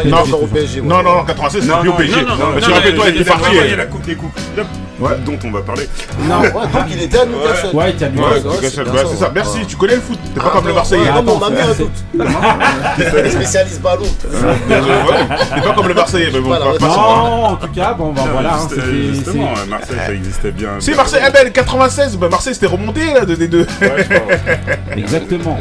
Non, 0.84 1.04
non, 1.04 1.16
non, 1.18 1.24
96, 1.26 1.64
c'était 1.64 1.80
plus 1.80 1.90
au 1.90 1.94
PSG. 1.94 2.22
non, 2.22 2.22
non, 2.22 2.36
non, 2.36 2.38
non, 2.68 2.74
rappelle-toi, 2.76 3.06
il 3.10 3.16
il 3.16 3.22
était 3.22 3.30
parti. 3.32 3.46
Il 3.52 3.56
y 3.56 3.60
a 3.60 3.64
euh, 3.64 3.76
la 3.78 3.86
Coupe 3.88 4.06
des 4.06 4.16
Coupes 4.16 4.32
clubs 4.54 4.68
Ouais. 5.04 5.18
dont 5.26 5.38
on 5.44 5.52
va 5.52 5.62
parler. 5.62 5.88
Non. 6.28 6.40
Ouais, 6.42 6.52
donc 6.52 6.86
il 6.92 7.02
était 7.02 7.20
à 7.20 7.26
Newcastle. 7.26 7.76
Ouais, 7.76 7.92
il. 7.92 8.04
Ouais, 8.20 8.26
Ouais, 8.26 8.40
Newcastle, 8.44 8.72
c'est 8.74 8.84
bien 8.84 8.94
ouais, 8.94 9.00
ça, 9.00 9.06
c'est 9.12 9.18
ça. 9.18 9.32
Merci, 9.34 9.60
Ouais. 9.60 9.66
tu 9.68 9.76
connais 9.76 9.96
le 9.96 10.02
foot? 10.02 10.20
T'es 10.34 10.40
pas 10.40 10.48
Ah, 10.48 10.52
comme 10.56 10.64
le 10.66 10.70
non, 10.70 10.76
Marseillais. 10.76 11.02
ouais, 11.04 11.10
hein. 11.10 11.22
Non, 11.26 11.38
ma 11.40 11.50
mère 11.50 11.66
c'est- 11.76 11.84
doute. 11.84 13.32
Spécialiste 13.32 13.82
ballon. 13.82 14.06
T'es 14.22 15.62
pas 15.62 15.74
comme 15.74 15.88
le 15.88 15.94
Marseillais, 15.94 16.30
mais 16.34 16.40
bon, 16.40 16.50
non. 16.50 16.60
Non, 16.80 17.44
en 17.46 17.56
tout 17.56 17.68
cas, 17.70 17.94
bon, 17.94 18.12
bah 18.14 18.22
Non, 18.26 18.32
voilà. 18.32 18.54
hein, 18.56 18.68
justement, 19.14 19.50
Marseille, 19.70 19.98
ça 20.06 20.14
existait 20.14 20.52
bien. 20.52 20.70
C'est 20.80 20.96
Marseille, 20.96 21.22
eh 21.28 21.32
ben 21.32 21.52
96, 21.52 22.18
bah 22.18 22.28
Marseille 22.30 22.54
c'était 22.54 22.68
remonté 22.68 23.14
là 23.14 23.26
de 23.26 23.36
des 23.36 23.48
deux. 23.48 23.66
Ouais, 23.82 23.96
je 23.98 24.04
crois. 24.18 24.34
Exactement. 24.98 25.60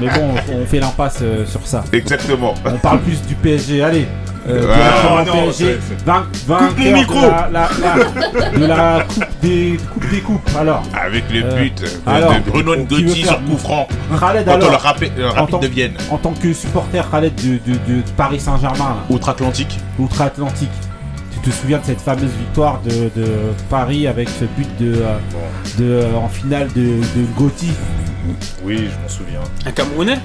Mais 0.00 0.08
bon, 0.08 0.34
on 0.52 0.66
fait 0.66 0.80
l'impasse 0.80 1.18
euh, 1.22 1.44
sur 1.46 1.60
ça. 1.66 1.84
Exactement. 1.92 2.54
On 2.64 2.78
parle 2.78 3.00
plus 3.00 3.22
du 3.22 3.34
PSG. 3.34 3.82
Allez, 3.82 4.06
euh, 4.48 4.74
Ah, 4.74 5.24
non, 5.24 5.32
PSG, 5.32 5.78
vain- 6.04 6.24
vainqueur 6.46 6.74
de 6.76 7.20
la, 7.20 7.48
la- 7.52 7.68
la- 7.80 8.58
de 8.58 8.66
la 8.66 9.04
coupe 9.04 9.24
des, 9.40 9.78
coupe 9.92 10.10
des 10.10 10.20
coupes. 10.20 10.50
Alors, 10.58 10.82
Avec 11.00 11.24
le 11.30 11.44
Euh, 11.44 11.62
but 11.62 11.80
de- 11.80 12.10
alors, 12.10 12.32
de 12.34 12.50
Bruno 12.50 13.14
sur 13.14 13.44
coup 13.44 13.56
franc. 13.58 13.86
Khaled, 14.18 14.48
alors, 14.48 14.70
le 14.70 14.76
Rapid, 14.76 15.12
le 15.16 15.26
en 15.28 15.32
Rapid 15.32 15.50
tant- 15.50 15.58
de 15.60 15.66
Vienne. 15.68 15.92
en 16.10 16.16
tant 16.18 16.32
que 16.32 16.52
supporter 16.52 17.08
Khaled 17.10 17.34
de, 17.36 17.52
de- 17.72 17.78
de 17.78 18.02
Paris 18.16 18.40
Saint-Germain, 18.40 18.96
Outre-Atlantique. 19.10 19.78
outre-Atlantique, 19.98 20.70
te 21.42 21.50
souviens 21.50 21.78
de 21.78 21.84
cette 21.84 22.00
fameuse 22.00 22.30
victoire 22.38 22.80
de, 22.82 23.10
de 23.20 23.26
Paris 23.68 24.06
avec 24.06 24.28
ce 24.28 24.44
but 24.44 24.68
de, 24.78 24.94
euh, 25.02 25.16
de, 25.78 25.84
euh, 25.84 26.14
en 26.16 26.28
finale 26.28 26.68
de, 26.74 26.80
de 27.00 27.24
Gotti 27.36 27.70
Oui, 28.64 28.88
je 28.92 29.02
m'en 29.02 29.08
souviens. 29.08 29.40
Un 29.66 29.72
Camerounais 29.72 30.18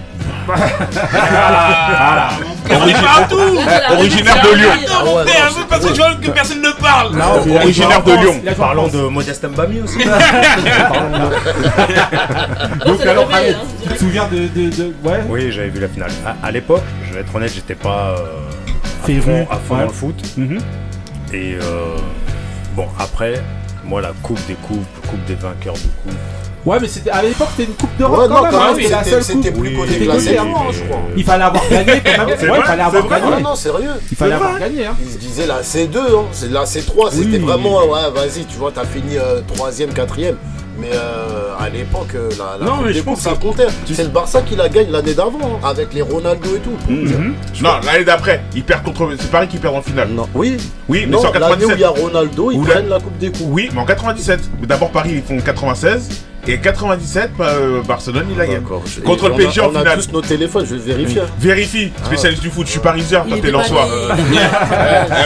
Voilà. 0.46 2.30
Originaire 2.70 3.30
originaire 3.92 4.42
de 4.44 4.56
Lyon. 4.58 4.70
Attends, 4.86 5.26
frère, 5.26 5.52
parce 5.70 5.86
que 5.86 5.90
je 5.94 5.96
vois 6.02 6.16
que 6.16 6.30
personne 6.32 6.62
ne 6.62 6.72
parle. 6.82 7.16
Non, 7.16 7.56
Originaire 7.56 8.04
de 8.04 8.12
Lyon. 8.12 8.42
Parlons 8.58 8.88
de 8.88 9.02
Modeste 9.08 9.46
Mbami 9.50 9.82
aussi. 9.82 9.98
Donc 12.86 13.02
alors 13.06 13.28
réveil, 13.28 13.54
hein, 13.54 13.58
tu 13.84 13.90
te 13.90 13.98
souviens 14.00 14.28
de, 14.32 14.48
de, 14.48 14.70
de- 14.76 14.94
ouais 15.04 15.20
Oui, 15.30 15.52
j'avais 15.52 15.70
vu 15.70 15.80
la 15.80 15.88
finale. 15.88 16.12
À, 16.26 16.36
à 16.48 16.52
l'époque, 16.52 16.84
je 17.08 17.14
vais 17.14 17.22
être 17.22 17.34
honnête, 17.36 17.52
j'étais 17.54 17.76
pas 17.76 18.16
euh, 18.18 18.18
à 19.04 19.22
fond, 19.22 19.48
à 19.50 19.56
fond 19.58 19.74
ouais. 19.76 19.80
dans 19.82 19.88
le 19.88 19.94
foot. 19.94 20.22
Mhm. 20.38 20.60
Et 21.34 21.56
euh, 21.62 21.96
bon, 22.76 22.86
après, 23.00 23.42
moi, 23.84 24.02
la 24.02 24.12
coupe 24.24 24.40
des 24.48 24.56
coupes, 24.56 24.86
coupe 25.08 25.24
des 25.26 25.36
vainqueurs 25.36 25.74
de 25.76 25.80
coupe. 25.80 26.18
Ouais, 26.66 26.80
mais 26.82 26.88
c'était 26.90 27.12
à 27.12 27.22
l'époque 27.22 27.48
c'était 27.56 27.70
une 27.72 27.78
coupe 27.78 27.96
d'Europe 27.98 28.20
Ouais, 28.20 28.28
quand 28.28 28.34
non, 28.36 28.42
même. 28.44 28.52
quand 28.52 28.60
hein, 28.60 28.68
même, 28.74 28.76
c'était 28.82 28.90
la 28.90 29.04
seule 29.06 29.24
coupe. 29.24 29.44
c'était 29.44 29.52
plus 29.58 29.78
avant, 30.40 30.60
avant, 30.60 30.72
je 30.72 30.84
crois. 30.84 31.00
Il 31.16 31.24
fallait 31.24 31.44
avoir 31.46 31.70
gagné 31.70 32.02
quand 32.04 32.26
même. 32.26 32.38
C'est 32.40 32.44
Ouais, 32.44 32.50
vrai, 32.50 32.60
il 32.60 32.66
fallait 32.66 32.82
avoir 32.84 33.04
vrai. 33.08 33.20
gagné. 33.22 33.32
Non, 33.36 33.50
non, 33.50 33.56
sérieux. 33.56 33.90
Il 34.12 34.18
fallait 34.18 34.34
avoir 34.34 34.60
gagné. 34.60 34.86
Hein. 34.86 34.96
Ils 35.06 35.12
se 35.14 35.18
disaient 35.18 35.48
la 35.48 35.62
C2, 35.62 35.98
hein. 35.98 36.26
c'est 36.34 36.52
la 36.52 36.66
C3, 36.66 37.12
c'était 37.12 37.26
Oui. 37.26 37.38
vraiment, 37.38 37.86
ouais, 37.86 38.12
vas-y, 38.14 38.44
tu 38.46 38.58
vois, 38.58 38.72
t'as 38.74 38.84
fini 38.86 39.18
euh, 39.18 39.40
troisième, 39.56 39.94
quatrième. 39.94 40.36
Mais 40.80 40.90
euh, 40.94 41.56
à 41.60 41.70
l'époque, 41.70 42.10
euh, 42.16 42.30
la, 42.38 42.58
la 42.60 42.66
Non, 42.66 42.82
mais 42.86 42.94
je 42.94 43.02
pense 43.02 43.22
ça 43.22 43.34
comptait. 43.34 43.68
C'est 43.92 44.04
le 44.04 44.10
Barça 44.10 44.42
qui 44.44 44.56
la 44.56 44.70
gagne 44.70 44.92
l'année 44.92 45.14
d'avant, 45.14 45.40
hein, 45.64 45.68
avec 45.68 45.94
les 45.94 46.02
Ronaldo 46.04 46.50
et 46.56 46.60
tout. 46.60 46.78
Mhm. 46.92 47.34
Non, 47.62 47.72
l'année 47.84 48.04
d'après, 48.06 48.42
il 48.56 48.64
perd 48.64 48.84
contre. 48.84 49.10
C'est 49.20 49.32
Paris 49.32 49.48
qui 49.48 49.58
perd 49.58 49.76
en 49.76 49.82
finale. 49.82 50.10
Non, 50.10 50.28
oui, 50.36 50.58
Oui, 50.88 51.06
mais 51.10 51.18
c'est 51.18 51.28
en 51.28 51.32
l'année 51.34 51.66
où 51.66 51.70
97. 51.70 51.78
il 51.78 51.82
y 51.82 51.84
a 51.84 51.90
Ronaldo, 51.90 52.52
ils 52.52 52.60
la- 52.64 52.66
prennent 52.74 52.90
la 52.90 53.00
Coupe 53.00 53.18
des 53.18 53.32
Coupes. 53.32 53.48
Oui, 53.50 53.70
mais 53.74 53.80
en 53.82 53.86
97. 53.86 54.40
Mais 54.62 54.68
D'abord, 54.68 54.92
Paris, 54.92 55.12
ils 55.16 55.24
font 55.24 55.42
96. 55.44 56.10
Et 56.48 56.60
97, 56.60 57.32
euh, 57.40 57.82
Barcelone, 57.84 58.26
il 58.32 58.38
la 58.38 58.46
gagne. 58.48 58.62
D'accord. 58.62 58.82
je- 58.86 59.02
Contre 59.02 59.26
le 59.28 59.32
on 59.32 59.36
a- 59.36 59.38
PSG 59.38 59.62
en 59.62 59.66
On 59.66 59.76
a 59.76 59.80
finale. 59.80 60.00
tous 60.06 60.12
nos 60.14 60.22
téléphones, 60.22 60.66
je 60.66 60.76
vais 60.76 60.94
vérifier. 60.94 61.22
Vérifie, 61.40 61.92
spécialiste 62.06 62.42
du 62.42 62.50
foot, 62.50 62.66
je 62.68 62.72
suis 62.72 62.80
parisien, 62.80 63.24
était 63.28 63.42
t'es 63.42 63.52
pas 63.52 63.58
Lensois. 63.58 63.86
né. 64.16 64.38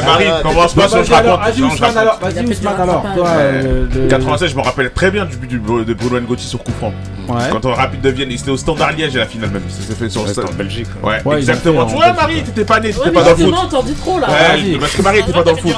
Eh, 0.02 0.06
Marie, 0.06 0.26
Ah, 0.30 0.40
commence 0.42 0.74
pas, 0.74 0.88
sinon 0.88 1.04
je 1.04 1.12
raconte. 1.12 1.40
Vas-y 1.42 1.62
Ousmane 1.62 1.98
alors. 1.98 2.20
A 2.22 2.30
Vas-y 2.30 2.46
Ousmane 2.46 2.74
alors. 2.82 2.88
rattrapage. 3.04 3.16
Toi, 3.18 3.28
euh, 3.30 3.86
le- 3.94 4.08
96, 4.08 4.52
je 4.52 4.56
me 4.56 4.62
rappelle 4.62 4.92
très 4.92 5.12
bien 5.12 5.26
du 5.26 5.38
but 5.38 5.48
du- 5.48 5.60
de 5.86 5.94
Bruno 5.94 6.20
Ngotti 6.22 6.46
sur 6.46 6.64
coup 6.64 6.72
franc. 6.80 6.94
Quand 7.52 7.66
on 7.66 7.74
rapide 7.74 8.02
de 8.02 8.10
Vienne, 8.10 8.30
c'était 8.36 8.52
au 8.52 8.58
Standard 8.58 8.92
Liège 8.92 9.16
à 9.16 9.20
la 9.20 9.26
finale 9.26 9.52
même. 9.52 9.62
Ça 9.70 9.82
s'est 9.88 9.94
fait 9.98 10.10
sur 10.10 10.26
le 10.26 10.32
en 10.46 10.52
Belgique. 10.54 10.88
Ouais, 11.02 11.20
Ouais, 11.24 11.38
exactement. 11.38 11.86
Tu 11.86 11.96
vois. 11.96 12.12
Marie, 12.14 12.44
t'étais 12.44 12.66
pas 12.66 12.80
né, 12.80 12.92
t'étais 12.92 13.12
pas 13.12 13.24
dans 13.24 13.30
le 13.30 13.36
foot. 13.36 13.46
justement, 13.46 13.68
t'en 13.68 13.84
dis 13.84 13.94
trop 13.94 14.20
là. 14.20 14.28
Vas-y. 14.28 14.74
Ouais, 14.74 14.80
parce 14.80 14.94
que 14.96 15.02
Marie 15.02 15.20
était 15.20 15.32
pas 15.32 15.44
dans 15.44 15.52
le 15.52 15.58
foot. 15.58 15.76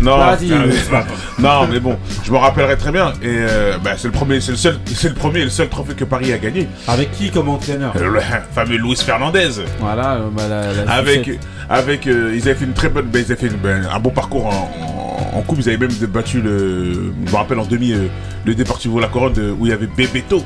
Non, 0.00 0.18
euh, 0.20 1.02
non, 1.38 1.66
mais 1.70 1.78
bon, 1.80 1.96
je 2.24 2.32
me 2.32 2.36
rappellerai 2.38 2.76
très 2.76 2.90
bien. 2.90 3.12
Et 3.22 3.26
euh, 3.26 3.76
bah, 3.82 3.92
c'est 3.96 4.08
le 4.08 4.12
premier, 4.12 4.40
c'est 4.40 4.50
le 4.50 4.56
seul, 4.56 4.77
c'est 4.86 5.08
le 5.08 5.14
premier 5.14 5.40
et 5.40 5.44
le 5.44 5.50
seul 5.50 5.68
trophée 5.68 5.94
que 5.94 6.04
Paris 6.04 6.32
a 6.32 6.38
gagné. 6.38 6.66
Avec 6.86 7.12
qui 7.12 7.30
comme 7.30 7.48
entraîneur 7.48 7.92
Le 7.98 8.20
fameux 8.54 8.76
Luis 8.76 8.96
Fernandez. 8.96 9.48
Voilà, 9.80 10.14
euh, 10.16 10.28
bah, 10.32 10.48
la, 10.48 10.72
la 10.84 10.90
Avec, 10.92 11.24
sucette. 11.24 11.40
avec, 11.68 12.06
euh, 12.06 12.32
ils 12.34 12.42
avaient 12.48 12.54
fait 12.54 12.64
une 12.64 12.72
très 12.74 12.88
bonne, 12.88 13.06
ben, 13.06 13.22
ils 13.26 13.32
avaient 13.32 13.48
fait 13.48 13.56
ben, 13.56 13.86
un 13.92 13.98
bon 14.00 14.10
parcours 14.10 14.46
en, 14.46 14.50
en- 15.34 15.38
en 15.38 15.42
coupe. 15.42 15.58
Ils 15.60 15.68
avaient 15.68 15.78
même 15.78 15.90
battu 16.08 16.40
le, 16.40 17.12
je 17.26 17.30
me 17.32 17.36
rappelle 17.36 17.58
en 17.58 17.66
demi 17.66 17.92
euh, 17.92 18.06
le 18.44 18.54
Deportivo 18.54 18.98
La 19.00 19.08
Corogne 19.08 19.34
euh, 19.38 19.54
où 19.58 19.66
il 19.66 19.70
y 19.70 19.72
avait 19.72 19.86
Bebeto. 19.88 20.42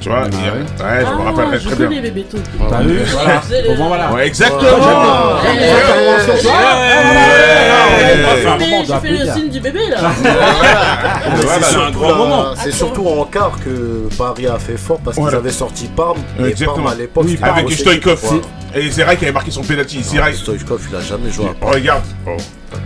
Tu 0.00 0.08
vois, 0.08 0.22
Ah 0.24 0.26
et, 0.26 0.30
ouais. 0.30 0.50
ouais, 0.58 1.00
je 1.00 1.12
me 1.14 1.20
Ah, 1.20 1.24
rappellerai 1.24 1.58
très 1.58 1.86
bien. 1.88 2.00
bébé 2.02 2.26
tout. 2.30 2.38
T'as 2.70 2.82
vu 2.82 3.00
Voilà. 3.78 4.12
Ouais, 4.12 4.26
exactement. 4.26 4.60
Ah, 4.80 5.40
Ouais. 5.44 5.50
Ouais. 5.50 5.64
Ah, 8.46 8.56
Mais 8.58 8.84
J'ai 8.86 8.98
fait 9.00 9.24
le 9.24 9.32
signe 9.32 9.48
du 9.48 9.60
bébé 9.60 9.80
là. 9.90 9.98
Mais 10.22 10.30
Voilà, 11.42 11.62
c'est 11.62 11.76
un 11.76 11.78
surtout, 11.80 11.98
grand 11.98 12.08
la- 12.10 12.14
moment. 12.14 12.44
c'est 12.62 12.72
surtout 12.72 13.06
en 13.08 13.24
quart 13.24 13.52
que 13.64 14.08
Paris 14.16 14.46
a 14.46 14.58
fait 14.58 14.76
fort 14.76 14.98
parce 15.04 15.16
qu'ils 15.16 15.22
Voilà. 15.22 15.38
avaient 15.38 15.50
sorti 15.50 15.88
Parme. 15.88 16.18
Et 16.40 16.44
Exactement. 16.48 16.84
Parme 16.84 16.86
à 16.88 16.94
l'époque, 16.94 17.24
Oui, 17.24 17.30
c'était 17.32 17.40
Parme. 17.42 17.52
une 17.52 17.58
Avec 17.66 17.66
grosse 17.76 17.80
Stoïkov. 17.80 18.40
Et 18.74 18.90
c'est 18.90 19.02
vrai 19.02 19.16
qu'il 19.16 19.26
avait 19.26 19.34
marqué 19.34 19.50
son 19.50 19.62
penalty. 19.62 20.00
C'est 20.02 20.18
vrai. 20.18 20.32
Stoïchkov, 20.32 20.80
il 20.90 20.96
a 20.96 21.00
jamais 21.00 21.30
joué 21.30 21.46
à 21.46 21.54
Parme. 21.54 21.72
Regarde. 21.74 22.02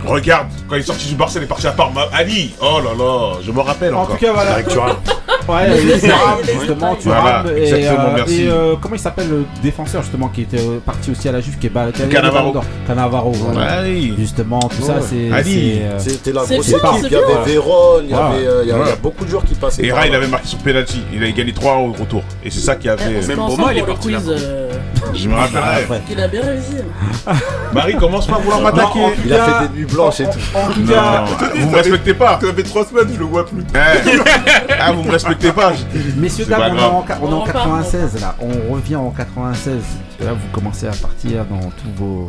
Regarde, 0.05 0.47
quand 0.67 0.75
il 0.75 0.79
est 0.81 0.83
sorti 0.83 1.07
du 1.09 1.15
Barça, 1.15 1.39
il 1.39 1.43
est 1.43 1.47
parti 1.47 1.67
à 1.67 1.71
Parme. 1.71 1.97
Ali, 2.13 2.53
oh 2.61 2.79
là 2.83 2.91
là, 2.97 3.37
je 3.41 3.51
me 3.51 3.59
rappelle 3.61 3.93
En 3.95 4.01
encore. 4.01 4.17
tout 4.17 4.25
cas, 4.25 4.33
voilà. 4.33 4.53
Avec 4.53 4.67
Thuram. 4.67 4.95
Ouais, 5.45 5.77
justement. 5.77 6.95
Thuram. 6.95 7.21
Voilà, 7.21 7.43
et, 7.57 7.63
exactement, 7.63 7.99
euh, 8.07 8.13
merci. 8.15 8.43
Et 8.43 8.47
euh, 8.49 8.75
comment 8.79 8.95
il 8.95 8.99
s'appelle 8.99 9.29
le 9.29 9.43
défenseur, 9.61 10.01
justement, 10.01 10.29
qui 10.29 10.43
était 10.43 10.59
euh, 10.61 10.79
parti 10.85 11.11
aussi 11.11 11.27
à 11.27 11.33
la 11.33 11.41
Juve, 11.41 11.57
qui 11.57 11.67
est. 11.67 11.69
Ballon 11.69 11.91
d'Or. 12.53 12.63
Cannavaro, 12.87 13.31
voilà. 13.33 13.81
Oui. 13.83 14.13
Justement, 14.17 14.59
tout 14.59 14.81
ça, 14.81 15.01
c'est. 15.01 15.29
Ali. 15.33 15.79
euh, 15.81 15.99
C'était 15.99 16.31
la 16.31 16.45
grosse 16.45 16.69
équipe. 16.69 16.79
Il 17.03 17.11
y 17.11 17.15
avait. 17.15 17.43
Véron, 17.45 17.99
il 18.03 18.09
y 18.09 18.13
Ouais. 18.13 18.19
avait, 18.21 18.47
euh, 18.47 18.61
il 18.63 18.69
y 18.69 18.71
a- 18.71 18.75
il 18.75 18.79
y 18.79 18.81
a 18.81 18.85
Ouais. 18.85 18.97
beaucoup 19.01 19.25
de 19.25 19.29
joueurs 19.31 19.43
qui 19.43 19.55
passaient. 19.55 19.83
Et 19.85 19.91
Ray, 19.91 20.09
il 20.09 20.15
avait 20.15 20.27
marqué 20.27 20.47
son 20.47 20.57
penalty. 20.57 21.01
Il 21.13 21.21
avait 21.21 21.33
gagné 21.33 21.51
3 21.51 21.75
au 21.75 21.91
retour. 21.91 22.23
Et 22.45 22.49
c'est 22.49 22.61
ça 22.61 22.77
qui 22.77 22.87
a 22.87 22.95
Eh, 22.97 23.03
On 23.03 23.15
fait. 23.15 23.21
se 23.23 23.27
Même 23.27 23.37
Boma, 23.37 23.73
il 23.73 23.79
est 23.79 23.83
parti 23.83 24.13
Je 25.13 25.27
me 25.29 25.35
rappellerai. 25.35 25.83
après. 25.83 26.01
qu'il 26.07 26.19
a 26.19 26.27
bien 26.27 26.41
réussi. 26.41 26.75
Marie, 27.73 27.95
commence 27.95 28.27
pas 28.27 28.35
à 28.35 28.39
vouloir 28.39 28.61
m'attaquer. 28.61 28.99
Il 29.25 29.33
a 29.33 29.43
fait 29.45 29.67
des 29.67 29.77
nuits 29.79 29.85
blanches 29.85 30.19
et 30.21 30.25
tout. 30.25 30.39
Non, 30.79 31.25
vous 31.55 31.69
me 31.69 31.75
respectez 31.75 32.13
pas. 32.13 32.39
Ça 32.41 32.53
fait 32.53 32.63
3 32.63 32.85
semaines, 32.85 33.07
je 33.13 33.19
le 33.19 33.25
vois 33.25 33.45
plus. 33.45 33.63
Eh. 33.73 34.19
Ah, 34.79 34.91
vous 34.91 35.03
me 35.03 35.11
respectez 35.11 35.51
pas. 35.51 35.73
messieurs, 36.17 36.45
dames, 36.45 36.61
on 36.73 36.77
est 36.77 36.81
en, 36.83 37.05
ca- 37.07 37.17
on 37.21 37.27
est 37.27 37.29
On 37.29 37.33
en 37.33 37.39
en 37.41 37.45
parle, 37.45 37.53
96 37.83 38.21
là. 38.21 38.35
On 38.41 38.73
revient 38.73 38.95
en 38.97 39.09
96. 39.11 39.73
Parce 39.73 40.17
que 40.19 40.23
là, 40.25 40.31
vous 40.33 40.47
commencez 40.51 40.87
à 40.87 40.91
partir 40.91 41.45
dans 41.45 41.69
tous 41.69 41.91
vos. 42.03 42.27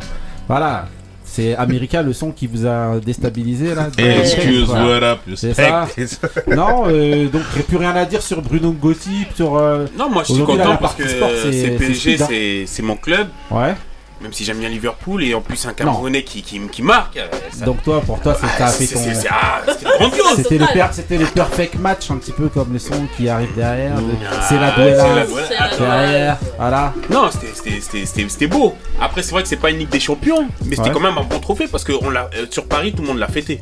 Voilà. 0.49 0.87
C'est 1.35 1.57
America 1.57 2.01
le 2.01 2.13
son 2.13 2.31
qui 2.31 2.47
vous 2.47 2.65
a 2.65 3.01
déstabilisé 3.05 3.75
là. 3.75 3.89
Excuse, 3.99 4.67
Voilà. 4.69 4.85
what 4.87 5.03
up, 5.15 5.19
you 5.27 5.35
C'est 5.35 5.53
ça. 5.53 5.89
spec. 5.91 6.09
Non, 6.57 6.85
euh, 6.87 7.27
donc 7.29 7.43
j'ai 7.57 7.65
plus 7.65 7.77
rien 7.77 7.97
à 7.97 8.05
dire 8.05 8.23
sur 8.23 8.41
Bruno 8.41 8.71
Gotti, 8.71 9.27
sur. 9.35 9.57
euh, 9.57 9.87
Non, 9.99 10.09
moi 10.11 10.23
je 10.23 10.33
suis 10.33 10.41
là, 10.41 10.47
content 10.47 10.69
la 10.71 10.77
parce 10.77 10.95
que 10.95 11.09
sport, 11.09 11.31
c'est- 11.43 11.77
PSG, 11.77 12.19
c'est 12.19 12.65
c'est 12.67 12.83
mon 12.83 12.95
club. 12.97 13.27
Ouais. 13.51 13.75
Même 14.23 14.33
si 14.33 14.45
j'aime 14.45 14.59
bien 14.59 14.69
Liverpool 14.71 15.23
et 15.25 15.35
en 15.35 15.41
plus 15.43 15.67
un 15.67 15.73
Camerounais 15.75 16.23
qui, 16.23 16.41
qui, 16.41 16.59
qui 16.71 16.83
marque. 16.83 17.17
euh, 17.19 17.27
ça- 17.53 17.65
Donc 17.67 17.83
toi, 17.83 18.01
pour 18.01 18.21
toi, 18.21 18.35
c'est- 18.41 18.47
ça 18.57 18.67
a 18.67 18.71
fait 18.71 18.87
c'est- 18.87 18.95
ton. 18.95 19.01
c'est- 19.01 19.15
c'est- 19.15 19.29
ah, 19.31 19.61
C'était 19.67 19.85
grandiose. 19.99 20.37
C'était 20.37 20.59
le, 20.59 20.67
per- 20.73 20.87
c'était 20.93 21.19
le 21.19 21.27
perfect 21.27 21.75
match, 21.81 22.11
un 22.11 22.17
petit 22.17 22.33
peu 22.33 22.49
comme 22.49 22.73
le 22.73 22.79
son 22.79 22.95
qui 23.17 23.29
arrive 23.29 23.55
derrière. 23.55 23.97
le- 23.97 24.03
Ah, 24.31 24.41
C'est 24.49 24.55
la 24.59 24.73
c'est 24.75 24.81
la 24.81 24.87
duella 24.95 25.27
duella. 25.27 25.47
C'est 25.49 25.59
la 25.85 26.07
derrière. 26.07 26.39
Voilà. 26.57 26.95
Non, 27.11 27.29
c'était- 27.31 27.53
c'était- 27.81 28.47
beau. 28.47 28.75
Après, 29.01 29.23
c'est 29.23 29.33
vrai 29.33 29.43
que 29.43 29.49
c'est 29.49 29.57
pas 29.57 29.71
une 29.71 29.79
Ligue 29.79 29.89
des 29.91 30.01
Champions, 30.01 30.47
mais 30.65 30.77
c'était 30.77 30.89
Ouais. 30.89 30.95
quand 30.95 31.01
même 31.01 31.17
un 31.19 31.25
bon 31.25 31.39
trophée 31.41 31.67
parce 31.71 31.85
que 31.85 31.93
on 32.03 32.11
l'a, 32.11 32.31
euh, 32.37 32.47
sur 32.51 32.65
Paris, 32.67 32.93
tout 32.93 33.03
le 33.03 33.09
monde 33.09 33.19
l'a 33.19 33.29
fêté. 33.29 33.61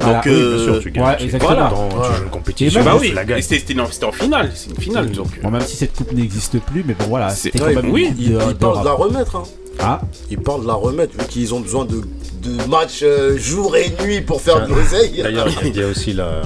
Voilà. 0.00 0.16
Donc, 0.16 0.26
Oui, 0.26 0.32
euh, 0.32 0.56
Bien 0.56 0.64
sûr, 0.74 0.82
tu 0.82 0.90
gagnes. 0.90 1.04
ouais, 1.04 1.16
tu- 1.18 1.24
exactement. 1.24 1.54
Voilà. 1.54 1.70
Tu 1.70 2.16
joues 2.18 2.24
une 2.24 2.30
compétition, 2.30 2.82
bah 2.84 2.96
oui, 3.00 3.14
c'était 3.42 3.80
en 4.04 4.12
finale, 4.12 4.50
c'est 4.54 4.70
une 4.70 4.76
finale. 4.80 5.10
Donc, 5.12 5.28
euh, 5.38 5.42
Bon, 5.42 5.50
même 5.50 5.60
si 5.62 5.76
cette 5.76 5.94
coupe 5.94 6.12
n'existe 6.12 6.58
plus, 6.58 6.82
mais 6.86 6.94
bon, 6.94 7.04
voilà, 7.08 7.30
C'est- 7.30 7.42
c'était 7.52 7.58
quand 7.60 7.66
même 7.82 7.90
oui, 7.92 8.12
Ils, 8.18 8.34
de- 8.34 8.38
ils 8.50 8.54
parlent 8.56 8.80
de 8.80 8.84
la 8.84 8.92
remettre. 8.92 9.36
Hein. 9.36 9.42
Ah, 9.80 10.00
Ils 10.30 10.38
parlent 10.38 10.62
de 10.62 10.66
la 10.68 10.74
remettre 10.74 11.12
vu 11.18 11.26
qu'ils 11.28 11.54
ont 11.54 11.60
besoin 11.60 11.84
de, 11.84 12.02
de 12.42 12.68
matchs 12.68 13.00
euh, 13.02 13.36
jour 13.38 13.76
et 13.76 13.92
nuit 14.04 14.20
pour 14.20 14.40
faire 14.40 14.66
de 14.66 14.72
l'oseille. 14.74 15.20
D'ailleurs, 15.22 15.48
il 15.64 15.76
y 15.76 15.82
a 15.82 15.86
aussi 15.86 16.12
la, 16.12 16.42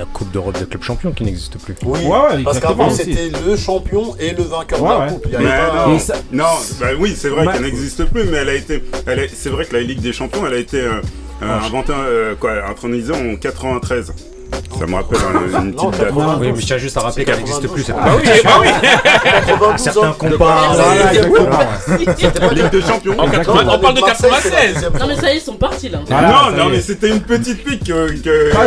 la 0.00 0.06
Coupe 0.06 0.30
d'Europe 0.32 0.58
des 0.58 0.64
clubs 0.64 0.82
champions 0.82 1.12
qui 1.12 1.24
n'existe 1.24 1.58
plus. 1.58 1.74
Oui, 1.84 1.98
Ouais, 2.00 2.08
ouais, 2.36 2.42
parce 2.42 2.58
qu'avant 2.58 2.88
c'était 2.90 3.28
le 3.46 3.54
champion 3.54 4.16
et 4.18 4.32
le 4.32 4.42
vainqueur 4.44 4.82
Ouais, 4.82 4.88
de 4.88 4.94
la 4.94 5.00
ouais. 5.06 5.12
coupe. 5.12 5.22
Il 5.26 5.32
y 5.32 5.36
avait 5.36 5.44
Mais 5.44 5.50
pas- 5.50 5.86
non, 5.86 5.94
Et 5.94 5.98
ça- 5.98 6.14
non, 6.32 6.44
bah 6.80 6.86
oui, 6.98 7.14
c'est 7.16 7.28
vrai 7.28 7.44
Bah- 7.44 7.52
qu'elle 7.52 7.62
n'existe 7.62 8.04
plus, 8.06 8.24
mais 8.24 8.38
elle 8.38 8.48
a 8.48 8.54
été, 8.54 8.82
elle 9.06 9.18
est- 9.18 9.30
c'est 9.34 9.50
vrai 9.50 9.66
que 9.66 9.74
la 9.76 9.82
Ligue 9.82 10.00
des 10.00 10.14
Champions, 10.14 10.46
elle 10.46 10.54
a 10.54 10.58
été 10.58 10.80
euh, 10.80 11.02
euh, 11.42 11.58
inventée, 11.66 11.92
euh, 11.94 12.34
quoi, 12.34 12.52
intronisée 12.66 13.12
en 13.12 13.36
93. 13.36 14.14
Ça 14.78 14.86
me 14.86 14.94
rappelle 14.94 15.18
une 15.62 15.74
petite 15.74 15.90
date. 15.90 16.06
92. 16.06 16.40
Oui, 16.40 16.52
mais 16.54 16.60
je 16.60 16.66
tiens 16.66 16.78
juste 16.78 16.96
à 16.96 17.00
rappeler 17.00 17.24
qu'elle 17.24 17.36
n'existe 17.36 17.68
plus. 17.68 17.82
C'est 17.84 17.92
bah 17.92 17.98
pas 18.04 18.16
oui, 18.16 18.22
bah 18.44 18.50
oui. 18.60 18.68
92 19.84 20.30
Certains 22.16 22.54
Ligue 22.54 22.70
de 22.70 22.80
Champions. 22.80 23.14
En 23.18 23.28
80 23.28 23.64
on 23.72 23.78
parle 23.78 23.94
de 23.94 24.00
Marseille, 24.00 24.30
c'est 24.42 24.50
la 24.50 24.60
96. 24.62 24.74
deuxième 24.74 24.92
Non 24.98 25.06
mais 25.08 25.16
ça 25.16 25.28
y 25.28 25.32
est, 25.34 25.38
ils 25.38 25.40
sont 25.40 25.54
partis 25.56 25.88
là. 25.88 25.98
Non, 26.08 26.56
non, 26.56 26.68
mais 26.70 26.80
c'était 26.80 27.10
une 27.10 27.20
petite 27.20 27.64
pique 27.64 27.84
que, 27.84 28.50
Ah, 28.56 28.60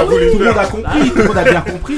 a 0.00 0.04
voulu 0.04 0.30
Tout 0.32 0.38
le 0.38 0.44
monde 0.46 0.58
a 0.58 0.64
compris, 0.66 1.10
tout 1.10 1.18
le 1.18 1.24
monde 1.24 1.38
a 1.38 1.44
bien 1.44 1.60
compris. 1.60 1.94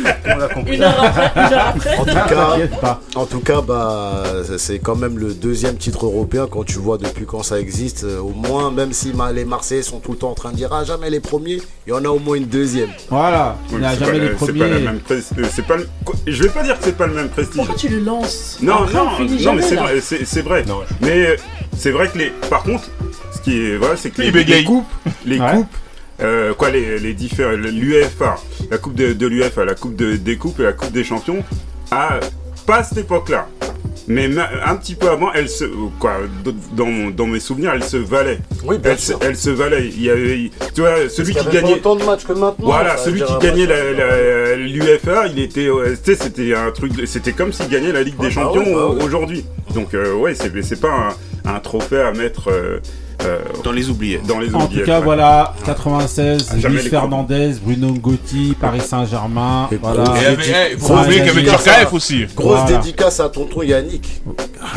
Une 0.74 0.82
heure 0.82 1.04
après, 1.04 1.32
une 1.36 1.52
heure 1.52 1.66
après. 1.68 1.96
En 1.96 2.04
tout 2.04 2.14
cas, 2.14 2.24
T'inquiète 2.34 2.80
pas. 2.80 3.00
En 3.14 3.26
tout 3.26 3.40
cas, 3.40 3.60
bah, 3.60 4.22
c'est 4.58 4.78
quand 4.78 4.96
même 4.96 5.18
le 5.18 5.32
deuxième 5.34 5.76
titre 5.76 6.06
européen 6.06 6.46
quand 6.50 6.64
tu 6.64 6.78
vois 6.78 6.98
depuis 6.98 7.26
quand 7.26 7.42
ça 7.42 7.60
existe. 7.60 8.04
euh, 8.04 8.18
au 8.20 8.30
moins, 8.30 8.70
même 8.70 8.92
si 8.92 9.12
les 9.34 9.44
Marseillais 9.44 9.82
sont 9.82 9.98
tout 10.00 10.12
le 10.12 10.18
temps 10.18 10.30
en 10.30 10.34
train 10.34 10.50
de 10.50 10.56
dire 10.56 10.70
ah 10.72 10.84
jamais 10.84 11.10
les 11.10 11.20
premiers, 11.20 11.60
il 11.86 11.90
y 11.90 11.92
en 11.92 12.04
a 12.04 12.08
au 12.08 12.18
moins 12.18 12.36
une 12.36 12.46
deuxième. 12.46 12.90
Voilà, 13.14 13.56
il 13.70 13.76
Oui, 13.76 13.80
c'est 13.92 13.98
jamais 14.00 14.12
pas 14.12 14.18
les 14.18 14.28
la- 14.28 14.38
C'est 14.38 14.52
pas 14.58 14.66
la 14.66 14.78
même 14.80 14.98
pres- 14.98 15.50
c'est 15.52 15.66
pas 15.66 15.76
le- 15.76 15.88
Je 16.26 16.42
vais 16.42 16.48
pas 16.48 16.62
dire 16.64 16.78
que 16.78 16.84
c'est 16.84 16.96
pas 16.96 17.06
le 17.06 17.14
même 17.14 17.28
prestige. 17.28 17.54
Pourquoi 17.56 17.74
tu 17.76 17.88
le 17.88 18.00
lances 18.00 18.58
Non, 18.60 18.74
Après, 18.74 18.92
non, 18.94 19.04
non, 19.04 19.38
jamais, 19.38 19.56
mais 19.62 19.62
c'est 19.68 19.76
vrai, 19.76 20.00
vrai. 20.42 20.64
Non, 20.66 20.80
Mais 21.00 21.26
euh, 21.28 21.36
c'est 21.76 21.90
vrai 21.92 22.08
que 22.08 22.18
les. 22.18 22.30
Par 22.50 22.62
contre, 22.64 22.84
qui 23.44 23.56
est, 23.66 23.76
voilà, 23.76 23.96
c'est 23.96 24.10
que 24.10 24.20
les, 24.22 24.30
les 24.32 24.64
coupes, 24.64 24.86
les 25.26 25.38
Ouais. 25.38 25.50
coupes, 25.52 25.74
euh, 26.22 26.54
quoi, 26.54 26.70
les, 26.70 26.98
les 26.98 27.12
différents, 27.14 27.52
l'UEFA, 27.52 28.36
la 28.70 28.78
coupe 28.78 28.94
de, 28.94 29.12
de 29.12 29.26
l'UEFA, 29.28 29.64
la 29.64 29.74
coupe 29.74 29.94
de- 29.94 30.16
des 30.16 30.36
coupes 30.36 30.58
et 30.60 30.64
la 30.64 30.72
coupe 30.72 30.90
des 30.92 31.04
champions, 31.04 31.44
à 31.92 32.18
pas 32.66 32.78
à 32.78 32.82
cette 32.82 32.98
époque-là. 32.98 33.46
Mais 34.06 34.28
ma- 34.28 34.50
un 34.66 34.76
petit 34.76 34.94
peu 34.94 35.08
avant, 35.08 35.32
elle 35.32 35.48
se, 35.48 35.64
quoi, 35.98 36.16
dans, 36.74 36.84
mon- 36.86 37.10
dans 37.10 37.26
mes 37.26 37.40
souvenirs, 37.40 37.72
elle 37.74 37.82
se 37.84 37.96
valait. 37.96 38.38
Oui, 38.64 38.76
bien 38.78 38.92
elle, 38.92 38.98
se, 38.98 39.06
sûr. 39.06 39.18
elle 39.22 39.36
se 39.36 39.48
valait. 39.50 39.86
Il 39.86 40.02
y 40.02 40.10
avait, 40.10 40.50
tu 40.74 40.82
vois, 40.82 41.08
celui 41.08 41.32
qui 41.32 41.38
avait 41.38 41.50
gagnait. 41.50 41.76
pas 41.76 41.90
autant 41.90 41.96
de 41.96 42.04
matchs 42.04 42.24
que 42.24 42.32
maintenant. 42.34 42.66
Voilà, 42.66 42.96
celui 42.98 43.22
qui 43.22 43.32
gagnait 43.40 43.66
l'UFA, 44.56 45.26
il 45.28 45.38
était, 45.38 45.68
euh, 45.68 45.96
tu 46.04 46.14
sais, 46.14 46.22
c'était 46.22 46.54
un 46.54 46.70
truc, 46.70 46.92
c'était 47.06 47.32
comme 47.32 47.52
s'il 47.52 47.68
gagnait 47.68 47.92
la 47.92 48.02
Ligue 48.02 48.16
des 48.18 48.26
bah 48.28 48.32
Champions 48.32 48.74
bah 48.74 49.04
aujourd'hui. 49.04 49.44
Donc 49.74 49.94
euh, 49.94 50.14
ouais, 50.14 50.34
c'est 50.34 50.52
c'est 50.62 50.80
pas 50.80 51.14
un, 51.46 51.50
un 51.54 51.60
trophée 51.60 52.00
à 52.00 52.12
mettre 52.12 52.50
euh, 53.24 53.38
Dans 53.62 53.72
les 53.72 53.84
dans 54.26 54.38
les 54.38 54.54
En 54.54 54.66
tout 54.66 54.80
cas, 54.84 54.98
ouais. 54.98 55.04
voilà, 55.04 55.54
96, 55.64 56.50
Ah, 56.52 56.58
jamais 56.60 56.82
Luis 56.82 56.88
Fernandez, 56.90 57.52
Bruno 57.62 57.94
Ngotti, 57.94 58.56
Paris 58.60 58.80
Saint-Germain. 58.80 59.68
Et 59.72 59.76
Voilà. 59.76 60.02
Et 60.02 60.06
il 60.16 60.22
y 60.22 60.26
avait- 60.26 60.76
eh, 60.76 61.16
y 61.16 61.20
avait 61.20 61.30
dédicace 61.34 61.64
Djurkaeff 61.64 61.92
aussi. 61.92 62.26
Grosse 62.36 62.60
Voilà. 62.60 62.76
dédicace 62.78 63.20
à 63.20 63.28
tonton 63.28 63.62
Yannick. 63.62 64.22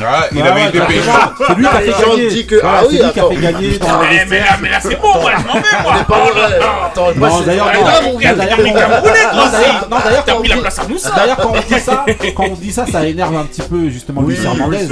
Ah, 0.04 0.28
il 0.32 0.42
avait 0.42 0.62
ouais, 0.62 0.70
été 0.70 0.80
payé. 0.82 1.00
C'est 1.48 1.56
lui 1.56 1.64
qui 1.64 1.68
a 1.68 1.82
Les 1.82 1.92
fait 1.92 2.10
gagner. 2.10 2.28
disent 2.30 2.46
que- 2.46 2.62
Voilà, 2.62 2.78
ah 2.80 2.84
oui, 2.88 2.94
lui 2.94 3.00
qui 3.12 3.20
a 3.20 3.24
fait 3.30 3.36
gagner 3.36 3.78
dans 3.80 4.00
le 4.02 4.08
Eh, 4.12 4.26
mais 4.30 4.40
là, 4.40 4.46
mais 4.62 4.70
là, 4.70 4.80
c'est 4.82 5.02
bon, 5.02 5.14
moi, 5.22 5.32
je 5.38 5.48
m'en 5.48 5.54
vais, 5.54 5.84
moi. 5.84 5.94
C'est 5.98 6.08
pas 6.08 6.32
vrai. 6.32 6.60
Attends, 6.86 7.08
Non, 7.16 7.42
d'ailleurs, 7.46 7.72
Ah, 7.72 8.02
non. 8.04 8.20
d'ailleurs, 8.20 8.36
T'as 10.26 10.34
pris 10.34 10.36
on 10.38 10.44
la 10.44 10.56
dit- 10.56 10.62
place 10.62 10.80
à 10.80 10.88
Moussa. 10.88 11.12
D'ailleurs, 11.16 11.38
quand 11.38 11.52
on 11.54 11.74
dit 11.76 11.80
ça, 11.82 12.06
quand 12.36 12.44
on 12.50 12.54
dit 12.56 12.72
ça, 12.72 12.86
ça 12.86 13.06
énerve 13.06 13.36
un 13.36 13.44
petit 13.46 13.62
peu 13.62 13.90
justement 13.90 14.22
Luis 14.22 14.36
Fernandez, 14.36 14.88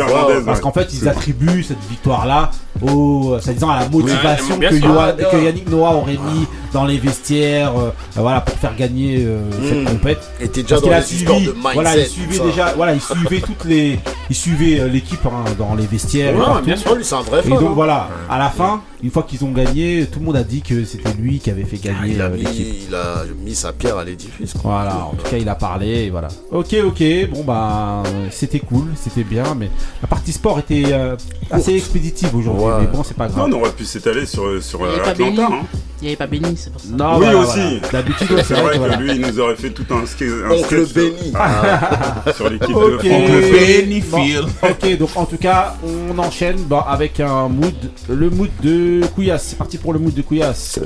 parce 0.46 0.60
qu'en 0.60 0.72
fait, 0.72 0.88
ils 0.93 1.08
attribuent 1.08 1.64
cette 1.64 1.84
victoire-là 1.89 2.52
au, 2.82 3.38
disant 3.54 3.70
à 3.70 3.80
la 3.82 3.90
motivation 3.90 4.60
que, 4.60 4.78
sûr. 4.78 4.88
Yoa- 4.88 5.16
Ah, 5.18 5.24
que 5.32 5.38
Yannick 5.44 5.70
Noah 5.70 5.96
aurait 5.96 6.14
mis 6.34 6.46
dans 6.74 6.84
les 6.86 6.98
vestiaires, 6.98 7.72
euh, 7.80 7.90
voilà, 8.16 8.42
pour 8.42 8.56
faire 8.58 8.76
gagner 8.76 9.24
euh, 9.26 9.40
cette 9.64 9.82
Mm. 9.84 9.86
compète. 9.86 10.20
Et 10.42 10.50
t'es 10.50 10.62
déjà 10.64 10.76
Parce 10.76 10.88
dans 10.90 10.96
les 10.98 11.02
suivi, 11.04 11.24
de 11.46 11.52
mindset. 11.54 11.74
voilà, 11.74 11.98
il 11.98 12.06
suivait 12.06 12.40
déjà, 12.40 12.74
voilà, 12.76 12.94
il 12.94 13.02
suivait 13.02 13.40
toutes 13.40 13.64
les, 13.66 13.98
il 14.30 14.36
suivait 14.36 14.82
euh, 14.82 14.88
l'équipe 14.90 15.26
hein, 15.26 15.46
dans 15.58 15.74
les 15.76 15.86
vestiaires. 15.86 16.34
et 16.36 16.38
Ouais, 16.38 16.62
bien 16.66 16.76
sûr, 16.76 16.96
lui, 16.96 17.06
c'est 17.06 17.16
un 17.16 17.22
vrai 17.22 17.40
Et 17.40 17.44
fan. 17.44 17.52
donc 17.60 17.70
hein. 17.70 17.72
voilà, 17.74 18.10
à 18.30 18.38
la 18.38 18.50
fin, 18.50 18.82
une 19.02 19.10
fois 19.10 19.24
qu'ils 19.24 19.46
ont 19.46 19.52
gagné, 19.52 20.06
tout 20.12 20.20
le 20.20 20.26
monde 20.26 20.36
a 20.36 20.44
dit 20.44 20.62
que 20.62 20.84
c'était 20.84 21.14
lui 21.14 21.40
qui 21.40 21.50
avait 21.50 21.64
fait 21.64 21.80
Ah, 21.86 21.88
gagner 22.02 22.16
il, 22.16 22.22
a 22.22 22.28
mis, 22.28 22.40
l'équipe. 22.42 22.68
il 22.90 22.94
a 22.96 23.24
mis 23.46 23.56
sa 23.56 23.72
pierre 23.72 23.98
à 23.98 24.04
l'édifice. 24.04 24.54
Voilà, 24.62 25.06
en 25.06 25.16
tout 25.16 25.30
cas 25.32 25.38
il 25.38 25.48
a 25.48 25.56
parlé, 25.56 26.06
et 26.06 26.10
voilà. 26.10 26.28
Ok, 26.52 26.76
ok, 26.86 27.04
bon 27.32 27.44
bah 27.46 28.04
c'était 28.32 28.60
cool, 28.60 28.88
c'était 29.02 29.24
bien, 29.24 29.56
mais 29.58 29.70
la 30.02 30.10
partie 30.10 30.34
sport 30.34 30.60
était 30.60 30.84
euh, 30.92 31.16
assez 31.52 31.74
expéditive 31.74 32.36
aujourd'hui, 32.36 32.64
Mais 32.82 32.88
bon 32.88 33.03
c'est 33.03 33.16
pas 33.18 33.28
Non, 33.28 33.34
grave. 33.34 33.49
on 33.49 33.53
aurait 33.61 33.72
pu 33.72 33.86
s'étaler 33.86 34.26
sur, 34.26 34.61
sur 34.63 34.80
Il 34.82 34.84
y 34.84 34.86
euh, 34.88 34.91
avait 34.93 35.01
pas 35.03 35.09
Atlanta. 35.11 35.47
Béni. 35.47 35.53
hein. 35.61 35.66
Il 36.01 36.03
n'y 36.03 36.07
avait 36.09 36.16
pas 36.18 36.28
Béni, 36.28 36.57
c'est 36.57 36.72
pour 36.72 36.82
ça. 36.82 36.88
Non, 36.91 37.13
Oui, 37.18 37.26
voilà, 37.26 37.38
aussi. 37.39 37.59
voilà. 37.59 37.88
D'habitude, 37.91 38.28
C'est 38.45 38.53
vrai 38.55 38.74
que 38.74 38.78
voilà. 38.80 38.95
lui, 38.97 39.11
il 39.16 39.22
nous 39.22 39.39
aurait 39.39 39.55
fait 39.55 39.70
tout 39.70 39.86
un, 39.91 40.03
sk- 40.03 40.45
un 40.45 40.51
Oncle 40.51 40.86
sketch 40.88 40.93
Benny. 40.93 41.32
Ah, 41.34 42.24
sur 42.36 42.49
l'équipe 42.49 42.70
de 42.70 42.76
Ok. 42.76 42.99
France. 42.99 43.11
Oncle 43.11 43.51
Benny 43.51 44.01
Phil. 44.01 44.41
ok, 44.61 44.97
donc 44.97 45.09
en 45.16 45.26
tout 45.26 45.38
cas, 45.38 45.76
on 45.84 46.18
enchaîne 46.20 46.57
bah, 46.68 46.86
avec 46.89 47.20
un 47.22 47.47
mood, 47.47 47.74
le 48.09 48.30
mood 48.30 48.49
de 48.61 49.01
Couillasse. 49.16 49.45
C'est 49.49 49.57
parti 49.57 49.78
pour 49.78 49.93
le 49.93 49.99
mood 49.99 50.13
de 50.13 50.22
Couillasse. 50.22 50.80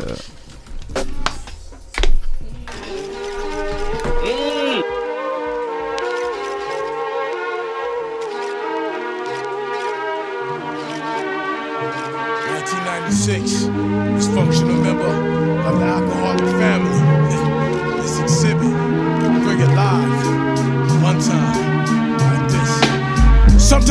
six 13.30 13.68
functional. 14.34 14.79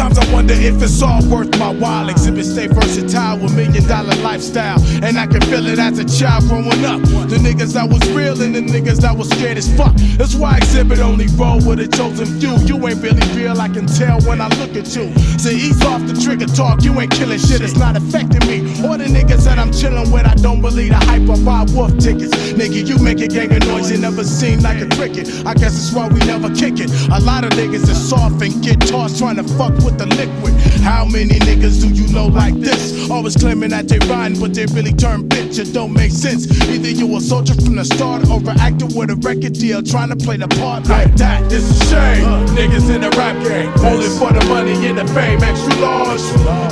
Sometimes 0.08 0.30
I 0.30 0.32
wonder 0.32 0.54
if 0.54 0.82
it's 0.82 1.02
all 1.02 1.22
worth 1.28 1.58
my 1.58 1.70
while. 1.70 2.08
Exhibit 2.08 2.46
stay 2.46 2.66
versatile 2.66 3.38
with 3.38 3.54
million 3.54 3.86
dollar 3.86 4.14
lifestyle. 4.22 4.80
And 5.04 5.18
I 5.18 5.26
can 5.26 5.42
feel 5.42 5.66
it 5.66 5.78
as 5.78 5.98
a 5.98 6.04
child 6.04 6.44
growing 6.48 6.84
up. 6.84 7.02
The 7.28 7.36
niggas 7.36 7.74
that 7.74 7.88
was 7.88 8.00
real 8.12 8.40
and 8.40 8.54
the 8.54 8.60
niggas 8.60 9.00
that 9.02 9.14
was 9.14 9.28
scared 9.28 9.58
as 9.58 9.68
fuck. 9.76 9.94
That's 10.16 10.34
why 10.34 10.56
exhibit 10.56 11.00
only 11.00 11.26
roll 11.36 11.60
with 11.60 11.80
a 11.80 11.88
chosen 11.88 12.26
few. 12.40 12.56
You 12.64 12.76
ain't 12.88 13.02
really 13.02 13.26
real, 13.36 13.60
I 13.60 13.68
can 13.68 13.86
tell 13.86 14.20
when 14.22 14.40
I 14.40 14.48
look 14.56 14.76
at 14.76 14.88
you. 14.96 15.12
So 15.36 15.50
ease 15.50 15.84
off 15.84 16.00
the 16.06 16.14
trigger 16.14 16.46
talk, 16.46 16.82
you 16.82 16.98
ain't 16.98 17.12
killing 17.12 17.38
shit, 17.38 17.60
it's 17.60 17.76
not 17.76 17.96
affecting 17.96 18.46
me. 18.48 18.60
Or 18.88 18.96
the 18.96 19.04
niggas 19.04 19.44
that 19.44 19.58
I'm 19.58 19.72
chilling 19.72 20.10
with, 20.10 20.24
I 20.24 20.34
don't 20.36 20.62
believe 20.62 20.90
the 20.90 21.04
hype 21.04 21.28
or 21.28 21.36
buy 21.44 21.66
wolf 21.74 21.92
tickets. 21.98 22.32
Nigga, 22.56 22.86
you 22.88 22.96
make 22.98 23.20
a 23.20 23.28
gang 23.28 23.52
of 23.52 23.60
noise, 23.68 23.92
you 23.92 23.98
never 23.98 24.24
seen 24.24 24.62
like 24.62 24.80
a 24.80 24.88
cricket. 24.96 25.28
I 25.44 25.52
guess 25.52 25.76
that's 25.76 25.92
why 25.92 26.08
we 26.08 26.20
never 26.20 26.48
kick 26.54 26.80
it. 26.80 26.88
A 27.12 27.20
lot 27.20 27.44
of 27.44 27.50
niggas 27.52 27.84
is 27.88 28.08
soft 28.08 28.40
and 28.40 28.56
get 28.62 28.80
tossed 28.80 29.18
trying 29.18 29.36
to 29.36 29.44
fuck 29.44 29.74
with 29.84 29.97
the 29.98 30.06
liquid. 30.06 30.54
How 30.82 31.04
many 31.04 31.38
niggas 31.40 31.82
do 31.82 31.88
you 31.88 32.06
know 32.12 32.26
like 32.26 32.54
this? 32.54 33.10
Always 33.10 33.36
claiming 33.36 33.70
that 33.70 33.88
they 33.88 33.98
rhyme, 34.06 34.34
but 34.40 34.54
they 34.54 34.66
really 34.66 34.92
turn 34.92 35.28
bitch. 35.28 35.58
It 35.58 35.72
don't 35.72 35.92
make 35.92 36.12
sense. 36.12 36.46
Either 36.68 36.90
you 36.90 37.16
a 37.16 37.20
soldier 37.20 37.54
from 37.54 37.76
the 37.76 37.84
start 37.84 38.28
or 38.30 38.38
an 38.38 38.58
actor 38.60 38.86
with 38.86 39.10
a 39.10 39.16
record 39.16 39.54
deal 39.54 39.82
trying 39.82 40.10
to 40.10 40.16
play 40.16 40.36
the 40.36 40.48
part 40.48 40.88
like 40.88 41.14
that. 41.16 41.42
It's 41.52 41.68
a 41.70 41.84
shame. 41.86 42.24
Niggas 42.56 42.94
in 42.94 43.00
the 43.02 43.10
rap 43.10 43.36
game, 43.42 43.70
only 43.84 44.08
for 44.18 44.32
the 44.32 44.44
money 44.46 44.74
and 44.86 44.98
the 44.98 45.06
fame. 45.12 45.42
Extra 45.42 45.74
large. 45.80 46.20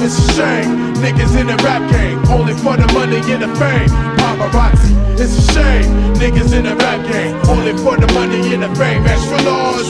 It's 0.00 0.18
a 0.18 0.32
shame. 0.32 0.94
Niggas 0.96 1.38
in 1.38 1.48
the 1.48 1.56
rap 1.64 1.82
game, 1.90 2.18
only 2.30 2.54
for 2.54 2.76
the 2.76 2.86
money 2.92 3.18
and 3.32 3.42
the 3.42 3.54
fame. 3.56 3.88
Paparazzi. 4.16 5.05
It's 5.18 5.38
a 5.38 5.52
shame. 5.52 6.14
Niggas 6.16 6.52
in 6.52 6.64
the 6.64 6.76
rap 6.76 7.06
game, 7.10 7.34
only 7.48 7.72
for 7.82 7.96
the 7.96 8.10
money 8.12 8.52
and 8.54 8.62
the 8.62 8.74
fame. 8.76 9.04
Extra 9.06 9.40
large. 9.42 9.86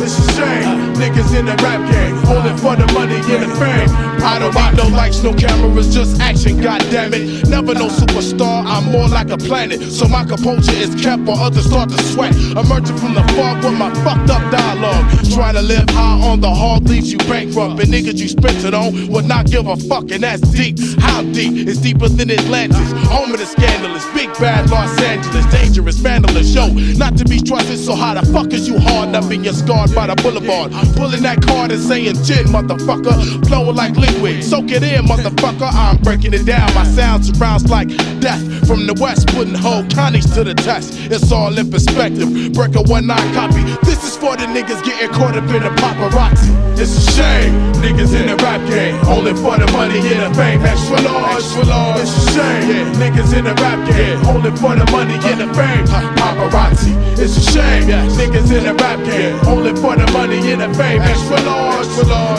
It's 0.00 0.18
a 0.18 0.32
shame. 0.32 0.94
Niggas 0.94 1.38
in 1.38 1.46
the 1.46 1.56
rap 1.62 1.80
game, 1.90 2.16
only 2.28 2.56
for 2.60 2.76
the 2.76 2.86
money 2.92 3.16
and 3.16 3.42
the 3.42 3.54
fame. 3.56 3.88
I 4.22 4.38
don't 4.38 4.54
need 4.54 4.76
no 4.76 4.88
lights, 4.96 5.22
no 5.22 5.32
cameras, 5.32 5.94
just 5.94 6.20
action. 6.20 6.60
God 6.60 6.80
damn 6.90 7.14
it. 7.14 7.48
Never 7.48 7.74
no 7.74 7.88
superstar. 7.88 8.64
I'm 8.66 8.90
more 8.90 9.08
like 9.08 9.30
a 9.30 9.36
planet. 9.36 9.80
So 9.82 10.08
my 10.08 10.24
composure 10.24 10.72
is 10.72 10.94
kept 10.94 11.22
while 11.22 11.38
others 11.38 11.66
start 11.66 11.90
to 11.90 12.02
sweat. 12.04 12.34
Emerging 12.34 12.96
from 12.98 13.14
the 13.14 13.22
fog 13.34 13.64
with 13.64 13.74
my 13.74 13.92
fucked 14.04 14.30
up 14.30 14.42
dialogue. 14.50 15.04
Trying 15.32 15.54
to 15.54 15.62
live 15.62 15.88
high 15.90 16.20
on 16.28 16.40
the 16.40 16.52
hard 16.52 16.88
leaves 16.88 17.12
you 17.12 17.18
bankrupt. 17.18 17.80
And 17.80 17.90
niggas 17.92 18.18
you 18.18 18.28
spent 18.28 18.64
it 18.64 18.74
on 18.74 19.08
would 19.08 19.26
not 19.26 19.46
give 19.46 19.66
a 19.66 19.76
fuck. 19.76 20.10
And 20.10 20.22
that's 20.22 20.42
deep. 20.50 20.78
How 20.98 21.22
deep? 21.22 21.66
It's 21.68 21.80
deeper 21.80 22.08
than 22.08 22.30
Atlantis. 22.30 22.92
Home 23.08 23.32
of 23.32 23.38
the 23.38 23.46
scandalous. 23.46 24.04
Big 24.14 24.32
bad 24.38 24.65
Los 24.70 25.00
Angeles. 25.02 25.46
Dangerous, 25.46 25.98
vandalous. 25.98 26.54
Yo, 26.54 26.68
not 26.98 27.16
to 27.18 27.24
be 27.24 27.40
trusted. 27.40 27.78
So 27.78 27.94
how 27.94 28.14
the 28.14 28.26
fuck 28.32 28.52
is 28.52 28.68
you 28.68 28.78
hard 28.78 29.14
up 29.14 29.30
and 29.30 29.44
you're 29.44 29.54
scarred 29.54 29.94
by 29.94 30.06
the 30.06 30.16
boulevard? 30.16 30.72
Pulling 30.96 31.22
that 31.22 31.42
card 31.42 31.72
and 31.72 31.80
saying 31.82 32.16
gin, 32.24 32.46
motherfucker. 32.46 33.46
Flowing 33.46 33.76
like 33.76 33.96
liquid. 33.96 34.44
Soak 34.44 34.70
it 34.70 34.82
in, 34.82 35.04
motherfucker. 35.04 35.70
I'm 35.72 35.98
breaking 35.98 36.34
it 36.34 36.44
down. 36.44 36.72
My 36.74 36.84
sound 36.84 37.24
surrounds 37.24 37.68
like 37.70 37.88
death 38.20 38.42
from 38.66 38.86
the 38.86 38.94
west. 39.00 39.28
Putting 39.28 39.54
whole 39.54 39.84
counties 39.86 40.26
to 40.34 40.44
the 40.44 40.54
test. 40.54 40.94
It's 41.10 41.32
all 41.32 41.56
in 41.56 41.70
perspective. 41.70 42.52
Break 42.52 42.74
a 42.76 42.82
one 42.82 43.06
copy. 43.06 43.62
This 43.84 44.02
is 44.04 44.16
for 44.16 44.36
the 44.36 44.46
niggas 44.46 44.82
getting 44.84 45.10
caught 45.10 45.36
up 45.36 45.44
in 45.44 45.62
the 45.62 45.70
paparazzi. 45.80 46.50
It's 46.78 46.96
a 46.96 47.12
shame. 47.12 47.54
Niggas 47.80 48.12
in 48.18 48.26
the 48.26 48.36
rap 48.42 48.60
game. 48.68 48.96
Only 49.06 49.32
for 49.34 49.56
the 49.58 49.70
money 49.72 49.98
and 49.98 50.20
the 50.26 50.34
fame. 50.34 50.60
Extra 50.62 51.00
large. 51.02 51.42
Extra 51.42 51.64
large. 51.64 52.00
It's 52.00 52.16
a 52.16 52.32
shame. 52.32 52.68
Yeah. 52.68 52.92
Niggas 53.00 53.36
in 53.36 53.44
the 53.44 53.54
rap 53.54 53.80
game. 53.88 54.18
Only 54.26 54.50
for 54.56 54.74
the 54.74 54.90
money 54.90 55.14
and 55.14 55.40
the 55.40 55.48
fame. 55.54 55.86
Paparazzi. 56.16 56.94
It's 57.18 57.36
a 57.36 57.52
shame. 57.52 57.88
Niggas 58.18 58.50
in 58.56 58.64
the 58.64 58.74
rap 58.74 58.98
game. 59.04 59.38
Only 59.46 59.74
for 59.80 59.96
the 59.96 60.10
money 60.12 60.38
and 60.52 60.60
the 60.60 60.72
fame. 60.74 61.02
Extra 61.02 61.40
large. 61.42 61.86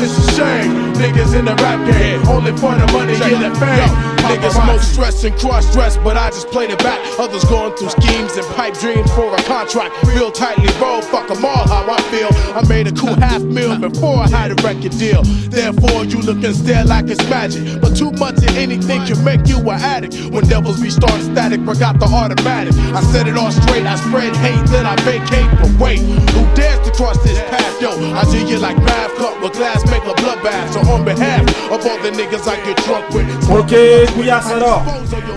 It's 0.01 0.17
a 0.17 0.31
shame. 0.33 0.93
Niggas 0.93 1.37
in 1.37 1.45
the 1.45 1.55
rap 1.55 1.79
game. 1.91 2.27
Only 2.27 2.51
for 2.51 2.75
the 2.75 2.87
money 2.91 3.13
and 3.13 3.43
the 3.43 3.59
fame. 3.59 4.16
Niggas 4.27 4.65
most 4.65 4.93
stress 4.93 5.23
and 5.23 5.35
cross 5.37 5.71
dress, 5.73 5.97
but 5.97 6.17
I 6.17 6.29
just 6.29 6.49
played 6.49 6.69
it 6.69 6.79
back. 6.79 6.99
Others 7.17 7.45
going 7.45 7.73
through 7.75 7.89
schemes 7.89 8.35
and 8.35 8.45
pipe 8.55 8.73
dreams 8.79 9.09
for 9.13 9.33
a 9.33 9.41
contract. 9.43 9.95
Real 10.03 10.31
tightly 10.31 10.67
rolled, 10.81 11.05
fuck 11.05 11.31
'em 11.31 11.45
all 11.45 11.65
how 11.67 11.85
I 11.89 12.01
feel. 12.11 12.29
I 12.55 12.61
made 12.67 12.87
a 12.87 12.91
cool 12.91 13.15
half 13.15 13.41
meal 13.41 13.77
before 13.77 14.17
I 14.17 14.27
had 14.27 14.51
a 14.51 14.55
record 14.67 14.97
deal. 14.97 15.23
Therefore, 15.49 16.03
you 16.03 16.19
look 16.21 16.43
and 16.43 16.55
stare 16.55 16.83
like 16.83 17.09
it's 17.09 17.23
magic. 17.29 17.79
But 17.81 17.95
too 17.95 18.11
much 18.11 18.37
of 18.43 18.57
anything 18.57 19.05
can 19.05 19.23
make 19.23 19.47
you 19.47 19.57
an 19.69 19.79
addict. 19.79 20.15
When 20.31 20.43
devils 20.47 20.81
be 20.81 20.89
starting 20.89 21.31
static, 21.33 21.61
out 21.81 21.99
the 21.99 22.05
automatic. 22.05 22.73
I 22.93 23.01
set 23.11 23.27
it 23.27 23.37
all 23.37 23.51
straight, 23.51 23.85
I 23.85 23.95
spread 23.95 24.35
hate, 24.37 24.65
then 24.67 24.85
I 24.85 24.95
vacate. 25.07 25.49
But 25.61 25.71
wait, 25.79 25.99
who 25.99 26.41
dares 26.55 26.79
to 26.85 26.91
cross 26.91 27.17
this 27.23 27.39
path? 27.49 27.81
Yo, 27.81 27.91
I 28.13 28.23
do 28.25 28.39
you 28.45 28.57
like 28.57 28.77
math 28.83 29.15
cup 29.17 29.41
with 29.41 29.53
glass, 29.53 29.85
make 29.91 30.03
a 30.03 30.13
bloodbath. 30.21 30.73
So 30.73 30.79
on 30.91 31.05
behalf 31.05 31.41
of 31.71 31.85
all 31.85 31.99
the 32.01 32.11
niggas 32.11 32.47
I 32.47 32.55
get 32.65 32.77
drunk 32.85 33.09
with. 33.11 33.27
Ok, 33.49 34.05
Couillasse 34.17 34.51
alors 34.51 34.83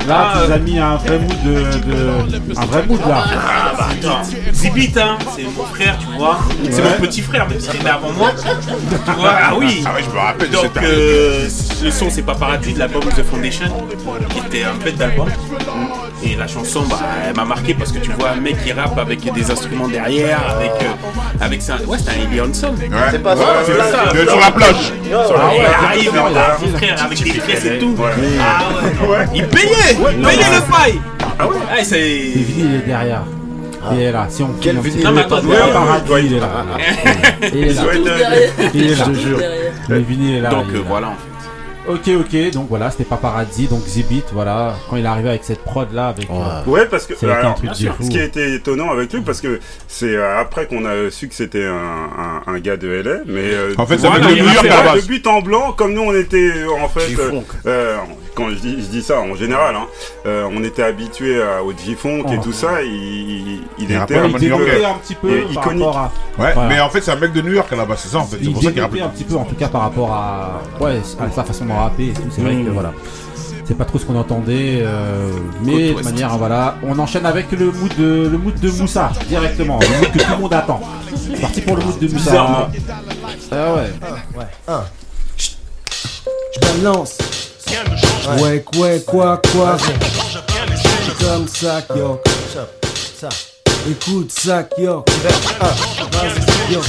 Là, 0.09 0.17
Ah, 0.33 0.39
tu 0.43 0.47
nous 0.49 0.55
as 0.55 0.59
mis 0.59 0.79
un 0.79 0.97
vrai 0.97 1.19
mood 1.19 1.43
de, 1.45 1.53
de- 1.61 2.59
un 2.59 2.65
vrai 2.67 2.83
mood 2.87 3.01
là. 3.07 3.25
Ah 3.29 3.73
bah 3.79 3.89
attends, 3.93 4.23
Zibit 4.53 4.93
hein, 4.97 5.19
c'est 5.37 5.45
mon 5.45 5.65
frère, 5.65 5.97
tu 5.99 6.19
vois. 6.19 6.39
C'est 6.71 6.83
mon 6.83 6.93
petit 7.07 7.21
frère, 7.21 7.47
même 7.49 7.61
s'il 7.61 7.77
est 7.81 7.85
né 7.85 7.91
avant 7.91 8.11
moi. 8.13 8.31
Tu 8.35 9.11
vois, 9.13 9.31
ah 9.43 9.53
oui. 9.57 9.85
Ah 9.87 9.95
ouais, 9.95 10.03
je 10.03 10.11
me 10.15 10.19
rappelle 10.19 10.49
de 10.51 10.55
Donc 10.57 10.73
période. 10.73 10.91
euh, 10.93 11.49
le 11.85 11.91
son 11.91 12.11
c'est 12.11 12.23
Paparazzi 12.23 12.73
de 12.73 12.79
l'album 12.79 13.03
The 13.05 13.23
Foundation, 13.23 13.67
qui 14.31 14.39
était 14.39 14.65
un 14.65 14.75
bête 14.83 14.97
d'album. 14.97 15.29
Et 16.23 16.37
la 16.37 16.47
chanson, 16.47 16.83
bah, 16.83 16.99
elle 17.27 17.35
m'a 17.37 17.47
marqué 17.47 17.73
parce 17.73 17.93
que 17.93 17.99
tu 17.99 18.11
vois 18.13 18.31
un 18.33 18.41
mec 18.41 18.63
qui 18.63 18.73
rappe 18.73 18.99
avec 18.99 19.33
des 19.33 19.51
instruments 19.51 19.89
derrière, 19.89 20.39
avec, 20.51 20.71
euh, 20.83 21.45
avec. 21.45 21.63
Ouais, 21.87 21.97
c'est 21.99 22.11
un 22.11 22.45
Hanson. 22.45 22.75
C'est 23.11 23.23
pas 23.23 23.37
ça, 23.37 23.43
Ouais, 23.43 23.47
c'est 23.65 23.73
c'est 23.73 23.79
ça. 23.79 24.05
ça. 24.09 24.13
De- 24.13 24.29
sur 24.29 24.39
la 24.41 24.51
plage. 24.51 24.93
Sur 25.27 25.37
la 25.39 25.41
Ah 25.45 25.49
ouais, 25.49 25.57
il 25.59 25.65
ah, 25.67 25.87
arrive, 25.87 26.13
mon 26.13 26.77
frère, 26.77 27.03
avec 27.05 27.23
des 27.23 27.31
pièces 27.33 27.65
et 27.65 27.79
tout. 27.79 27.95
Ouais. 27.99 28.11
Ah 28.39 28.59
ouais. 29.09 29.27
Il 29.35 29.47
payait, 29.49 29.93
il 29.93 30.23
payait 30.23 30.37
le 30.55 30.61
faille. 30.73 31.01
Ah 31.39 31.47
ouais. 31.49 31.55
Ah, 31.71 31.85
c'est. 31.85 31.99
Le 32.01 32.43
vinyle 32.43 32.67
il 32.67 32.75
est 32.77 32.87
derrière. 32.87 33.23
Il 33.93 34.01
est 34.01 34.13
là. 34.13 34.27
Si 34.29 34.43
on 34.43 34.51
Quel 34.61 34.79
vinyle 34.79 35.05
Non, 35.05 35.13
mais 35.13 35.21
attends, 35.23 35.37
Ouais, 35.41 35.57
ouais, 35.57 35.73
paradis, 35.73 36.11
il 36.27 36.35
est 36.35 36.41
là. 36.41 36.49
Il 37.53 37.65
est 37.65 37.73
là. 37.73 37.83
Ouais. 37.85 38.51
Il 38.75 38.91
est 38.91 38.95
là. 38.97 39.05
Tout 39.05 39.13
derrière. 39.39 39.73
Le 39.89 39.99
vinyle 39.99 40.35
est 40.37 40.41
là. 40.41 40.51
Donc 40.51 40.65
il 40.71 40.75
est 40.77 40.79
là. 40.81 40.85
voilà 40.89 41.07
en 41.09 41.11
fait. 41.13 41.17
Ok, 41.89 42.09
ok, 42.21 42.51
donc 42.53 42.67
voilà, 42.69 42.91
c'était 42.91 43.05
Paparazzi, 43.05 43.67
donc 43.67 43.81
Zibit, 43.87 44.23
voilà, 44.35 44.77
quand 44.89 44.97
il 44.97 45.05
est 45.05 45.09
arrivé 45.09 45.31
avec 45.31 45.43
cette 45.43 45.65
prod 45.65 45.89
là, 45.95 46.09
avec. 46.09 46.29
euh, 46.31 46.71
Ouais, 46.71 46.85
parce 46.85 47.07
que 47.07 47.17
Ça 47.17 47.27
a 47.27 47.31
été 47.31 47.39
un 47.39 47.41
alors, 47.41 47.55
truc 47.55 47.71
de 47.71 47.75
fou. 47.89 48.03
ce 48.05 48.09
qui 48.11 48.21
a 48.21 48.25
été 48.25 48.55
étonnant 48.55 48.91
avec 48.93 49.13
lui, 49.13 49.23
parce 49.23 49.41
que 49.41 49.59
c'est 49.89 50.15
euh, 50.15 50.39
après 50.41 50.67
qu'on 50.67 50.85
a 50.85 51.11
su 51.11 51.27
que 51.27 51.35
c'était 51.35 51.65
un, 51.65 51.73
un, 52.47 52.53
un 52.55 52.59
gars 52.61 52.77
de 52.77 52.87
LA, 52.87 53.21
mais 53.27 53.41
euh, 53.55 53.73
En 53.79 53.87
fait, 53.87 53.97
ça 53.97 54.11
voilà, 54.11 54.27
New 54.31 54.37
York 54.45 54.69
pas. 54.69 54.95
De 54.95 55.01
but 55.07 55.27
en 55.27 55.41
blanc, 55.41 55.73
comme 55.73 55.95
nous 55.95 56.03
on 56.03 56.15
était 56.15 56.53
en 56.81 56.89
fait, 56.89 57.17
quand 58.35 58.49
je 58.51 58.55
dis, 58.57 58.77
je 58.83 58.87
dis 58.87 59.03
ça 59.03 59.21
en 59.21 59.35
général, 59.35 59.75
hein, 59.77 59.87
euh, 60.27 60.49
on 60.53 60.63
était 60.65 60.83
habitué 60.83 61.41
au 61.65 61.73
G-Funk 61.73 62.25
et 62.33 62.37
Oh. 62.39 62.43
tout 62.43 62.53
ça, 62.53 62.83
il, 62.83 63.61
il, 63.79 63.85
était 63.85 63.97
un 63.97 64.31
petit 64.31 64.47
New 64.49 64.57
peu- 64.59 64.85
un 64.87 64.95
petit 64.95 65.15
peu 65.15 65.41
iconique. 65.51 65.83
rapport 65.85 65.99
à. 65.99 66.13
Ouais, 66.39 66.53
Voilà. 66.55 66.69
mais 66.69 66.81
en 66.81 66.89
fait, 66.91 67.01
c'est 67.01 67.11
un 67.11 67.17
mec 67.17 67.33
de 67.33 67.41
New 67.43 67.53
York 67.53 67.69
base, 67.75 67.99
c'est 67.99 68.09
ça 68.09 68.19
en 68.19 68.25
fait. 68.25 68.37
C'est 68.39 68.45
Il 68.45 68.53
pour 68.53 68.63
ça 68.63 68.71
qu'il 68.73 68.81
rappelle. 68.81 69.03
un 69.03 69.09
petit 69.09 69.25
peu, 69.25 69.35
en 69.37 69.45
tout 69.45 69.55
cas 69.57 69.69
par 69.69 69.83
rapport 69.83 70.13
à, 70.13 70.63
ouais, 70.81 71.01
à 71.21 71.31
sa 71.31 71.45
façon 71.45 71.65
de 71.67 71.73
rapper 71.73 72.09
et 72.09 72.13
tout. 72.13 72.23
C'est 72.31 72.41
vrai 72.43 72.55
que 72.55 72.71
voilà, 72.71 72.93
c'est 73.65 73.77
pas 73.77 73.85
trop 73.85 73.99
ce 73.99 74.05
qu'on 74.07 74.17
entendait, 74.19 74.81
euh, 74.83 75.31
mais 75.63 75.93
de 75.95 76.03
manière 76.03 76.37
voilà, 76.39 76.77
on 76.83 76.99
enchaîne 76.99 77.27
avec 77.27 77.51
le 77.53 77.67
mood 77.73 77.95
de 77.99 78.29
le 78.31 78.39
mood 78.39 78.59
de 78.59 78.71
Moussa 78.71 79.11
directement, 79.29 79.79
le 79.81 79.99
mood 80.01 80.13
que 80.13 80.19
tout 80.19 80.31
le 80.31 80.39
monde 80.39 80.55
attend. 80.55 80.81
C'est 81.15 81.41
parti 81.41 81.61
pour 81.63 81.77
le 81.77 81.83
mood 81.85 81.99
de 81.99 82.07
Moussa. 82.09 82.31
Bizarrement. 82.31 82.69
Ah 83.53 83.75
ouais. 83.75 84.77
Je 86.55 86.61
balance. 86.83 87.19
Ouais, 88.41 88.65
ouais, 88.79 89.03
quoi, 89.07 89.41
quoi. 89.53 89.77
Comme 91.21 91.49
ça, 91.49 91.83
yo. 91.95 92.21
Écoute 93.89 94.31
ça, 94.31 94.69
yo. 94.79 95.05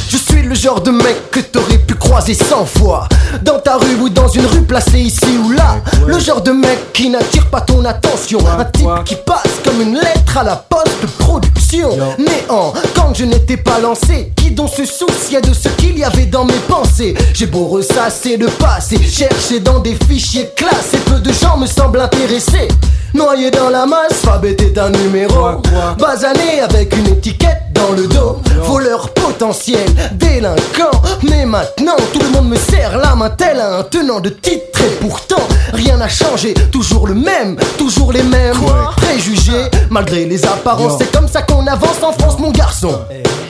Je 0.09 0.17
suis 0.17 0.41
le 0.41 0.53
genre 0.55 0.81
de 0.81 0.91
mec 0.91 1.31
que 1.31 1.39
t'aurais 1.39 1.77
pu 1.77 1.95
croiser 1.95 2.33
100 2.33 2.65
fois. 2.65 3.07
Dans 3.43 3.59
ta 3.59 3.77
rue 3.77 3.95
ou 4.01 4.09
dans 4.09 4.27
une 4.27 4.45
rue 4.45 4.63
placée 4.63 4.99
ici 4.99 5.37
ou 5.43 5.51
là. 5.51 5.77
Le 6.05 6.19
genre 6.19 6.41
de 6.41 6.51
mec 6.51 6.91
qui 6.91 7.09
n'attire 7.09 7.47
pas 7.47 7.61
ton 7.61 7.85
attention. 7.85 8.39
Un 8.57 8.65
type 8.65 8.89
qui 9.05 9.15
passe 9.25 9.61
comme 9.63 9.81
une 9.81 9.95
lettre 9.95 10.37
à 10.37 10.43
la 10.43 10.55
poste 10.57 11.01
de 11.01 11.07
production 11.23 11.97
Néant, 12.17 12.73
quand 12.95 13.13
je 13.13 13.23
n'étais 13.25 13.57
pas 13.57 13.79
lancé 13.79 14.31
Qui 14.35 14.51
donc 14.51 14.69
se 14.69 14.85
souciait 14.85 15.41
de 15.41 15.53
ce 15.53 15.69
qu'il 15.69 15.97
y 15.97 16.03
avait 16.03 16.25
dans 16.25 16.43
mes 16.43 16.59
pensées? 16.67 17.13
J'ai 17.33 17.45
beau 17.45 17.67
ressasser 17.67 18.37
le 18.37 18.47
passé 18.47 19.01
Chercher 19.01 19.59
dans 19.61 19.79
des 19.79 19.97
fichiers 20.07 20.49
classés. 20.55 20.97
Peu 21.05 21.19
de 21.19 21.31
gens 21.31 21.57
me 21.57 21.67
semblent 21.67 22.01
intéressés 22.01 22.67
Noyé 23.13 23.51
dans 23.51 23.69
la 23.69 23.85
masse, 23.85 24.21
Fab 24.23 24.45
était 24.45 24.77
un 24.79 24.89
numéro. 24.89 25.61
Basané 25.99 26.61
avec 26.61 26.95
une 26.95 27.07
étiquette 27.07 27.63
dans 27.73 27.91
le 27.91 28.07
dos. 28.07 28.41
Voleur 28.63 29.09
potentiel, 29.13 29.89
délinquant. 30.13 30.91
Mais 31.29 31.45
maintenant 31.45 31.95
tout 32.13 32.19
le 32.19 32.29
monde 32.29 32.49
me 32.49 32.55
serre 32.55 32.97
la 32.97 33.15
main 33.15 33.29
tel 33.29 33.59
un 33.59 33.83
tenant 33.83 34.21
de 34.21 34.29
titre. 34.29 34.81
Et 34.81 34.95
pourtant 35.01 35.43
rien 35.73 35.97
n'a 35.97 36.07
changé. 36.07 36.53
Toujours 36.71 37.07
le 37.07 37.15
même, 37.15 37.57
toujours 37.77 38.13
les 38.13 38.23
mêmes. 38.23 38.57
Préjugés 38.95 39.65
Malgré 39.89 40.25
les 40.25 40.45
apparences. 40.45 40.99
C'est 40.99 41.11
comme 41.11 41.27
ça 41.27 41.41
qu'on 41.41 41.67
avance 41.67 42.01
en 42.01 42.13
France 42.13 42.39
mon 42.39 42.51
garçon. 42.51 42.97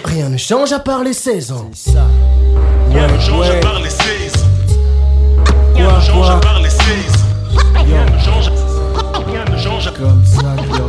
Rien 0.05 0.29
ne 0.29 0.37
change 0.37 0.71
à 0.73 0.79
part 0.79 1.03
les 1.03 1.13
16 1.13 1.51
ans 1.51 1.69
Rien 2.91 3.07
ne 3.07 3.19
change 3.19 3.49
à 3.49 3.59
part 3.59 3.79
les 3.79 3.89
16. 3.89 3.99
Rien 5.75 5.91
ne 5.95 6.01
change 6.01 6.29
à 6.29 6.37
part 6.37 6.59
les 6.59 6.69
16. 6.69 6.79
Rien 7.75 8.05
ne 8.05 8.19
change 8.19 8.70
Rien 9.31 9.45
ne 9.45 9.57
change 9.57 9.91
Comme 9.93 10.23
ça, 10.25 10.41
yo. 10.77 10.85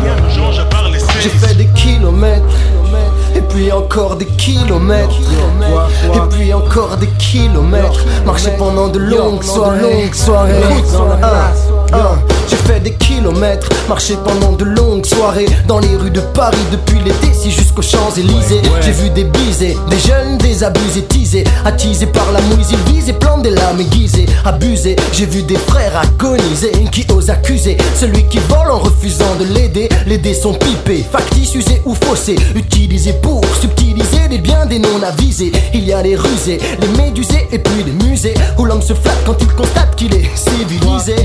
Rien 0.00 0.16
ne 0.16 0.34
change 0.34 0.58
à 0.58 0.64
part 0.64 0.88
les 0.90 0.98
16. 0.98 1.08
J'ai 1.20 1.28
fait 1.28 1.54
des 1.54 1.66
kilomètres 1.68 2.44
Et 3.36 3.40
puis 3.42 3.70
encore 3.72 4.16
des 4.16 4.26
kilomètres 4.26 5.14
Et 6.14 6.34
puis 6.34 6.52
encore 6.54 6.96
des 6.96 7.08
kilomètres 7.18 8.04
Marcher 8.24 8.52
pendant 8.58 8.88
de 8.88 8.98
longues 8.98 9.42
soirées 9.42 9.80
Longues 9.80 10.14
soirées 10.14 10.52
Un, 11.22 11.96
un. 11.96 12.18
J'ai 12.52 12.58
fait 12.70 12.80
des 12.80 12.92
kilomètres 12.92 13.66
Marcher 13.88 14.18
pendant 14.22 14.52
de 14.52 14.64
longues 14.64 15.06
soirées. 15.06 15.46
Dans 15.66 15.78
les 15.78 15.96
rues 15.96 16.10
de 16.10 16.20
Paris 16.20 16.58
depuis 16.70 16.98
l'été 16.98 17.32
Si 17.32 17.50
jusqu'aux 17.50 17.80
Champs-Élysées. 17.80 18.60
J'ai 18.82 18.92
vu 18.92 19.08
des 19.08 19.24
bisés 19.24 19.74
Des 19.88 19.98
jeunes 19.98 20.36
désabusés 20.36 21.04
teasés. 21.04 21.44
Attisés 21.64 22.06
par 22.06 22.30
la 22.30 22.42
mouise 22.42 22.68
Ils 22.70 22.92
visent 22.92 23.08
et 23.08 23.14
plantent 23.14 23.42
des 23.42 23.50
lames 23.50 23.80
aiguisées. 23.80 24.26
Abusés 24.44 24.96
J'ai 25.14 25.24
vu 25.24 25.42
des 25.44 25.56
frères 25.56 25.96
agoniser 25.96 26.72
Qui 26.92 27.06
osent 27.10 27.30
accuser 27.30 27.78
Celui 27.98 28.24
qui 28.24 28.38
vole 28.50 28.70
en 28.70 28.80
refusant 28.80 29.34
de 29.40 29.44
l'aider. 29.44 29.88
Les 30.06 30.18
dés 30.18 30.34
sont 30.34 30.52
pipés 30.52 31.06
Factices, 31.10 31.54
usés 31.54 31.80
ou 31.86 31.94
faussés. 31.94 32.36
Utilisés 32.54 33.14
pour 33.14 33.40
subtiliser 33.62 34.28
les 34.28 34.38
biens 34.38 34.66
des 34.66 34.78
non-avisés. 34.78 35.52
Il 35.72 35.84
y 35.84 35.92
a 35.94 36.02
les 36.02 36.16
rusés, 36.16 36.58
les 36.80 37.02
médusés 37.02 37.48
et 37.50 37.58
puis 37.58 37.82
les 37.82 38.06
musées. 38.06 38.34
Où 38.58 38.66
l'homme 38.66 38.82
se 38.82 38.92
flatte 38.92 39.24
quand 39.24 39.36
il 39.40 39.48
constate 39.48 39.96
qu'il 39.96 40.14
est 40.14 40.28
civilisé. 40.34 41.16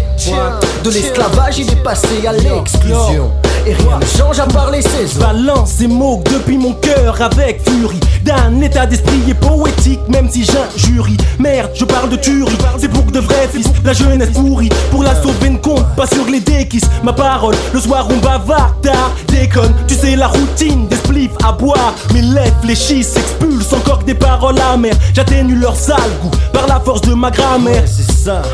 De 0.83 0.91
l'esclavage 1.17 1.59
il 1.59 1.69
est 1.69 1.83
passé 1.83 2.27
à 2.27 2.33
l'exclusion. 2.33 3.31
Et 3.65 3.73
rien 3.73 3.99
ne 3.99 4.05
change 4.05 4.39
à 4.39 4.45
part 4.45 4.71
les 4.71 4.81
saisons. 4.81 5.19
Balance 5.19 5.71
ces 5.77 5.87
mots 5.87 6.23
depuis 6.31 6.57
mon 6.57 6.73
cœur 6.73 7.21
avec 7.21 7.67
furie. 7.69 7.99
D'un 8.23 8.61
état 8.61 8.85
d'esprit 8.85 9.21
et 9.27 9.33
poétique 9.33 9.99
même 10.07 10.29
si 10.29 10.45
j'injurie. 10.45 11.17
Merde 11.39 11.71
je 11.73 11.85
parle 11.85 12.09
de 12.09 12.15
tuerie. 12.15 12.57
C'est 12.77 12.87
pour 12.87 13.03
de 13.03 13.19
vrais 13.19 13.47
fils 13.51 13.67
La 13.83 13.93
jeunesse 13.93 14.29
pourrie. 14.31 14.69
Pour 14.91 15.03
la 15.03 15.15
sauver 15.21 15.49
ne 15.49 15.57
compte 15.57 15.85
pas 15.95 16.07
sur 16.07 16.25
les 16.27 16.39
déquisses 16.39 16.89
Ma 17.03 17.13
parole 17.13 17.55
le 17.73 17.79
soir 17.79 18.07
on 18.09 18.17
bavarde. 18.17 18.81
Tard 18.81 19.11
Déconne. 19.27 19.73
Tu 19.87 19.95
sais 19.95 20.15
la 20.15 20.27
routine 20.27 20.87
des 20.87 20.95
spliffs 20.95 21.31
à 21.43 21.51
boire. 21.51 21.93
Mes 22.13 22.21
lèvres 22.21 22.55
fléchissent 22.61 23.13
s'expulsent 23.13 23.73
encore 23.73 23.99
que 23.99 24.05
des 24.05 24.15
paroles 24.15 24.59
amères. 24.73 24.95
J'atténue 25.13 25.55
leur 25.55 25.75
sale 25.75 25.97
goût 26.21 26.31
par 26.53 26.67
la 26.67 26.79
force 26.79 27.01
de 27.01 27.13
ma 27.13 27.31
grammaire. 27.31 27.83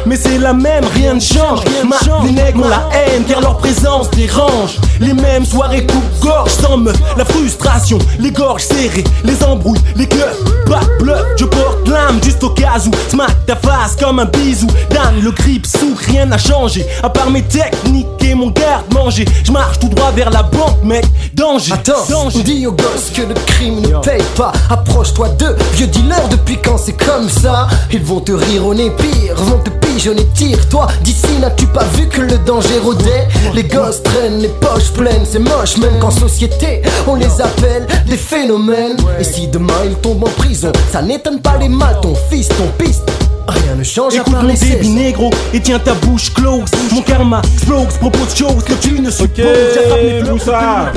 Mais 0.05 0.15
c'est 0.15 0.37
la 0.37 0.53
même 0.53 0.85
rien 0.93 1.15
ne 1.15 1.19
change. 1.19 1.61
Ma, 1.87 1.97
Les 2.25 2.31
nègres 2.43 2.65
ont 2.65 2.69
la 2.69 2.89
haine 2.93 3.23
car 3.27 3.41
leur 3.41 3.57
présence 3.57 4.09
dérange. 4.11 4.79
Les 4.99 5.13
mêmes 5.13 5.45
soirées 5.45 5.85
coupe-gorge 5.85 6.51
sans 6.51 6.77
meuf 6.77 6.95
La 7.17 7.25
frustration, 7.25 7.99
les 8.19 8.31
gorges 8.31 8.63
serrées 8.63 9.03
Les 9.23 9.43
embrouilles, 9.43 9.81
les 9.95 10.07
cœurs, 10.07 10.35
pas 10.65 10.81
bluff 10.99 11.21
Je 11.37 11.45
porte 11.45 11.87
l'âme 11.87 12.19
juste 12.23 12.43
au 12.43 12.49
cas 12.49 12.77
où 12.85 12.91
Smack 13.09 13.45
ta 13.45 13.55
face 13.55 13.95
comme 13.99 14.19
un 14.19 14.25
bisou. 14.25 14.67
Dan 14.89 15.19
le 15.21 15.31
grip 15.31 15.65
sous, 15.65 15.95
rien 16.07 16.25
n'a 16.25 16.37
changé. 16.37 16.85
À 17.01 17.09
part 17.09 17.29
mes 17.29 17.41
techniques 17.41 18.07
et 18.21 18.35
mon 18.35 18.49
garde-manger. 18.49 19.25
Je 19.43 19.51
marche 19.51 19.79
tout 19.79 19.89
droit 19.89 20.11
vers 20.11 20.29
la 20.29 20.43
banque 20.43 20.81
mec 20.83 21.05
Danger, 21.33 21.73
Attends, 21.73 22.05
danger. 22.09 22.43
dis 22.43 22.65
aux 22.67 22.71
gosses 22.71 23.11
que 23.13 23.21
le 23.21 23.33
crime 23.33 23.81
ne 23.81 23.97
paye 23.99 24.23
pas. 24.35 24.51
Approche-toi 24.69 25.29
d'eux, 25.29 25.55
vieux 25.73 25.87
dealer 25.87 26.27
depuis 26.29 26.57
quand 26.63 26.77
c'est 26.77 26.93
comme 26.93 27.29
ça? 27.29 27.67
Ils 27.91 28.03
vont 28.03 28.19
te 28.21 28.31
rire 28.31 28.65
au 28.65 28.73
nez 28.73 28.91
pire, 28.91 29.35
vont 29.35 29.59
te 29.59 29.69
pigeonner, 29.69 30.25
tire-toi 30.33 30.87
D'ici 31.01 31.37
n'as-tu 31.39 31.65
pas 31.67 31.83
vu 31.95 32.07
que 32.07 32.21
le 32.21 32.32
danger 32.37 32.79
rôdait. 32.79 33.27
Les 33.53 33.63
gosses 33.63 34.01
traînent 34.03 34.39
les 34.39 34.49
poches 34.49 34.91
pleines, 34.93 35.25
c'est 35.29 35.39
moche. 35.39 35.77
Même 35.77 35.99
qu'en 35.99 36.11
société, 36.11 36.81
on 37.07 37.15
les 37.15 37.41
appelle 37.41 37.87
des 38.07 38.17
phénomènes. 38.17 38.97
Et 39.19 39.23
si 39.23 39.47
demain 39.47 39.83
ils 39.85 39.95
tombent 39.95 40.23
en 40.23 40.41
prison, 40.41 40.71
ça 40.91 41.01
n'étonne 41.01 41.39
pas 41.39 41.57
les 41.57 41.69
mal 41.69 41.99
Ton 42.01 42.15
fils, 42.29 42.47
ton 42.49 42.67
piste, 42.77 43.03
rien 43.47 43.75
ne 43.75 43.83
change 43.83 44.13
à 44.13 44.17
Écoute 44.17 44.33
part 44.33 44.43
mon 44.43 44.47
débit 44.49 44.59
16 44.59 44.89
négro 44.89 45.29
et 45.53 45.59
tiens 45.59 45.79
ta 45.79 45.93
bouche 45.93 46.33
close. 46.33 46.65
Mon 46.91 47.01
karma 47.01 47.41
explose, 47.53 47.97
propose 47.97 48.35
chose 48.35 48.63
que 48.63 48.73
tu 48.73 48.99
ne 48.99 49.09
supposes. 49.09 49.45
J'attrape 49.75 50.01
mes 50.03 50.19
fleurs 50.21 50.33
Moussa. 50.33 50.91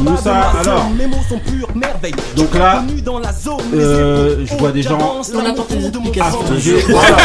Moussa, 0.00 0.52
alors. 0.60 0.90
Mes 0.96 1.06
mots 1.06 1.16
sont 1.28 1.38
pure 1.38 1.68
merveille 1.74 2.14
Donc 2.36 2.54
là, 2.54 2.82
Connu 2.86 3.00
dans 3.02 3.18
la 3.18 3.32
zone, 3.32 3.60
euh, 3.74 4.44
je 4.44 4.54
vois 4.56 4.72
des 4.72 4.82
gens. 4.82 4.98
On 5.16 5.20
explications. 5.20 6.40
affligés. 6.40 6.76
Voilà. 6.88 7.16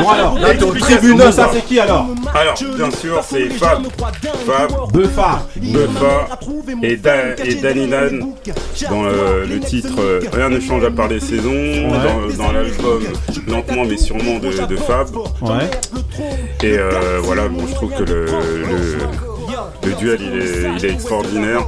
Bon 0.00 0.08
alors, 0.10 0.38
Là, 0.38 0.48
t'es 0.50 0.56
tribunal, 0.58 0.98
tribunal, 0.98 1.32
ça 1.32 1.50
c'est 1.52 1.64
qui 1.66 1.78
alors 1.80 2.06
Alors, 2.34 2.54
bien 2.76 2.90
sûr, 2.90 3.20
c'est 3.28 3.48
Fab. 3.50 3.82
Fab, 4.46 4.92
Buffa. 4.92 5.46
Buffa 5.56 6.26
et, 6.82 6.96
Da- 6.96 7.36
et 7.44 7.54
Danny 7.56 7.86
Dan 7.88 8.26
dans 8.90 9.02
le, 9.02 9.44
le 9.48 9.60
titre 9.60 9.88
euh, 9.98 10.20
Rien 10.32 10.48
ne 10.48 10.60
change 10.60 10.84
à 10.84 10.90
part 10.90 11.08
les 11.08 11.20
saisons, 11.20 11.88
dans, 11.90 12.44
dans 12.44 12.52
l'album 12.52 13.02
Lentement 13.46 13.84
mais 13.88 13.96
sûrement 14.04 14.38
de, 14.38 14.66
de 14.66 14.76
Fab. 14.76 15.08
Ouais. 15.40 15.70
Et 16.62 16.76
euh, 16.78 17.18
voilà, 17.22 17.48
bon, 17.48 17.66
je 17.66 17.74
trouve 17.74 17.90
que 17.92 18.02
le, 18.02 18.26
le, 18.26 18.98
le 19.88 19.94
duel 19.94 20.18
il 20.20 20.38
est, 20.40 20.76
il 20.78 20.84
est 20.84 20.90
extraordinaire. 20.92 21.66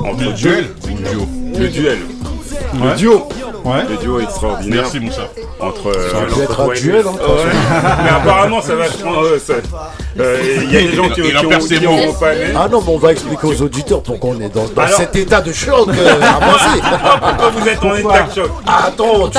Entre 0.00 0.22
Le 0.24 0.32
duel 0.32 0.66
ou 0.84 0.96
le 0.96 1.10
duo 1.10 1.28
Le 1.58 1.68
duel. 1.68 1.98
Ouais. 2.74 2.90
Le 2.92 2.96
duo. 2.96 3.28
Ouais. 3.64 3.82
Le 3.88 3.96
duo 3.96 4.20
extraordinaire. 4.20 4.82
Merci, 4.82 5.00
Moussa. 5.00 5.22
Entre. 5.60 5.92
Ça 5.92 6.18
euh, 6.18 6.42
être 6.44 6.60
un 6.60 6.68
duel, 6.74 7.04
hein, 7.06 7.12
ouais. 7.20 7.52
Mais 8.04 8.10
apparemment, 8.10 8.62
ça 8.62 8.76
va 8.76 8.84
euh, 8.84 9.38
ça- 9.38 9.54
euh, 9.54 9.60
Il 10.18 10.72
y 10.72 10.76
a 10.76 10.80
des 10.80 10.92
gens 10.96 11.08
qui, 11.08 11.22
ont, 11.22 11.48
perd 11.48 11.62
ses 11.62 11.76
qui 11.78 11.86
ont 11.86 11.96
mots. 12.06 12.12
pas 12.14 12.34
aimé. 12.34 12.52
Ah 12.56 12.68
non, 12.70 12.82
mais 12.86 12.92
on 12.92 12.98
va 12.98 13.12
expliquer 13.12 13.46
aux 13.46 13.62
auditeurs 13.62 14.02
pourquoi 14.02 14.30
on 14.30 14.40
est 14.40 14.48
dans, 14.52 14.64
dans 14.66 14.82
Alors- 14.82 14.96
cet 14.98 15.14
état 15.16 15.40
de 15.40 15.52
choc 15.52 15.88
euh, 15.88 16.20
avancé. 16.20 16.80
Pourquoi 16.80 17.50
vous 17.50 17.68
êtes 17.68 17.84
en 17.84 17.94
état 17.94 18.22
de 18.28 18.34
choc 18.34 18.50
Attends, 18.66 19.28
tu 19.28 19.38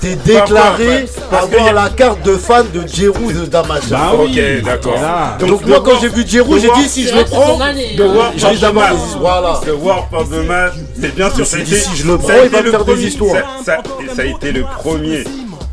t'es- 0.00 0.16
déclaré 0.16 1.06
avoir 1.32 1.72
la 1.72 1.88
carte 1.90 2.22
de 2.22 2.36
fan 2.36 2.66
de 2.72 2.86
Djerou 2.86 3.32
de 3.32 3.46
Damasha. 3.46 3.80
Bah 3.90 4.12
Ok, 4.14 4.28
oui. 4.34 4.62
d'accord. 4.62 4.94
Là. 5.00 5.36
Donc, 5.40 5.66
moi 5.66 5.82
quand 5.84 5.98
j'ai 6.00 6.08
vu 6.08 6.22
le 6.22 6.58
j'ai 6.58 6.70
dit 6.82 6.88
si 6.88 7.06
je 7.08 7.14
le 7.16 7.24
prends, 7.24 7.58
les 7.74 7.96
voilà. 9.20 9.60
Le 9.66 9.74
War 9.74 10.08
of 10.12 10.30
the 10.30 10.46
Match, 10.46 10.72
c'est 11.00 11.14
bien 11.14 11.30
sûr. 11.30 11.46
si 11.46 11.96
je 11.96 12.06
le 12.06 12.18
prends, 12.18 12.28
il 12.44 12.50
va 12.50 12.58
me 12.60 12.64
le 12.64 12.70
faire 12.70 12.84
des 12.84 12.92
premier- 12.92 13.06
histoires. 13.06 13.42
Ça 13.64 13.78
a 14.18 14.24
été 14.24 14.52
le 14.52 14.64
premier 14.82 15.24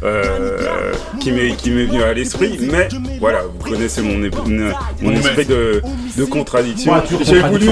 euh, 0.04 0.92
qui 1.20 1.32
m'est 1.32 1.56
qui 1.56 1.70
m'est 1.72 1.86
venu 1.86 2.02
à 2.04 2.14
l'esprit, 2.14 2.58
mais 2.72 2.88
voilà, 3.20 3.42
vous 3.44 3.70
connaissez 3.70 4.02
mon, 4.02 4.18
mon 5.02 5.12
esprit 5.16 5.46
de, 5.46 5.82
de 6.18 6.26
contradiction. 6.26 6.94
J'ai 7.22 7.42
voulu, 7.42 7.70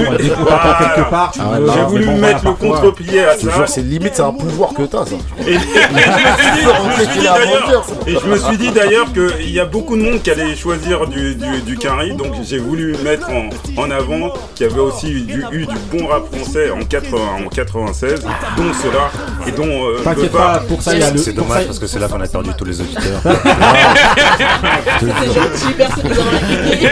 Ah, 0.48 1.30
j'ai 1.74 1.82
voulu 1.84 2.04
bon, 2.06 2.18
mettre 2.18 2.42
voilà, 2.42 2.56
le 2.62 2.68
contre-pied 2.68 3.24
à 3.24 3.36
ça. 3.36 3.66
c'est 3.66 3.82
limite, 3.82 4.12
c'est 4.14 4.22
un 4.22 4.32
pouvoir 4.32 4.72
que 4.74 4.82
t'as 4.82 5.06
ça. 5.06 5.16
Et, 5.46 5.52
et- 5.52 5.56
et 5.56 5.58
je 5.62 6.88
me 6.88 6.96
suis 6.96 7.18
dit, 7.18 7.24
d'ailleurs, 7.24 7.84
et 8.06 8.12
je 8.12 8.26
me 8.26 8.36
suis 8.38 8.56
dit 8.58 8.70
d'ailleurs 8.70 9.06
qu'il 9.12 9.50
y 9.50 9.60
a 9.60 9.64
beaucoup 9.64 9.96
de 9.96 10.02
monde 10.02 10.22
qui 10.22 10.30
allait 10.30 10.54
choisir 10.54 11.06
du, 11.06 11.34
du, 11.34 11.60
du 11.62 11.76
donc 12.16 12.32
j'ai 12.44 12.58
voulu 12.58 12.94
mettre 13.04 13.28
en, 13.30 13.48
en 13.82 13.90
avant 13.90 14.32
qu'il 14.54 14.66
y 14.66 14.70
avait 14.70 14.80
aussi 14.80 15.10
eu 15.10 15.20
du, 15.22 15.44
eu 15.52 15.66
du 15.66 15.74
bon 15.90 16.06
rap 16.06 16.24
français 16.34 16.70
en, 16.70 16.80
80, 16.84 17.18
en 17.46 17.48
96, 17.48 18.20
dont 18.56 18.62
cela, 18.82 19.10
et 19.46 19.52
dont 19.52 19.64
euh, 19.66 19.98
T'inquiète 20.04 20.30
pas- 20.32 20.58
pas, 20.58 20.64
pour 20.68 20.82
ça, 20.82 20.94
il 20.94 21.00
y 21.00 21.02
a 21.02 21.10
le. 21.10 21.18
C'est 21.18 21.32
dommage 21.32 21.66
parce 21.66 21.78
que 21.78 21.86
c'est 21.86 21.98
là 21.98 22.08
qu'on 22.20 22.24
a 22.24 22.28
perdu 22.28 22.50
tous 22.56 22.64
les 22.64 22.80
auditeurs. 22.80 23.20
C'est 25.00 25.06
gentil, 25.06 25.72
personne 25.76 26.02
piqué. 26.02 26.88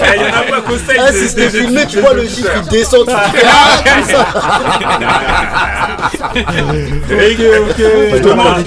Eh, 0.00 0.04
Il 0.14 0.20
y 0.20 0.24
en 0.24 0.28
a 0.28 0.42
pas 0.42 0.60
qu'au 0.60 0.76
States, 0.76 0.98
Ah, 1.00 1.08
c'est- 1.12 1.18
si 1.18 1.28
c'était 1.28 1.50
filmé, 1.50 1.86
tu 1.88 2.00
vois 2.00 2.14
le 2.14 2.26
chiffre, 2.26 2.50
il 2.62 2.68
descend, 2.68 3.08
ah, 3.10 3.30
Je 7.12 8.18
demande, 8.22 8.62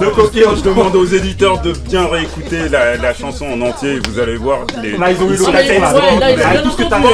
donc 0.00 0.18
ok, 0.18 0.32
je 0.34 0.62
demande 0.62 0.96
aux 0.96 1.04
éditeurs 1.06 1.60
de 1.60 1.72
bien 1.72 2.06
réécouter 2.06 2.68
la, 2.68 3.14
chanson 3.14 3.46
en 3.46 3.60
entier, 3.60 4.00
vous 4.08 4.18
allez 4.20 4.36
voir 4.36 4.60
les... 4.82 4.96
Là, 4.96 5.10
ils 5.10 5.22
ont 5.22 5.30
eu 5.30 5.36
l'occasion 5.36 5.82
tout 6.62 6.70
ce 6.70 6.76
que 6.76 6.82
t'as 6.88 6.96
à 6.96 7.00
là, 7.00 7.06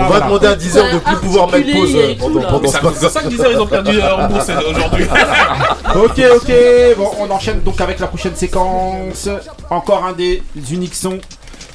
On 0.00 0.08
va 0.12 0.20
demander 0.20 0.46
à 0.46 0.54
10 0.54 0.78
heures 0.78 0.92
de 0.92 0.98
plus 0.98 1.16
pouvoir 1.16 1.50
mettre 1.50 1.72
pause 1.72 1.94
euh, 1.94 2.14
pendant, 2.18 2.42
ce 2.42 2.48
C'est 3.00 3.08
ça 3.08 3.22
que 3.22 3.28
disait, 3.28 3.44
ils 3.52 3.60
ont 3.60 3.66
perdu 3.66 3.98
euh, 4.00 4.16
en 4.16 4.28
bourse 4.28 4.48
aujourd'hui. 4.48 5.06
Ok, 5.94 6.20
ok, 6.36 6.52
bon, 6.96 7.10
on 7.20 7.30
enchaîne 7.30 7.60
donc 7.62 7.80
avec 7.80 8.00
la 8.00 8.06
prochaine 8.06 8.34
séquence. 8.34 9.28
Encore 9.70 10.04
un 10.04 10.12
des 10.12 10.42
uniques 10.70 10.94
sons 10.94 11.20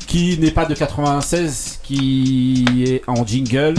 qui 0.08 0.38
n'est 0.40 0.52
pas 0.52 0.66
de 0.66 0.74
96, 0.74 1.80
qui 1.84 2.66
est 2.86 3.02
en 3.08 3.26
jingle. 3.26 3.76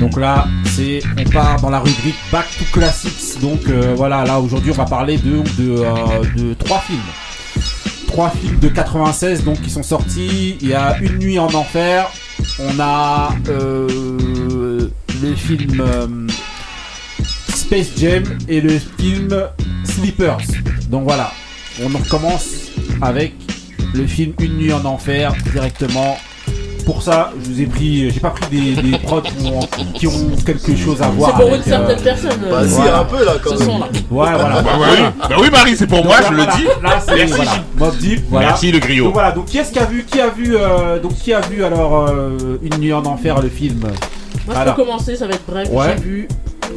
Donc 0.00 0.18
là, 0.18 0.46
c'est 0.64 1.00
on 1.18 1.28
part 1.30 1.60
dans 1.60 1.68
la 1.68 1.78
rubrique 1.78 2.16
Back 2.32 2.46
to 2.58 2.64
Classics. 2.72 3.40
Donc 3.40 3.60
euh, 3.68 3.94
voilà, 3.96 4.24
là 4.24 4.40
aujourd'hui, 4.40 4.72
on 4.72 4.76
va 4.76 4.86
parler 4.86 5.18
de, 5.18 5.42
euh, 5.60 5.84
de 6.36 6.54
trois 6.54 6.80
films. 6.80 6.98
Trois 8.06 8.30
films 8.30 8.58
de 8.58 8.68
96 8.68 9.44
donc 9.44 9.60
qui 9.60 9.70
sont 9.70 9.82
sortis. 9.82 10.56
Il 10.60 10.68
y 10.68 10.74
a 10.74 10.98
Une 11.00 11.18
nuit 11.18 11.38
en 11.38 11.52
enfer. 11.54 12.10
On 12.58 12.80
a 12.80 13.30
euh, 13.48 14.88
le 15.22 15.34
film 15.34 15.80
euh, 15.80 16.06
Space 17.70 17.92
Jam 17.98 18.24
et 18.48 18.60
le 18.60 18.80
film 18.98 19.28
Sleepers. 19.84 20.38
Donc 20.88 21.04
voilà, 21.04 21.30
on 21.80 21.86
recommence 21.96 22.72
avec 23.00 23.34
le 23.94 24.08
film 24.08 24.32
Une 24.40 24.56
nuit 24.56 24.72
en 24.72 24.84
enfer 24.84 25.32
directement. 25.52 26.18
Pour 26.84 27.00
ça, 27.02 27.32
je 27.44 27.48
vous 27.48 27.60
ai 27.60 27.66
pris, 27.66 28.10
j'ai 28.10 28.18
pas 28.18 28.30
pris 28.30 28.46
des, 28.50 28.82
des 28.82 28.98
prods 29.04 29.20
qui 29.22 29.46
ont, 29.46 29.60
qui 29.94 30.06
ont 30.08 30.30
quelque 30.44 30.74
chose 30.74 31.00
à 31.00 31.10
voir. 31.10 31.30
C'est 31.30 31.36
pour 31.36 31.52
avec, 31.52 31.64
une 31.64 31.70
certaine 31.72 31.98
euh, 31.98 32.02
personne. 32.02 32.40
euh, 32.44 32.50
Bah, 32.50 32.68
si, 32.68 32.74
Voilà. 32.74 32.98
un 32.98 33.04
peu 33.04 33.24
là 33.24 33.32
quand 33.40 33.58
même. 33.60 33.68
là. 33.68 33.74
Ouais, 33.76 33.88
voilà. 34.10 34.62
Bah 34.62 34.70
oui, 34.80 34.96
bah 35.28 35.36
oui 35.40 35.48
Marie, 35.52 35.76
c'est 35.76 35.86
pour 35.86 35.98
Donc 35.98 36.06
moi, 36.06 36.20
là, 36.20 36.26
je 36.28 36.34
le 36.34 36.42
dis. 36.56 36.64
Là, 36.82 37.00
Merci. 37.14 37.32
voilà, 37.36 37.52
Mob 37.76 37.96
Deep, 37.98 38.20
voilà. 38.30 38.46
Merci 38.48 38.72
le 38.72 38.80
griot. 38.80 39.04
Donc 39.04 39.12
voilà, 39.12 39.30
donc 39.30 39.44
qui 39.44 39.58
est-ce 39.58 39.70
qui 39.70 39.78
a 39.78 39.84
vu, 39.84 40.04
qui 40.04 40.20
a 40.20 40.28
vu, 40.30 40.56
euh, 40.56 40.98
donc 40.98 41.14
qui 41.14 41.32
a 41.32 41.40
vu 41.40 41.62
alors 41.62 42.08
euh, 42.08 42.58
Une 42.64 42.78
nuit 42.80 42.92
en 42.92 43.04
enfer 43.04 43.40
le 43.40 43.48
film? 43.48 43.82
Moi, 44.46 44.56
Alors. 44.56 44.74
je 44.74 44.80
peux 44.80 44.84
commencer, 44.86 45.14
ça 45.14 45.28
va 45.28 45.34
être 45.34 45.44
bref. 45.46 45.68
Ouais. 45.70 45.94
J'ai 45.96 46.02
vu, 46.02 46.28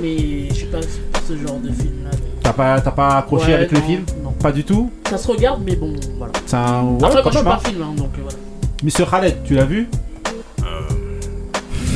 mais 0.02 0.50
je 0.50 0.54
sais 0.54 0.66
pas 0.66 0.80
ce 0.82 1.38
genre 1.38 1.60
de 1.60 1.72
film 1.72 2.04
là. 2.06 2.12
T'as 2.42 2.54
pas, 2.54 2.82
t'as 2.82 2.92
pas 2.92 3.18
accroché 3.20 3.48
Ouais, 3.48 3.54
avec 3.54 3.72
le 3.72 3.80
film 3.80 4.04
non. 4.24 4.32
Pas 4.32 4.52
du 4.52 4.64
tout. 4.64 4.92
Ça 5.10 5.18
se 5.18 5.28
regarde, 5.28 5.62
mais 5.66 5.76
bon, 5.76 5.94
voilà. 6.18 6.34
C'est 6.46 6.58
un 6.58 6.84
ouais, 6.84 7.06
Après, 7.06 7.22
quand 7.24 7.44
pas 7.44 7.60
film, 7.60 7.82
hein, 7.82 7.94
donc 7.96 8.10
euh, 8.18 8.22
voilà. 8.24 8.38
Monsieur 8.84 9.06
Khaled, 9.06 9.44
tu 9.46 9.56
l'as 9.56 9.66
vu 9.66 9.88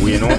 Oui 0.01 0.13
et 0.13 0.19
non. 0.19 0.29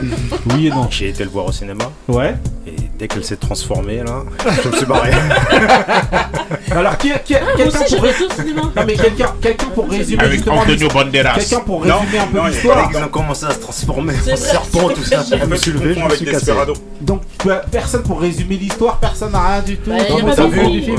Oui 0.51 0.67
et 0.69 0.71
non. 0.71 0.87
J'ai 0.91 1.11
été 1.11 1.25
le 1.25 1.31
voir 1.31 1.47
au 1.47 1.53
cinéma. 1.53 1.85
Ouais. 2.09 2.35
Et 2.67 2.77
dès 2.99 3.07
qu'elle 3.09 3.25
s'est 3.25 3.37
transformée, 3.37 3.99
là, 3.99 4.25
je 4.63 4.69
me 4.69 4.77
suis 4.77 4.87
barré. 4.87 5.11
Alors 6.71 6.99
qui, 6.99 7.11
qui 7.25 7.35
Ah, 7.35 7.41
quelqu'un 7.57 7.79
pour 7.89 8.03
ré-. 8.03 8.13
Non 8.55 8.83
mais 8.87 8.95
quelqu'un, 8.95 9.35
quelqu'un 9.41 9.67
pour 9.75 9.89
résumer 9.91 10.23
Avec 10.23 10.35
justement 10.37 10.59
Antonio 10.59 10.75
l'histoire- 10.77 11.05
Banderas. 11.05 11.35
Quelqu'un 11.35 11.61
pour 11.61 11.87
Non, 11.87 11.99
résumer 12.01 12.19
un 12.19 12.27
peu 12.27 12.49
l'histoire. 12.49 12.91
Ils 12.93 12.97
ont 12.99 13.09
commencé 13.09 13.47
à 13.47 13.51
se 13.53 13.59
transformer 13.59 14.15
C'est 14.23 14.33
en 14.33 14.37
serpent, 14.37 14.89
tout 14.91 15.05
ça. 15.05 15.25
Je 15.31 15.45
me 15.47 15.57
suis 15.57 15.71
levé, 15.73 15.95
je 15.95 16.01
me 16.01 16.05
avec 16.05 16.17
suis 16.17 16.27
cassé. 16.27 16.53
Donc 17.01 17.23
personne 17.71 18.03
pour 18.03 18.21
résumer 18.21 18.57
l'histoire, 18.57 18.99
personne 18.99 19.33
n'a 19.33 19.41
rien 19.55 19.63
du 19.63 19.77
tout. 19.79 19.91
Bah, 19.91 19.97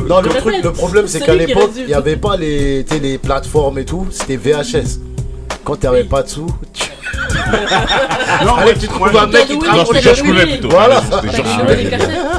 Non, 0.08 0.22
le 0.22 0.30
truc, 0.30 0.56
le 0.64 0.72
problème, 0.72 1.08
c'est 1.08 1.20
qu'à 1.20 1.36
l'époque, 1.36 1.72
il 1.78 1.86
n'y 1.88 1.93
avait 1.93 2.18
pas 2.18 2.38
les, 2.38 2.84
les 3.02 3.18
plateformes 3.18 3.78
et 3.80 3.86
tout, 3.86 4.08
c'était 4.12 4.38
VHS. 4.38 5.00
Quand 5.64 5.76
tu 5.76 5.86
n'avais 5.86 6.03
pas 6.03 6.24
de 6.24 6.30
sous, 6.30 6.47
tu... 6.74 6.84
Non, 8.45 8.55
Allez, 8.55 8.72
moi, 8.72 8.74
tu 8.80 8.88
trouves 8.88 9.18
un 9.18 9.28
mec 9.28 9.47
qui 9.47 9.57
travaille. 9.60 9.84
Clooney, 9.86 10.01
George 10.01 10.22
oui, 10.24 10.30
Clooney 10.30 10.45
plutôt. 10.57 10.70
Voilà. 10.70 11.01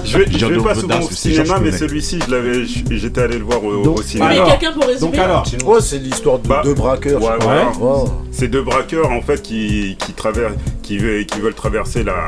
Je 0.04 0.18
vais, 0.18 0.26
je 0.30 0.46
vais 0.46 0.58
pas 0.62 0.74
souvent 0.74 1.00
au 1.00 1.10
cinéma, 1.10 1.58
mais 1.60 1.72
celui-ci, 1.72 2.18
je 2.26 2.30
l'avais, 2.30 2.64
j'étais 2.64 3.20
allé 3.22 3.38
le 3.38 3.44
voir 3.44 3.62
au, 3.64 3.82
Donc, 3.82 3.98
au 3.98 4.02
cinéma. 4.02 4.28
Mais 4.30 4.34
Alors, 4.36 4.48
quelqu'un 4.58 4.72
pour 4.72 4.86
résumer. 4.86 5.00
Donc 5.10 5.18
alors, 5.18 5.44
Ouais, 5.64 5.80
c'est 5.80 5.98
l'histoire 5.98 6.38
de 6.38 6.48
Bah, 6.48 6.62
deux 6.64 6.74
braqueurs. 6.74 7.20
Ouais, 7.20 8.48
deux 8.48 8.62
braqueurs 8.62 9.10
en 9.10 9.20
fait 9.22 9.42
qui, 9.42 9.96
qui 9.98 10.12
traversent, 10.12 10.54
qui, 10.82 10.98
ve- 10.98 11.24
qui 11.26 11.40
veulent 11.40 11.54
traverser 11.54 12.02
la, 12.04 12.26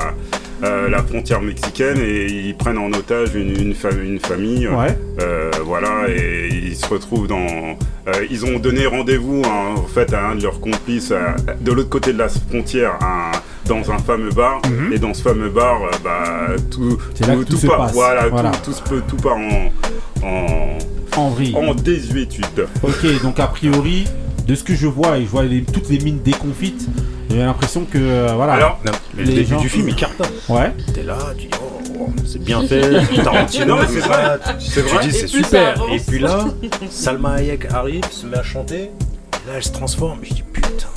euh, 0.62 0.88
la 0.88 1.02
frontière 1.02 1.40
mexicaine 1.42 1.98
et 1.98 2.26
ils 2.26 2.56
prennent 2.56 2.78
en 2.78 2.90
otage 2.92 3.34
une, 3.34 3.50
une, 3.50 3.74
une 4.04 4.18
famille. 4.20 4.68
ouais. 4.68 4.96
Euh, 5.20 5.50
voilà, 5.64 6.08
et 6.08 6.48
ils 6.52 6.76
se 6.76 6.86
retrouvent 6.86 7.26
dans. 7.28 7.46
euh, 8.08 8.12
ils 8.30 8.44
ont 8.46 8.58
donné 8.58 8.86
rendez-vous 8.86 9.42
hein, 9.44 9.74
en 9.76 9.86
fait 9.86 10.12
à 10.14 10.28
un 10.28 10.34
de 10.36 10.42
leurs 10.42 10.60
complices 10.60 11.12
à- 11.12 11.36
de 11.60 11.72
l'autre 11.72 11.88
côté 11.90 12.12
de 12.12 12.18
la 12.18 12.28
frontière, 12.28 12.94
à- 13.00 13.32
dans 13.66 13.90
un 13.92 13.98
fameux 13.98 14.30
bar. 14.30 14.60
Mhm. 14.66 14.92
Et 14.92 14.98
dans 14.98 15.14
ce 15.14 15.22
fameux 15.22 15.50
bar, 15.50 15.80
bah, 16.02 16.48
tout, 16.70 16.98
tout 17.48 17.56
se 17.56 17.66
part, 17.66 17.78
passe. 17.78 17.92
voilà, 17.92 18.28
Voilà. 18.28 18.50
Tout, 18.50 18.70
tout, 18.70 18.76
se 18.76 18.82
peut- 18.82 19.02
tout 19.08 19.16
part 19.16 19.36
en, 19.36 19.70
en, 20.26 20.78
En 21.16 21.30
vrille. 21.30 21.54
en 21.56 21.74
désuétude. 21.74 22.66
Ok, 22.82 23.22
donc 23.22 23.38
a 23.40 23.46
priori, 23.46 24.04
de 24.46 24.54
ce 24.54 24.64
que 24.64 24.74
je 24.74 24.86
vois 24.88 25.18
et 25.18 25.22
je 25.22 25.28
vois 25.28 25.44
les- 25.44 25.62
toutes 25.62 25.88
les 25.88 25.98
mines 25.98 26.20
déconfites, 26.24 26.88
j'ai 27.32 27.38
l'impression 27.42 27.84
que 27.84 27.98
euh, 27.98 28.32
voilà. 28.34 28.54
Alors, 28.54 28.78
Non, 28.84 28.92
mais 29.14 29.24
Les 29.24 29.30
le 29.30 29.36
début 29.36 29.50
gens- 29.54 29.60
du 29.60 29.68
film, 29.68 29.88
il 29.88 29.94
cartonne. 29.96 30.26
ouais. 30.48 30.72
T'es 30.94 31.02
là, 31.02 31.18
tu 31.38 31.46
dis, 31.46 31.50
oh, 31.62 31.80
oh, 32.00 32.08
c'est 32.26 32.42
bien 32.42 32.62
fait. 32.66 33.00
Tarantino, 33.24 33.78
c'est 33.88 34.00
vrai. 34.00 34.38
C'est 34.58 34.82
tu 34.84 34.94
vrai. 34.94 35.04
dis, 35.06 35.12
c'est 35.12 35.26
super. 35.26 35.82
Et 35.92 35.98
puis 35.98 36.18
là, 36.18 36.44
Salma 36.90 37.34
Hayek 37.34 37.72
arrive, 37.72 38.04
se 38.10 38.26
met 38.26 38.38
à 38.38 38.42
chanter. 38.42 38.82
Et 38.84 39.48
là, 39.48 39.54
elle 39.56 39.62
se 39.64 39.72
transforme. 39.72 40.18
Je 40.22 40.34
dis. 40.34 40.44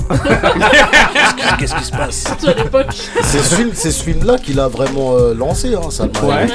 Qu'est-ce 1.59 1.75
qui- 1.75 1.83
se 1.85 1.91
passe 1.91 2.23
Surtout 2.25 2.47
à 2.47 2.53
l'époque. 2.53 2.87
C'est 3.23 3.91
ce 3.91 4.03
film-là 4.03 4.37
qui 4.37 4.53
l'a 4.53 4.67
vraiment 4.67 5.13
euh, 5.15 5.33
lancé, 5.33 5.73
hein, 5.75 5.89
ça. 5.89 6.05
Ouais. 6.05 6.47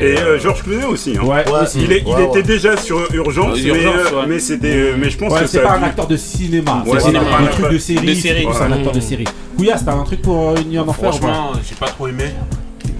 Et 0.00 0.18
euh, 0.18 0.38
Georges 0.38 0.62
Clooney 0.62 0.84
aussi. 0.84 1.16
Hein. 1.18 1.24
Ouais, 1.24 1.44
Ouais. 1.50 1.60
aussi. 1.62 1.80
Il, 1.82 1.92
est, 1.92 2.02
il 2.06 2.12
Ouais, 2.14 2.24
était 2.26 2.42
déjà 2.42 2.76
sur 2.76 2.98
Urgence, 3.14 3.58
Euh, 3.58 3.72
mais, 3.72 3.82
Urgence, 3.82 4.12
mais 4.28 4.38
c'était, 4.38 4.92
mais 4.98 5.10
je 5.10 5.18
pense 5.18 5.32
Ouais, 5.32 5.40
que 5.40 5.46
c'est 5.46 5.60
pas 5.60 5.72
a 5.72 5.78
un 5.78 5.82
acteur 5.82 6.06
de 6.06 6.16
cinéma, 6.16 6.82
c'est 6.86 7.16
un, 7.16 7.46
truc 7.46 7.70
de 7.72 7.78
série. 7.78 8.16
c'est 8.20 8.62
un 8.62 8.72
acteur 8.72 8.92
de 8.92 9.00
série. 9.00 9.24
Couillasse, 9.56 9.84
t'as 9.84 9.94
un 9.94 10.04
truc 10.04 10.22
pour 10.22 10.54
Une 10.56 10.68
nuit 10.68 10.78
en 10.78 10.86
enfer 10.88 11.10
Franchement, 11.10 11.52
j'ai 11.68 11.74
pas 11.76 11.86
trop 11.88 12.06
aimé. 12.08 12.24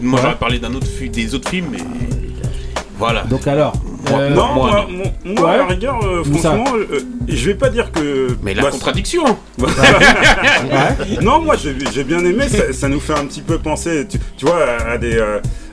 Moi, 0.00 0.20
j'aurais 0.22 0.36
parlé 0.36 0.58
d'un 0.58 0.74
autre 0.74 0.86
des 1.12 1.34
autres 1.34 1.48
films, 1.48 1.66
mais 1.72 1.78
voilà. 2.98 3.22
Donc 3.24 3.46
alors, 3.46 3.72
euh, 4.12 4.30
non, 4.30 4.54
moi, 5.24 5.50
à 5.52 5.56
la 5.58 5.66
rigueur, 5.66 5.98
euh, 6.04 6.22
franchement, 6.24 6.64
euh, 6.76 7.00
je 7.28 7.46
vais 7.46 7.54
pas 7.54 7.68
dire 7.70 7.90
que. 7.92 8.28
Mais 8.42 8.54
la 8.54 8.62
Bah, 8.62 8.70
contradiction. 8.70 9.24
non, 11.22 11.40
moi 11.40 11.56
j'ai 11.56 12.04
bien 12.04 12.24
aimé, 12.24 12.48
ça, 12.48 12.72
ça 12.72 12.88
nous 12.88 13.00
fait 13.00 13.14
un 13.14 13.26
petit 13.26 13.42
peu 13.42 13.58
penser, 13.58 14.06
tu, 14.08 14.18
tu 14.36 14.46
vois, 14.46 14.64
à, 14.64 14.92
à 14.92 14.98
des, 14.98 15.18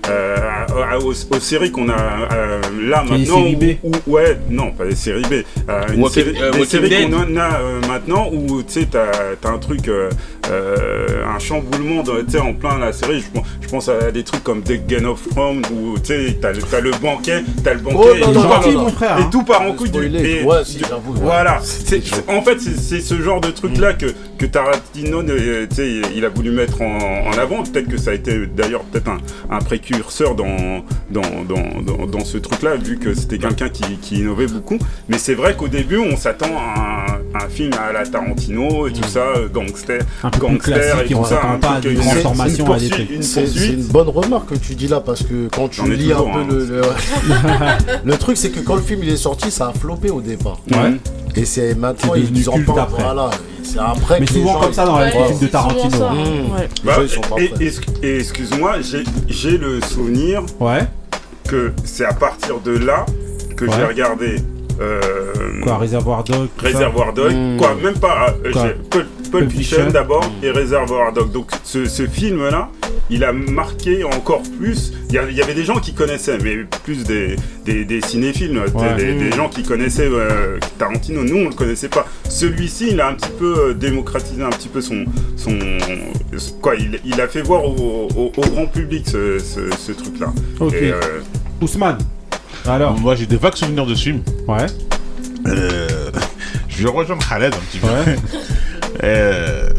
à- 0.08 0.94
à- 0.94 0.98
aux, 1.00 1.12
aux 1.12 1.40
séries 1.40 1.72
qu'on 1.72 1.90
a 1.90 1.94
euh, 2.34 2.62
là 2.88 3.04
Les 3.06 3.18
maintenant. 3.20 3.38
séries 3.44 3.56
B. 3.56 3.64
où- 3.84 3.92
où- 4.08 4.14
ouais, 4.14 4.38
non, 4.50 4.72
pas 4.72 4.86
les 4.86 4.96
séries 4.96 5.24
B. 5.24 5.34
euh, 5.70 5.82
une 5.94 6.02
Walking- 6.02 6.10
série- 6.10 6.36
euh, 6.42 6.52
Walking 6.52 6.66
séries 6.66 7.10
qu'on 7.10 7.38
a 7.38 7.60
euh, 7.62 7.82
maintenant 7.88 8.30
où 8.32 8.62
tu 8.64 8.72
sais, 8.82 8.88
t'as 8.90 9.12
as 9.44 9.52
un 9.52 9.58
truc, 9.60 9.88
euh, 9.88 10.10
euh, 10.52 11.08
un 11.36 11.40
chamboulement 11.40 12.02
en 12.02 12.54
plein 12.54 12.78
la 12.80 12.92
série. 12.94 13.22
Je, 13.22 13.40
pense- 13.40 13.48
je 13.62 13.68
pense 13.68 13.90
à 13.90 14.12
des 14.12 14.24
trucs 14.24 14.44
comme 14.44 14.62
The 14.64 14.86
Game 14.88 15.06
of 15.06 15.22
Thrones 15.30 15.62
où 15.74 15.98
tu 16.00 16.06
sais, 16.08 16.38
t'as 16.42 16.52
le, 16.52 16.62
t'as 16.62 16.80
le 16.82 16.92
banquet, 17.02 17.44
t'as 17.64 17.74
le 17.74 17.80
banquet 17.80 17.98
Oh, 18.00 18.16
et, 18.16 18.20
non, 18.20 18.28
tout 18.28 18.34
non, 18.40 18.50
part- 18.50 18.68
non, 18.68 18.72
non. 18.74 18.88
et 18.90 19.06
hein. 19.06 19.30
tout 19.32 19.44
part 19.44 19.62
en 19.62 19.74
couille. 19.74 19.90
du- 19.90 20.18
et- 20.18 20.44
Ouais, 20.44 20.58
si, 20.66 20.78
du- 20.78 20.86
j'avoue, 20.90 21.14
ouais. 21.14 21.20
Voilà. 21.22 21.60
En 22.28 22.42
fait, 22.42 22.60
c'est 22.60 22.78
c'est 22.78 23.02
ce 23.02 23.22
genre 23.22 23.40
de 23.42 23.50
truc 23.52 23.78
là 23.78 23.94
que, 23.94 24.08
que 24.48 24.52
Tarantino, 24.52 25.22
euh, 25.22 25.66
il 26.16 26.26
a 26.26 26.30
voulu 26.30 26.52
mettre 26.52 26.82
en, 26.82 27.28
en 27.28 27.38
avant. 27.38 27.64
Peut-être 27.64 27.88
que 27.88 27.98
ça 27.98 28.12
a 28.12 28.14
été 28.14 28.46
d'ailleurs 28.48 28.82
peut-être 28.84 29.08
un, 29.10 29.18
un 29.50 29.60
précurseur 29.60 30.36
dans, 30.36 30.84
dans, 31.10 31.22
dans, 31.48 31.82
dans, 31.82 32.06
dans 32.08 32.26
ce 32.26 32.38
truc 32.38 32.62
là, 32.62 32.76
vu 32.76 32.98
que 32.98 33.14
c'était 33.14 33.38
quelqu'un 33.38 33.70
qui, 33.70 33.84
qui 34.02 34.20
innovait 34.20 34.48
beaucoup. 34.48 34.78
Mais 35.08 35.18
c'est 35.18 35.34
vrai 35.34 35.56
qu'au 35.56 35.68
début, 35.68 35.98
on 35.98 36.18
s'attend 36.18 36.58
à 36.58 37.06
un, 37.36 37.46
un 37.46 37.50
film 37.50 37.72
à 37.74 37.94
la 37.94 38.06
Tarantino 38.06 38.88
et 38.88 38.94
tout 38.94 39.08
ça, 39.08 39.24
gangster, 39.54 40.00
Un 40.24 40.30
peu 40.30 40.40
gangster 40.40 40.74
classique 40.76 41.12
et 41.12 41.16
on 41.16 41.24
tout 41.24 41.30
ça. 41.30 41.42
un 41.46 41.58
pas 41.60 41.80
truc, 41.80 41.94
une- 41.94 42.00
transformations, 42.02 42.66
une 42.68 42.74
à 42.74 42.80
des. 42.80 43.16
Une 43.16 43.24
C'est 43.24 43.46
une 43.74 43.84
bonne 43.86 44.10
remarque 44.10 44.50
que 44.50 44.56
tu 44.56 44.76
dis 44.76 44.88
là 44.88 45.00
parce 45.00 45.24
que 45.24 45.48
quand 45.56 45.70
tu 45.70 45.82
lis 45.94 46.12
un 46.12 46.18
peu 46.18 46.24
hein. 46.40 46.48
le, 46.50 46.66
le, 46.66 46.82
le 48.04 48.18
truc 48.18 48.38
c'est 48.38 48.50
que 48.50 48.60
quand 48.60 48.76
le 48.76 48.82
film 48.82 49.02
il 49.04 49.10
est 49.10 49.18
sorti 49.18 49.52
ça 49.52 49.70
a 49.70 49.74
floppé 49.74 50.10
au 50.10 50.22
départ. 50.22 50.60
Ouais. 50.72 50.94
Et 51.36 51.46
c'est 51.46 51.76
maintenant 51.76 52.16
ils 52.16 52.38
ils 52.38 52.50
en 52.50 52.60
parlent. 52.62 52.90
Voilà. 52.98 53.30
C'est 53.64 53.80
après 53.80 54.20
Mais 54.20 54.26
que 54.26 54.34
les 54.34 54.40
souvent 54.42 54.54
gens, 54.54 54.60
comme 54.62 54.74
ça 54.74 54.86
dans 54.86 55.00
les 55.00 55.12
films 55.12 55.40
de. 55.40 55.48
Tarantino. 55.48 56.10
Mmh. 56.10 56.56
Ouais. 56.56 56.70
Bah, 56.84 56.98
et, 58.04 58.18
excuse-moi, 58.20 58.82
j'ai- 58.82 59.04
j'ai 59.28 59.58
le 59.58 59.82
souvenir 59.82 60.44
Ouais. 60.60 60.82
que 61.48 61.72
c'est 61.84 62.06
à 62.06 62.14
partir 62.14 62.60
de 62.60 62.78
là 62.78 63.06
que 63.56 63.66
j'ai 63.72 63.84
regardé 63.86 64.36
euh, 64.82 65.02
Quoi, 65.62 65.78
Réservoir 65.78 66.24
Dog. 66.24 66.50
Réservoir 66.58 67.14
Dog, 67.14 67.32
Mm. 67.32 67.58
quoi, 67.58 67.76
même 67.82 67.98
pas. 67.98 68.34
euh, 68.46 68.52
Quoi 68.52 69.02
Pulp, 69.40 69.52
Fiction 69.52 69.90
d'abord 69.92 70.24
et 70.42 70.52
Réservoir 70.52 71.12
Dog. 71.14 71.32
Donc 71.32 71.52
ce, 71.64 71.86
ce 71.86 72.06
film-là, 72.08 72.70
il 73.10 73.24
a 73.24 73.34
marqué 73.34 74.04
encore 74.04 74.44
plus. 74.60 74.94
Il 75.10 75.16
y, 75.16 75.42
avait 75.42 75.54
des 75.54 75.64
gens 75.66 75.80
qui 75.80 75.94
connaissaient, 75.94 76.38
mais 76.40 76.58
plus 76.84 77.04
des, 77.04 77.36
des, 77.66 77.86
des 77.86 78.02
cinéphiles, 78.02 78.58
Ouais. 78.74 78.96
des, 78.96 79.14
des 79.14 79.32
gens 79.32 79.50
qui 79.50 79.62
connaissaient 79.64 80.10
euh, 80.10 80.58
Tarantino. 80.80 81.24
Nous, 81.24 81.38
on 81.38 81.50
le 81.50 81.54
connaissait 81.56 81.90
pas. 81.90 82.08
Celui-ci, 82.30 82.90
il 82.92 83.02
a 83.02 83.10
un 83.10 83.14
petit 83.14 83.30
peu 83.38 83.70
euh, 83.70 83.74
démocratisé 83.74 84.42
un 84.42 84.50
petit 84.50 84.70
peu 84.70 84.82
son. 84.82 85.06
son 85.36 85.58
quoi, 86.62 86.76
il, 86.76 87.00
il 87.06 87.20
a 87.22 87.28
fait 87.28 87.42
voir 87.42 87.64
au, 87.66 88.08
au- 88.16 88.32
au 88.36 88.42
grand 88.50 88.66
public 88.66 89.06
ce, 89.08 89.38
ce- 89.40 89.70
ce 89.78 89.92
truc-là. 89.92 90.32
Ok. 90.60 90.74
Et, 90.74 90.92
euh, 90.92 91.00
Ousmane. 91.62 91.98
Alors. 92.66 92.98
Moi, 93.00 93.16
j'ai 93.16 93.26
des 93.26 93.38
vagues 93.38 93.56
souvenirs 93.56 93.86
de 93.86 93.94
ce 93.96 94.04
film. 94.04 94.22
Ouais. 94.48 94.66
Euh, 95.48 96.10
je 96.70 96.84
vais 96.84 96.90
rejoindre 96.90 97.28
Khaled 97.28 97.54
un 97.54 97.58
petit 97.58 97.80
peu. 97.80 97.88
Ouais. 97.88 98.16
Euh, 99.04 99.70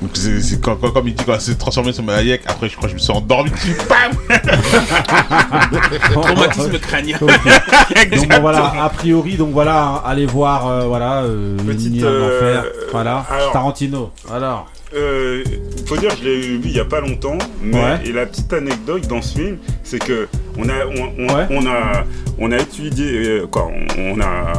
donc 0.00 0.10
c'est- 0.14 0.40
c'est 0.40 0.60
quand, 0.60 0.76
quand- 0.76 0.90
comme 0.90 1.08
il 1.08 1.14
dit, 1.14 1.24
quand 1.24 1.34
elle 1.34 1.40
s'est 1.40 1.54
transformée 1.56 1.92
sur 1.92 2.02
Mayek, 2.02 2.40
après 2.46 2.68
je 2.70 2.76
crois 2.76 2.86
que 2.88 2.90
je 2.90 2.94
me 2.94 3.00
suis 3.00 3.12
endormi 3.12 3.50
dessus. 3.50 3.76
Bam 3.88 4.12
Traumatisme 6.12 6.78
crânien. 6.78 7.18
Donc 7.20 8.28
bon, 8.28 8.40
voilà, 8.40 8.72
a 8.84 8.88
priori, 8.88 9.36
donc 9.36 9.50
voilà, 9.52 10.02
allez 10.06 10.26
voir, 10.26 10.66
euh, 10.68 10.84
voilà, 10.86 11.22
euh, 11.22 11.56
Petite, 11.66 12.02
euh, 12.02 12.38
enfer, 12.38 12.64
voilà, 12.92 13.26
alors- 13.30 13.52
Tarantino. 13.52 14.10
Alors, 14.32 14.66
Euh, 14.92 15.44
faut 15.86 15.96
dire, 15.96 16.10
je 16.20 16.24
l'ai 16.24 16.40
vu 16.40 16.60
il 16.64 16.72
y 16.72 16.80
a 16.80 16.84
pas 16.84 17.00
longtemps, 17.00 17.38
mais 17.62 17.76
Ouais. 17.76 18.00
et 18.06 18.12
la 18.12 18.26
petite 18.26 18.52
anecdote 18.52 19.06
dans 19.06 19.22
ce 19.22 19.38
film, 19.38 19.58
c'est 19.84 20.00
que 20.00 20.26
on 20.58 20.68
a, 20.68 20.84
on, 20.84 21.12
on- 21.16 21.32
Ouais. 21.32 21.46
on 21.50 21.64
a, 21.64 22.04
on 22.40 22.50
a 22.50 22.56
étudié, 22.58 23.06
euh, 23.28 23.46
quoi, 23.46 23.68
on, 23.68 24.16
on 24.16 24.20
a, 24.20 24.52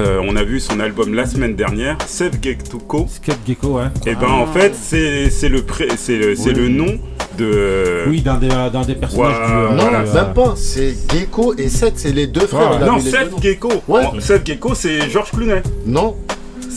euh, 0.00 0.20
on 0.26 0.36
a 0.36 0.42
vu 0.44 0.60
son 0.60 0.80
album 0.80 1.14
la 1.14 1.26
semaine 1.26 1.54
dernière, 1.56 1.96
Save 2.06 2.32
Gektuko. 2.42 3.06
Skate 3.08 3.38
Gecko, 3.46 3.78
ouais. 3.78 3.84
Et 4.06 4.14
ben 4.14 4.28
en 4.28 4.46
fait, 4.46 4.72
c'est 4.74 5.30
c'est 5.30 5.48
le 5.48 5.62
pré, 5.62 5.86
le, 5.86 6.34
Oui. 6.38 6.52
le 6.54 6.68
nom 6.68 6.98
de. 7.38 8.04
Oui, 8.08 8.20
d'un 8.22 8.36
des, 8.38 8.48
d'un 8.48 8.82
des 8.86 8.94
personnages 8.94 9.34
du. 9.46 9.52
euh, 9.52 9.70
Non, 9.72 9.86
euh, 9.92 10.14
même 10.14 10.34
pas. 10.34 10.54
C'est 10.56 10.94
Gecko 11.12 11.54
et 11.58 11.68
Seth, 11.68 11.94
c'est 11.96 12.12
les 12.12 12.26
deux 12.26 12.46
frères. 12.46 12.78
Non, 12.80 12.98
Seth. 13.00 13.30
Gecko. 13.42 13.70
Ouais. 13.88 14.02
Oh, 14.14 14.20
Seth 14.20 14.46
Gecko, 14.46 14.74
c'est 14.74 15.10
Georges 15.10 15.30
Clooney. 15.32 15.62
Non. 15.86 16.16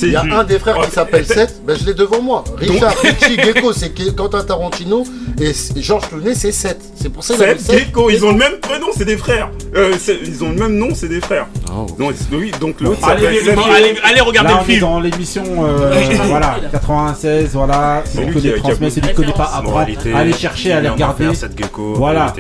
Il 0.02 0.10
y 0.10 0.16
a 0.16 0.24
un 0.24 0.44
des 0.44 0.58
frères 0.58 0.76
Oh, 0.82 0.86
qui 0.86 0.92
s'appelle 0.92 1.24
Seth, 1.28 1.62
ben 1.66 1.78
je 1.80 1.86
l'ai 1.86 1.94
devant 1.94 2.20
moi. 2.20 2.44
Richard, 2.58 2.96
Richie, 2.98 3.38
Gecko, 3.38 3.72
c'est 3.74 3.94
Quentin 4.16 4.44
Tarantino 4.44 5.04
et 5.40 5.52
Georges 5.78 6.10
Clooney, 6.10 6.34
c'est 6.34 6.52
Seth. 6.52 6.80
C'est 7.00 7.10
pour 7.10 7.24
ça 7.24 7.36
qu'il 7.36 7.44
appelle 7.44 7.60
Seth 7.60 7.78
Gecko, 7.88 8.10
ils 8.10 8.26
ont 8.26 8.32
le 8.32 8.38
même 8.40 8.58
prénom, 8.60 8.88
c'est 8.98 9.06
des 9.06 9.18
frères. 9.18 9.52
Euh, 9.76 9.94
ils 10.26 10.44
ont 10.44 10.50
le 10.50 10.56
même 10.56 10.78
nom, 10.78 10.90
c'est 10.96 11.08
des 11.10 11.22
frères. 11.22 11.48
Donc, 11.98 12.14
oui, 12.32 12.52
donc 12.60 12.80
l'autre 12.82 13.00
Allez, 13.08 13.26
allez, 13.28 13.96
allez 14.04 14.22
regarder 14.22 14.50
Là, 14.50 14.56
le 14.56 14.60
on 14.60 14.64
est 14.64 14.66
film. 14.66 14.80
dans 14.82 15.00
l'émission, 15.00 15.44
euh, 15.60 15.92
voilà, 16.26 16.56
96, 16.72 17.50
voilà, 17.54 18.04
connaît 18.16 18.32
qui 18.40 18.50
a 18.50 18.54
transmet, 18.58 18.90
celui 18.90 19.08
qui 19.10 19.14
connaît 19.14 19.32
pas 19.34 19.46
apprend, 19.56 19.64
Moralité, 19.72 20.14
allez 20.14 20.34
chercher, 20.34 20.74
allez 20.74 20.90
regarder. 20.90 21.28
enfer, 21.28 21.36
cette 21.40 21.58
gecko, 21.58 21.94
Voilà. 21.96 22.28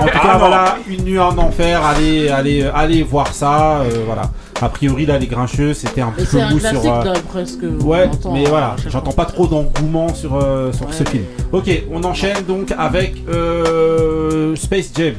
en 0.00 0.04
tout 0.04 0.10
cas, 0.10 0.20
Ah, 0.22 0.32
non. 0.34 0.38
voilà, 0.38 0.76
une 0.88 1.04
nuit 1.04 1.18
en 1.18 1.36
enfer, 1.38 1.84
allez, 1.84 2.28
allez, 2.28 2.68
allez 2.74 3.02
voir 3.02 3.32
ça, 3.32 3.80
euh, 3.80 4.02
voilà. 4.06 4.22
A 4.62 4.68
priori, 4.70 5.04
là, 5.04 5.18
les 5.18 5.26
grincheux, 5.26 5.74
c'était 5.74 6.00
un 6.00 6.10
petit 6.12 6.26
peu 6.26 6.38
mou 6.50 6.58
sur. 6.58 6.84
euh, 6.86 7.12
presque. 7.28 7.58
Ouais, 7.84 8.08
mais 8.32 8.44
hein, 8.44 8.48
voilà, 8.48 8.76
j'entends 8.88 9.12
pas 9.12 9.26
trop 9.26 9.46
d'engouement 9.46 10.14
sur, 10.14 10.34
euh, 10.42 10.72
sur 10.72 10.92
ce 10.94 11.04
film. 11.04 11.24
Ok, 11.52 11.68
on 11.92 12.02
enchaîne 12.04 12.42
donc 12.48 12.72
avec 12.78 13.14
euh, 13.28 14.54
Space 14.56 14.90
Jam. 14.96 15.14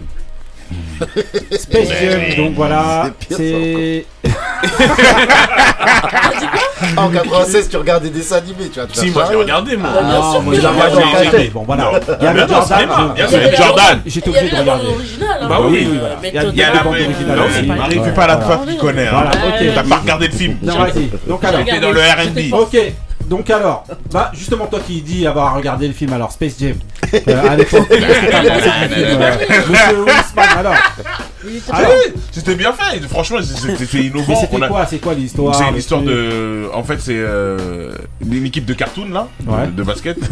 Space 1.57 1.89
Jam, 2.01 2.21
donc 2.37 2.55
voilà, 2.55 3.09
C'est 3.29 4.05
en 6.95 7.09
96, 7.09 7.69
tu 7.69 7.77
regardais 7.77 8.09
des 8.09 8.19
dessins 8.19 8.37
animés, 8.37 8.69
tu 8.71 8.79
vois. 8.79 8.87
tu 8.87 8.99
Si, 8.99 9.11
moi 9.11 9.25
regardé, 9.25 9.77
moi. 9.77 9.89
Ah, 9.97 10.03
bien 10.03 10.31
sûr 10.31 10.41
moi 10.41 10.53
regardé 10.85 11.51
Bon 11.53 11.63
voilà, 11.65 11.91
il 12.19 12.23
y 12.23 12.27
avait 12.27 12.47
Jordan. 12.47 12.89
Jordan. 13.57 14.01
J'étais 14.05 14.29
Il 14.29 14.33
y 14.33 14.37
avait 14.37 14.47
obligé 14.47 14.55
de 14.55 14.61
regarder. 14.61 14.87
Bah 15.49 15.57
oui, 15.63 15.89
Il 16.23 16.33
y 16.33 16.37
a- 16.37 16.67
t'as 16.67 16.73
la 16.73 16.83
bande 16.83 16.93
originale 16.95 17.39
la 18.27 18.35
qui 18.67 18.77
connaît. 18.77 19.07
Hein. 19.07 19.23
ok. 19.47 19.65
T'as 19.75 19.83
pas 19.83 19.97
regardé 19.97 20.27
le 20.27 20.33
film. 20.33 20.57
Non, 20.61 20.77
vas-y. 20.77 21.09
Donc 21.27 21.43
alors. 21.43 21.61
Dans 21.81 21.91
le 21.91 21.99
R&B. 21.99 22.53
Ok, 22.53 22.77
donc 23.27 23.49
alors, 23.49 23.83
bah 24.11 24.31
justement 24.33 24.67
toi 24.67 24.79
qui 24.85 25.01
dis 25.01 25.25
avoir 25.27 25.55
regardé 25.55 25.87
le 25.87 25.93
film 25.93 26.13
alors 26.13 26.31
Space 26.31 26.55
Jam 26.59 26.75
euh, 27.13 27.49
à 27.49 27.55
l'époque, 27.55 27.87
qu'est-ce 27.91 28.19
que 28.19 28.31
t'as 28.31 28.41
pensé 28.41 28.69
du 28.87 28.93
film 28.93 29.21
euh, 29.21 29.31
Monsieur 29.69 30.05
alors 30.57 30.73
Alors, 31.71 31.89
Ouais, 31.91 32.13
C'était 32.31 32.55
bien 32.55 32.73
fait. 32.73 32.99
Franchement, 33.07 33.37
c'était 33.41 33.77
c'était 33.77 34.03
innovant. 34.05 34.25
mais 34.27 34.35
On 34.35 34.41
c'était 34.41 34.63
a- 34.63 34.67
quoi 34.67 34.85
C'est 34.85 34.97
quoi 34.99 35.13
l'histoire 35.13 35.55
C'est 35.55 35.63
le 35.63 35.69
une 35.69 35.77
histoire 35.77 36.01
truc 36.01 36.13
de. 36.13 36.67
En 36.73 36.83
fait, 36.83 36.99
c'est 36.99 37.15
euh, 37.15 37.91
une 38.21 38.45
équipe 38.45 38.65
de 38.65 38.73
cartoon 38.73 39.07
là, 39.09 39.27
Ouais. 39.45 39.67
de 39.67 39.83
basket. 39.83 40.17
Une 40.17 40.23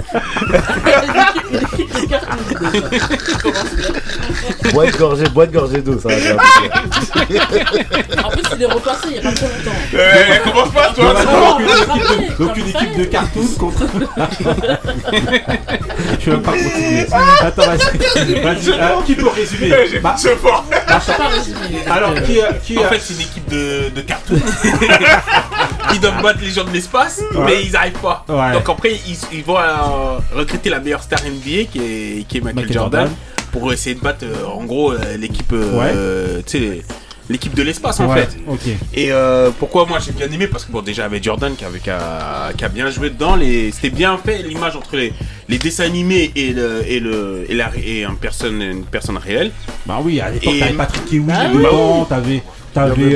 équipe 1.58 1.94
de 2.02 2.06
cartoon, 2.08 2.36
déjà. 2.50 2.70
Boîte 4.74 4.98
gorgée, 4.98 5.30
boîte 5.30 5.52
gorgée 5.52 5.82
d'eau, 5.82 6.00
ça 6.00 6.10
va 6.10 6.16
bien. 6.16 6.38
En 8.24 8.30
plus, 8.30 8.42
il 8.56 8.62
est 8.64 8.66
repassé 8.66 9.08
il 9.12 9.16
y 9.16 9.20
a 9.20 9.22
pas 9.22 9.32
trop 9.32 9.46
longtemps. 9.48 9.72
Euh, 9.94 10.38
commence 10.44 10.72
pas, 10.72 10.92
toi. 10.94 11.14
Donc, 11.14 11.26
Non, 12.40 12.54
une 12.56 12.64
on 12.64 12.66
va 12.66 12.70
équipe 12.70 12.85
de- 12.88 13.04
équipe 13.04 13.04
cartoon 13.06 13.48
contre. 13.60 13.84
Je 16.20 16.30
même 16.32 16.42
pas 16.42 16.52
continuer. 16.52 17.06
Attends, 17.42 17.66
vas-y. 17.66 18.42
Vas-y, 18.42 18.70
euh, 18.72 19.02
qui 19.06 19.16
peut 19.16 19.28
résumer 19.30 19.70
Bah, 20.02 20.16
fort. 20.36 20.66
Sais 21.02 21.14
pas 21.14 21.28
résumer. 21.28 21.58
Alors, 21.90 22.14
qui, 22.24 22.42
a- 22.42 22.54
qui 22.54 22.78
En 22.78 22.84
a- 22.84 22.88
fait, 22.88 23.00
c'est 23.00 23.14
une 23.14 23.22
équipe 23.22 23.48
de, 23.50 23.90
de 23.96 24.02
cartoon 24.02 24.38
qui 25.92 26.00
doivent 26.00 26.22
battre 26.22 26.40
les 26.42 26.50
gens 26.50 26.64
de 26.64 26.72
l'espace, 26.72 27.22
mais 27.46 27.64
ils 27.64 27.76
arrivent 27.76 27.94
pas. 28.02 28.26
Ouais. 28.30 28.54
Donc 28.54 28.68
après, 28.70 28.94
ils, 29.08 29.18
ils 29.38 29.44
vont 29.44 29.58
euh, 29.58 30.18
recruter 30.36 30.70
la 30.70 30.80
meilleure 30.80 31.04
star 31.04 31.20
NBA 31.24 31.66
qui 31.72 31.80
est, 31.80 32.28
qui 32.28 32.38
est 32.38 32.42
Michael, 32.42 32.56
Michael 32.56 32.74
Jordan, 32.74 33.02
Jordan. 33.02 33.16
pour 33.52 33.72
essayer 33.74 33.96
de 33.96 34.02
battre 34.02 34.26
euh, 34.26 34.46
en 34.48 34.64
gros 34.66 34.92
euh, 34.94 35.18
l'équipe, 35.18 35.52
euh, 35.54 36.42
tu 36.46 36.58
sais, 36.60 36.82
l'équipe 37.30 37.54
de 37.56 37.64
l'espace 37.64 38.00
en 38.00 38.08
Ouais, 38.08 38.22
fait. 38.26 38.38
Ok. 38.48 38.68
Et 38.94 39.12
euh, 39.12 39.50
pourquoi 39.58 39.86
moi 39.86 40.00
j'ai 40.00 40.12
bien 40.12 40.30
aimé? 40.32 40.48
Parce 40.48 40.66
que 40.66 40.72
bon 40.72 40.82
déjà 40.82 41.06
avec 41.06 41.24
Jordan 41.24 41.56
qui, 41.56 41.66
avait, 41.66 41.80
qui, 41.80 41.90
a, 41.90 42.52
qui 42.58 42.64
a 42.64 42.70
bien 42.70 42.90
joué 42.92 43.10
dedans, 43.10 43.36
les, 43.36 43.72
c'était 43.72 43.90
bien 43.90 44.18
fait 44.24 44.44
l'image 44.44 44.76
entre 44.76 44.96
les, 44.96 45.14
les 45.50 45.58
dessins 45.58 45.86
animés 45.86 46.32
et, 46.36 46.52
le, 46.54 46.84
et, 46.88 47.00
le, 47.00 47.46
et, 47.50 47.54
la, 47.56 47.72
et 47.84 48.04
un 48.04 48.16
personne, 48.16 48.62
une 48.62 48.84
personne 48.86 49.18
réelle. 49.18 49.52
Bah 49.86 50.00
oui, 50.04 50.20
à 50.20 50.30
l'époque, 50.30 50.54
Et- 50.54 50.60
t'avais 50.60 50.74
Patrick 50.74 51.14
Ewing 51.14 51.26
Bah 51.28 51.48
dedans, 51.54 52.06
t'avais. 52.06 52.44
T'avais 52.74 53.16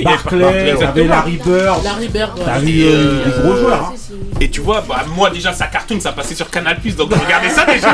euh, 0.00 0.02
Barclay. 0.04 0.74
T'avais. 0.78 1.04
Larry 1.06 1.40
Bird, 1.42 1.82
Larry 1.82 2.08
Bird, 2.08 2.38
ouais. 2.38 2.44
t'avais 2.44 2.82
euh, 2.82 2.92
euh, 2.92 3.24
des 3.24 3.42
gros 3.42 3.56
joueurs. 3.56 3.84
hein. 3.84 3.94
Et 4.40 4.48
tu 4.50 4.60
vois, 4.60 4.82
bah, 4.88 5.04
moi 5.14 5.30
déjà, 5.30 5.52
ça 5.52 5.66
cartoon, 5.66 6.00
ça 6.00 6.12
passait 6.12 6.34
sur 6.34 6.48
Canal 6.50 6.78
Plus, 6.80 6.96
donc 6.96 7.10
regardez 7.12 7.50
ça 7.50 7.64
déjà. 7.66 7.88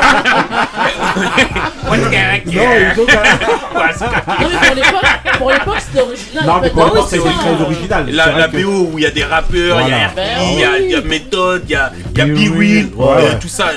Pour 5.37 5.51
l'époque, 5.51 5.77
c'était 5.79 6.01
original. 6.01 6.45
Non, 6.45 6.53
mais 6.61 6.69
pour 6.69 6.83
Ah 6.83 6.85
l'époque, 6.85 7.07
c'était 7.09 7.23
c'est 7.27 7.33
très 7.55 7.61
original. 7.63 8.05
La, 8.11 8.31
la 8.37 8.47
que- 8.47 8.57
BO 8.63 8.89
où 8.93 8.97
il 8.99 9.03
y 9.03 9.05
a 9.05 9.11
des 9.11 9.23
rappeurs, 9.23 9.81
il 9.81 9.89
y 9.89 9.93
a 9.93 10.07
Voilà. 10.07 10.07
RP, 10.07 10.19
il 10.53 10.59
y 10.59 10.63
a, 10.63 10.79
il 10.79 10.91
y 10.91 10.95
a 10.95 11.01
Méthode, 11.01 11.63
il 11.65 11.71
y 11.71 11.75
a, 11.75 11.91
il 12.13 12.17
y 12.17 12.21
a 12.21 12.25
B-Will, 12.25 12.89
euh, 12.99 13.31
tout 13.41 13.47
ça. 13.47 13.71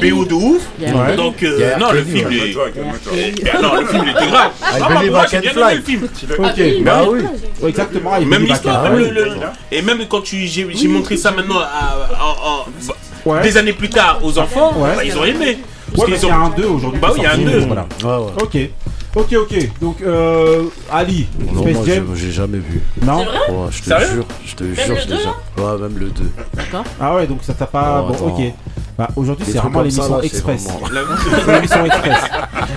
BO 0.00 0.24
de 0.24 0.34
ouf. 0.34 0.62
Donc, 1.16 1.42
euh, 1.42 1.74
a 1.74 1.78
non, 1.78 1.92
le 1.92 2.02
film, 2.04 2.28
est. 2.32 2.54
Calme-toi. 2.54 3.12
Eh, 3.16 3.62
Non, 3.62 3.74
le 3.80 3.86
film, 3.86 4.02
il 4.06 4.10
était 4.10 4.26
grave. 4.30 4.50
Ah, 4.62 4.78
moi, 5.10 5.26
j'ai 5.30 5.38
bien 5.40 5.52
aimé 5.52 5.74
le 5.76 5.82
film. 5.82 6.08
Ok. 6.38 6.82
Bah 6.84 7.02
oui. 7.08 7.20
Ouais, 7.60 7.68
Exactement. 7.70 8.20
Même 8.20 8.44
l'histoire, 8.44 8.82
même 8.90 9.10
le, 9.10 9.26
et 9.70 9.82
même 9.82 10.06
quand 10.08 10.20
tu, 10.22 10.46
j'ai, 10.46 10.66
j'ai 10.74 10.88
montré 10.88 11.16
ça 11.16 11.30
maintenant 11.30 11.58
à- 11.60 11.93
en- 12.20 12.48
en- 12.48 12.64
bah, 12.86 12.94
Ouais. 13.26 13.42
des 13.42 13.56
années 13.56 13.72
plus 13.72 13.88
tard 13.88 14.20
aux 14.22 14.38
enfants, 14.38 14.72
Ouais. 14.76 14.96
bah, 14.96 15.04
ils 15.04 15.16
ont 15.16 15.24
aimé. 15.24 15.58
Parce 15.94 15.98
Ouais, 15.98 16.04
qu'ils 16.04 16.14
parce 16.14 16.20
qu'il 16.20 16.28
y 16.28 16.32
a 16.32 16.36
un 16.38 16.50
2 16.50 16.66
aujourd'hui. 16.66 17.00
Bah 17.00 17.08
oui, 17.12 17.20
il 17.20 17.22
y 17.22 17.26
a 17.26 17.30
un 17.30 17.36
sorti, 17.36 17.50
2. 17.52 17.58
Voilà. 17.66 17.86
Ouais, 18.02 18.24
ouais. 18.26 18.42
Ok. 18.42 18.58
Ok, 19.16 19.32
ok. 19.42 19.80
Donc, 19.80 20.02
euh, 20.02 20.64
Ali, 20.90 21.28
Non, 21.52 21.62
Space 21.62 21.74
moi, 21.76 21.84
Jam. 21.86 22.06
j'ai- 22.14 22.20
j'ai 22.26 22.32
jamais 22.32 22.58
vu. 22.58 22.82
Non 23.00 23.24
vrai 23.24 23.38
Ouais, 23.48 23.66
je 23.70 23.78
te 23.80 23.84
Sérieux 23.84 24.06
jure, 24.12 24.26
je 24.44 24.54
te 24.56 24.64
Même 24.64 24.74
jure, 24.74 24.84
le 24.88 24.94
je 24.96 25.00
l'ai 25.08 25.16
deux, 25.16 25.22
jamais. 25.22 25.70
Ouais, 25.72 25.78
même 25.88 25.98
le 25.98 26.06
2. 26.10 26.30
D'accord. 26.54 26.84
Ah 27.00 27.14
ouais, 27.14 27.26
donc 27.28 27.38
ça 27.42 27.54
t'a 27.54 27.66
pas. 27.66 27.98
Non, 28.00 28.08
bon, 28.08 28.14
attends. 28.14 28.26
ok. 28.36 28.52
Bah, 28.96 29.08
aujourd'hui, 29.16 29.44
c'est 29.48 29.58
vraiment 29.58 29.82
l'émission 29.82 30.20
express. 30.22 30.68
vraiment- 30.80 31.52
L'émission 31.52 31.84
express. 31.84 32.20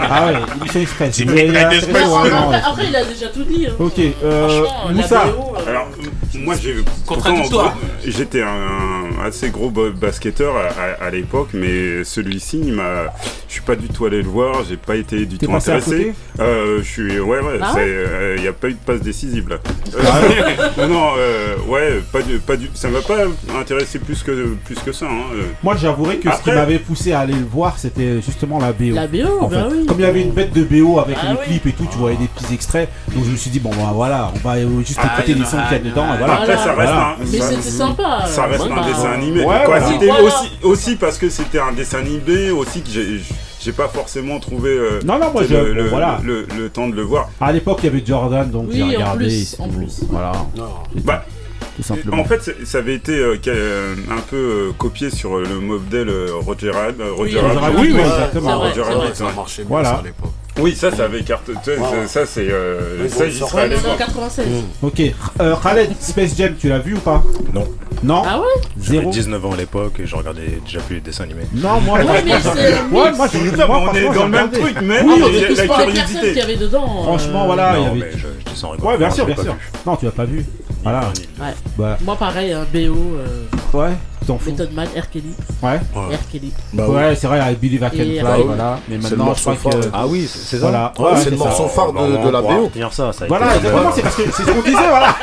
Ah 0.09 0.25
ouais, 0.25 0.33
l'émission 0.55 0.79
express. 0.81 1.21
Après, 1.21 2.61
après, 2.65 2.85
il 2.87 2.95
a 2.95 3.03
déjà 3.05 3.27
tout 3.27 3.43
dit. 3.43 3.67
hein. 3.69 3.73
Ok, 3.79 3.99
euh, 4.23 4.63
Moussa. 4.93 5.25
Euh, 5.27 5.69
Alors, 5.69 5.87
moi, 6.33 6.55
j'ai. 6.61 6.75
Contradictoire. 7.05 7.73
pourtant, 7.73 7.87
J'étais 8.05 8.41
un, 8.41 8.47
un 8.47 9.25
assez 9.27 9.49
gros 9.49 9.69
basketteur 9.69 10.55
à, 10.55 11.03
à- 11.03 11.07
à 11.07 11.09
l'époque, 11.11 11.49
mais 11.53 12.03
celui-ci, 12.03 12.61
il 12.65 12.73
m'a. 12.73 13.13
Je 13.47 13.53
suis 13.53 13.61
pas 13.61 13.75
du 13.75 13.87
tout 13.87 14.05
allé 14.05 14.21
le 14.21 14.27
voir, 14.27 14.63
j'ai 14.67 14.77
pas 14.77 14.95
été 14.95 15.25
du 15.25 15.37
tout 15.37 15.45
intéressé. 15.53 16.13
Euh, 16.39 16.79
je 16.81 16.87
suis. 16.89 17.19
Ouais, 17.19 17.39
ouais, 17.39 17.59
Ah 17.61 17.73
il 18.35 18.41
n'y 18.41 18.47
a 18.47 18.53
pas 18.53 18.67
eu 18.69 18.73
de 18.73 18.77
passe 18.85 19.01
décisive 19.01 19.49
là. 19.49 19.57
Euh, 19.95 20.01
Ah 20.77 20.81
non, 20.81 20.87
non, 20.87 21.07
euh, 21.17 21.55
ouais, 21.67 22.01
pas 22.11 22.21
du, 22.21 22.39
pas 22.39 22.55
du. 22.55 22.69
Ça 22.73 22.89
m'a 22.89 23.01
pas 23.01 23.17
intéressé 23.59 23.99
plus 23.99 24.23
que, 24.23 24.55
plus 24.65 24.75
que 24.79 24.91
ça. 24.91 25.05
Hein. 25.05 25.33
euh. 25.35 25.43
Moi, 25.63 25.75
que 26.15 26.31
ce 26.31 26.41
qui 26.41 26.51
m'avait 26.51 26.79
poussé 26.79 27.11
à 27.13 27.19
aller 27.19 27.33
le 27.33 27.45
voir, 27.45 27.77
c'était 27.77 28.21
justement 28.21 28.57
la 28.59 28.71
BO. 28.71 28.93
La 28.93 29.07
BO, 29.07 29.19
en 29.41 29.47
bah 29.47 29.67
fait. 29.69 29.75
oui. 29.75 29.85
Comme 29.85 29.99
il 29.99 30.03
y 30.03 30.05
avait 30.05 30.21
une 30.21 30.31
bête 30.31 30.53
de 30.53 30.63
BO 30.63 30.99
avec 30.99 31.17
Ah 31.21 31.25
les 31.33 31.33
oui. 31.33 31.59
clips 31.59 31.65
et 31.67 31.71
tout, 31.73 31.87
tu 31.91 31.97
voyais 31.97 32.17
des 32.17 32.27
petits 32.27 32.53
extraits. 32.53 32.89
Donc 33.13 33.25
je 33.25 33.31
me 33.31 33.35
suis 33.35 33.49
dit, 33.51 33.59
bon, 33.59 33.69
bah 33.71 33.91
voilà, 33.93 34.31
on 34.35 34.39
va 34.47 34.55
euh, 34.55 34.67
juste 34.85 34.99
Ah, 35.03 35.17
écouter 35.17 35.33
les 35.35 35.45
sons 35.45 35.57
qu'il 35.67 35.77
y 35.77 35.81
a 35.81 35.83
dedans. 35.83 36.05
et 36.13 36.17
voilà. 36.17 36.33
Après, 36.35 36.55
ça 36.55 36.63
reste 36.63 36.75
Voilà. 36.75 37.07
un. 37.09 37.15
Mais 37.31 37.37
ça- 37.39 37.49
c'était 37.49 37.61
sympa. 37.61 38.23
Ça 38.27 38.45
reste 38.45 38.63
un 38.63 38.87
dessin 38.87 39.11
animé. 39.11 39.39
Ouais, 39.39 39.45
Quoi, 39.65 39.79
voilà. 39.79 39.87
c'était 39.87 40.05
Voilà. 40.07 40.23
aussi, 40.23 40.49
aussi 40.63 40.95
parce 40.95 41.17
que 41.17 41.29
c'était 41.29 41.59
un 41.59 41.73
dessin 41.73 41.99
animé 41.99 42.49
aussi 42.51 42.81
que 42.81 42.89
j'ai, 42.89 43.19
j'ai 43.59 43.71
pas 43.71 43.87
forcément 43.87 44.39
trouvé 44.39 44.69
euh, 44.69 44.99
Non, 45.05 45.19
non, 45.19 45.31
moi, 45.33 45.41
le, 45.41 45.47
je- 45.47 45.55
le- 45.55 45.83
bon, 45.83 45.89
voilà. 45.89 46.19
le- 46.23 46.47
le 46.57 46.69
temps 46.69 46.87
de 46.87 46.95
le 46.95 47.01
voir. 47.01 47.29
À 47.41 47.51
l'époque, 47.51 47.79
il 47.83 47.85
y 47.85 47.89
avait 47.89 48.03
Jordan, 48.05 48.49
donc 48.49 48.67
Oui, 48.69 48.75
j'ai 48.77 48.83
en 48.83 48.87
regardé. 48.87 49.25
plus, 49.25 49.55
en 49.59 49.67
plus. 49.67 50.01
Voilà, 50.09 50.31
Bah, 51.03 51.25
tout 51.77 51.83
simplement. 51.83 52.19
en 52.21 52.25
fait, 52.25 52.55
ça 52.65 52.79
avait 52.79 52.95
été 52.95 53.13
euh, 53.17 53.37
euh, 53.47 53.95
un 54.11 54.19
peu 54.29 54.35
euh, 54.35 54.71
copié 54.77 55.09
sur 55.09 55.37
le 55.37 55.59
modèle 55.59 56.09
euh, 56.09 56.27
Roger 56.45 56.71
Rabbit. 56.71 57.01
euh, 57.01 57.13
Roger 57.13 57.39
Oui, 57.41 57.55
Rabbit. 57.57 57.77
Oui, 57.79 57.91
oui, 57.93 57.99
exactement. 58.01 58.59
Roger 58.59 58.73
c'est 58.75 58.81
Rabbit. 58.93 59.15
Ça 59.15 59.23
marchait 59.35 59.61
bien 59.63 59.69
Voilà. 59.69 59.89
ça, 59.89 59.95
à 59.99 60.03
l'époque. 60.03 60.31
Oui, 60.59 60.75
ça, 60.75 60.89
ça 60.91 61.03
avait 61.05 61.21
carte. 61.21 61.45
tu 61.45 61.53
sais, 61.63 61.77
Ouais, 61.77 61.83
ouais. 61.99 62.07
Ça, 62.07 62.25
c'est. 62.25 62.47
euh, 62.49 62.97
Oui, 63.03 63.09
ça, 63.11 63.25
bon, 63.25 63.29
j'y 63.31 63.39
ça 63.39 63.47
serais 63.47 63.61
allé 63.61 63.75
Ouais, 63.75 63.81
mais 63.83 63.89
en 63.91 63.95
voir. 63.95 64.07
96. 64.07 64.45
Ok, 64.81 65.01
euh, 65.39 65.55
Khaled, 65.61 65.89
Space 65.99 66.35
Jam, 66.35 66.55
tu 66.59 66.67
l'as 66.67 66.79
vu 66.79 66.95
ou 66.95 66.99
pas? 66.99 67.23
Non. 67.53 67.67
Non? 68.03 68.23
Ah 68.25 68.39
ouais? 68.39 68.45
J'avais 68.81 68.99
Zéro 68.99 69.11
19 69.11 69.45
ans 69.45 69.51
à 69.53 69.57
l'époque 69.57 69.99
et 69.99 70.07
je 70.07 70.15
regardais 70.15 70.59
déjà 70.65 70.79
plus 70.79 70.95
les 70.95 71.01
dessins 71.01 71.23
animés. 71.25 71.43
Non, 71.53 71.79
moi, 71.81 71.99
Ouais, 71.99 72.05
mais 72.25 72.33
ouais, 72.33 73.11
moi, 73.13 73.27
j'ai 73.31 73.39
mais 73.39 73.63
on 73.63 73.93
est 73.93 74.13
dans 74.15 74.23
le 74.25 74.29
même 74.31 74.51
truc, 74.51 74.75
mais 74.81 75.01
oui, 75.03 75.13
mais 75.19 75.39
la, 75.41 75.45
plus 75.47 75.55
la 75.55 75.67
curiosité. 75.67 76.27
qu'il 76.27 76.37
y 76.37 76.41
avait 76.41 76.55
dedans. 76.57 77.03
Franchement, 77.03 77.43
euh, 77.43 77.45
voilà, 77.47 77.73
il 77.75 77.79
y 77.81 77.85
non, 77.85 77.91
avait. 77.91 77.99
mais 77.99 78.11
je, 78.13 78.17
je 78.45 78.51
dis 78.51 78.59
sans 78.59 78.69
rigoler. 78.71 78.89
Ouais, 78.91 78.97
bien 78.97 79.09
Non, 79.09 79.13
sûr, 79.15 79.25
bien 79.27 79.35
sûr. 79.35 79.43
vu. 79.53 79.59
Non, 79.85 79.95
tu 79.95 80.05
l'as 80.05 80.11
pas 80.11 80.25
vu. 80.25 80.43
Voilà. 80.89 81.11
Ouais. 81.41 81.53
Bah, 81.77 81.97
Moi, 82.01 82.15
pareil, 82.15 82.53
un 82.53 82.63
BO. 82.63 83.17
euh, 83.17 83.43
ouais, 83.73 83.93
t'en 84.27 84.37
fous. 84.37 84.51
Method 84.51 84.73
Man, 84.73 84.87
R. 84.95 85.09
Kelly. 85.09 85.33
Ouais. 85.63 85.79
R. 85.95 86.29
Kelly. 86.31 86.51
Bah. 86.73 86.87
Ouais, 86.89 87.15
c'est 87.15 87.27
vrai, 87.27 87.39
I 87.51 87.55
Believe 87.55 87.81
I 87.81 87.89
Can 87.89 88.27
Fly, 88.27 88.43
voilà. 88.45 88.79
Mais 88.89 88.97
maintenant, 88.97 89.33
je 89.33 89.41
crois 89.41 89.55
que. 89.55 89.77
Ah 89.93 90.05
oui, 90.07 90.27
c'est 90.31 90.57
ça. 90.57 90.61
Voilà, 90.61 90.93
Ouais, 90.99 91.05
ouais, 91.05 91.11
c'est 91.23 91.29
le 91.31 91.37
morceau 91.37 91.67
phare 91.67 91.93
de, 91.93 92.29
la 92.29 92.41
BO. 92.41 92.69
ça, 92.91 93.11
ça 93.13 93.25
Voilà, 93.27 93.55
exactement, 93.55 93.91
c'est 93.93 94.01
parce 94.01 94.15
que 94.15 94.23
c'est 94.31 94.43
ce 94.43 94.51
qu'on 94.51 94.61
disait, 94.61 94.87
voilà. 94.89 95.15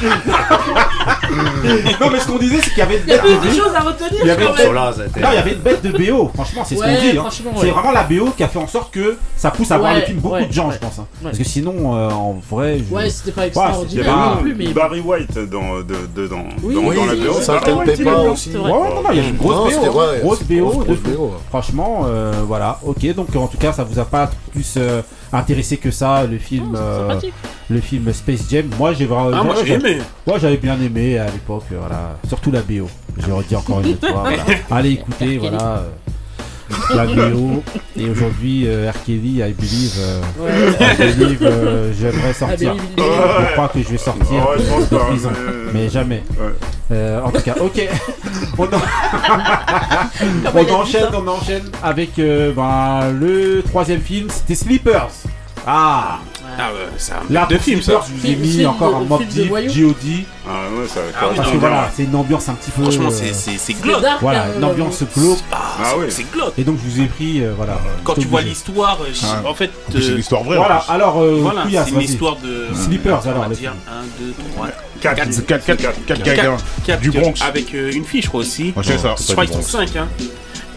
non, 2.00 2.10
mais 2.10 2.18
ce 2.20 2.26
qu'on 2.26 2.38
disait, 2.38 2.58
c'est 2.62 2.70
qu'il 2.70 2.78
y 2.78 2.82
avait 2.82 3.00
Il 3.06 3.12
y 3.12 3.16
des 3.16 3.48
BO. 3.58 3.64
choses 3.64 3.74
à 3.74 3.80
retenir 3.80 4.20
Il 4.22 4.26
y 4.26 4.30
avait 4.30 4.44
Non, 4.44 4.50
il 5.14 5.22
y 5.34 5.38
avait 5.38 5.52
une 5.52 5.58
bête 5.60 5.82
de 5.82 5.90
BO, 5.90 6.30
franchement, 6.34 6.62
c'est 6.64 6.76
ce 6.76 6.80
qu'on 6.80 6.86
Ouais, 6.88 7.12
dit. 7.12 7.18
hein. 7.18 7.24
C'est 7.30 7.44
ouais. 7.66 7.70
vraiment 7.70 7.92
la 7.92 8.02
BO 8.04 8.30
qui 8.36 8.42
a 8.42 8.48
fait 8.48 8.58
en 8.58 8.66
sorte 8.66 8.92
que 8.92 9.16
ça 9.36 9.50
pousse 9.50 9.70
à 9.70 9.78
voir 9.78 9.92
Ouais, 9.92 10.00
le 10.00 10.06
film 10.06 10.18
beaucoup 10.18 10.34
ouais, 10.34 10.46
de 10.46 10.52
gens, 10.52 10.68
ouais. 10.68 10.74
je 10.74 10.78
pense. 10.78 10.98
hein. 10.98 11.06
Ouais. 11.20 11.24
Parce 11.30 11.38
que 11.38 11.44
sinon, 11.44 11.96
euh, 11.96 12.10
en 12.10 12.40
vrai. 12.50 12.80
Ouais, 12.90 13.10
c'était 13.10 13.32
pas 13.32 13.42
Ouais, 13.42 13.46
extraordinaire 13.48 14.16
non 14.16 14.36
plus, 14.42 14.52
avait 14.52 14.64
mais. 14.64 14.72
Barry 14.72 15.00
White 15.00 15.38
dans, 15.50 15.80
dedans, 15.80 16.44
la 16.60 17.14
BO. 17.14 17.40
Ça, 17.40 17.54
pas. 17.54 17.70
Aussi. 18.48 18.56
Ouais, 18.56 18.70
non, 18.70 19.02
non, 19.02 19.10
il 19.12 19.16
y 19.16 19.20
a 19.20 19.28
une 19.28 19.36
grosse 19.36 19.74
Non, 19.74 19.92
BO. 19.92 20.00
hein. 20.00 20.04
Grosse 20.22 20.42
BO. 20.42 20.56
grosse, 20.70 20.78
de 20.78 20.84
grosse 20.84 20.98
fou. 20.98 21.10
BO, 21.16 21.24
ouais. 21.26 21.30
Franchement, 21.48 22.02
euh, 22.06 22.32
voilà, 22.46 22.78
ok. 22.84 23.14
Donc 23.14 23.34
en 23.36 23.46
tout 23.46 23.58
cas, 23.58 23.72
ça 23.72 23.84
vous 23.84 23.98
a 23.98 24.04
pas 24.04 24.30
plus 24.52 24.74
euh, 24.76 25.02
intéressé 25.32 25.76
que 25.76 25.90
ça, 25.90 26.24
le 26.24 26.38
film, 26.38 26.74
euh, 26.78 27.20
le 27.68 27.80
film 27.80 28.12
Space 28.12 28.48
Jam. 28.50 28.66
Moi, 28.78 28.92
j'ai 28.94 29.06
vraiment. 29.06 29.30
Ah, 29.32 29.42
moi 29.44 29.54
j'ai 29.64 29.74
aimé. 29.74 29.98
Moi, 30.26 30.38
j'avais 30.38 30.56
bien 30.56 30.80
aimé 30.80 31.18
à 31.18 31.26
l'époque, 31.26 31.64
voilà. 31.70 32.16
Surtout 32.28 32.50
la 32.50 32.62
BO. 32.62 32.88
J'ai 33.18 33.32
redit 33.32 33.56
encore 33.56 33.80
une 33.80 33.96
fois. 34.00 34.22
voilà. 34.24 34.42
Allez 34.70 34.92
écouter, 34.92 35.38
voilà. 35.38 35.84
Euh, 36.70 36.96
la 36.96 37.06
BO. 37.30 37.62
Et 37.96 38.08
aujourd'hui, 38.10 38.64
euh, 38.66 38.88
I 39.48 39.52
Believe. 39.52 39.94
euh, 39.98 40.20
Ouais. 40.38 41.08
I 41.08 41.12
Believe, 41.14 41.42
euh, 41.42 41.92
j'aimerais 41.98 42.32
sortir. 42.32 42.74
Je 42.96 43.52
crois 43.52 43.68
que 43.68 43.82
je 43.82 43.88
vais 43.88 43.98
sortir 43.98 44.48
Ouais, 44.48 44.56
je 44.58 44.62
pense 44.70 44.88
de 44.90 44.96
pas, 44.96 45.04
prison. 45.06 45.30
mais- 45.32 45.72
Mais 45.82 45.88
jamais. 45.88 46.22
Ouais. 46.38 46.52
Euh, 46.92 47.20
en 47.22 47.30
tout 47.30 47.40
cas, 47.42 47.54
ok. 47.60 47.88
On, 48.58 48.64
en- 48.64 48.68
enchaîne, 50.80 51.06
on 51.14 51.26
enchaîne 51.28 51.70
avec 51.82 52.18
euh, 52.18 52.52
ben, 52.52 53.10
le 53.18 53.62
troisième 53.62 54.00
film, 54.00 54.28
c'était 54.30 54.54
Sleepers. 54.54 55.08
Ah, 55.66 56.18
Ah 56.58 56.72
ouais, 56.72 56.78
c'est 56.96 57.12
un 57.12 57.16
là 57.30 57.46
de 57.46 57.54
pour 57.56 57.64
film 57.64 57.80
ça. 57.82 57.92
Sleepers, 57.92 58.06
je 58.08 58.12
vous 58.12 58.26
ai 58.26 58.28
Film- 58.30 58.40
mis 58.40 58.50
film 58.52 58.68
encore 58.70 58.90
de- 58.90 58.94
un 58.94 59.00
Mob 59.08 59.18
film 59.20 59.30
de 59.30 59.34
Deep, 59.34 59.48
voyous. 59.48 59.70
G.O.D. 59.72 60.24
Ah 60.46 60.50
ouais, 60.50 60.86
ça 60.88 61.00
Ah 61.14 61.24
oui, 61.30 61.36
Parce 61.36 61.48
que 61.48 61.54
non, 61.54 61.60
voilà, 61.60 61.90
c'est 61.94 62.02
une 62.04 62.14
ambiance 62.14 62.48
un 62.48 62.54
petit 62.54 62.70
peu. 62.70 62.82
Franchement, 62.82 63.08
euh, 63.08 63.10
c'est- 63.12 63.32
c'est 63.34 63.50
c'est 63.52 63.58
C'est 63.58 63.72
glauque. 63.74 64.02
dark, 64.02 64.20
Voilà, 64.20 64.44
hein, 64.44 64.48
une 64.56 64.64
ambiance 64.64 65.02
euh, 65.02 65.06
glauque. 65.16 65.38
Ah, 65.52 65.56
Ah 65.60 65.84
c'est- 65.92 65.98
ouais. 65.98 66.10
c'est 66.10 66.30
glauque. 66.32 66.52
Et 66.58 66.64
donc 66.64 66.78
je 66.84 66.90
vous 66.90 67.00
ai 67.00 67.06
pris, 67.06 67.40
euh, 67.42 67.52
voilà. 67.56 67.78
Quand 68.04 68.14
tu 68.14 68.26
vois 68.26 68.42
l'histoire, 68.42 68.98
euh, 69.02 69.12
j- 69.12 69.20
Ah. 69.26 69.42
en 69.48 69.54
fait, 69.54 69.70
En 69.88 69.92
plus, 69.92 70.02
c'est 70.02 70.08
euh, 70.10 70.12
une 70.14 70.20
histoire 70.20 70.42
vraie. 70.42 70.56
Voilà, 70.56 70.84
alors, 70.88 71.20
euh, 71.22 71.38
voilà, 71.40 71.62
Couillasse, 71.62 71.84
c'est 71.86 71.90
une 71.90 71.96
vas-y. 71.96 72.04
histoire 72.06 72.36
de. 72.36 72.66
Sleepers, 72.74 73.20
on 73.24 73.28
alors, 73.30 73.42
va 73.42 73.48
les 73.48 73.56
dire 73.56 73.72
1, 73.88 74.22
2, 74.24 74.34
3, 74.54 74.68
Quatre. 75.00 75.16
4, 75.16 75.32
C'est 75.32 75.46
quatre- 75.46 75.64
quatre- 75.64 76.04
quatre 76.04 76.22
gamins. 76.22 76.56
Du 77.00 77.10
Bronx. 77.10 77.34
Avec 77.42 77.74
euh, 77.74 77.90
une 77.92 78.04
fille, 78.04 78.20
je 78.22 78.28
crois 78.28 78.40
aussi. 78.40 78.74
Ouais, 78.76 78.82
c'est 78.84 78.98
ça. 78.98 79.14
Je 79.18 79.32
crois 79.32 79.46
qu'ils 79.46 79.54
sont 79.56 79.62
5. 79.62 79.96
Hein. 79.96 80.08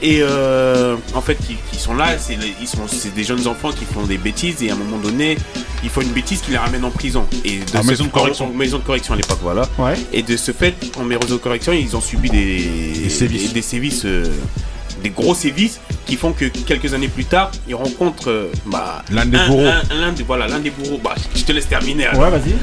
Et 0.01 0.19
euh, 0.21 0.95
en 1.13 1.21
fait, 1.21 1.35
qui, 1.35 1.55
qui 1.71 1.79
sont 1.79 1.93
là, 1.93 2.17
c'est 2.17 2.37
ils 2.61 2.67
sont, 2.67 2.87
c'est 2.87 3.13
des 3.15 3.23
jeunes 3.23 3.47
enfants 3.47 3.71
qui 3.71 3.85
font 3.85 4.03
des 4.03 4.17
bêtises 4.17 4.61
et 4.61 4.69
à 4.69 4.73
un 4.73 4.77
moment 4.77 4.97
donné, 4.97 5.37
ils 5.83 5.89
font 5.89 6.01
une 6.01 6.09
bêtise 6.11 6.41
qui 6.41 6.51
les 6.51 6.57
ramène 6.57 6.83
en 6.83 6.91
prison. 6.91 7.25
Et 7.45 7.59
de 7.59 7.77
En 7.77 7.83
ce- 7.83 7.87
maison 7.87 8.03
de 8.05 8.09
correction. 8.09 8.53
Maison 8.53 8.79
de 8.79 8.83
correction 8.83 9.13
à 9.13 9.17
l'époque, 9.17 9.39
voilà. 9.41 9.67
Ouais. 9.77 9.93
Et 10.11 10.21
de 10.23 10.35
ce 10.35 10.51
fait, 10.51 10.75
en 10.99 11.03
maison 11.05 11.21
de 11.29 11.35
correction, 11.37 11.71
ils 11.71 11.95
ont 11.95 12.01
subi 12.01 12.29
des, 12.29 12.57
Des 13.03 13.09
sévices. 13.09 13.47
des, 13.47 13.53
des 13.53 13.61
sévices, 13.61 14.01
euh, 14.05 14.25
des 15.03 15.09
gros 15.09 15.35
sévices 15.35 15.79
qui 16.05 16.15
font 16.15 16.31
que 16.31 16.45
quelques 16.45 16.93
années 16.93 17.07
plus 17.09 17.25
tard, 17.25 17.51
ils 17.67 17.75
rencontrent 17.75 18.29
euh, 18.29 18.51
bah, 18.65 19.03
L'un 19.11 19.25
des 19.25 19.37
un- 19.37 19.47
bourreaux. 19.47 19.67
un- 19.67 20.01
l'un 20.01 20.11
des, 20.13 20.23
voilà, 20.23 20.47
l'un 20.47 20.59
des 20.59 20.69
bourreaux. 20.71 20.99
Bah, 21.03 21.13
je 21.35 21.43
te 21.43 21.51
laisse 21.51 21.67
terminer. 21.67 22.07
alors. 22.07 22.23
Ouais, 22.23 22.29
vas-y. 22.31 22.53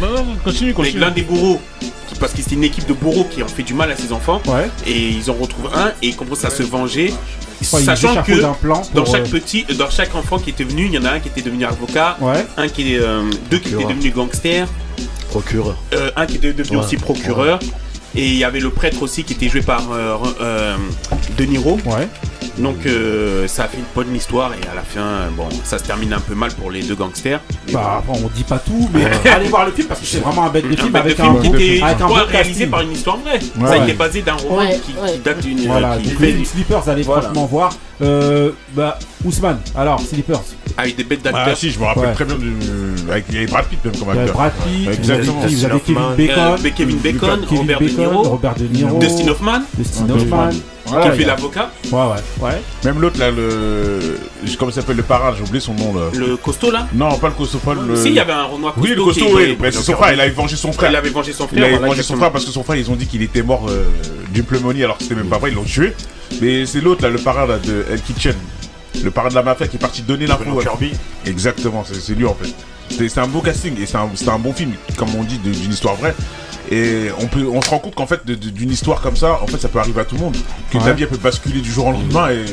Continue, 0.43 0.73
continue. 0.75 0.99
l'un 1.01 1.11
des 1.11 1.23
bourreaux, 1.23 1.61
qui- 1.81 1.93
parce 2.19 2.33
que 2.33 2.43
c'est 2.43 2.53
une 2.55 2.65
équipe 2.65 2.87
de 2.87 2.93
bourreaux 2.95 3.25
qui 3.31 3.43
ont 3.43 3.49
fait 3.49 3.63
du 3.63 3.75
mal 3.75 3.91
à 3.91 3.97
ses 3.97 4.13
enfants, 4.13 4.41
Ouais. 4.47 4.69
et 4.87 5.09
ils 5.09 5.31
en 5.31 5.35
retrouvent 5.35 5.71
un 5.75 5.89
et 6.03 6.09
ils 6.09 6.17
commencent 6.17 6.45
à 6.45 6.51
se 6.51 6.63
venger, 6.63 7.13
Ouais, 7.73 7.83
sachant 7.83 8.23
que 8.23 8.33
plan 8.63 8.83
dans 8.95 9.05
chaque 9.05 9.27
euh, 9.27 9.31
petit, 9.31 9.65
dans 9.79 9.91
chaque 9.91 10.15
enfant 10.15 10.39
qui 10.39 10.49
était 10.51 10.65
venu, 10.65 10.87
il 10.87 10.93
y 10.95 10.99
en 10.99 11.05
a 11.05 11.11
un 11.11 11.21
qui 11.21 11.29
était 11.29 11.43
devenu 11.43 11.65
avocat, 11.67 12.17
Ouais. 12.21 12.47
un 12.57 12.69
qui 12.69 12.95
est, 12.95 12.99
euh, 12.99 13.23
deux 13.51 13.59
qui 13.59 13.69
étaient 13.69 13.77
Procureur. 13.77 13.89
devenus 13.97 14.15
gangsters, 14.15 14.67
Procureur. 15.31 15.77
euh, 15.95 16.11
un 16.17 16.27
qui 16.27 16.37
était 16.37 16.53
devenu 16.53 16.79
Ouais, 16.79 16.85
aussi 16.85 16.97
procureur. 16.97 17.59
Et 18.17 18.27
il 18.27 18.37
y 18.37 18.43
avait 18.45 18.59
le 18.61 18.71
prêtre 18.71 19.03
aussi 19.03 19.23
qui 19.23 19.35
était 19.35 19.49
joué 19.49 19.61
par 19.63 19.93
euh, 19.93 20.17
euh, 20.41 20.77
De 21.39 21.45
Niro. 21.45 21.79
Ouais. 21.87 22.09
Donc 22.59 22.87
euh, 22.87 23.47
ça 23.49 23.65
a 23.65 23.69
fait 23.69 23.79
une 23.79 23.85
bonne 23.95 24.15
histoire 24.15 24.53
et 24.53 24.69
à 24.71 24.75
la 24.75 24.83
fin, 24.83 25.01
euh, 25.01 25.29
bon, 25.37 25.49
ça 25.65 25.79
se 25.79 25.85
termine 25.85 26.13
un 26.13 26.21
peu 26.21 26.35
mal 26.35 26.51
pour 26.53 26.71
les 26.71 26.83
deux 26.83 26.95
gangsters. 26.95 27.41
Bah, 27.73 28.03
bon, 28.07 28.15
on 28.25 28.29
dit 28.29 28.45
pas 28.45 28.59
tout, 28.59 28.89
mais 28.93 29.05
allez 29.31 29.49
voir 29.49 29.67
le 29.67 29.73
film 29.73 29.89
parce 29.89 30.01
que 30.01 30.07
c'est 30.07 30.19
vraiment 30.19 30.45
un 30.45 30.51
bête 30.51 30.69
de 30.69 30.77
film, 30.77 30.95
avec, 30.95 31.17
film 31.17 31.41
qui 31.41 31.49
était 31.49 31.83
avec 31.83 32.01
un 32.01 32.07
bon 32.07 32.15
réalisé 32.27 32.67
par 32.67 32.81
une 32.83 32.93
histoire 32.93 33.19
vraie. 33.19 33.41
Ça 33.41 33.75
a 33.75 33.79
ouais. 33.79 33.85
été 33.85 33.93
basé 33.95 34.23
d'un 34.23 34.35
roman 34.35 34.67
qui, 34.85 34.95
date 35.25 35.41
d'une. 35.41 35.67
Voilà, 35.67 35.99
qui 35.99 36.11
donc 36.11 36.21
les 36.21 36.45
Sleepers, 36.45 36.89
allez 36.89 37.03
franchement 37.03 37.47
voir. 37.47 37.73
Euh, 38.03 38.53
bah, 38.75 38.99
Ousmane, 39.25 39.59
alors 39.77 40.01
Sleepers. 40.01 40.41
Avec 40.77 40.97
des 40.97 41.05
bêtes 41.05 41.23
d'acteurs. 41.23 41.45
Ah, 41.47 41.51
ah 41.53 41.55
si, 41.55 41.71
je 41.71 41.79
me 41.79 41.85
rappelle 41.85 42.15
très 42.15 42.25
bien 42.25 42.37
du. 42.37 42.55
Avec, 43.11 43.27
il 43.29 43.35
y 43.35 43.39
avait 43.39 43.47
Brad 43.47 43.67
Pitt 43.67 43.85
même 43.85 43.97
comme 43.97 44.09
acteur. 44.11 44.35
Brad 44.35 44.53
Pitt, 44.65 44.89
exactement. 44.89 45.41
Vous 45.47 45.65
avez 45.65 45.81
Kevin 45.81 46.17
Bacon, 46.17 46.59
Kevin 46.77 46.97
Bacon, 46.97 47.29
euh, 47.29 47.59
Robert 47.59 47.81
De 47.81 47.89
Niro, 47.89 48.23
Robert 48.23 48.55
De 48.55 48.67
Niro, 48.67 48.99
Dustin 48.99 49.29
Hoffman. 49.29 49.63
Dustin 49.77 50.09
Hoffman. 50.11 50.51
Voilà, 50.91 51.05
qui 51.07 51.11
a 51.11 51.13
fait 51.13 51.25
l'avocat 51.25 51.71
Ouais, 51.91 51.99
ouais. 51.99 52.47
ouais. 52.49 52.63
Même 52.85 53.01
l'autre 53.01 53.19
là, 53.19 53.31
le. 53.31 54.19
Comment 54.59 54.71
s'appelle 54.71 54.97
le 54.97 55.03
parrain 55.03 55.35
J'ai 55.37 55.43
oublié 55.43 55.61
son 55.61 55.75
nom 55.75 55.95
là. 55.95 56.11
Le 56.15 56.37
costaud 56.37 56.71
là 56.71 56.87
Non, 56.93 57.17
pas 57.19 57.29
le 57.29 57.35
costaud, 57.35 57.59
pas. 57.59 57.75
Si, 57.95 58.09
il 58.09 58.15
y 58.15 58.21
avait 58.21 58.33
un 58.33 58.45
Renoir 58.45 58.75
costaud. 58.75 58.89
Oui, 58.89 58.95
le 58.97 59.05
costaud, 59.05 59.27
oui. 59.35 59.57
Mais 59.61 59.71
c'est 59.73 59.83
son 59.83 59.95
frère, 59.95 60.13
il 60.13 60.21
avait 60.21 60.31
vengé 60.31 60.57
son 60.57 60.73
frère. 60.73 60.91
Il 60.91 60.97
avait 60.97 61.11
vengé 61.11 61.33
son 61.33 61.47
frère. 61.49 61.71
Il 61.71 61.79
vengé 61.79 62.03
son 62.03 62.17
frère 62.17 62.33
parce 62.33 62.45
que 62.45 62.51
son 62.51 62.63
frère, 62.63 62.77
ils 62.77 62.91
ont 62.91 62.97
dit 62.97 63.07
qu'il 63.07 63.23
était 63.23 63.43
mort 63.43 63.67
euh, 63.69 63.85
d'une 64.33 64.45
pneumonie 64.45 64.85
alors 64.85 64.99
que 64.99 65.05
c'était 65.05 65.15
même 65.15 65.29
pas 65.29 65.39
vrai, 65.39 65.51
ils 65.51 65.55
l'ont 65.55 65.65
tué. 65.65 65.95
Mais 66.41 66.67
c'est 66.67 66.81
l'autre 66.81 67.03
là, 67.03 67.11
le 67.11 67.19
parrain 67.19 67.47
de 67.47 67.85
El 67.91 68.01
Kitchen. 68.03 68.35
Le 69.03 69.11
parrain 69.11 69.29
de 69.29 69.35
la 69.35 69.43
mafia 69.43 69.69
qui 69.69 69.77
est 69.77 69.81
parti 69.81 70.03
donner 70.03 70.27
l'info. 70.27 70.59
à 70.59 70.63
Kirby. 70.63 70.93
Exactement, 71.25 71.85
c'est 71.91 72.15
lui 72.15 72.27
en 72.27 72.35
fait. 72.35 72.53
C'est 72.91 73.19
un 73.19 73.29
beau 73.29 73.41
casting 73.41 73.81
et 73.81 73.87
c'est 73.87 73.97
un, 73.97 74.11
un, 74.27 74.39
bon 74.39 74.53
film, 74.53 74.73
comme 74.97 75.15
on 75.15 75.25
dit, 75.25 75.39
d'une 75.39 75.73
histoire 75.73 75.97
vraie. 75.97 76.15
Et 76.71 77.09
on, 77.19 77.27
peut, 77.27 77.47
on 77.51 77.63
se 77.63 77.71
rend 77.71 77.79
compte 77.79 77.95
qu'en 77.95 78.07
fait, 78.07 78.25
d'une 78.27 78.71
histoire 78.71 79.01
comme 79.01 79.17
ça, 79.17 79.41
en 79.43 79.47
fait, 79.47 79.59
ça 79.59 79.69
peut 79.69 79.79
arriver 79.79 80.01
à 80.01 80.05
tout 80.05 80.17
le 80.17 80.21
monde. 80.21 80.37
Que 80.71 80.79
ouais. 80.79 80.95
vie, 80.95 81.03
elle 81.03 81.09
peut 81.09 81.17
basculer 81.17 81.61
du 81.61 81.71
jour 81.71 81.87
au 81.87 81.93
lendemain 81.93 82.31
et 82.31 82.45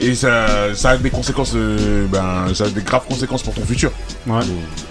et 0.00 0.14
ça, 0.14 0.74
ça 0.74 0.90
a 0.90 0.96
des 0.96 1.10
conséquences, 1.10 1.52
euh, 1.54 2.06
ben, 2.10 2.52
ça 2.54 2.64
a 2.64 2.68
des 2.68 2.82
graves 2.82 3.06
conséquences 3.08 3.42
pour 3.42 3.54
ton 3.54 3.64
futur. 3.64 3.90
Ouais. 4.26 4.40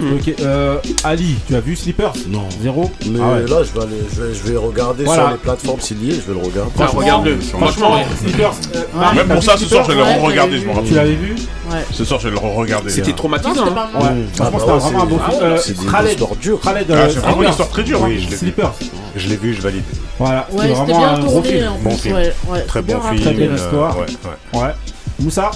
Mmh. 0.00 0.12
Ok, 0.14 0.34
euh, 0.40 0.76
Ali, 1.02 1.36
tu 1.46 1.54
as 1.54 1.60
vu 1.60 1.76
Slippers 1.76 2.12
Non. 2.28 2.44
Zéro 2.62 2.90
Mais 3.06 3.18
ah 3.22 3.34
ouais. 3.34 3.46
là, 3.46 3.62
je 3.62 3.78
vais, 3.78 3.84
aller, 3.84 4.02
je 4.14 4.22
vais, 4.22 4.34
je 4.34 4.42
vais 4.44 4.56
regarder 4.56 5.04
voilà. 5.04 5.22
sur 5.22 5.30
les 5.32 5.38
plateformes 5.38 5.80
s'il 5.80 6.04
y 6.04 6.10
est, 6.10 6.14
je 6.14 6.32
vais 6.32 6.38
le 6.40 6.46
regarder. 6.46 6.70
Franchement, 6.74 6.86
Franchement 6.86 7.00
regarde-le. 7.00 7.40
Franchement, 7.40 7.96
Slippers. 8.20 8.52
Euh, 8.74 9.00
ouais, 9.00 9.14
même 9.14 9.28
pour 9.28 9.42
ça, 9.42 9.56
ce 9.56 9.66
soir, 9.66 9.84
je 9.84 9.92
vais 9.92 9.96
le 9.96 10.02
re-regarder. 10.02 10.58
je 10.58 10.88
tu 10.88 10.94
l'avais 10.94 11.14
vu 11.14 11.34
Ouais. 11.70 11.84
Ce 11.92 12.04
soir, 12.04 12.20
je 12.20 12.28
vais 12.28 12.34
le 12.34 12.38
re-regarder. 12.38 12.90
C'était 12.90 13.12
traumatisant. 13.12 13.66
Hein. 13.66 13.88
Ouais. 13.94 14.26
Franchement, 14.34 14.58
ah 14.58 14.58
c'était 14.58 14.66
bah 14.66 14.78
vraiment 14.78 15.02
un 15.02 15.06
beau 15.06 15.18
film. 15.18 15.56
C'est 15.58 15.72
une 15.72 16.08
histoire 16.08 16.32
euh, 16.32 16.36
dure. 16.40 16.60
Ah, 16.66 16.74
c'est 17.08 17.18
vraiment 17.18 17.40
une 17.40 17.46
euh, 17.46 17.50
histoire 17.50 17.68
très 17.68 17.82
dure. 17.82 18.00
Slippers. 18.30 18.66
Hein. 18.66 18.86
Je 19.16 19.28
l'ai 19.28 19.36
vu, 19.36 19.54
je 19.54 19.62
valide. 19.62 19.84
Voilà, 20.18 20.46
c'était 20.50 20.68
vraiment 20.68 21.06
un 21.06 21.20
gros 21.20 21.42
film. 21.42 21.70
Bon 21.82 21.96
film. 21.96 22.16
Très 22.66 22.82
bon 22.82 23.00
film. 23.00 23.14
Euh, 23.14 23.20
très 23.20 23.34
belle 23.34 23.54
histoire. 23.54 23.98
Ouais. 23.98 24.06
Ouais. 24.60 24.74
Moussa 25.20 25.50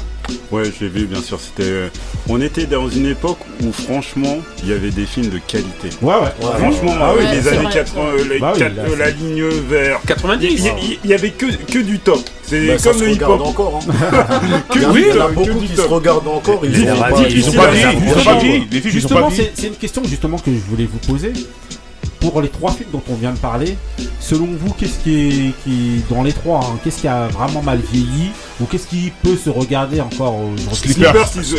Ouais, 0.51 0.65
je 0.65 0.85
l'ai 0.85 0.91
vu, 0.91 1.07
bien 1.07 1.23
sûr. 1.23 1.41
C'était, 1.41 1.69
euh, 1.69 1.89
on 2.29 2.41
était 2.41 2.67
dans 2.67 2.89
une 2.89 3.07
époque 3.07 3.39
où, 3.63 3.73
franchement, 3.73 4.39
il 4.63 4.69
y 4.69 4.73
avait 4.73 4.91
des 4.91 5.07
films 5.07 5.31
de 5.31 5.39
qualité. 5.39 5.89
Ouais, 6.03 6.15
ouais. 6.15 6.59
franchement, 6.59 6.95
ah 7.01 7.13
euh, 7.17 7.33
les 7.33 7.49
années 7.49 7.69
80, 7.73 8.03
euh, 8.03 8.97
la 8.99 9.11
ligne 9.11 9.45
verte. 9.69 10.05
90 10.07 10.69
Il 11.05 11.11
y, 11.11 11.15
avait 11.15 11.31
que, 11.31 11.47
que 11.47 11.79
du 11.79 11.99
top. 11.99 12.21
C'est 12.43 12.67
bah, 12.67 12.75
comme 12.83 13.01
le 13.01 13.11
hip-hop. 13.13 13.41
encore. 13.41 13.81
Hein. 13.83 14.61
Oui, 14.93 15.07
il 15.09 15.17
y 15.17 15.19
en 15.19 15.25
a 15.25 15.29
beaucoup 15.29 15.59
qui 15.61 15.75
se 15.75 15.81
regardent 15.83 16.29
encore. 16.29 16.61
Ils 16.65 16.87
n'ont 16.87 16.97
pas 17.01 17.13
dit. 17.13 18.91
Justement, 18.91 19.31
c'est 19.31 19.67
une 19.67 19.77
question 19.77 20.03
justement 20.05 20.39
que 20.39 20.51
je 20.53 20.71
voulais 20.71 20.89
vous 20.91 20.99
poser 20.99 21.33
pour 22.21 22.43
les 22.43 22.49
trois 22.49 22.73
films 22.73 22.91
dont 22.93 23.03
on 23.11 23.14
vient 23.14 23.33
de 23.33 23.39
parler, 23.39 23.77
selon 24.21 24.47
vous, 24.47 24.73
qu'est-ce 24.73 24.99
qui 25.03 25.55
est 25.66 26.11
dans 26.11 26.23
les 26.23 26.33
trois, 26.33 26.61
hein, 26.61 26.79
qu'est-ce 26.83 27.01
qui 27.01 27.09
a 27.09 27.29
vraiment 27.29 27.62
mal 27.62 27.81
vieilli 27.93 28.31
ou 28.61 28.64
qu'est-ce 28.64 28.87
qui 28.87 29.12
peut 29.23 29.37
se 29.37 29.51
regarder 29.51 30.01
encore 30.01 30.37
aujourd'hui 30.37 30.93
Slippers, 30.93 31.29
se, 31.29 31.55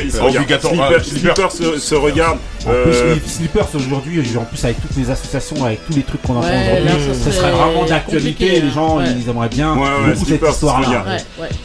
regarde. 1.96 2.38
En 2.66 2.72
plus, 2.84 3.22
Slippers 3.26 3.68
aujourd'hui, 3.76 4.22
en 4.38 4.44
plus 4.44 4.64
avec 4.66 4.82
toutes 4.82 4.98
les 4.98 5.10
associations, 5.10 5.64
avec 5.64 5.86
tous 5.86 5.94
les 5.94 6.04
trucs 6.04 6.22
qu'on 6.22 6.36
entend 6.36 6.48
ouais, 6.48 6.82
aujourd'hui, 6.84 7.24
ce 7.26 7.32
serait 7.32 7.52
vraiment 7.52 7.86
d'actualité. 7.86 8.62
Les 8.62 8.72
gens, 8.72 9.00
hein. 9.00 9.06
ils 9.18 9.30
aimeraient 9.30 9.50
bien 9.50 9.76
beaucoup 9.76 10.26
cette 10.26 10.48
histoire-là. 10.48 11.06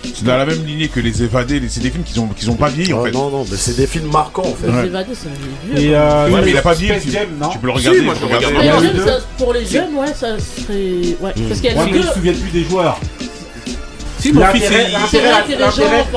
C'est 0.02 0.24
dans 0.24 0.36
la 0.36 0.46
même 0.46 0.64
lignée 0.64 0.88
que 0.88 1.00
les 1.00 1.22
Évadés. 1.22 1.60
C'est 1.68 1.80
des 1.80 1.90
films 1.90 2.04
qui 2.04 2.48
ont, 2.48 2.54
pas 2.54 2.68
vieilli 2.68 2.92
en 2.92 3.00
ah, 3.00 3.06
fait. 3.06 3.12
Non, 3.12 3.30
non, 3.30 3.44
mais 3.50 3.56
c'est 3.56 3.76
des 3.76 3.86
films 3.86 4.10
marquants 4.10 4.46
en 4.46 4.54
fait. 4.54 4.70
Les 4.70 4.88
Évadés, 4.88 5.12
c'est 5.14 5.28
un 5.28 5.80
vieux. 5.80 5.94
Euh, 5.94 6.42
mais 6.44 6.50
il 6.50 6.56
a 6.56 6.62
pas 6.62 6.74
vieilli. 6.74 7.00
Tu 7.00 7.58
peux 7.58 7.66
le 7.66 7.72
regarder 7.72 8.00
pour 9.38 9.52
les 9.52 9.64
jeunes, 9.64 9.94
ouais, 9.94 10.14
ça 10.14 10.38
serait. 10.38 11.16
Ouais, 11.20 11.32
mmh. 11.36 11.48
parce 11.48 11.60
qu'il 11.60 11.72
y 11.72 11.76
a 11.76 11.82
ouais, 11.82 11.92
je 11.92 11.96
me 11.98 12.02
souviens 12.02 12.32
plus 12.32 12.50
des 12.50 12.64
joueurs. 12.64 12.98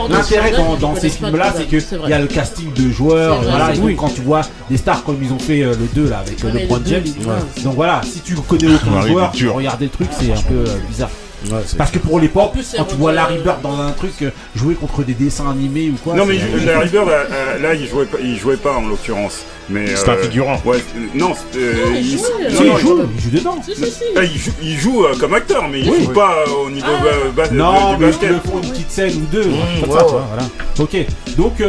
L'intérêt 0.09 0.51
dans, 0.79 0.95
ces 0.95 1.09
films-là, 1.09 1.53
c'est 1.55 1.65
qu'il 1.65 1.81
y 2.09 2.13
a 2.13 2.19
le 2.19 2.27
casting 2.27 2.71
de 2.73 2.89
joueurs. 2.91 3.41
Voilà, 3.41 3.71
oui. 3.81 3.95
quand 3.97 4.09
tu 4.09 4.21
vois 4.21 4.41
des 4.69 4.77
stars 4.77 5.03
comme 5.03 5.21
ils 5.21 5.33
ont 5.33 5.39
fait 5.39 5.63
euh, 5.63 5.73
le 5.77 5.87
2 5.93 6.09
là 6.09 6.19
avec 6.19 6.43
euh, 6.43 6.51
le 6.51 6.59
LeBron 6.59 6.81
James. 6.85 7.03
Donc 7.63 7.75
voilà, 7.75 8.01
si 8.03 8.21
tu 8.21 8.35
connais 8.35 8.67
aucun 8.73 9.01
joueur, 9.01 9.33
regarder 9.53 9.85
le 9.85 9.91
truc, 9.91 10.07
c'est 10.11 10.31
un 10.31 10.41
peu 10.41 10.69
euh, 10.69 10.77
bizarre. 10.89 11.09
Parce 11.77 11.91
que 11.91 11.99
pour 11.99 12.19
l'époque, 12.19 12.53
quand 12.75 12.85
tu 12.85 12.95
vois 12.95 13.13
Larry 13.13 13.37
Bird 13.39 13.61
dans 13.61 13.79
un 13.79 13.91
truc 13.91 14.13
euh, 14.21 14.31
jouer 14.55 14.75
contre 14.75 15.03
des 15.03 15.13
dessins 15.13 15.49
animés 15.49 15.89
ou 15.89 15.95
quoi. 16.03 16.15
Non, 16.15 16.25
mais 16.25 16.35
il, 16.35 16.65
Larry 16.65 16.89
Bird, 16.89 17.07
euh, 17.07 17.23
euh, 17.31 17.59
là, 17.59 17.73
il 17.75 17.87
jouait 17.87 18.05
pas, 18.05 18.17
il 18.21 18.37
jouait 18.37 18.57
pas 18.57 18.73
en 18.73 18.87
l'occurrence. 18.87 19.43
Mais 19.69 19.95
c'est 19.95 20.09
un 20.09 20.17
figurant. 20.17 20.59
Ouais, 20.65 20.77
non, 21.13 21.33
il, 21.53 22.11
joue, 22.11 22.23
il, 22.49 22.77
joue, 22.79 23.29
dedans. 23.31 23.59
Il, 24.61 24.79
joue, 24.79 25.05
comme 25.19 25.33
acteur, 25.33 25.67
mais 25.67 25.81
il 25.81 25.85
joue 25.85 26.13
pas 26.13 26.45
au 26.47 26.69
niveau 26.69 26.87
ah. 26.87 27.31
bas, 27.35 27.49
non, 27.51 27.93
du 27.93 27.99
mais 27.99 28.07
basket. 28.07 28.31
Ils 28.31 28.63
une 28.63 28.71
petite 28.71 28.91
scène 28.91 29.13
ou 29.15 29.25
deux. 29.31 29.45
Mmh, 29.45 29.83
hein, 29.83 29.87
voilà. 29.89 30.43
Ok, 30.79 30.95
donc 31.37 31.61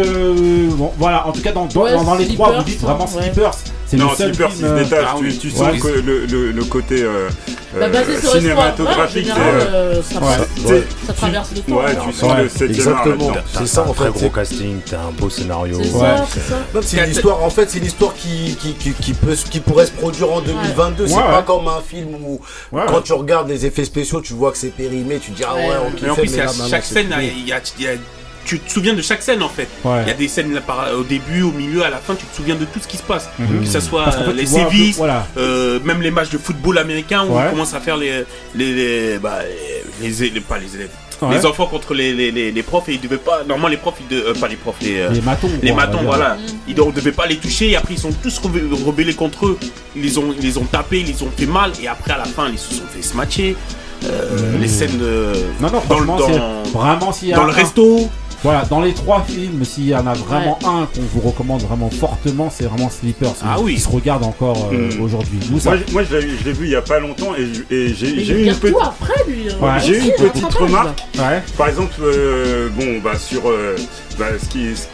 bon, 0.77 0.93
voilà. 0.97 1.27
En 1.27 1.33
tout 1.33 1.43
cas, 1.43 1.53
dans, 1.53 1.67
dans, 1.67 2.15
les 2.15 2.29
trois, 2.29 2.53
vous 2.53 2.65
dites 2.65 2.81
vraiment 2.81 3.07
Slippers. 3.07 3.55
C'est 3.89 3.97
non, 3.97 4.15
Super 4.15 4.53
6 4.53 4.63
d'étage, 4.63 5.07
tu, 5.41 5.51
sens 5.51 5.73
le, 5.73 6.65
côté 6.65 7.03
euh, 7.03 7.31
euh, 7.75 8.21
cinématographique. 8.21 9.31
Euh, 9.31 10.03
ça, 10.03 11.13
traverse 11.15 11.49
le 11.55 11.63
temps. 11.63 11.77
Ouais, 11.77 11.97
tu 11.97 12.13
sens 12.13 12.33
le 12.37 12.65
Exactement, 12.67 13.33
c'est 13.55 13.67
ça 13.67 13.89
en 13.89 13.95
fait. 13.95 14.05
T'as 14.05 14.09
un 14.09 14.13
gros 14.13 14.29
casting, 14.29 14.81
t'as 14.85 15.01
un 15.01 15.11
beau 15.13 15.31
scénario. 15.31 15.79
C'est 16.83 17.03
une 17.03 17.11
histoire, 17.11 17.43
en 17.43 17.49
fait, 17.49 17.71
c'est 17.71 17.79
une 17.79 17.87
histoire 17.87 18.13
qui 18.15 19.61
pourrait 19.65 19.87
se 19.87 19.93
produire 19.93 20.33
en 20.33 20.43
2022. 20.43 21.07
C'est 21.07 21.15
pas 21.15 21.43
comme 21.43 21.69
un 21.69 21.81
film 21.81 22.15
où 22.15 22.41
quand 22.73 23.01
tu 23.01 23.15
regardes 23.15 23.49
les 23.49 23.65
effets 23.65 23.87
spéciaux, 23.87 24.21
tu 24.21 24.35
vois 24.35 24.53
que 24.53 24.59
c'est 24.59 24.69
périmé, 24.69 25.19
tu 25.19 25.31
te 25.31 25.37
dis 25.39 25.45
ah 25.49 25.55
ouais, 25.55 25.77
ok. 25.89 26.01
Mais 26.03 26.11
en 26.11 26.15
plus, 26.15 26.37
chaque 26.69 26.85
scène, 26.85 27.15
il 27.23 27.49
y 27.49 27.53
a 27.53 27.61
tu 28.49 28.59
te 28.59 28.71
souviens 28.71 28.95
de 28.95 29.03
chaque 29.03 29.23
scène 29.23 29.43
en 29.43 29.49
fait. 29.51 29.69
Il 29.85 30.09
y 30.09 30.11
a 30.11 30.15
des 30.15 30.27
scènes 30.29 30.59
au 30.99 31.03
début, 31.03 31.43
au 31.43 31.53
milieu, 31.53 31.85
à 31.85 31.91
la 31.91 31.99
fin, 31.99 32.15
tu 32.15 32.25
te 32.25 32.35
souviens 32.35 32.55
de 32.55 32.65
tout 32.65 32.81
ce 32.81 32.89
qui 32.89 32.97
se 32.97 33.03
passe. 33.03 33.29
Que 33.37 33.67
ce 33.67 33.81
soit 33.81 34.09
euh, 34.09 34.33
les 34.33 34.47
sévices, 34.47 35.01
euh, 35.37 35.79
même 35.85 36.01
les 36.01 36.11
matchs 36.11 36.31
de 36.31 36.39
football 36.39 36.79
américain 36.79 37.27
où 37.29 37.37
ouais. 37.37 37.45
on 37.47 37.51
commence 37.51 37.75
à 37.75 37.81
faire 37.81 37.99
bah, 37.99 38.03
les. 38.55 38.71
les, 38.71 39.19
pas 40.41 40.59
les 40.59 40.75
élèves. 40.77 40.91
Les 41.31 41.45
enfants 41.45 41.67
contre 41.67 41.95
les, 41.95 42.15
les, 42.15 42.53
les, 42.53 42.63
profs 42.63 42.89
et 42.89 42.95
ils 42.95 43.01
devaient 43.01 43.17
pas 43.17 43.41
normalement 43.41 43.67
les 43.67 43.77
profs 43.77 43.97
ils 44.01 44.07
de, 44.07 44.23
euh, 44.23 44.35
pas 44.35 44.47
les 44.47 44.55
profs 44.55 44.77
les, 44.81 45.01
euh, 45.01 45.11
les 45.11 45.21
matons 45.21 45.51
les 45.61 45.73
matons 45.73 45.99
voilà 46.05 46.37
mhm. 46.37 46.43
ils 46.69 46.77
ne 46.77 46.93
devaient 46.93 47.11
pas 47.11 47.27
les 47.27 47.39
toucher 47.39 47.71
et 47.71 47.77
après 47.77 47.95
ils 47.95 47.99
sont 47.99 48.13
tous 48.23 48.39
rebellés 48.87 49.15
contre 49.15 49.47
eux 49.47 49.59
ils 49.97 50.03
les 50.03 50.17
ont 50.17 50.33
ils 50.41 50.59
ont 50.61 50.65
tapés 50.65 51.01
ils 51.01 51.09
les 51.09 51.23
ont 51.25 51.31
fait 51.37 51.47
mal 51.47 51.73
et 51.83 51.89
après 51.89 52.13
à 52.13 52.19
la 52.19 52.25
fin 52.25 52.49
ils 52.49 52.57
se 52.59 52.73
sont 52.73 52.85
fait 52.89 53.03
smatcher 53.03 53.57
les 54.61 54.69
scènes 54.69 55.01
non, 55.61 55.71
non, 55.73 55.81
vraiment, 55.81 56.19
dans 56.19 57.45
le 57.45 57.51
resto 57.53 58.09
voilà, 58.45 58.65
dans 58.67 58.81
les 58.81 58.95
trois 58.95 59.25
films, 59.27 59.65
s'il 59.65 59.89
y 59.89 59.95
en 59.95 60.07
a 60.07 60.15
vraiment 60.15 60.59
un 60.65 60.87
qu'on 60.87 61.03
vous 61.13 61.21
recommande 61.21 61.63
vraiment 61.63 61.91
fortement, 61.91 62.51
c'est 62.55 62.65
vraiment 62.65 62.89
Sleepers. 62.89 63.35
Ah 63.43 63.57
oui. 63.61 63.75
Qui 63.75 63.81
se 63.81 63.89
regarde 63.89 64.23
encore 64.23 64.71
euh, 64.73 64.91
hmm. 64.97 65.03
aujourd'hui. 65.03 65.41
Moi, 65.51 65.77
moi, 65.93 66.03
je 66.05 66.17
l'ai 66.17 66.53
vu 66.53 66.67
il 66.67 66.71
y 66.71 66.77
a 66.77 66.83
pas 66.83 67.01
longtemps 67.01 67.35
et, 67.35 67.89
j'ai 67.95 68.09
eu 68.09 68.45
une 68.47 68.55
petite. 68.55 68.77
J'ai 69.85 69.99
une 69.99 70.13
petite 70.13 70.55
remarque. 70.55 71.03
Par 71.57 71.69
exemple, 71.69 71.95
euh, 72.01 72.69
bon, 72.77 73.01
bah 73.03 73.19
sur 73.19 73.49
euh, 73.49 73.77
bah, 74.19 74.27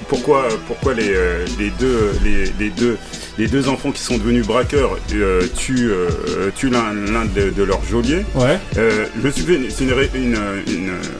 pourquoi, 0.08 0.48
pourquoi 0.66 0.94
les, 0.94 1.12
les 1.58 1.70
deux, 1.78 2.12
les, 2.24 2.44
les, 2.58 2.70
deux, 2.70 2.96
les 3.36 3.46
deux 3.46 3.68
enfants 3.68 3.90
qui 3.90 4.00
sont 4.00 4.16
devenus 4.16 4.46
braqueurs 4.46 4.96
tuent, 5.56 5.92
tuent 6.56 6.70
l'un 6.70 7.24
de, 7.26 7.50
de 7.50 7.62
leurs 7.62 7.84
geôliers. 7.84 8.24
Ouais. 8.34 8.58
le 8.76 9.30
sujet, 9.30 9.60
c'est 9.68 9.84
une 9.84 9.92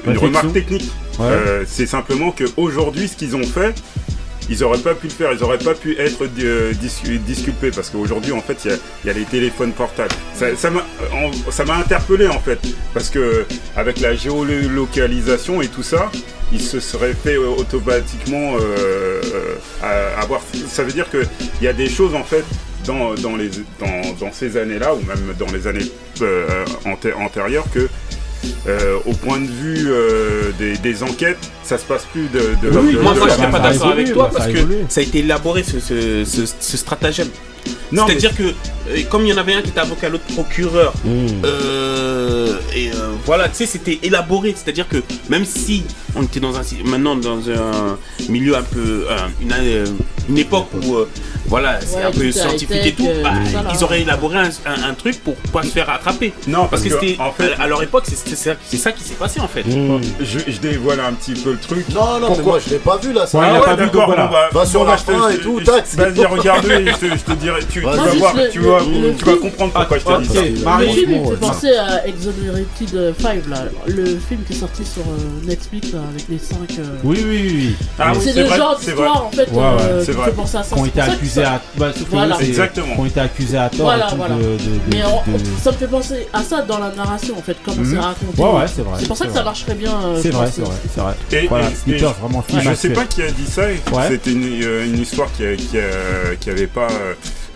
remarque 0.07 0.53
technique. 0.53 0.91
Euh, 1.21 1.65
c'est 1.67 1.87
simplement 1.87 2.31
que 2.31 2.45
aujourd'hui, 2.57 3.09
ce 3.09 3.17
qu'ils 3.17 3.37
ont 3.37 3.45
fait, 3.45 3.75
ils 4.51 4.61
n'auraient 4.61 4.79
pas 4.79 4.95
pu 4.95 5.07
le 5.07 5.13
faire, 5.13 5.33
ils 5.33 5.41
n'auraient 5.41 5.59
pas 5.59 5.75
pu 5.75 5.99
être 5.99 6.25
euh, 6.41 6.73
disculpés 6.75 7.71
parce 7.71 7.89
qu'aujourd'hui 7.89 8.33
en 8.33 8.43
fait 8.43 8.59
il 8.67 9.07
y, 9.07 9.11
a, 9.11 9.13
les 9.15 9.25
téléphones 9.25 9.73
portables. 9.73 10.15
Euh, 10.43 10.55
ça 10.57 11.65
m'a 11.65 11.77
interpellé 11.77 12.29
en 12.29 12.39
fait 12.41 12.59
parce 12.93 13.09
que 13.09 13.47
avec 13.75 14.01
la 14.01 14.15
géolocalisation 14.15 15.63
et 15.63 15.69
tout 15.69 15.83
ça, 15.83 16.11
ils 16.53 16.61
se 16.61 16.79
seraient 16.79 17.15
fait 17.15 17.39
automatiquement 17.39 18.57
avoir. 20.19 20.43
Ça 20.69 20.83
veut 20.85 20.93
dire 20.93 21.09
que 21.11 21.25
il 21.61 21.65
y 21.65 21.69
a 21.69 21.73
des 21.73 21.89
choses 21.89 22.15
en 22.15 22.25
fait 22.25 22.45
dans 22.85 23.17
ces 24.31 24.59
années-là 24.59 24.95
ou 24.95 25.01
même 25.07 25.35
dans 25.39 25.51
les 25.53 25.67
années 25.67 25.91
antérieures 27.19 27.67
que 27.73 27.89
euh, 28.67 28.99
au 29.07 29.13
point 29.13 29.41
de 29.41 29.47
vue 29.47 29.87
euh, 29.89 30.51
des, 30.59 30.77
des 30.77 31.03
enquêtes, 31.03 31.39
ça 31.63 31.79
se 31.79 31.85
passe 31.85 32.05
plus 32.13 32.29
de. 32.29 32.39
de, 32.63 32.77
Oui, 32.79 32.95
de- 32.95 33.01
moi, 33.01 33.15
de- 33.15 33.19
moi, 33.19 33.29
je 33.29 33.35
serais 33.35 33.51
pas 33.51 33.59
d'accord 33.61 33.89
avec 33.89 34.13
toi 34.13 34.31
parce 34.33 34.47
que 34.49 34.59
ça 34.89 35.01
a 35.01 35.03
été 35.05 35.19
élaboré 35.21 35.63
ce, 35.63 35.81
ce, 35.81 36.25
ce- 36.25 36.53
ce 36.59 36.77
stratagème. 36.77 37.29
C'est-à-dire 38.07 38.35
que, 38.37 38.43
euh, 38.91 39.03
comme 39.11 39.23
il 39.23 39.29
y 39.29 39.33
en 39.33 39.39
avait 39.39 39.55
un 39.55 39.63
qui 39.63 39.71
était 39.71 39.81
avocat, 39.81 40.09
l'autre 40.09 40.25
procureur, 40.35 40.93
euh, 41.45 42.53
et 42.75 42.89
euh, 42.91 42.95
voilà, 43.25 43.49
tu 43.49 43.57
sais, 43.57 43.67
c'était 43.67 43.99
élaboré. 44.03 44.55
C'est-à-dire 44.57 44.89
que 44.89 44.99
même 45.29 45.45
si 45.45 45.85
on 46.17 46.23
était 46.23 46.41
dans 46.41 46.57
un, 46.57 46.63
maintenant 46.85 47.17
dans 47.17 47.49
un 47.51 47.99
milieu 48.29 48.57
un 48.57 48.63
peu, 48.63 49.07
euh, 49.11 49.17
une, 49.41 49.53
euh, 49.53 49.85
une 50.29 50.39
époque 50.39 50.69
où, 50.83 50.97
euh, 50.97 51.09
voilà, 51.47 51.79
c'est 51.85 51.97
Ouais, 51.97 52.03
un 52.05 52.11
peu 52.11 52.33
scientifique 52.33 52.87
et 52.87 52.93
tout, 52.93 53.07
euh, 53.07 53.23
bah, 53.23 53.33
ils 53.75 53.85
auraient 53.85 54.01
élaboré 54.01 54.39
un, 54.39 54.45
un- 54.67 54.91
un 54.91 54.95
truc 54.95 55.23
pour 55.23 55.35
pas 55.53 55.63
se 55.63 55.69
faire 55.69 55.91
attraper. 55.91 56.33
Non, 56.49 56.67
parce 56.67 56.83
que, 56.83 56.89
parce 56.89 57.01
que, 57.03 57.07
c'était, 57.09 57.21
en 57.23 57.33
fait- 57.33 57.53
à 57.61 57.67
leur 57.67 57.83
époque, 57.83 58.05
c'est, 58.09 58.17
c'est 58.17 58.35
ça- 58.79 58.93
qui 58.93 59.03
s'est 59.05 59.15
passé 59.15 59.41
en 59.41 59.49
fait. 59.49 59.65
Je, 60.21 60.39
je 60.51 60.59
dévoile 60.59 61.01
un 61.01 61.13
petit 61.13 61.35
peu 61.35 61.53
le 61.53 61.59
truc. 61.59 61.87
Non, 61.91 62.19
non, 62.21 62.35
mais 62.37 62.43
moi 62.43 62.59
je 62.65 62.71
l'ai 62.71 62.79
pas 62.79 62.97
vu 62.97 63.13
là. 63.13 63.27
ça. 63.27 63.39
Ouais, 63.39 63.47
il 63.51 63.57
a 63.57 63.61
pas 63.61 63.77
vu, 63.77 63.91
donc 63.91 64.07
voilà. 64.07 64.49
Va 64.53 64.65
sur 64.67 64.85
la 64.85 64.95
et 64.95 65.37
te- 65.37 65.43
tout, 65.43 65.61
tac. 65.61 65.85
Vas-y, 65.95 66.25
regarde 66.25 66.65
je 66.67 67.25
te, 67.25 67.33
dirai. 67.35 67.61
Tu, 67.71 67.81
vas 67.81 67.97
voir, 68.15 68.35
tu 68.51 68.61
vas, 68.75 68.85
le- 68.85 69.09
le 69.09 69.15
tu 69.15 69.25
vas 69.25 69.37
comprendre 69.37 69.73
pourquoi 69.73 69.99
je 69.99 70.05
te 70.05 70.23
dis 70.23 70.29
ça. 70.29 70.43
Le 70.81 70.87
film 70.87 71.11
il 71.13 71.19
me 71.21 71.25
bon, 71.25 71.31
fait 71.31 71.37
penser 71.37 71.77
à 71.77 72.07
Exonerated 72.07 73.15
5 73.21 73.47
là, 73.49 73.65
le 73.87 74.05
film 74.05 74.41
qui 74.47 74.53
est 74.53 74.57
sorti 74.57 74.85
sur 74.85 75.03
euh, 75.03 75.47
Netflix 75.47 75.93
là, 75.93 76.01
avec 76.13 76.25
les 76.29 76.39
5. 76.39 76.57
Oui, 77.05 77.19
oui, 77.19 77.23
oui, 77.25 77.53
oui. 77.55 77.77
Ah 77.99 78.13
c'est 78.21 78.33
le 78.35 78.45
vrai, 78.45 78.57
genre 78.57 78.79
d'histoire 78.79 79.27
en 79.27 79.31
fait 79.31 79.49
Ouais, 79.51 79.59
ouais, 79.59 79.65
euh, 79.81 80.01
c'est 80.05 80.13
qui 80.13 80.17
vrai. 80.19 80.25
fait 80.27 80.33
penser 80.37 80.57
à 80.57 80.63
ça. 80.63 80.77
Été 80.87 81.01
accusés 81.01 81.45
à, 81.45 81.61
bah, 81.77 81.91
Voilà. 82.11 82.39
Exactement. 82.41 82.95
qui 82.95 83.01
ont 83.01 83.07
été 83.07 83.21
accusés 83.21 83.59
à 83.59 83.69
tort 83.69 83.81
Voilà, 83.87 84.09
voilà. 84.17 84.35
Mais 84.91 85.03
ça 85.63 85.73
me 85.73 85.77
fait 85.77 85.87
penser 85.89 86.27
à 86.33 86.43
ça 86.43 86.63
dans 86.63 86.79
la 86.79 86.91
narration 86.91 87.37
en 87.39 87.43
fait, 87.43 87.57
comment 87.65 87.79
Mhm. 87.83 87.91
c'est 87.95 87.99
raconté. 87.99 88.43
Ouais, 88.43 88.49
ouais, 88.61 88.67
c'est 88.75 88.83
vrai, 88.83 88.97
C'est 89.01 89.09
pour 89.09 89.17
ça 89.17 89.27
que 89.27 89.33
ça 89.33 89.43
marcherait 89.43 89.75
bien. 89.75 89.91
euh, 90.05 90.19
C'est 90.23 90.31
je 90.31 90.37
vrai, 90.37 90.49
c'est 90.55 90.63
vrai, 90.63 90.75
c'est 90.95 91.01
vrai. 91.01 91.15
Et, 91.33 91.47
Voilà, 91.49 91.69
vraiment 92.21 92.45
je, 92.49 92.53
film 92.57 92.71
je 92.71 92.75
sais 92.77 92.89
pas 92.91 93.05
qui 93.05 93.23
a 93.23 93.31
dit 93.31 93.47
ça. 93.47 93.63
C'était 94.09 94.33
une, 94.33 94.63
euh, 94.63 94.87
histoire 95.01 95.29
qui 95.33 96.51
avait 96.51 96.67
pas, 96.67 96.89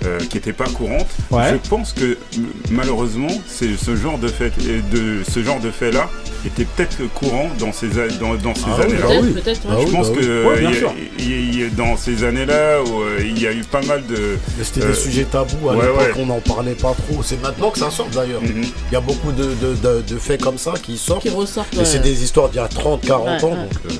euh, 0.04 0.18
qui 0.30 0.38
était 0.38 0.52
pas 0.52 0.66
courante. 0.66 1.06
Ouais. 1.30 1.50
Je 1.62 1.68
pense 1.68 1.92
que 1.92 2.16
malheureusement, 2.70 3.28
c'est 3.46 3.76
ce 3.76 3.96
genre 3.96 4.18
de 4.18 4.28
fait, 4.28 4.52
de 4.92 5.22
ce 5.28 5.42
genre 5.42 5.60
de 5.60 5.70
fait 5.70 5.90
là 5.92 6.08
était 6.46 6.64
peut-être 6.64 6.98
courant 7.14 7.48
dans 7.58 7.72
ces 7.72 7.98
a- 7.98 8.08
dans, 8.20 8.34
dans 8.36 8.54
ces 8.54 8.62
Ah 8.66 8.76
oui, 8.78 8.84
années-là. 8.84 9.20
oui. 9.22 9.30
Peut-être, 9.32 9.60
Je 9.62 9.90
pense 9.92 10.10
bah 10.10 10.16
que 10.20 10.24
euh, 10.24 10.48
Ouais, 10.48 10.64
y 11.18 11.24
y 11.24 11.64
y 11.64 11.70
dans 11.70 11.96
ces 11.96 12.22
années-là, 12.24 12.54
euh, 12.54 13.18
il 13.20 13.40
y 13.42 13.46
a 13.46 13.52
eu 13.52 13.62
pas 13.62 13.82
mal 13.82 14.06
de. 14.06 14.36
C'était 14.62 14.82
euh, 14.82 14.88
des 14.90 14.94
sujets 14.94 15.24
tabous 15.24 15.68
à 15.68 15.74
ouais, 15.76 15.82
l'époque, 15.86 15.98
ouais. 16.16 16.22
on 16.22 16.26
n'en 16.26 16.40
parlait 16.40 16.74
pas 16.74 16.94
trop. 16.94 17.22
C'est 17.22 17.40
maintenant 17.42 17.70
que 17.70 17.78
ça 17.78 17.90
sort 17.90 18.08
d'ailleurs. 18.14 18.42
Mhm. 18.42 18.62
Il 18.64 18.92
y 18.94 18.96
a 18.96 19.00
beaucoup 19.00 19.32
de, 19.32 19.42
de- 19.44 19.74
de- 19.82 20.02
de 20.06 20.16
faits 20.18 20.40
comme 20.42 20.58
ça 20.58 20.74
qui 20.82 20.96
sortent. 20.96 21.22
Qui 21.22 21.30
ressortent. 21.30 21.74
Mais 21.76 21.84
c'est 21.84 21.98
des 22.00 22.22
histoires 22.22 22.48
d'il 22.50 22.58
y 22.58 22.60
a 22.60 22.68
30, 22.68 23.04
40 23.04 23.26
Ouais, 23.42 23.44
ans. 23.44 23.50
ouais. 23.50 23.56
Donc, 23.56 23.72
euh, 23.86 23.94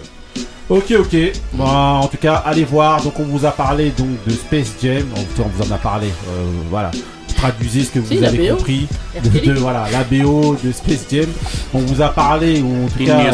Ok, 0.69 0.93
ok. 0.99 1.17
Bon, 1.55 1.65
en 1.65 2.07
tout 2.09 2.19
cas, 2.19 2.35
allez 2.45 2.65
voir. 2.65 3.03
Donc, 3.03 3.19
on 3.19 3.25
vous 3.25 3.47
a 3.47 3.51
parlé 3.51 3.91
donc 3.97 4.09
de 4.27 4.33
Space 4.33 4.73
Jam. 4.83 5.05
En 5.15 5.21
tout 5.23 5.43
cas, 5.43 5.43
on 5.47 5.49
vous 5.63 5.71
en 5.71 5.75
a 5.75 5.79
parlé. 5.79 6.09
euh, 6.09 6.45
voilà. 6.71 6.91
Traduisez 7.37 7.85
ce 7.85 7.91
que 7.93 7.99
vous 8.01 8.09
Si, 8.09 8.25
avez 8.25 8.49
compris 8.49 8.89
de, 9.23 9.53
voilà 9.53 9.85
la 9.93 10.03
BO 10.03 10.57
de 10.63 10.73
Space 10.73 11.07
Jam. 11.11 11.27
On 11.73 11.79
vous 11.79 12.03
a 12.03 12.09
parlé 12.09 12.61
ou 12.61 12.85
en 12.85 12.89
tout 12.89 12.99
cas 13.07 13.31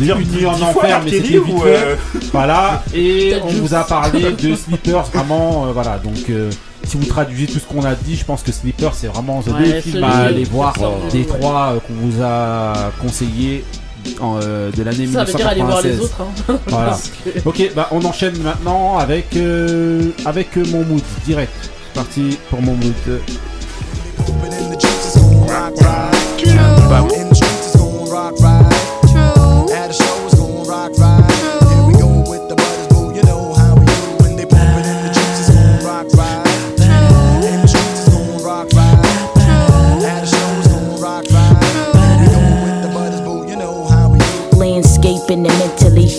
dire 0.00 0.16
Une 0.18 0.46
en 0.46 0.52
enfer, 0.62 1.00
mais 1.04 1.10
c'était 1.10 1.28
vite 1.38 1.58
fait. 1.62 1.76
euh, 1.76 1.96
Voilà. 2.32 2.82
Et 2.94 3.34
on 3.44 3.48
vous 3.48 3.74
a 3.74 3.84
parlé 3.84 4.32
de 4.32 4.56
Sleepers. 4.56 5.04
Vraiment, 5.12 5.66
euh, 5.66 5.72
voilà. 5.72 5.98
Donc, 5.98 6.30
euh, 6.30 6.50
si 6.84 6.96
vous 6.96 7.04
traduisez 7.04 7.46
tout 7.46 7.58
ce 7.58 7.66
qu'on 7.66 7.84
a 7.84 7.94
dit, 7.94 8.16
je 8.16 8.24
pense 8.24 8.42
que 8.42 8.50
Sleepers 8.50 8.94
c'est 8.94 9.08
vraiment 9.08 9.42
the 9.42 9.48
Ouais, 9.48 9.82
celui 9.82 10.02
à 10.02 10.08
aller 10.20 10.44
voir 10.44 10.72
des 11.12 11.24
trois 11.26 11.74
euh, 11.74 11.80
qu'on 11.80 11.94
vous 12.08 12.22
a 12.22 12.92
conseillé 13.02 13.62
en, 14.20 14.38
euh, 14.42 14.70
de 14.70 14.82
l'année 14.82 15.06
Ça 15.06 15.24
veut 15.24 15.32
dire 15.34 15.46
aller 15.48 15.62
voir 15.62 15.82
les 15.82 15.90
1996. 15.92 16.00
autres. 16.00 16.20
Hein. 16.20 16.58
Voilà. 16.68 16.98
Que- 17.24 17.48
Ok, 17.48 17.70
bah 17.74 17.88
on 17.92 18.04
enchaîne 18.04 18.38
maintenant 18.42 18.98
avec 18.98 19.36
euh, 19.36 20.10
avec 20.24 20.56
euh, 20.58 20.64
mon 20.70 20.84
mood 20.84 21.02
direct. 21.26 21.70
Parti 21.94 22.38
pour 22.50 22.60
mon 22.62 22.74
mood. 22.74 23.20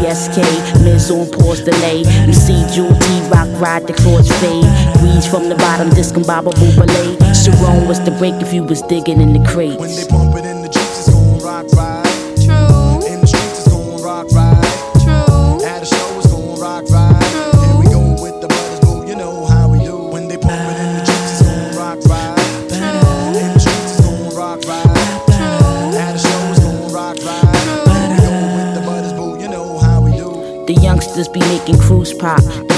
PSK, 0.00 0.82
Miz 0.82 1.10
on 1.10 1.30
pause 1.30 1.60
delay. 1.60 2.02
MC 2.06 2.64
Jewel 2.72 2.98
T 2.98 3.20
Rock 3.28 3.48
ride 3.60 3.86
the 3.86 3.92
chords 3.92 4.32
fade. 4.40 4.64
Breeze 4.98 5.26
from 5.26 5.50
the 5.50 5.56
bottom, 5.56 5.90
discombobable 5.90 6.74
belay. 6.74 7.18
Sharon 7.34 7.86
was 7.86 8.00
the 8.00 8.12
break 8.12 8.34
if 8.40 8.54
you 8.54 8.64
was 8.64 8.80
digging 8.82 9.20
in 9.20 9.34
the 9.34 9.46
crates. 9.46 10.06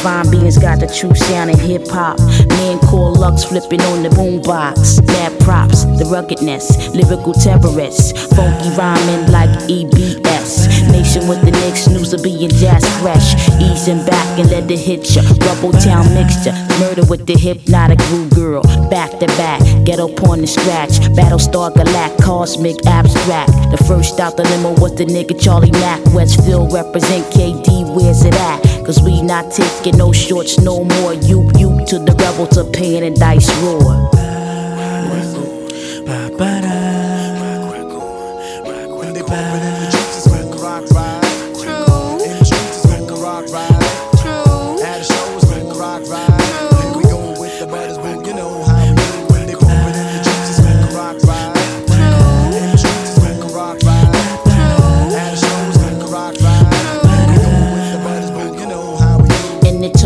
Divine 0.03 0.31
beings 0.33 0.59
got 0.59 0.81
the 0.81 0.89
true 0.89 1.15
sound 1.15 1.49
in 1.49 1.59
hip 1.61 1.87
hop. 1.87 2.19
Man 2.59 2.81
called 2.91 3.21
Lux 3.21 3.45
flipping 3.45 3.81
on 3.83 4.03
the 4.03 4.09
boombox. 4.09 4.99
Mad 5.07 5.31
props, 5.39 5.85
the 5.95 6.05
ruggedness, 6.11 6.91
lyrical 6.91 7.33
terrorists. 7.33 8.11
Funky 8.35 8.75
rhyming 8.75 9.31
like 9.31 9.55
EBS. 9.71 10.91
Nation 10.91 11.29
with 11.29 11.39
the 11.47 11.53
Knicks, 11.53 11.87
news 11.87 12.13
of 12.13 12.21
being 12.21 12.51
jazz 12.51 12.83
fresh. 12.99 13.39
Easing 13.63 14.05
back 14.05 14.27
and 14.41 14.51
let 14.51 14.69
it 14.69 14.77
hit 14.77 15.07
ya. 15.15 15.23
Rubble 15.47 15.71
town 15.71 16.03
mixture, 16.19 16.51
murder 16.83 17.07
with 17.07 17.25
the 17.31 17.39
hypnotic 17.39 18.01
groove 18.11 18.35
girl. 18.35 18.63
Back 18.91 19.23
to 19.23 19.29
back, 19.39 19.63
ghetto 19.87 20.09
porn 20.09 20.41
and 20.41 20.51
scratch. 20.51 20.99
Battlestar 21.15 21.71
Galact, 21.79 22.21
cosmic 22.21 22.75
abstract. 22.87 23.55
The 23.71 23.79
first 23.87 24.19
out 24.19 24.37
the 24.37 24.43
limo 24.51 24.75
was 24.83 24.97
the 24.97 25.07
nigga 25.07 25.39
Charlie 25.39 25.71
Mack. 25.79 26.03
Westfield 26.13 26.73
represent 26.73 27.23
KD, 27.31 27.95
where's 27.95 28.25
it 28.25 28.35
at? 28.35 28.62
Cause 28.85 29.01
we 29.03 29.23
not 29.23 29.53
taking 29.53 29.97
no 29.97 30.13
shorts 30.13 30.59
no 30.61 30.85
more. 30.85 31.15
You, 31.15 31.49
you 31.57 31.85
to 31.87 31.99
the 31.99 32.15
rebel 32.19 32.47
to 32.49 32.65
pain 32.65 33.05
and 33.05 33.17
dice 33.17 33.49
roar. 33.63 34.11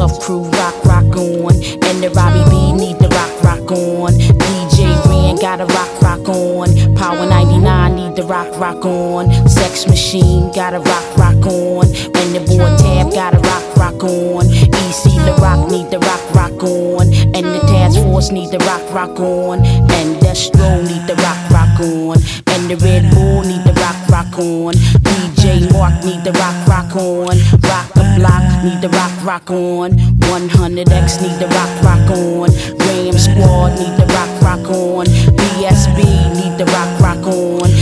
Tough 0.06 0.20
crew 0.20 0.42
rock, 0.42 0.84
rock 0.84 1.16
on. 1.16 1.54
And 1.86 2.02
the 2.02 2.10
Robbie 2.14 2.44
B 2.50 2.72
need 2.72 2.98
the 2.98 3.08
rock, 3.08 3.42
rock 3.42 3.70
on. 3.72 4.12
DJ 4.12 4.86
Ren 5.08 5.36
got 5.36 5.60
a 5.60 5.66
rock, 5.66 6.02
rock 6.02 6.28
on. 6.28 6.68
Power 6.96 7.26
99 7.26 7.96
need 7.96 8.16
the 8.16 8.24
rock, 8.24 8.48
rock 8.58 8.84
on. 8.84 9.30
Sex 9.48 9.86
Machine 9.86 10.52
got 10.52 10.74
a 10.74 10.80
rock, 10.80 11.16
rock 11.16 11.46
on. 11.46 11.86
And 11.86 12.28
the 12.34 12.42
boy 12.46 12.70
Tab 12.78 13.12
got 13.12 13.34
a 13.34 13.38
rock, 13.38 13.76
rock 13.76 14.04
on. 14.04 14.46
EC 14.46 15.04
the 15.26 15.36
rock 15.40 15.70
need 15.70 15.90
the 15.90 15.98
rock, 15.98 16.22
rock 16.34 16.62
on. 16.62 17.06
And 17.34 17.46
the 17.46 17.60
task 17.66 17.96
force 18.00 18.30
need 18.30 18.50
the 18.50 18.58
rock, 18.60 18.82
rock 18.92 19.18
on. 19.20 19.64
And 19.64 20.16
Destro 20.22 20.82
need 20.82 21.06
the 21.06 21.16
rock, 21.16 21.40
rock 21.50 21.80
on. 21.80 22.18
And 22.52 22.70
the 22.70 22.76
Red 22.76 23.10
Bull 23.14 23.42
need 23.42 23.64
the 23.64 23.74
rock, 23.80 23.98
rock 24.08 24.38
on. 24.38 24.74
DJ 24.74 25.72
Mark 25.72 26.04
need 26.04 26.22
the 26.24 26.32
rock 26.32 26.56
rock 26.68 26.96
on. 26.96 27.65
Need 28.16 28.80
the 28.80 28.88
rock 28.88 29.12
rock 29.24 29.50
on. 29.50 29.92
100X 29.92 31.20
need 31.20 31.38
the 31.38 31.48
rock 31.48 31.82
rock 31.84 32.10
on. 32.16 32.48
Graham 32.78 33.18
Squad 33.18 33.76
need 33.78 33.92
the 34.00 34.06
rock 34.16 34.40
rock 34.40 34.70
on. 34.70 35.04
BSB 35.36 36.00
need 36.34 36.56
the 36.56 36.64
rock 36.72 37.00
rock 37.00 37.26
on. 37.26 37.75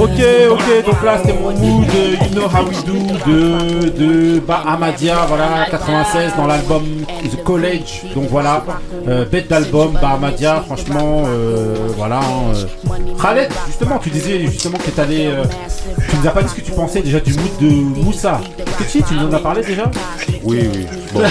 Ok, 0.00 0.18
ok, 0.50 0.86
donc 0.86 1.02
là 1.04 1.18
c'était 1.18 1.38
mon 1.38 1.50
mood 1.52 1.86
de 1.86 2.14
You 2.24 2.30
Know 2.32 2.44
How 2.46 2.66
We 2.68 2.84
Do 2.84 2.92
de, 3.26 3.90
de 3.90 4.40
bah, 4.40 4.62
Ahmadiyya, 4.66 5.26
voilà, 5.28 5.66
96 5.70 6.32
dans 6.38 6.46
l'album 6.46 6.82
The 7.30 7.44
College. 7.44 8.04
Donc 8.14 8.28
voilà, 8.30 8.64
euh, 9.06 9.26
bête 9.26 9.48
d'album, 9.48 9.92
bah 10.00 10.12
Ahmadiyya, 10.14 10.62
franchement, 10.64 11.24
euh, 11.26 11.74
voilà. 11.98 12.18
hein, 12.20 12.54
euh. 12.54 13.20
Khaled, 13.20 13.50
justement, 13.66 13.98
tu 13.98 14.08
disais 14.08 14.40
justement 14.46 14.78
que 14.78 14.90
tu 14.90 15.00
allé. 15.00 15.26
euh, 15.26 15.44
tu 16.08 16.16
nous 16.16 16.26
as 16.26 16.30
pas 16.30 16.42
dit 16.42 16.48
ce 16.48 16.54
que 16.54 16.60
tu 16.62 16.72
pensais 16.72 17.02
déjà 17.02 17.20
du 17.20 17.34
mood 17.34 17.58
de 17.60 17.66
Moussa. 18.02 18.40
Petit, 18.78 19.02
tu 19.02 19.14
nous 19.14 19.26
en 19.28 19.32
as 19.34 19.38
parlé 19.38 19.62
déjà? 19.62 19.84
Oui, 20.42 20.60
oui. 20.72 20.86
Bon. 21.12 21.20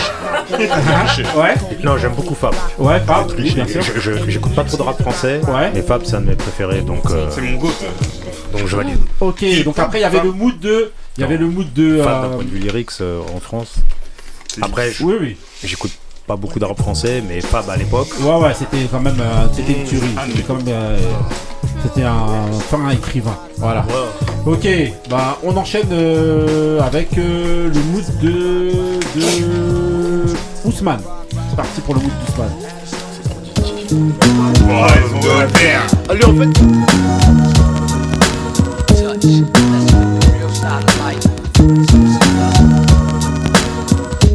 Ouais. 1.38 1.56
Non, 1.84 1.98
j'aime 1.98 2.14
beaucoup 2.14 2.36
Fab. 2.36 2.54
Ouais, 2.78 3.00
Fab, 3.02 3.28
oui, 3.38 3.52
bien 3.54 3.68
sûr. 3.68 3.82
J'écoute 4.28 4.54
pas 4.54 4.64
trop 4.64 4.78
de 4.78 4.82
rap 4.84 5.02
français. 5.02 5.42
Ouais. 5.48 5.72
Et 5.76 5.82
Fab, 5.82 6.02
c'est 6.04 6.16
un 6.16 6.22
de 6.22 6.28
mes 6.28 6.36
préférés, 6.36 6.82
donc. 6.82 7.04
euh, 7.12 7.28
C'est 7.30 7.42
mon 7.42 7.58
goût. 7.58 7.72
Donc 8.52 8.68
je 8.68 8.76
valide. 8.76 8.98
Ok, 9.20 9.44
donc 9.64 9.78
après 9.80 10.00
il 10.00 10.02
y 10.02 10.06
avait 10.06 10.22
le 10.22 10.32
mood 10.32 10.60
de. 10.60 10.92
Il 11.18 11.22
y 11.22 11.24
avait 11.24 11.38
le 11.38 11.48
mood 11.48 11.72
de. 11.74 12.02
Fab, 12.02 12.08
euh, 12.26 12.30
d'un 12.30 12.36
point 12.36 12.44
de 12.46 12.50
vue 12.50 12.60
lyrics 12.60 12.92
euh, 13.02 13.20
en 13.36 13.40
France. 13.40 13.76
Après, 14.62 14.92
je- 14.92 15.04
Oui, 15.04 15.16
oui. 15.22 15.38
j'écoute 15.64 15.92
pas 16.28 16.36
beaucoup 16.36 16.60
de 16.60 16.66
rap 16.66 16.78
français, 16.80 17.24
mais 17.28 17.42
Fab 17.42 17.70
à 17.70 17.76
l'époque. 17.78 18.08
Ouais, 18.22 18.36
ouais, 18.38 18.54
c'était 18.58 18.86
quand 18.92 19.00
même 19.00 19.20
euh, 19.20 19.48
c'était 19.54 19.74
une 19.74 19.84
tuerie. 19.86 20.08
C'était 20.28 20.44
quand 20.44 20.56
même, 20.56 20.66
euh, 20.70 20.98
c'était 21.84 22.04
un 22.04 22.52
fin 22.70 22.90
écrivain. 22.90 23.38
Voilà. 23.58 23.86
Ok, 24.46 24.68
bah 25.10 25.38
on 25.44 25.56
enchaîne 25.58 25.88
euh, 25.92 26.80
avec 26.82 27.18
euh, 27.18 27.70
le 27.74 27.80
mood 27.92 28.06
de, 28.22 28.72
de 29.20 30.34
Ousmane. 30.66 31.02
C'est 31.50 31.56
parti 31.56 31.82
pour 31.82 31.96
le 31.96 32.02
mood 32.02 32.12
d'Ousmane. 32.26 32.52
Allez, 36.10 36.26
en 36.26 36.36
fait. 36.36 37.59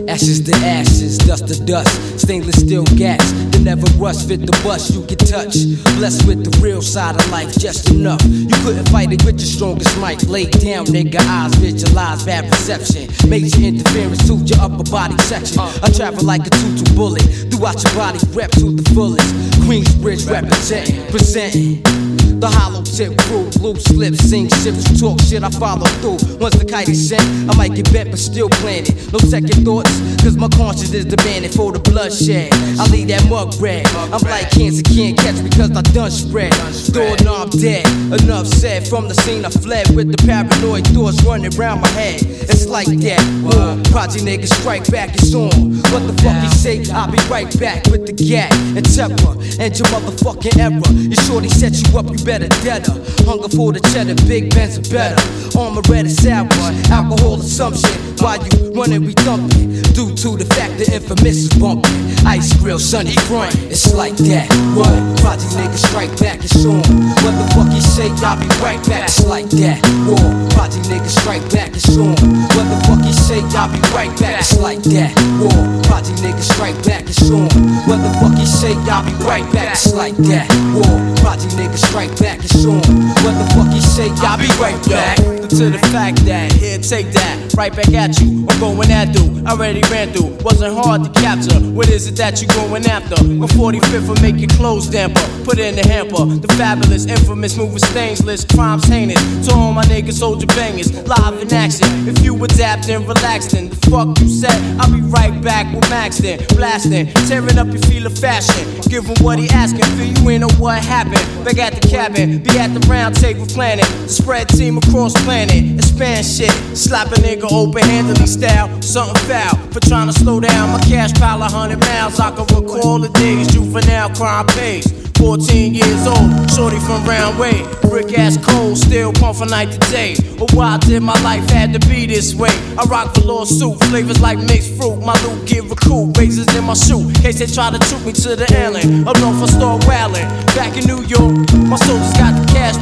Ashes 0.07 0.41
to 0.43 0.53
ashes, 0.57 1.17
dust 1.17 1.49
to 1.49 1.65
dust, 1.65 2.21
stainless 2.21 2.61
steel 2.61 2.85
gas 2.85 3.33
that 3.33 3.63
never 3.63 3.87
rust. 3.97 4.29
Fit 4.29 4.45
the 4.45 4.53
bus 4.63 4.91
you 4.95 5.01
can 5.07 5.17
touch. 5.17 5.57
Blessed 5.97 6.27
with 6.27 6.45
the 6.45 6.55
real 6.63 6.83
side 6.83 7.17
of 7.17 7.27
life, 7.31 7.59
just 7.59 7.89
enough. 7.89 8.21
You 8.27 8.55
couldn't 8.63 8.87
fight 8.91 9.11
it 9.11 9.25
with 9.25 9.41
your 9.41 9.49
strongest 9.49 9.99
might. 9.99 10.23
Lay 10.25 10.45
down, 10.45 10.85
nigga, 10.85 11.17
eyes 11.21 11.55
visualize 11.55 12.25
bad 12.27 12.45
perception. 12.51 13.09
Major 13.27 13.63
interference 13.63 14.27
to 14.27 14.35
your 14.45 14.61
upper 14.61 14.85
body 14.91 15.17
section. 15.23 15.61
I 15.61 15.89
travel 15.97 16.25
like 16.25 16.47
a 16.47 16.51
two-two 16.51 16.95
bullet 16.95 17.23
throughout 17.49 17.83
your 17.83 17.95
body, 17.95 18.19
rep 18.35 18.51
to 18.61 18.71
the 18.71 18.85
fullest. 18.93 19.35
Queensbridge 19.65 20.29
represent, 20.31 21.11
presenting. 21.11 22.04
The 22.45 22.51
hollow 22.51 22.83
tip 22.83 23.17
crew, 23.25 23.49
loose 23.65 23.89
lips, 23.97 24.19
sing 24.19 24.51
ships, 24.61 25.01
talk 25.01 25.19
shit, 25.23 25.43
I 25.43 25.49
follow 25.49 25.89
through. 26.05 26.21
Once 26.37 26.55
the 26.61 26.67
kite 26.69 26.91
is 26.91 27.09
sent, 27.09 27.25
I 27.49 27.57
might 27.57 27.75
get 27.75 27.91
bent, 27.91 28.11
but 28.11 28.19
still 28.19 28.51
planted. 28.61 29.01
No 29.15 29.19
second 29.19 29.65
thoughts, 29.65 29.89
cause 30.21 30.37
my 30.37 30.49
conscience 30.53 30.93
is 30.93 31.07
demanding 31.07 31.53
for 31.53 31.73
the 31.73 31.79
bloodshed. 31.79 32.53
I 32.77 32.85
leave 32.93 33.09
that 33.09 33.25
mug 33.31 33.57
red. 33.63 33.89
I'm 34.13 34.21
like 34.29 34.51
cancer, 34.51 34.85
can't 34.85 35.17
catch 35.17 35.41
cause 35.57 35.73
I 35.73 35.81
done 35.97 36.11
spread. 36.11 36.53
Doorknob 36.93 37.49
dead, 37.53 37.89
enough 38.13 38.47
said. 38.47 38.87
From 38.87 39.09
the 39.09 39.15
scene, 39.15 39.47
I 39.47 39.49
fled 39.49 39.97
with 39.97 40.13
the 40.13 40.21
paranoid 40.29 40.85
thoughts 40.93 41.25
running 41.25 41.49
around 41.57 41.81
my 41.81 41.89
head. 41.97 42.21
It's 42.21 42.69
like 42.69 42.93
that. 43.09 43.25
War, 43.41 43.81
project 43.89 44.21
niggas 44.21 44.53
strike 44.61 44.85
back, 44.93 45.17
it's 45.17 45.33
on. 45.33 45.81
What 45.89 46.05
the 46.05 46.13
fuck 46.21 46.37
you 46.45 46.53
say? 46.53 46.85
I'll 46.93 47.11
be 47.11 47.17
right 47.33 47.49
back 47.59 47.89
with 47.89 48.05
the 48.05 48.13
gat 48.13 48.53
and 48.77 48.85
temper 48.85 49.33
and 49.57 49.73
your 49.73 49.89
motherfucking 49.89 50.61
error. 50.61 50.93
You 50.93 51.17
shorty 51.25 51.49
set 51.49 51.73
you 51.81 51.99
up, 51.99 52.13
you 52.13 52.21
better 52.21 52.34
dead 52.41 52.87
her. 52.87 52.99
Hunger 53.25 53.49
for 53.49 53.73
the 53.73 53.81
cheddar, 53.93 54.15
big 54.27 54.55
Benz 54.55 54.79
are 54.79 54.93
better. 54.93 55.21
Armor 55.59 55.83
red 55.89 56.07
is 56.07 56.17
sour, 56.23 56.49
alcohol 56.91 57.41
assumption. 57.41 57.91
While 58.19 58.43
you 58.43 58.73
running, 58.73 59.05
we 59.05 59.13
thumping. 59.13 59.83
Due 59.95 60.15
to 60.15 60.37
the 60.37 60.47
fact 60.55 60.79
the 60.79 60.91
infamous 60.91 61.47
is 61.47 61.53
bumping. 61.55 61.93
Ice 62.27 62.53
grill, 62.59 62.79
sunny 62.79 63.15
front, 63.29 63.55
it's 63.71 63.95
like 63.95 64.17
that. 64.27 64.49
What? 64.75 64.95
Project 65.21 65.55
niggas 65.55 65.87
strike 65.87 66.11
back, 66.19 66.43
it's 66.43 66.65
on. 66.65 66.83
What 67.23 67.35
the 67.37 67.47
fuck 67.55 67.71
you 67.71 67.81
say? 67.85 68.11
I'll 68.25 68.41
be 68.41 68.49
right 68.65 68.81
back, 68.89 69.05
it's 69.07 69.25
like 69.27 69.49
that. 69.61 69.79
War. 70.09 70.19
Project 70.57 70.89
niggas 70.89 71.15
strike 71.21 71.45
back, 71.53 71.77
it's 71.77 71.89
on. 71.97 72.17
What 72.57 72.67
the 72.67 72.79
fuck 72.89 73.05
you 73.05 73.13
say? 73.13 73.41
I'll 73.55 73.71
be 73.71 73.79
right 73.95 74.11
back, 74.19 74.41
it's 74.41 74.57
like 74.59 74.83
that. 74.91 75.13
War. 75.39 75.61
Project 75.85 76.19
niggas 76.25 76.49
strike 76.49 76.79
back, 76.83 77.05
it's 77.07 77.31
on. 77.31 77.47
What 77.87 78.01
the 78.01 78.11
fuck 78.19 78.35
you 78.41 78.47
say? 78.49 78.75
I'll 78.89 79.05
be 79.05 79.13
right 79.23 79.47
back, 79.53 79.77
it's 79.77 79.93
like 79.93 80.17
that. 80.33 80.49
War. 80.75 80.97
Project 81.21 81.55
niggas 81.61 81.85
strike 81.85 82.15
back, 82.19 82.24
on. 82.25 82.81
What 83.23 83.37
the 83.37 83.47
fuck 83.55 83.75
you 83.75 83.81
say? 83.81 84.09
I'll 84.25 84.39
be 84.39 84.49
right 84.61 84.81
back. 84.89 85.19
To 85.55 85.71
the 85.71 85.79
fact 85.93 86.25
that, 86.25 86.53
here, 86.53 86.79
take 86.79 87.13
that, 87.13 87.55
right 87.55 87.71
back 87.71 87.93
at 87.93 88.19
you. 88.19 88.47
I'm 88.49 88.59
going 88.59 88.91
at 88.91 89.15
through, 89.15 89.45
already 89.47 89.83
ran 89.91 90.09
through, 90.13 90.35
wasn't 90.43 90.75
hard 90.75 91.05
to 91.05 91.11
capture. 91.21 91.61
What 91.71 91.89
is 91.91 92.09
it 92.09 92.17
that 92.17 92.41
you're 92.41 92.51
going 92.55 92.87
after? 92.87 93.23
My 93.23 93.47
45th 93.47 94.09
will 94.09 94.23
make 94.23 94.39
your 94.41 94.49
clothes 94.57 94.89
damper, 94.89 95.21
put 95.45 95.59
it 95.59 95.67
in 95.67 95.77
the 95.77 95.87
hamper. 95.87 96.25
The 96.25 96.49
fabulous, 96.57 97.07
infamous, 97.07 97.57
moving 97.57 97.79
stainless, 97.79 98.45
crimes 98.45 98.85
heinous. 98.87 99.21
To 99.47 99.55
all 99.55 99.73
my 99.73 99.85
niggas, 99.85 100.15
soldier 100.15 100.47
bangers, 100.49 100.91
live 101.07 101.41
in 101.41 101.53
action. 101.53 101.87
If 102.09 102.25
you 102.25 102.43
adapt 102.43 102.89
and 102.89 103.07
relax, 103.07 103.53
then 103.53 103.69
the 103.69 103.77
fuck 103.93 104.19
you 104.19 104.29
said, 104.29 104.59
I'll 104.81 104.91
be 104.91 105.03
right 105.03 105.41
back 105.43 105.73
with 105.75 105.89
Max 105.91 106.19
then, 106.19 106.41
blasting, 106.57 107.07
tearing 107.29 107.59
up 107.59 107.69
your 107.69 107.83
feel 107.83 108.07
of 108.07 108.19
fashion. 108.19 108.65
Give 108.89 109.05
him 109.05 109.23
what 109.23 109.39
he 109.39 109.49
asking, 109.51 109.85
fill 109.95 110.25
you 110.25 110.29
in 110.31 110.43
on 110.43 110.53
what 110.59 110.83
happened. 110.83 111.23
Back 111.45 111.59
at 111.59 111.75
the 111.81 111.87
cabin, 112.05 112.43
be 112.43 112.51
at 112.59 112.69
the 112.75 112.81
round 112.89 113.15
table 113.17 113.47
planning. 113.47 113.85
Spread 114.09 114.49
team 114.49 114.79
across 114.79 115.13
planet, 115.25 115.75
expand 115.75 116.27
shit. 116.27 116.53
Slap 116.77 117.09
a 117.09 117.17
nigga 117.17 117.51
open 117.51 117.83
handedly 117.83 118.27
style, 118.27 118.69
something 118.83 119.17
foul. 119.29 119.57
For 119.73 119.81
trying 119.81 120.09
to 120.09 120.13
slow 120.13 120.41
down 120.41 120.71
my 120.71 120.81
cash 120.81 121.13
pile 121.15 121.43
a 121.43 121.49
hundred 121.49 121.81
miles. 121.81 122.21
I 122.21 122.31
can 122.31 122.47
recall 122.55 122.99
the 122.99 123.09
days 123.09 123.49
juvenile 123.49 124.11
crime 124.11 124.47
pays. 124.49 125.05
14 125.25 125.75
years 125.75 126.07
old, 126.07 126.51
shorty 126.51 126.79
from 126.81 127.03
round 127.07 127.39
way. 127.39 127.65
Brick 127.89 128.13
ass 128.19 128.37
cold, 128.45 128.77
still 128.77 129.11
pump 129.13 129.39
from 129.39 129.49
night 129.49 129.71
to 129.73 129.79
day. 129.91 130.17
But 130.39 130.53
why 130.53 130.77
did 130.79 131.03
my 131.03 131.19
life 131.23 131.49
had 131.49 131.73
to 131.73 131.79
be 131.89 132.07
this 132.07 132.35
way? 132.35 132.53
I 132.77 132.85
rock 132.85 133.15
the 133.15 133.25
lawsuit, 133.25 133.81
flavors 133.85 134.21
like 134.21 134.39
mixed 134.39 134.77
fruit. 134.77 135.01
My 135.01 135.15
loot 135.25 135.47
get 135.47 135.65
recoup, 135.65 136.17
razors 136.19 136.55
in 136.55 136.65
my 136.65 136.75
shoe. 136.75 137.11
Case 137.23 137.39
they 137.39 137.47
try 137.47 137.71
to 137.71 137.83
shoot 137.87 138.05
me 138.05 138.13
to 138.13 138.37
the 138.37 138.47
island. 138.59 139.09
Up 139.09 139.17
north, 139.21 139.41
I 139.43 139.47
start 139.47 139.87
wailing. 139.89 140.29
Back 140.53 140.77
in 140.77 140.85
New 140.85 141.03
York, 141.09 141.33
my 141.73 141.77
got 142.19 142.35
the 142.35 142.45
cash 142.53 142.75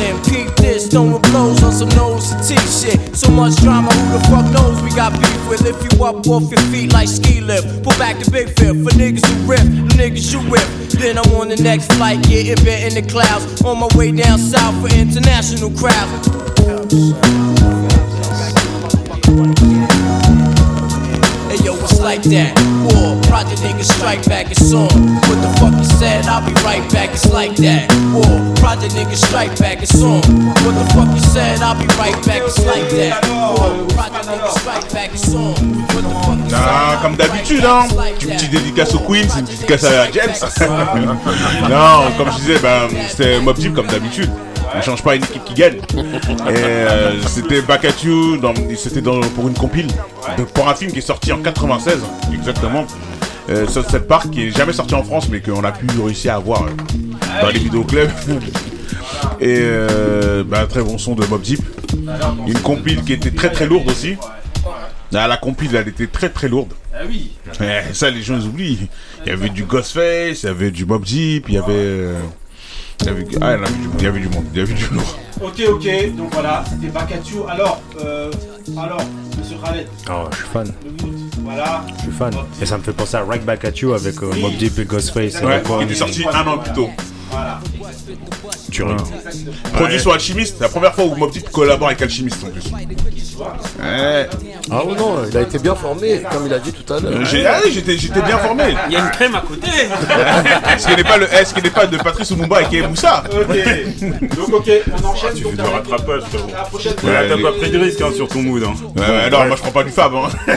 in. 0.00 0.16
Peep 0.24 0.54
this, 0.56 0.88
throwing 0.88 1.20
blows 1.22 1.62
on 1.62 1.72
some 1.72 1.88
nose 1.90 2.30
to 2.30 2.36
T 2.46 2.56
shit. 2.56 3.16
So 3.16 3.30
much 3.30 3.56
drama, 3.56 3.92
who 3.92 4.18
the 4.18 4.24
fuck 4.28 4.46
knows 4.52 4.82
we 4.82 4.90
got 4.90 5.12
beef 5.12 5.48
with? 5.48 5.62
Lift 5.62 5.82
you 5.92 6.04
up 6.04 6.26
off 6.28 6.50
your 6.50 6.60
feet 6.70 6.92
like 6.92 7.08
ski 7.08 7.40
lift. 7.40 7.82
Pull 7.82 7.96
back 7.98 8.18
the 8.18 8.30
big 8.30 8.48
fifth 8.58 8.82
for 8.84 8.92
niggas 8.96 9.26
who 9.26 9.50
rip, 9.50 9.60
niggas 9.98 10.32
you 10.32 10.40
whip. 10.50 10.66
Then 11.00 11.18
I'm 11.18 11.32
on 11.34 11.48
the 11.48 11.56
next 11.56 11.92
flight, 11.94 12.22
getting 12.22 12.62
bent 12.64 12.96
in 12.96 13.02
the 13.02 13.10
clouds. 13.10 13.62
On 13.62 13.78
my 13.78 13.88
way 13.96 14.12
down 14.12 14.38
south 14.38 14.76
for 14.80 14.94
international 14.94 15.70
crowds. 15.70 16.28
Hey 22.00 22.16
yo, 22.16 22.20
it's 22.20 22.22
like 22.22 22.22
that. 22.32 22.54
War, 22.94 23.20
project 23.22 23.60
niggas 23.62 23.92
strike 23.92 24.24
back, 24.26 24.50
it's 24.50 24.72
on. 24.72 24.88
What 25.28 25.40
the 25.40 25.50
fuck 25.60 25.76
you 25.76 25.84
said? 25.84 26.26
I'll 26.26 26.44
be 26.44 26.52
right 26.62 26.84
back, 26.92 27.10
it's 27.10 27.28
like 27.30 27.56
that. 27.56 27.92
War, 28.12 28.54
project 28.56 28.94
niggas 28.94 29.24
strike 29.26 29.58
back, 29.58 29.82
it's 29.82 30.00
on. 30.02 30.20
What 30.64 30.74
the 30.74 30.86
fuck 30.94 31.14
you 31.14 31.20
said? 31.20 31.60
I'll 31.60 31.78
be 31.78 31.86
right 31.96 32.16
back, 32.26 32.42
it's 32.42 32.58
like 32.64 32.88
that. 32.90 33.26
War, 33.28 33.86
project 33.88 34.26
niggas 34.26 34.58
strike 34.58 34.92
back, 34.92 35.12
it's 35.12 35.34
on. 35.34 35.54
What 35.92 36.04
the 36.04 36.14
fuck 36.24 36.38
you 36.38 37.02
comme 37.02 37.16
d'habitude, 37.16 37.64
hein. 37.64 37.88
Une 38.22 38.30
petite 38.30 38.50
dédicace 38.50 38.94
au 38.94 39.00
Queens, 39.00 39.28
une 39.38 39.44
dédicace 39.44 39.84
à 39.84 40.10
James. 40.10 40.34
non, 41.70 42.12
comme 42.16 42.32
je 42.32 42.38
disais, 42.38 42.58
ben, 42.60 42.88
c'était 43.08 43.40
Mob 43.40 43.56
Deep 43.56 43.74
comme 43.74 43.86
d'habitude. 43.86 44.30
On 44.72 44.78
ne 44.78 44.82
change 44.82 45.02
pas 45.02 45.14
une 45.16 45.24
équipe 45.24 45.44
qui 45.44 45.54
gagne. 45.54 45.76
Et 45.76 45.78
euh, 46.48 47.20
c'était 47.22 47.60
Back 47.62 47.84
at 47.84 48.04
You, 48.04 48.36
dans- 48.36 48.54
c'était 48.76 49.00
dans- 49.00 49.20
pour 49.20 49.48
une 49.48 49.54
compile, 49.54 49.88
de- 50.38 50.44
pour 50.44 50.68
un 50.68 50.74
film 50.74 50.92
qui 50.92 50.98
est 50.98 51.02
sorti 51.02 51.32
en 51.32 51.38
96, 51.38 51.98
exactement. 52.32 52.86
Euh, 53.48 53.66
Sunset 53.66 54.00
Park, 54.00 54.30
qui 54.30 54.46
est 54.46 54.56
jamais 54.56 54.72
sorti 54.72 54.94
en 54.94 55.02
France, 55.02 55.28
mais 55.28 55.40
qu'on 55.40 55.64
a 55.64 55.72
pu 55.72 55.86
réussir 56.00 56.34
à 56.34 56.38
voir 56.38 56.62
euh, 56.64 57.42
dans 57.42 57.48
les 57.48 57.58
vidéoclubs. 57.58 58.10
Et 59.40 59.58
euh, 59.60 60.44
bah, 60.44 60.66
très 60.68 60.82
bon 60.82 60.98
son 60.98 61.14
de 61.14 61.24
Mob 61.26 61.42
Deep. 61.42 61.60
Une 62.46 62.58
compile 62.60 63.02
qui 63.02 63.12
était 63.14 63.30
très 63.32 63.50
très 63.50 63.66
lourde 63.66 63.88
aussi. 63.90 64.16
Ah, 65.12 65.26
la 65.26 65.36
compile, 65.36 65.74
elle 65.74 65.88
était 65.88 66.06
très 66.06 66.28
très 66.28 66.48
lourde. 66.48 66.72
Ah 66.94 66.98
oui. 67.08 67.32
Eh, 67.60 67.92
ça, 67.92 68.10
les 68.10 68.22
gens 68.22 68.38
oublient. 68.38 68.88
Il 69.24 69.28
y 69.30 69.32
avait 69.32 69.48
du 69.48 69.64
Ghostface, 69.64 70.44
il 70.44 70.46
y 70.46 70.48
avait 70.48 70.70
du 70.70 70.84
Mob 70.86 71.02
Deep, 71.04 71.46
il 71.48 71.54
y 71.56 71.58
avait. 71.58 72.12
Il 73.00 73.06
y 73.06 73.10
avait, 73.10 73.26
ah, 73.40 73.54
il 73.54 73.60
y 73.60 73.64
avait 73.64 73.66
du, 73.72 73.88
il 73.98 74.02
y 74.04 74.06
avait 74.06 74.20
du 74.20 74.28
monde, 74.28 74.44
il 74.52 74.58
y 74.58 74.62
avait 74.62 74.74
du 74.74 74.84
lourd. 74.92 75.18
Ok, 75.42 75.62
ok, 75.68 76.16
donc 76.16 76.32
voilà, 76.32 76.64
c'était 76.68 76.92
Bakatu. 76.92 77.34
Alors, 77.48 77.80
euh, 78.04 78.30
alors, 78.76 79.00
monsieur 79.38 79.56
Khaled, 79.64 79.86
Oh, 80.10 80.24
je 80.30 80.36
suis 80.36 80.46
fan. 80.52 80.72
voilà. 81.42 81.84
Je 81.96 82.02
suis 82.02 82.10
fan. 82.12 82.32
Et 82.60 82.66
ça 82.66 82.76
me 82.78 82.82
fait 82.82 82.92
penser 82.92 83.16
à 83.16 83.24
Right 83.24 83.44
Back 83.44 83.64
at 83.64 83.70
You 83.80 83.94
avec 83.94 84.22
euh, 84.22 84.32
Mob 84.40 84.52
Deep 84.58 84.78
et 84.78 84.84
Ghostface. 84.84 85.40
Ouais, 85.40 85.62
qui 85.62 85.84
était 85.84 85.94
sorti 85.94 86.24
un 86.30 86.46
an 86.46 86.58
plus 86.58 86.72
tôt. 86.74 86.90
Voilà. 87.30 87.60
Tuerie. 88.70 88.94
Produit 89.74 90.00
sur 90.00 90.12
Alchimiste, 90.12 90.56
c'est 90.58 90.64
la 90.64 90.68
première 90.68 90.94
fois 90.94 91.04
où 91.04 91.14
Mob 91.14 91.30
Deep 91.32 91.50
collabore 91.50 91.88
avec 91.88 92.02
Alchimiste 92.02 92.44
en 92.44 92.48
plus. 92.50 92.70
Ouais. 93.40 94.28
Ah 94.70 94.84
ouais, 94.84 94.94
non, 94.94 95.22
il 95.28 95.36
a 95.36 95.40
été 95.40 95.58
bien 95.58 95.74
formé, 95.74 96.22
comme 96.30 96.46
il 96.46 96.52
a 96.52 96.58
dit 96.58 96.72
tout 96.72 96.92
à 96.92 97.00
l'heure. 97.00 97.12
Euh, 97.12 97.24
j'ai- 97.24 97.46
ah 97.46 97.58
oui, 97.64 97.70
j'étais, 97.72 97.96
j'étais 97.96 98.20
bien 98.20 98.36
formé. 98.38 98.64
Il 98.88 98.92
y 98.92 98.96
a 98.96 99.00
une 99.00 99.10
crème 99.10 99.34
à 99.34 99.40
côté. 99.40 99.66
Est-ce 100.74 100.86
qu'il 100.86 100.96
n'est 100.96 101.04
pas 101.04 101.16
le, 101.16 101.32
est-ce 101.32 101.54
qu'il 101.54 101.62
n'est 101.62 101.70
pas 101.70 101.86
de 101.86 101.96
Patrice 101.96 102.30
Lumumba 102.30 102.62
et 102.62 102.66
qui 102.66 102.76
est 102.78 102.86
Moussa 102.86 103.24
Ok. 103.32 104.36
Donc, 104.36 104.52
ok, 104.54 104.70
on 105.02 105.06
enchaîne. 105.06 105.34
Tu 105.34 105.42
donc, 105.42 105.52
fais 105.52 105.56
du 105.56 105.62
avec- 105.62 105.74
rattrapage, 105.90 106.22
frérot. 106.28 106.48
La 106.52 106.62
prochaine 106.62 106.92
Ouais, 107.02 107.10
Ouais, 107.10 107.28
T'as 107.28 107.42
pas 107.42 107.52
pris 107.58 107.70
de 107.70 107.78
risque 107.78 108.00
hein, 108.02 108.10
sur 108.14 108.28
ton 108.28 108.42
mood. 108.42 108.62
Hein. 108.62 108.74
Ouais, 108.96 109.02
ouais, 109.08 109.30
non, 109.30 109.46
moi 109.46 109.56
je 109.56 109.62
prends 109.62 109.72
pas 109.72 109.84
du 109.84 109.90
Fab. 109.90 110.12
Hein. 110.14 110.28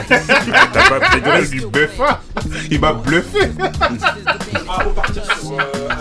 T'as 0.73 0.89
pas 0.89 0.99
pris 0.99 1.21
de 1.21 1.27
Il 1.27 1.31
risque. 1.33 1.67
buffa. 1.71 2.21
Il 2.69 2.79
m'a 2.81 2.93
bluffé. 2.93 3.49
On 3.57 4.71
va 4.71 4.83
repartir 4.83 5.23
sur 5.39 5.51
euh, 5.53 5.92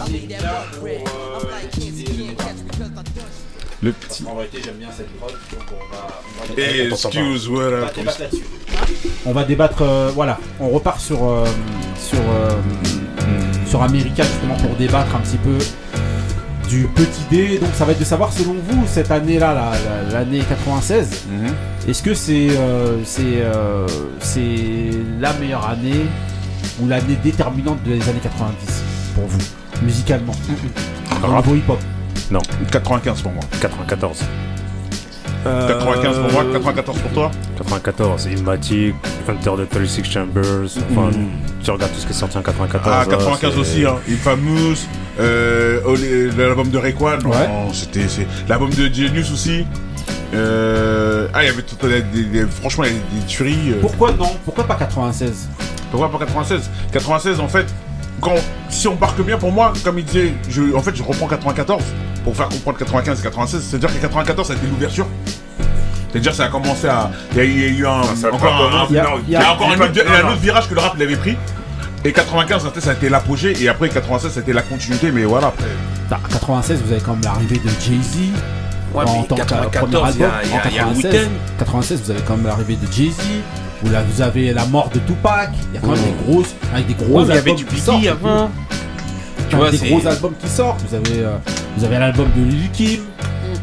le 3.82 3.92
petit. 3.92 4.24
En 4.28 4.36
vérité, 4.36 4.58
j'aime 4.64 4.76
bien 4.76 4.88
cette 4.96 5.10
prod, 5.16 5.32
donc 5.32 5.62
on 5.72 5.94
va. 5.94 6.08
on 6.44 6.48
va 6.48 6.54
débattre- 6.54 7.06
Excuse, 7.06 7.48
on 7.48 7.54
va 7.54 7.60
voilà. 7.70 7.90
débattre 7.92 8.20
là-dessus. 8.20 8.44
On 9.26 9.32
va 9.32 9.44
débattre, 9.44 9.82
euh, 9.82 10.10
voilà, 10.14 10.38
on 10.60 10.68
repart 10.68 11.00
sur, 11.00 11.28
euh, 11.28 11.44
sur, 11.98 12.18
euh, 12.20 12.50
sur 13.66 13.82
America 13.82 14.22
justement 14.22 14.54
pour 14.56 14.76
débattre 14.76 15.16
un 15.16 15.20
petit 15.20 15.38
peu 15.38 15.58
du 16.68 16.86
petit 16.94 17.22
dé. 17.30 17.58
Donc 17.58 17.70
ça 17.74 17.84
va 17.84 17.92
être 17.92 17.98
de 17.98 18.04
savoir 18.04 18.32
selon 18.32 18.54
vous 18.54 18.86
cette 18.86 19.10
année-là, 19.10 19.52
la- 19.54 19.72
la- 20.04 20.12
l'année 20.20 20.42
96, 20.48 21.24
est-ce 21.88 22.02
que 22.02 22.14
c'est 22.14 22.48
euh, 22.56 22.98
c'est 23.04 23.22
euh, 23.42 23.86
c'est 24.20 24.90
la 25.20 25.32
meilleure 25.34 25.68
année 25.68 26.06
ou 26.80 26.86
l'année 26.86 27.16
déterminante 27.22 27.82
des 27.82 28.00
années 28.08 28.20
90 28.22 28.82
pour 29.16 29.24
vous, 29.26 29.38
musicalement 29.84 30.32
Au 31.22 31.26
Rap. 31.26 31.46
niveau 31.46 31.56
hip-hop 31.56 31.78
Non. 32.30 32.40
95 32.70 33.22
pour 33.22 33.32
moi. 33.32 33.42
94. 33.60 34.22
95 35.44 36.16
pour 36.18 36.32
moi, 36.32 36.44
94 36.52 36.98
pour 37.00 37.10
toi 37.12 37.30
94, 37.58 38.26
Ilmatic, 38.26 38.94
Hunter 39.28 39.50
the 39.64 39.68
36 39.68 40.04
Chambers, 40.04 40.44
enfin, 40.90 41.10
tu 41.62 41.70
regardes 41.72 41.92
tout 41.92 41.98
ce 41.98 42.06
qui 42.06 42.12
est 42.12 42.14
sorti 42.16 42.38
en 42.38 42.42
94. 42.42 42.94
Ah, 42.96 43.02
hein, 43.02 43.06
95 43.10 43.52
c'est- 43.52 43.58
aussi, 43.60 43.84
hein. 43.84 43.96
Infamous, 44.08 44.76
euh, 45.18 46.30
l'album 46.38 46.70
de 46.70 46.78
Rayquan, 46.78 47.18
non, 47.24 47.30
Ouais. 47.30 47.48
c'était 47.72 48.06
c'est- 48.06 48.26
l'album 48.48 48.70
de 48.70 48.92
Genius 48.92 49.32
aussi. 49.32 49.66
Euh, 50.34 51.26
ah, 51.34 51.42
il 51.42 51.46
y 51.46 51.50
avait 51.50 51.62
tout, 51.62 51.76
des, 51.86 52.02
des- 52.02 52.24
des- 52.24 52.46
franchement, 52.46 52.84
il 52.84 52.92
y 52.92 52.94
a 52.96 53.20
des 53.20 53.26
tueries. 53.26 53.70
euh. 53.72 53.80
Pourquoi 53.80 54.12
non? 54.12 54.30
Pourquoi 54.44 54.64
pas 54.64 54.76
96 54.76 55.48
Pourquoi 55.90 56.10
pas 56.10 56.18
96 56.18 56.70
96, 56.92 57.40
en 57.40 57.48
fait, 57.48 57.66
quand, 58.22 58.34
si 58.70 58.88
on 58.88 58.96
marque 58.96 59.20
bien 59.20 59.36
pour 59.36 59.52
moi, 59.52 59.72
comme 59.84 59.98
il 59.98 60.04
disait, 60.06 60.32
je, 60.48 60.74
en 60.74 60.80
fait, 60.80 60.94
je 60.96 61.02
reprends 61.02 61.26
94 61.26 61.82
pour 62.24 62.34
faire 62.36 62.48
comprendre 62.48 62.78
95 62.78 63.18
et 63.20 63.22
96. 63.22 63.62
C'est-à-dire 63.62 63.92
que 63.94 64.00
94, 64.00 64.46
ça 64.46 64.52
a 64.54 64.56
été 64.56 64.66
l'ouverture. 64.66 65.06
C'est-à-dire 66.10 66.34
ça 66.34 66.44
a 66.44 66.48
commencé 66.48 66.86
à. 66.88 67.10
Il 67.32 67.38
y 67.38 67.40
a, 67.40 67.44
il 67.44 67.58
y 67.60 67.64
a 67.64 67.68
eu 67.68 67.86
un. 67.86 68.02
ça 68.16 68.28
encore 68.32 68.54
un, 68.54 68.70
commencé, 68.70 68.86
il 68.90 68.96
y 68.96 68.98
a, 68.98 69.02
non, 69.04 69.10
il 69.26 69.32
y 69.32 69.36
a 69.36 69.52
encore 69.52 69.66
il 69.66 69.70
y 69.70 69.74
un 69.74 69.80
a 69.80 69.84
autre, 69.84 69.92
pas- 69.92 70.00
il 70.00 70.10
y 70.12 70.14
a 70.14 70.18
un 70.18 70.22
non, 70.22 70.28
autre 70.30 70.40
virage 70.40 70.68
que 70.68 70.74
le 70.74 70.80
rap 70.80 70.98
l'avait 70.98 71.16
pris. 71.16 71.36
Et 72.04 72.12
95, 72.12 72.70
ça 72.80 72.90
a 72.90 72.92
été 72.94 73.08
l'apogée. 73.08 73.62
Et 73.62 73.68
après 73.68 73.88
96, 73.88 74.30
c'était 74.32 74.52
la 74.52 74.62
continuité. 74.62 75.10
Mais 75.10 75.24
voilà, 75.24 75.48
après. 75.48 75.64
Bah, 76.10 76.20
96, 76.30 76.82
vous 76.84 76.92
avez 76.92 77.00
quand 77.00 77.12
même 77.12 77.22
l'arrivée 77.24 77.56
de 77.58 77.68
Jay-Z. 77.80 78.18
Ouais, 78.92 79.04
en 79.06 79.22
mais 79.22 79.26
tant 79.26 79.36
que 79.36 79.40
94, 79.40 79.70
premier 79.90 80.12
il 80.14 80.20
y 80.20 80.24
a- 80.24 80.28
album. 80.28 80.40
il 80.44 80.50
y 80.50 80.52
a- 80.52 80.56
En 80.56 80.68
il 80.68 80.74
y 80.74 80.78
a 80.78 80.82
96, 80.82 81.14
Wu-Tang. 81.14 81.30
96, 81.58 82.02
vous 82.04 82.10
avez 82.10 82.20
quand 82.20 82.36
même 82.36 82.46
l'arrivée 82.46 82.76
de 82.76 82.92
Jay-Z. 82.92 83.16
Vous, 83.82 83.90
là, 83.90 84.02
vous 84.02 84.22
avez 84.22 84.52
la 84.52 84.64
mort 84.66 84.90
de 84.90 84.98
Tupac. 85.00 85.50
Il 85.70 85.74
y 85.74 85.78
a 85.78 85.80
quand 85.80 85.92
même 85.92 86.04
des 86.04 86.24
grosses, 86.24 86.54
avec 86.72 86.86
des 86.86 86.94
gros 86.94 87.18
mais 87.18 87.24
il 87.24 87.28
y 87.28 87.32
avait 87.32 87.38
albums 87.38 87.56
du 87.56 87.64
Biggie 87.64 88.08
avant. 88.08 88.50
Tu 89.48 89.56
vois, 89.56 89.70
des 89.70 89.78
gros 89.78 90.06
albums 90.06 90.34
qui 90.40 90.48
sortent. 90.48 90.82
Vous 90.88 90.94
avez, 90.94 91.24
euh, 91.24 91.36
vous 91.76 91.84
avez 91.84 91.98
l'album 91.98 92.28
de 92.36 92.42
Lil 92.42 92.70
Kim. 92.72 93.00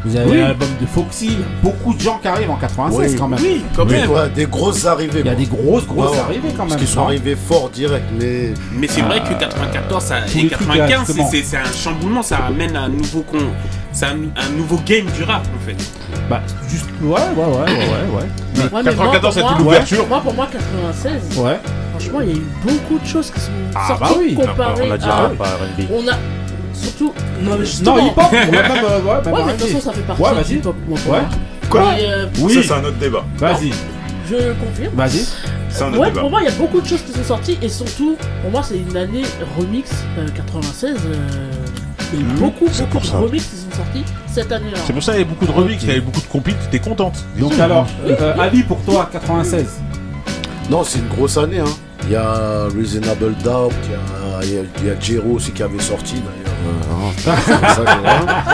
Vous 0.04 0.16
avez 0.16 0.30
Oui. 0.30 0.38
l'album 0.38 0.68
de 0.80 0.86
Foxy. 0.86 1.26
Il 1.26 1.32
y 1.32 1.34
a 1.42 1.46
beaucoup 1.62 1.92
de 1.94 2.00
gens 2.00 2.18
qui 2.22 2.28
arrivent 2.28 2.50
en 2.50 2.56
96 2.56 3.12
Oui, 3.12 3.16
quand 3.18 3.28
même. 3.28 3.38
Oui, 3.42 3.62
quand 3.76 3.84
Mais 3.84 4.00
même. 4.00 4.10
ouais, 4.10 4.28
des 4.34 4.46
grosses 4.46 4.86
arrivées. 4.86 5.20
Il 5.20 5.26
y 5.26 5.28
a 5.28 5.34
des 5.34 5.44
grosses, 5.46 5.86
grosses 5.86 6.12
Ouais, 6.12 6.18
arrivées 6.18 6.48
quand 6.50 6.56
Parce 6.58 6.70
même. 6.70 6.78
qu'ils 6.78 6.88
sont 6.88 7.02
arrivés 7.02 7.36
fort 7.36 7.68
direct, 7.70 8.06
mais. 8.18 8.54
Mais 8.72 8.86
c'est 8.88 9.02
vrai 9.02 9.20
que 9.22 9.34
94 9.38 10.02
ça- 10.02 10.18
et 10.20 10.20
les 10.42 10.48
trucs, 10.48 10.66
95, 10.68 11.00
exactement. 11.10 11.28
c'est- 11.30 11.42
c'est 11.42 11.56
un 11.58 11.64
chamboulement, 11.72 12.22
ça 12.22 12.38
amène 12.46 12.76
un 12.76 12.88
nouveau 12.88 13.20
con, 13.20 13.38
c'est 13.92 14.06
un, 14.06 14.16
un 14.36 14.48
nouveau 14.56 14.78
game 14.86 15.06
du 15.06 15.22
rap 15.24 15.42
en 15.54 15.66
fait. 15.66 15.76
Bah, 16.30 16.40
juste. 16.68 16.86
Ouais, 17.02 17.10
ouais, 17.10 17.18
ouais, 17.36 17.44
ouais, 17.44 17.54
ouais. 17.56 17.66
ouais. 17.66 18.26
Mais- 18.56 18.60
Ouais, 18.62 18.68
mais 18.70 18.70
moi, 18.70 18.82
94, 18.84 19.20
pour 19.22 19.32
c'était 19.32 19.46
moi- 19.46 19.58
l'ouverture. 19.58 20.06
Moi, 20.08 20.20
pour 20.20 20.34
moi, 20.34 20.48
96, 20.50 21.38
Ouais. 21.38 21.58
franchement, 21.92 22.20
il 22.22 22.28
y 22.28 22.32
a 22.32 22.36
eu 22.36 22.42
beaucoup 22.62 22.98
de 23.02 23.06
choses 23.06 23.30
qui 23.30 23.40
sont 23.40 23.50
Ah, 23.74 23.88
sorties 23.88 24.02
bah 24.02 24.18
oui. 24.18 24.34
comparées 24.34 24.88
On 24.88 24.92
a 24.92 24.98
dit 24.98 25.04
à... 25.08 25.12
rap, 25.12 25.32
R&B. 25.40 25.82
On 25.92 26.08
a... 26.08 26.12
Surtout... 26.80 27.12
Non, 27.42 27.56
mais 27.58 27.64
justement... 27.66 27.96
Non, 27.96 28.06
hip-hop, 28.08 28.24
ouais, 28.32 28.46
même, 28.50 28.54
euh, 28.84 29.00
ouais, 29.02 29.24
même 29.24 29.34
Ouais, 29.34 29.40
mais 29.46 29.52
de 29.54 29.58
toute 29.58 29.68
façon, 29.68 29.80
ça 29.80 29.92
fait 29.92 30.00
partie 30.02 30.22
Ouais, 30.22 30.32
vas-y. 30.34 30.54
hip-hop, 30.54 30.76
Ouais. 30.88 31.18
Quoi 31.68 31.92
Mais, 31.96 32.06
euh, 32.08 32.26
Oui. 32.40 32.54
Ça, 32.54 32.60
c'est 32.62 32.72
un 32.72 32.84
autre 32.84 32.98
débat. 32.98 33.24
Vas-y, 33.38 33.70
Je 34.28 34.52
confirme. 34.54 34.94
vas-y. 34.94 35.24
C'est 35.68 35.84
un 35.84 35.88
autre 35.90 35.98
Ouais, 36.00 36.08
débat. 36.08 36.20
pour 36.22 36.30
moi, 36.30 36.40
il 36.42 36.46
y 36.46 36.48
a 36.48 36.56
beaucoup 36.56 36.80
de 36.80 36.86
choses 36.86 37.02
qui 37.02 37.12
sont 37.12 37.22
sorties 37.24 37.58
et 37.62 37.68
surtout, 37.68 38.16
pour 38.42 38.50
moi, 38.50 38.62
c'est 38.64 38.78
une 38.78 38.96
année 38.96 39.22
remix 39.58 39.90
euh, 40.18 40.26
96. 40.34 40.96
euh, 41.06 41.14
il 42.12 42.18
y 42.18 42.22
a 42.22 42.26
eu 42.26 42.38
beaucoup, 42.38 42.66
c'est 42.72 42.88
beaucoup 42.90 43.06
de 43.06 43.12
remix 43.12 43.44
qui 43.44 43.56
sont 43.56 43.76
sortis 43.76 44.04
cette 44.26 44.50
année-là. 44.50 44.78
C'est 44.84 44.92
pour 44.92 45.02
ça 45.02 45.12
qu'il 45.12 45.20
y 45.20 45.24
avait 45.24 45.30
beaucoup 45.32 45.46
de 45.46 45.52
remix, 45.52 45.80
il 45.84 45.88
y 45.88 45.92
avait 45.92 46.00
beaucoup 46.00 46.20
de 46.20 46.26
compit, 46.26 46.54
t'es 46.72 46.80
contente. 46.80 47.24
Donc 47.38 47.56
alors, 47.60 47.86
euh, 48.04 48.34
Ali 48.36 48.64
pour 48.64 48.78
toi, 48.82 49.08
96. 49.12 49.66
Non, 50.70 50.82
c'est 50.82 50.98
une 50.98 51.06
grosse 51.08 51.36
année. 51.36 51.60
Hein. 51.60 51.64
Il 52.04 52.10
y 52.12 52.16
a 52.16 52.64
Reasonable 52.76 53.34
Doubt, 53.44 53.72
il 54.44 54.50
y 54.54 54.58
a, 54.58 54.62
il 54.80 54.86
y 54.86 54.90
a, 54.90 54.98
Jero 54.98 55.34
aussi 55.36 55.52
qui 55.52 55.62
avait 55.62 55.78
sorti. 55.80 56.16
Euh, 56.16 56.39
hein, 57.26 57.32
hein. 58.06 58.44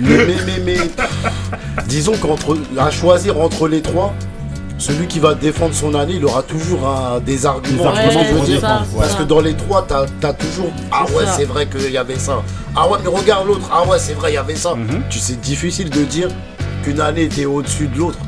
mais, 0.00 0.16
mais, 0.26 0.34
mais, 0.46 0.58
mais, 0.64 0.76
disons 1.86 2.16
qu'entre 2.16 2.56
à 2.78 2.90
choisir 2.90 3.40
entre 3.40 3.68
les 3.68 3.82
trois, 3.82 4.12
celui 4.78 5.06
qui 5.06 5.20
va 5.20 5.34
défendre 5.34 5.74
son 5.74 5.94
année, 5.94 6.14
il 6.16 6.24
aura 6.24 6.42
toujours 6.42 6.88
un- 6.88 7.20
des 7.20 7.46
arguments. 7.46 7.84
Je 7.94 8.34
veux 8.34 8.40
dire 8.46 8.60
Parce 8.98 9.14
que 9.14 9.22
dans 9.22 9.40
les 9.40 9.54
trois, 9.54 9.86
t'as 9.86 10.06
as 10.28 10.32
toujours 10.32 10.72
Ah 10.90 11.04
ouais, 11.16 11.24
c'est 11.36 11.44
vrai 11.44 11.66
qu'il 11.66 11.90
y 11.92 11.98
avait 11.98 12.18
ça. 12.18 12.42
Ah 12.74 12.88
ouais, 12.88 12.98
mais 13.02 13.08
regarde 13.08 13.46
l'autre. 13.46 13.68
Ah 13.72 13.86
ouais, 13.86 13.98
c'est 13.98 14.14
vrai, 14.14 14.32
il 14.32 14.34
y 14.34 14.38
avait 14.38 14.56
ça. 14.56 14.74
Mhm. 14.74 15.02
Tu 15.08 15.18
sais, 15.18 15.34
difficile 15.34 15.88
de 15.90 16.02
dire 16.04 16.28
qu'une 16.82 17.00
année 17.00 17.22
était 17.24 17.44
au-dessus 17.44 17.86
de 17.86 17.98
l'autre. 17.98 18.18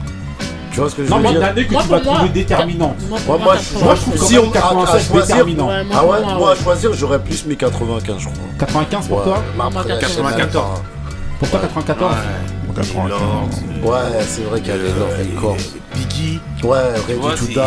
Tu 0.74 0.80
vois 0.80 0.90
ce 0.90 0.96
que 0.96 1.04
je 1.04 1.10
Non, 1.10 1.16
veux 1.18 1.22
mais 1.22 1.28
dire 1.30 1.38
une 1.38 1.44
année 1.46 1.66
que 1.66 1.72
Moi, 1.72 1.82
tu 1.82 1.88
vas 1.88 2.00
trouver 2.00 2.28
déterminante. 2.30 2.96
Moi, 3.08 3.18
Moi, 3.38 3.56
je, 3.56 3.74
trouve 3.78 3.94
80, 3.94 4.26
si 4.26 4.38
on 4.38 4.42
a, 4.42 4.48
à 4.48 4.52
96 4.52 5.06
choisir, 5.06 5.26
déterminant. 5.36 5.68
Ouais, 5.68 5.84
moi, 5.84 5.96
ah 5.96 6.04
ouais, 6.04 6.20
moi, 6.24 6.34
moi 6.34 6.48
à 6.48 6.52
ouais. 6.54 6.58
choisir, 6.64 6.92
j'aurais 6.94 7.22
plus 7.22 7.46
mis 7.46 7.56
95, 7.56 8.16
je 8.18 8.24
crois. 8.24 8.34
95 8.58 9.06
pour 9.08 9.18
Ouais, 9.18 9.24
toi 9.24 9.42
mais 9.56 9.62
après, 9.62 9.72
Moi, 9.72 9.84
je 9.84 10.06
sais 10.06 10.20
94. 10.22 10.52
pas. 10.52 10.82
Pour 11.38 11.48
toi, 11.50 11.60
94 11.60 12.14
Ouais, 13.84 13.98
c'est 14.26 14.42
vrai 14.42 14.60
qu'il 14.60 14.68
y 14.68 14.72
a 14.72 14.76
les 14.78 15.28
Corps. 15.40 15.56
Biggie. 15.94 16.40
Ouais, 16.64 16.78
Ready 17.06 17.20
to 17.20 17.36
c'est- 17.36 17.52
Die. 17.52 17.58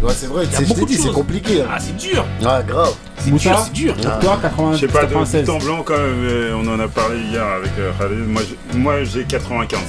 Ouais, 0.00 0.12
c'est 0.16 0.26
vrai, 0.28 0.44
Il 0.44 0.52
y 0.52 0.54
a 0.54 0.58
c'est- 0.58 0.64
beaucoup 0.68 0.86
dit, 0.86 0.94
c'est 0.94 1.12
compliqué. 1.12 1.60
hein. 1.62 1.66
Ah, 1.70 1.76
c'est 1.78 1.96
dur. 1.96 2.24
Ouais, 2.40 2.48
grave. 2.66 2.94
C'est 3.18 3.30
dur, 3.34 3.58
c'est 3.64 3.72
dur. 3.72 3.94
Toi, 4.20 4.38
80, 4.40 4.72
Je 4.72 4.78
sais 4.78 4.86
pas, 4.86 5.00
de 5.04 5.06
96. 5.12 5.50
en 5.50 5.58
blanc 5.58 5.82
quand 5.84 5.98
même, 5.98 6.24
euh, 6.24 6.54
on 6.56 6.66
en 6.68 6.80
a 6.80 6.86
parlé 6.88 7.18
hier 7.30 7.44
avec 7.44 7.72
euh, 7.78 7.90
Khalid. 7.98 8.46
Moi 8.76 9.04
j'ai 9.04 9.24
95. 9.24 9.80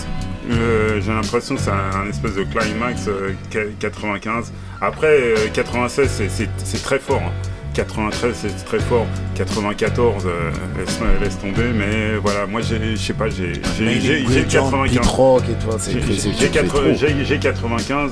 Euh, 0.49 1.01
j'ai 1.01 1.11
l'impression 1.11 1.55
que 1.55 1.61
c'est 1.61 1.69
un, 1.71 2.01
un 2.05 2.09
espèce 2.09 2.35
de 2.35 2.43
climax 2.43 3.07
euh, 3.07 3.33
qu- 3.49 3.73
95. 3.79 4.51
Après, 4.81 5.07
euh, 5.07 5.35
96, 5.53 6.09
c'est- 6.29 6.49
c'est 6.63 6.81
très 6.83 6.99
fort. 6.99 7.21
hein. 7.25 7.31
93, 7.73 8.35
c'est 8.35 8.65
très 8.65 8.79
fort. 8.79 9.05
94, 9.35 10.25
euh, 10.25 10.51
laisse, 10.77 10.99
laisse 11.21 11.37
tomber. 11.39 11.71
Mais 11.73 12.15
voilà, 12.21 12.45
moi, 12.47 12.61
j'ai- 12.61 12.95
je 12.95 13.01
sais 13.01 13.13
pas, 13.13 13.29
j'ai 13.29 13.53
j'ai- 13.77 13.99
j'ai- 14.01 14.25
j'ai 14.27 14.43
95. 14.45 14.97
Beat 14.97 15.05
rock 15.05 15.43
et 15.49 15.63
toi, 15.63 15.75
c'est 15.77 15.91
J'ai- 15.91 16.01
c'est- 16.01 16.07
j'ai- 16.07 16.19
c'est- 16.19 16.29
J'ai 16.33 16.37
c'est 16.45 16.51
quatre- 16.51 16.67
trop. 16.67 16.81
j'ai- 16.95 17.23
j'ai 17.25 17.37
95. 17.39 18.11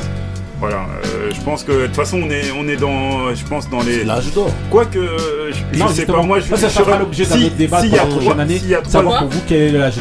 Voilà, 0.59 0.87
euh, 1.05 1.29
je 1.35 1.39
pense 1.41 1.63
que 1.63 1.71
de 1.71 1.85
toute 1.85 1.95
façon 1.95 2.19
on 2.23 2.29
est 2.31 2.51
on 2.57 2.67
est 2.67 2.77
dans 2.77 3.33
je 3.35 3.45
pense 3.45 3.69
dans 3.69 3.81
les 3.83 4.03
l'âge 4.03 4.33
d'or. 4.33 4.49
quoique 4.71 4.97
euh, 4.97 5.51
je, 5.51 5.57
je 5.71 5.79
Non, 5.79 5.87
sais 5.89 5.95
justement, 5.97 6.17
pas 6.21 6.23
moi 6.25 6.39
je 6.39 6.55
ça, 6.55 6.69
ça 6.69 6.83
je 6.83 6.99
l'objet 6.99 7.25
d'un 7.25 7.35
si- 7.37 7.45
autre 7.45 7.55
débat 7.55 7.79
s'il 7.81 7.89
pour 7.91 7.97
y 7.97 7.99
a 7.99 8.03
la 8.03 8.09
trois- 8.09 8.21
prochaine 8.21 8.39
année. 8.39 8.57
s'il 8.57 8.69
y 8.69 8.73
a 8.75 8.77
trois- 8.81 8.91
Savoir 8.91 9.19
pour 9.19 9.27
vous 9.29 9.39
quel 9.47 9.61
est 9.61 9.71
l'âge 9.77 9.93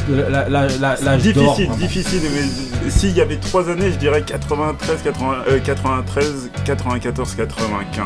difficile 1.20 1.66
vraiment. 1.66 1.76
difficile 1.76 2.20
mais 2.32 2.90
s'il 2.90 3.12
y 3.16 3.20
avait 3.20 3.36
trois 3.36 3.68
années 3.68 3.90
je 3.92 3.96
dirais 3.98 4.22
93 4.22 5.02
80, 5.04 5.34
euh, 5.48 5.58
93 5.62 6.50
94 6.64 7.34
95 7.34 8.04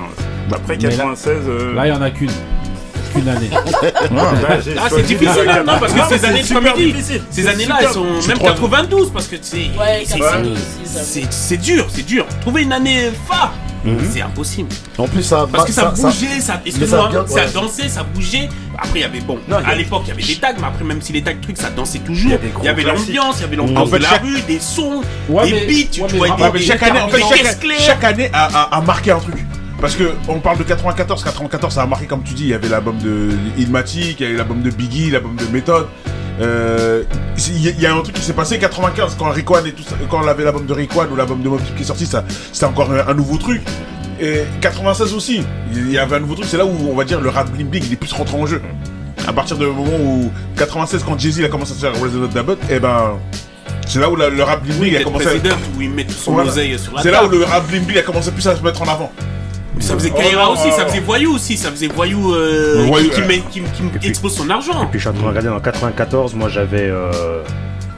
après 0.52 0.76
Mais 0.76 0.82
là- 0.82 0.90
96 0.90 1.30
euh, 1.46 1.74
Là, 1.74 1.86
il 1.86 1.92
n'y 1.92 1.96
en 1.96 2.02
a 2.02 2.10
qu'une. 2.10 2.30
Qu'une 3.12 3.28
année. 3.28 3.50
bah, 3.52 4.60
j'ai 4.64 4.74
Ah, 4.78 4.88
c'est 4.88 5.02
difficile, 5.02 5.62
non, 5.66 5.72
parce 5.80 5.92
que 5.92 6.00
ces 6.18 6.24
années, 6.24 6.42
comme 6.52 6.66
il 6.76 6.86
dit, 6.86 6.92
difficile. 6.92 7.22
ces 7.30 7.46
années-là, 7.48 7.76
super- 7.78 7.88
elles 7.88 7.94
sont 8.22 8.28
même 8.28 8.38
trois- 8.38 8.50
92, 8.50 9.10
parce 9.12 9.26
que 9.26 9.36
c'est. 9.40 9.56
Ouais, 9.78 10.02
c'est- 10.04 10.18
92 10.18 10.58
c'est- 10.84 11.04
C'est 11.04 11.32
c'est 11.32 11.56
dur, 11.56 11.86
c'est 11.92 12.06
dur. 12.06 12.26
Trouver 12.40 12.62
une 12.62 12.72
année 12.72 13.10
phare. 13.28 13.52
c'est 14.12 14.20
impossible. 14.20 14.68
En 14.98 15.08
plus, 15.08 15.22
ça. 15.22 15.46
Parce 15.50 15.64
que 15.64 15.72
ça 15.72 15.94
ça- 15.96 16.06
bougeait, 16.08 16.40
ça, 16.40 16.60
bien- 16.62 17.26
ça, 17.26 17.46
dansait, 17.46 17.88
ça 17.88 18.02
bougeait? 18.02 18.48
Après, 18.76 18.90
il 18.98 19.00
y 19.00 19.04
avait, 19.04 19.20
bon, 19.20 19.38
Non, 19.48 19.56
à 19.66 19.74
l'époque, 19.74 20.02
il 20.04 20.08
y 20.08 20.12
avait 20.12 20.22
des 20.22 20.36
tags, 20.36 20.52
mais 20.58 20.66
après, 20.66 20.84
même 20.84 21.00
si 21.00 21.12
les 21.14 21.22
tags 21.22 21.32
trucs, 21.40 21.56
ça 21.56 21.70
dansait 21.70 22.00
toujours. 22.00 22.32
Il 22.60 22.64
y 22.66 22.68
avait 22.68 22.82
l'ambiance, 22.82 23.36
il 23.38 23.40
y 23.40 23.44
avait 23.44 23.56
l'ambiance 23.56 23.88
fait, 23.90 23.96
de 23.98 24.02
la 24.02 24.08
chaque- 24.10 24.22
rue, 24.22 24.40
des 24.46 24.60
sons, 24.60 25.00
Ouais, 25.30 25.44
des 25.46 25.52
mais- 25.52 25.66
beats, 25.66 25.88
tu 25.90 26.00
ouais, 26.02 26.08
mais 26.12 26.18
vois, 26.18 26.50
des, 26.50 26.60
chaque 26.60 26.82
année, 26.82 27.00
en 27.00 27.08
fait, 27.08 27.16
des 27.16 27.78
chaque, 27.78 28.04
année 28.04 28.30
a, 28.34 28.44
a- 28.46 28.76
a 28.76 28.80
marqué 28.82 29.12
un 29.12 29.18
truc. 29.18 29.36
Parce 29.80 29.96
que 29.96 30.12
on 30.28 30.40
parle 30.40 30.58
de 30.58 30.62
94, 30.64 31.24
94 31.24 31.72
ça 31.74 31.82
a 31.82 31.86
marqué 31.86 32.06
comme 32.06 32.22
tu 32.22 32.34
dis, 32.34 32.42
il 32.44 32.48
y 32.50 32.54
avait 32.54 32.68
l'album 32.68 32.98
de 32.98 33.30
Illmatic, 33.58 34.20
il 34.20 34.22
y 34.22 34.26
avait 34.26 34.36
l'album 34.36 34.60
de 34.62 34.70
Biggie, 34.70 35.10
l'album 35.10 35.36
de 35.36 35.44
Method. 35.52 35.86
Euh, 36.40 37.02
Il 37.36 37.62
y, 37.62 37.68
a- 37.68 37.72
il 37.72 37.80
y 37.80 37.86
a 37.86 37.94
un 37.94 38.00
truc 38.02 38.14
qui 38.16 38.22
s'est 38.22 38.32
passé 38.34 38.58
95 38.58 39.16
quand 39.18 39.30
Rickwan 39.30 39.66
et 39.66 39.72
tout 39.72 39.82
ça, 39.82 39.94
quand 40.10 40.20
on 40.22 40.28
avait 40.28 40.44
l'album 40.44 40.66
de 40.66 40.72
Rickwan 40.74 41.08
ou 41.10 41.16
l'album 41.16 41.40
de 41.42 41.48
Deep 41.48 41.76
qui 41.76 41.82
est 41.82 41.86
sorti, 41.86 42.04
ça 42.06 42.24
c'était 42.52 42.66
encore 42.66 42.90
un, 42.92 43.08
un 43.08 43.14
nouveau 43.14 43.36
truc. 43.38 43.62
Et 44.20 44.42
96 44.60 45.14
aussi, 45.14 45.42
il 45.72 45.90
y 45.90 45.98
avait 45.98 46.16
un 46.16 46.20
nouveau 46.20 46.34
truc, 46.34 46.46
c'est 46.46 46.58
là 46.58 46.66
où 46.66 46.72
on 46.90 46.94
va 46.94 47.04
dire 47.04 47.20
le 47.20 47.30
rap 47.30 47.50
bling 47.50 47.68
bling 47.68 47.82
il 47.86 47.92
est 47.94 47.96
plus 47.96 48.12
rentré 48.12 48.36
en 48.36 48.44
jeu. 48.46 48.60
À 49.26 49.32
partir 49.32 49.56
du 49.56 49.64
moment 49.66 49.96
où 49.98 50.30
96 50.56 51.02
quand 51.04 51.18
Jay-Z 51.18 51.42
a 51.44 51.48
commencé 51.48 51.72
à 51.72 51.76
faire 51.76 51.98
Resident 52.00 52.28
Evil, 52.28 52.56
et 52.70 52.78
ben 52.80 53.18
c'est 53.86 53.98
là 53.98 54.10
où 54.10 54.16
le 54.16 54.42
rap 54.42 54.62
bling 54.62 54.78
bling 54.78 54.96
a 54.96 55.02
commencé 55.04 55.26
à 55.26 55.30
président 55.30 55.56
où 55.76 55.80
il 55.82 55.90
met 55.90 56.04
tout 56.04 56.12
son 56.12 56.32
Voilà. 56.32 56.50
oseille 56.50 56.78
sur 56.78 56.94
la 56.94 57.02
C'est 57.02 57.10
là 57.10 57.24
où 57.24 57.28
le 57.28 57.44
rap 57.44 57.66
bling 57.68 57.84
bling 57.84 57.98
a 57.98 58.02
commencé 58.02 58.30
plus 58.30 58.46
à 58.46 58.56
se 58.56 58.62
mettre 58.62 58.80
en 58.82 58.88
avant. 58.88 59.10
Ça 59.78 59.94
faisait 59.94 60.12
Oh 60.14 60.18
Kaira 60.18 60.50
aussi, 60.50 60.70
ça 60.72 60.84
faisait 60.86 61.00
Voyou 61.00 61.34
aussi, 61.34 61.56
ça 61.56 61.70
faisait 61.70 61.86
Voyou 61.88 62.34
euh, 62.34 62.84
Voyou, 62.86 63.08
qui, 63.08 63.14
qui 63.16 63.20
euh. 63.22 63.26
met- 63.26 63.42
qui- 63.50 63.62
qui 64.00 64.08
expose 64.08 64.34
son 64.34 64.50
argent. 64.50 64.82
Et 64.82 64.86
puis 64.86 64.98
je 64.98 65.00
suis 65.00 65.08
en 65.08 65.12
train 65.12 65.22
de 65.22 65.28
regarder 65.28 65.48
en 65.48 65.60
94, 65.60 66.34
moi 66.34 66.48
j'avais 66.48 66.88
euh, 66.90 67.42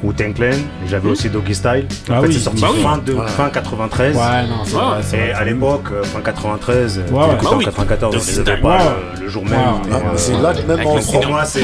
Wu-Tang 0.02 0.34
Clan, 0.34 0.50
j'avais 0.86 1.08
aussi 1.10 1.28
Doggy 1.30 1.54
Style. 1.54 1.86
En 2.10 2.14
Ah 2.14 2.20
fait, 2.20 2.26
oui. 2.28 2.34
c'est 2.34 2.40
sorti 2.40 2.60
Bah 2.62 2.68
oui. 2.74 2.82
fin, 2.82 2.98
de, 2.98 3.14
Ouais. 3.14 3.26
fin 3.28 3.48
93. 3.50 4.16
Ouais, 4.16 4.22
non, 4.48 4.64
c'est 4.64 4.74
vrai, 4.74 4.84
Et 5.00 5.16
vrai. 5.16 5.32
à 5.32 5.44
l'époque, 5.44 5.84
euh, 5.92 6.02
fin 6.04 6.20
93, 6.20 6.98
Ouais, 6.98 7.04
ouais. 7.04 7.10
Bah 7.10 7.38
en 7.50 7.56
oui. 7.56 7.64
94, 7.64 8.12
Doggy 8.14 8.24
je 8.26 8.30
les 8.32 8.38
avais 8.40 8.50
Style. 8.52 8.62
pas 8.62 8.76
Ouais. 8.78 8.84
le, 9.16 9.22
le 9.22 9.28
jour 9.28 9.42
Ouais. 9.44 9.50
même. 9.50 9.58
Ah, 9.60 9.80
mais, 9.88 9.96
mais 10.12 10.18
c'est 10.18 10.32
là 10.40 10.52
même 10.52 10.70
avec 10.70 10.86
en. 10.86 10.98
Pour 10.98 11.26
moi, 11.28 11.44
c'est, 11.44 11.60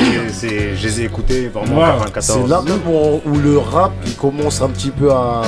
je 0.77 0.83
les 0.87 1.01
ai 1.01 1.05
écoutés 1.05 1.49
vraiment 1.49 1.77
Ouais. 1.79 1.85
en 1.85 1.99
94. 2.05 2.41
C'est 2.45 2.49
là 2.49 2.63
même 2.63 2.81
où, 2.89 3.21
où 3.25 3.37
le 3.39 3.59
rap 3.59 3.93
il 4.07 4.15
commence 4.17 4.63
un 4.63 4.69
petit 4.71 4.91
peu 4.91 5.13
à. 5.13 5.43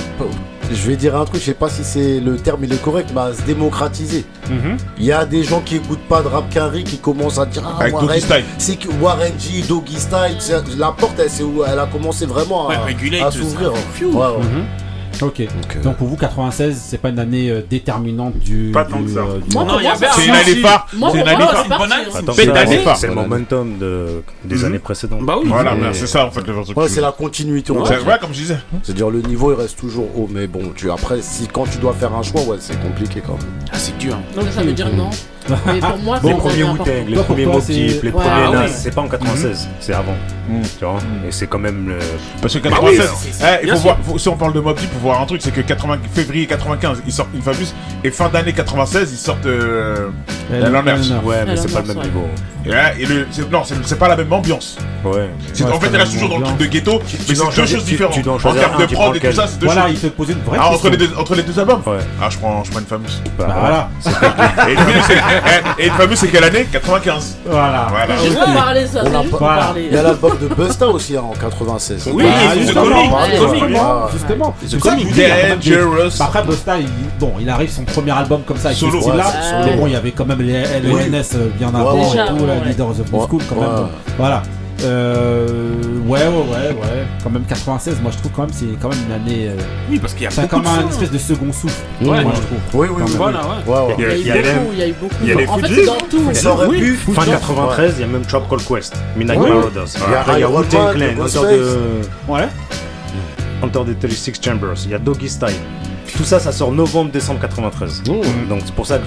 Je 0.73 0.87
vais 0.87 0.97
dire 0.97 1.17
un 1.17 1.25
truc, 1.25 1.41
je 1.41 1.47
sais 1.47 1.55
pas 1.55 1.69
si 1.69 1.83
c'est 1.83 2.21
le 2.21 2.37
terme 2.37 2.65
il 2.65 2.73
est 2.73 2.83
correct, 2.83 3.11
mais 3.15 3.21
à 3.21 3.35
se 3.35 3.43
démocratiser. 3.43 4.25
Mhm. 4.49 4.77
Il 4.99 5.05
y 5.05 5.13
a 5.13 5.25
des 5.25 5.43
gens 5.43 5.61
qui 5.61 5.77
écoutent 5.77 6.07
pas 6.09 6.23
de 6.23 6.29
rap 6.29 6.49
carré 6.51 6.85
qui 6.85 6.99
commencent 6.99 7.39
à 7.39 7.47
dire 7.47 7.63
ah, 7.67 7.81
Avec 7.81 7.95
Warren, 7.95 8.09
Doggy 8.09 8.21
Style. 8.21 8.45
C'est 8.59 8.77
que 8.77 8.89
Warren 9.01 9.33
G, 9.39 9.63
Doggy 9.69 9.99
Style, 9.99 10.39
la 10.79 10.93
porte 10.93 11.19
elle, 11.19 11.31
elle 11.67 11.79
a 11.79 11.87
commencé 11.87 12.27
vraiment 12.27 12.69
à, 12.69 13.31
s'ouvrir. 13.31 13.73
Ouais. 13.73 13.79
Mhm. 15.21 15.29
Ok. 15.29 15.83
Donc, 15.83 15.97
pour 15.97 16.09
vous, 16.09 16.17
96, 16.17 16.81
c'est 16.85 16.99
pas 16.99 17.09
une 17.11 17.19
année 17.19 17.51
euh, 17.51 17.63
déterminante 17.69 18.39
du. 18.39 18.71
Pas 18.73 18.85
du, 18.85 18.93
tant 18.93 19.03
que 19.03 19.09
ça. 19.11 19.21
euh, 19.21 19.39
du- 19.41 19.55
Non, 19.57 19.67
il 19.79 19.85
y 19.85 19.87
avait 19.87 20.07
C'est 20.13 20.21
un 20.23 20.25
une 20.25 20.31
année 20.35 20.55
phare. 20.57 20.87
Moi, 20.97 21.11
C'est 21.13 21.19
une 21.19 21.23
pour 21.25 21.33
année 21.33 21.45
moi, 21.45 21.53
phare. 21.53 21.63
c'est 21.63 21.69
parti. 21.69 21.93
hein. 21.93 21.97
Attends, 22.15 22.33
Bête 22.35 22.47
ça, 22.47 22.53
d'année 22.53 22.71
c'est- 22.77 22.83
phare. 22.83 22.97
c'est 22.97 23.07
le 23.09 23.15
momentum 23.15 23.79
de, 23.79 24.23
des 24.45 24.55
Mhm. 24.57 24.65
années 24.65 24.79
précédentes. 24.79 25.23
Bah 25.23 25.37
oui. 25.43 25.49
Voilà, 25.49 25.75
Mais- 25.75 25.89
mais 25.89 25.95
c'est 25.95 26.07
ça 26.07 26.25
en 26.27 26.31
fait 26.31 26.47
le 26.47 26.53
vrai 26.53 26.65
truc. 26.65 26.77
Ouais, 26.77 26.89
c'est 26.89 27.01
la 27.01 27.13
continuité. 27.13 27.73
on 27.73 27.81
va 27.81 27.87
C'est 27.87 27.97
dire. 27.97 28.05
vrai, 28.05 28.19
comme 28.21 28.33
je 28.33 28.39
disais. 28.41 28.59
C'est-à-dire 28.83 29.11
le 29.11 29.21
niveau 29.23 29.53
il 29.53 29.57
reste 29.61 29.79
toujours 29.79 30.07
haut, 30.17 30.29
mais 30.31 30.47
bon, 30.47 30.73
tu 30.75 30.91
après 30.91 31.21
si 31.23 31.47
quand 31.49 31.65
tu 31.71 31.79
dois 31.79 31.93
faire 31.93 32.15
un 32.15 32.23
choix, 32.23 32.43
ouais, 32.43 32.57
c'est 32.61 32.81
compliqué 32.81 33.23
quand 33.27 33.33
même. 33.35 33.47
Ah, 33.73 33.77
c'est 33.79 33.97
dur. 33.99 34.17
Donc 34.35 34.47
ça 34.53 34.63
veut 34.63 34.73
dire 34.73 34.89
non. 34.95 35.11
Mais 35.67 35.81
pour 35.81 35.99
moi, 35.99 36.19
les 36.23 36.29
c'est 36.31 36.37
premiers 36.37 36.63
Wu-Tang, 36.65 36.85
les 37.09 37.17
premiers 37.17 37.47
Mobb 37.47 37.65
Deep, 37.67 38.03
les 38.03 38.11
premiers 38.11 38.27
ah 38.29 38.51
Nas, 38.53 38.69
c'est 38.69 38.95
pas 38.95 39.01
en 39.03 39.09
96, 39.09 39.69
c'est 39.81 39.93
avant. 39.95 40.15
Mhm. 40.49 40.63
Tu 40.79 40.85
vois 40.85 40.99
Et 41.27 41.31
c'est 41.33 41.47
quand 41.47 41.59
même 41.59 41.89
le. 41.89 41.99
Parce 42.41 42.55
que 42.55 42.59
Bah 42.61 42.71
96, 42.71 42.99
oui, 43.01 43.17
c'est- 43.33 43.33
c'est- 43.45 43.61
eh, 43.63 43.67
il 43.67 43.73
faut 43.73 43.79
voir, 43.79 43.97
si 44.17 44.29
on 44.29 44.37
parle 44.37 44.53
de 44.53 44.61
Mobb 44.61 44.79
Deep, 44.79 44.93
faut 44.93 44.99
voir 45.01 45.21
un 45.21 45.27
truc, 45.27 45.41
c'est 45.43 45.53
que 45.53 45.61
80, 45.61 45.99
février 46.13 46.47
95, 46.47 47.03
ils 47.07 47.13
sortent 47.13 47.31
Infamous, 47.37 47.73
et 48.05 48.11
fin 48.11 48.29
d'année 48.29 48.53
96, 48.53 49.11
ils 49.13 49.17
sortent 49.17 49.47
euh, 49.47 50.09
Elle- 50.53 50.61
la 50.61 50.67
elle- 50.81 50.85
Ouais, 51.25 51.45
mais 51.47 51.53
Elle 51.53 51.59
c'est 51.59 51.73
pas 51.73 51.81
le 51.81 51.87
même 51.95 52.03
niveau. 52.05 52.27
Et, 52.67 53.07
le, 53.07 53.27
c'est- 53.31 53.51
non, 53.51 53.63
c'est 53.65 53.99
pas 53.99 54.09
la 54.09 54.17
même 54.17 54.33
ambiance. 54.33 54.77
Ouais. 55.05 55.31
En 55.73 55.81
fait, 55.81 55.91
la 55.91 55.99
reste 56.01 56.13
toujours 56.13 56.29
dans 56.29 56.39
le 56.39 56.45
truc 56.45 56.59
de 56.59 56.67
ghetto, 56.67 57.01
mais 57.01 57.35
c'est 57.35 57.57
deux 57.57 57.67
choses 57.67 57.85
différentes. 57.85 58.19
en 58.45 58.53
termes 58.55 58.81
de 58.81 58.87
prod 58.93 59.17
et 59.17 59.21
tout 59.21 59.33
ça, 59.33 59.47
c'est 59.47 59.59
deux 59.59 59.67
Voilà, 59.67 59.83
choses. 59.87 59.93
il 59.95 60.01
te 60.01 60.07
posait 60.09 60.33
une 60.35 60.41
vraie 60.41 60.59
Ah, 60.61 60.67
entre 60.67 60.73
question. 60.73 60.91
les, 60.91 60.97
deux, 60.99 61.11
entre 61.17 61.35
les 61.37 61.43
deux 61.43 61.59
albums 61.59 61.83
Ouais. 61.87 61.99
Ah, 62.21 62.29
je 62.29 62.39
prends, 62.39 62.63
je 62.65 62.71
prends 62.71 62.81
Infamous. 62.81 63.07
Bah, 63.39 63.47
Bah, 63.49 63.57
voilà. 63.59 63.89
Et 64.69 64.75
Et 65.79 65.89
Infamous, 65.91 66.17
c'est 66.17 66.29
quelle 66.29 66.45
année? 66.45 66.67
95. 66.71 67.37
Voilà. 67.47 67.87
Voilà. 67.91 68.17
Juste 68.23 68.39
pour 68.39 68.55
parler 68.55 68.87
ça, 68.87 69.03
On 69.05 69.09
a 69.09 69.11
pas- 69.11 69.37
Voilà. 69.39 69.75
Il 69.77 69.93
y 69.95 69.97
a 69.99 70.03
l'album 70.03 70.33
de 70.41 70.49
Busta 70.55 70.89
aussi 70.89 71.17
hein, 71.17 71.23
en 71.31 71.35
96. 71.35 72.09
Oui, 72.13 72.25
Bah, 72.25 72.31
c'est 72.55 72.61
justement, 72.61 72.85
justement, 73.31 74.55
justement. 74.63 74.95
Des- 75.15 75.71
Dangerous. 75.71 76.21
Après, 76.21 76.43
Busta, 76.45 76.79
il, 76.79 76.89
bon, 77.19 77.33
il 77.41 77.49
arrive 77.49 77.71
son 77.71 77.85
premier 77.85 78.13
album 78.13 78.43
comme 78.47 78.57
ça 78.59 78.69
avec 78.69 78.79
Solo. 78.79 78.99
ce 79.01 79.05
solo. 79.05 79.23
mais 79.65 79.77
bon, 79.77 79.87
il 79.87 79.93
y 79.93 79.97
avait 79.97 80.13
quand 80.13 80.27
même 80.27 80.41
les 80.43 80.53
LNS 80.53 81.35
euh, 81.37 81.49
bien 81.59 81.69
avant 81.75 81.97
et 82.13 82.17
tout. 82.29 82.47
Leaders 82.67 82.89
of 82.89 82.97
the 82.97 83.13
Ouais. 83.13 83.21
School 83.27 83.43
quand 83.49 83.57
même. 83.61 83.87
Voilà. 84.19 84.43
Euh, 84.83 85.83
ouais, 86.07 86.21
ouais, 86.21 86.27
ouais, 86.29 86.69
ouais. 86.81 87.07
Quand 87.23 87.31
même 87.31 87.43
96, 87.45 88.01
moi 88.03 88.11
je 88.13 88.19
trouve 88.19 88.33
quand 88.33 88.43
même 88.43 88.53
c'est 88.53 88.67
quand 88.81 88.89
même 88.89 88.99
une 89.07 89.13
année. 89.13 89.49
euh, 89.49 89.57
Oui, 89.91 89.99
parce 89.99 90.15
qu'il 90.15 90.23
y 90.23 90.27
a 90.27 90.31
c'est 90.31 90.43
beaucoup 90.43 90.57
comme 90.57 90.67
un 90.67 90.89
espèce 90.89 91.11
de 91.11 91.19
second 91.19 91.53
souffle. 91.53 91.83
Ouais. 92.03 92.23
moi 92.23 92.33
je 92.35 92.41
trouve. 92.41 92.59
Oui, 92.75 92.89
oui, 92.91 93.03
oui. 93.07 93.13
Voilà, 93.17 93.41
ouais. 93.41 93.73
Ouais, 93.73 93.87
ouais. 93.87 93.95
Il 93.99 94.03
y 94.03 94.07
a 94.07 94.17
eu 94.17 94.21
Il 94.21 94.27
y 94.27 94.31
a 94.31 94.35
les- 94.37 94.43
beaucoup, 94.43 94.73
il 94.73 94.79
y 94.79 94.83
a 94.83 94.89
eu 94.89 94.93
beaucoup. 95.01 95.15
il 95.23 95.29
y 95.29 95.33
a 95.33 95.35
les 95.37 95.47
En 95.47 95.59
fait, 95.59 95.67
Fugees. 95.69 95.75
c'est 95.81 95.87
dans 95.87 95.97
tout. 96.09 96.35
Ça 96.35 96.53
aurait 96.53 96.69
pu. 96.69 96.95
Fin 96.97 97.25
93, 97.25 97.95
il 97.97 98.01
y 98.01 98.05
a 98.05 98.07
même 98.07 98.23
Trap 98.23 98.49
Call 98.49 98.59
Quest, 98.63 98.95
Midnight 99.17 99.39
Ouais. 99.41 99.49
Marauders. 99.51 99.85
Il 99.95 100.01
y 100.13 100.15
a 100.15 100.21
Après, 100.21 100.33
il 100.35 100.41
y 100.41 100.45
a 100.45 100.49
Iron 100.49 100.59
Wu-Tang 100.61 100.79
Man, 100.79 100.97
Clan, 100.97 101.07
The 101.07 101.11
Hunter 101.11 101.17
Ghostface. 101.23 101.51
de, 101.59 102.33
Ouais. 102.33 102.49
Hunter 103.63 103.81
de 103.87 103.93
36 103.95 104.33
Chambers, 104.43 104.75
il 104.87 104.91
y 104.91 104.95
a 104.95 104.99
Doggy 104.99 105.29
Style. 105.29 105.55
Tout 106.17 106.25
ça, 106.25 106.41
ça 106.41 106.51
sort 106.51 106.73
novembre-décembre 106.73 107.41
93. 107.41 108.03
Donc 108.03 108.25
c'est 108.65 108.75
pour 108.75 108.87
ça 108.87 108.99
que 108.99 109.05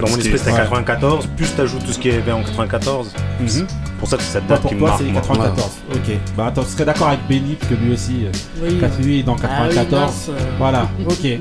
dans 0.00 0.08
mon 0.08 0.16
esprit 0.18 0.38
c'était 0.38 0.50
Ouais. 0.52 0.56
94, 0.58 1.26
plus 1.36 1.54
t'ajoutes 1.54 1.84
tout 1.84 1.92
ce 1.92 1.98
qui 1.98 2.08
est 2.08 2.30
en 2.30 2.42
94. 2.42 3.10
C'est 3.46 3.66
pour 3.98 4.08
ça 4.08 4.16
que 4.16 4.22
c'est 4.22 4.32
cette 4.34 4.46
date 4.46 4.60
pour 4.60 4.70
qui 4.70 4.74
me 4.76 4.80
toi, 4.80 4.88
marque. 4.90 5.02
c'est 5.02 5.10
moi. 5.12 5.20
94. 5.22 5.70
Ok. 5.94 6.16
Bah 6.36 6.46
attends, 6.46 6.62
tu 6.62 6.68
serais 6.70 6.84
d'accord 6.84 7.08
avec 7.08 7.20
Benny, 7.28 7.54
parce 7.54 7.70
que 7.72 7.76
lui 7.78 7.92
aussi, 7.92 8.26
euh, 8.26 8.30
Oui. 8.62 8.80
lui 9.04 9.20
est 9.20 9.22
dans 9.22 9.36
Ah 9.42 9.66
oui, 9.68 9.74
94. 9.74 10.00
mince, 10.02 10.26
euh. 10.30 10.32
Voilà, 10.58 10.88
ok. 11.08 11.38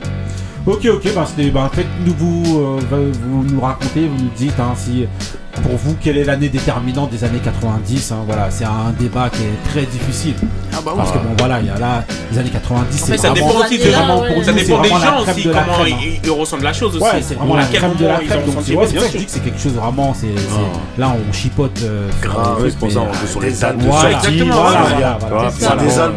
Ok, 0.65 0.85
ok, 0.85 1.13
bah 1.13 1.25
c'était. 1.27 1.51
Bah, 1.51 1.69
faites-nous 1.73 2.13
vous, 2.17 2.61
euh, 2.91 3.11
vous 3.27 3.43
nous 3.43 3.59
racontez, 3.61 4.07
vous 4.07 4.23
nous 4.23 4.31
dites 4.35 4.57
hein, 4.59 4.73
si 4.77 5.05
pour 5.61 5.75
vous 5.77 5.95
quelle 6.01 6.17
est 6.17 6.23
l'année 6.23 6.49
déterminante 6.49 7.11
des 7.11 7.23
années 7.23 7.39
90. 7.43 8.11
hein, 8.11 8.17
voilà, 8.25 8.49
c'est 8.49 8.65
un 8.65 8.93
débat 8.99 9.29
qui 9.29 9.43
est 9.43 9.69
très 9.69 9.85
difficile. 9.85 10.33
Ah 10.73 10.77
bah 10.83 10.91
oui. 10.93 10.97
Parce 10.97 11.11
que 11.11 11.17
bon 11.19 11.29
voilà, 11.37 11.59
il 11.59 11.67
y 11.67 11.69
a 11.69 11.77
là 11.77 12.03
les 12.31 12.37
années 12.39 12.49
90, 12.49 13.03
En 13.03 13.05
fait, 13.05 13.11
c'est 13.13 13.17
ça 13.19 13.29
vraiment, 13.29 13.47
dépend 13.47 13.59
aussi 13.65 13.77
de 13.77 13.83
vraiment 13.83 14.19
ouais. 14.21 14.33
pour 14.33 14.43
Ça 14.43 14.51
nous, 14.51 14.57
dépend 14.59 14.81
des 14.81 14.89
gens 14.89 14.95
aussi, 15.21 15.43
de 15.43 15.51
la 15.51 15.61
comment 15.63 15.73
crème, 15.77 15.93
hein. 15.93 15.99
ils, 16.01 16.19
ils 16.27 16.31
ressentent 16.31 16.63
la 16.63 16.73
chose 16.73 16.95
aussi. 16.95 17.03
Ouais, 17.03 17.21
c'est 17.21 17.35
vraiment 17.35 17.55
la 17.55 17.65
crème 17.65 17.91
de 17.99 18.05
la 18.05 18.15
crème. 18.19 18.45
Donc 18.45 18.55
c'est 18.59 18.63
c'est 18.65 18.71
bien 18.73 18.81
pour 18.81 18.87
ça 18.89 18.93
que 18.93 18.99
je 19.05 19.07
sûr. 19.11 19.19
dis 19.19 19.25
que 19.25 19.31
c'est 19.31 19.39
quelque 19.43 19.59
chose 19.59 19.73
vraiment. 19.73 20.13
C'est 20.13 20.27
c'est- 20.35 20.99
là 21.01 21.15
on 21.29 21.33
chipote. 21.33 21.79
euh, 21.83 22.09
Grave, 22.21 22.63
c'est 22.69 22.77
pour 22.77 22.91
ça 22.91 22.99
on 23.01 23.13
joue 23.13 23.27
sur 23.27 23.41
les 23.41 23.51
dates 23.51 23.77
de 23.77 23.83
Voilà, 23.85 24.11
sortie. 24.21 24.41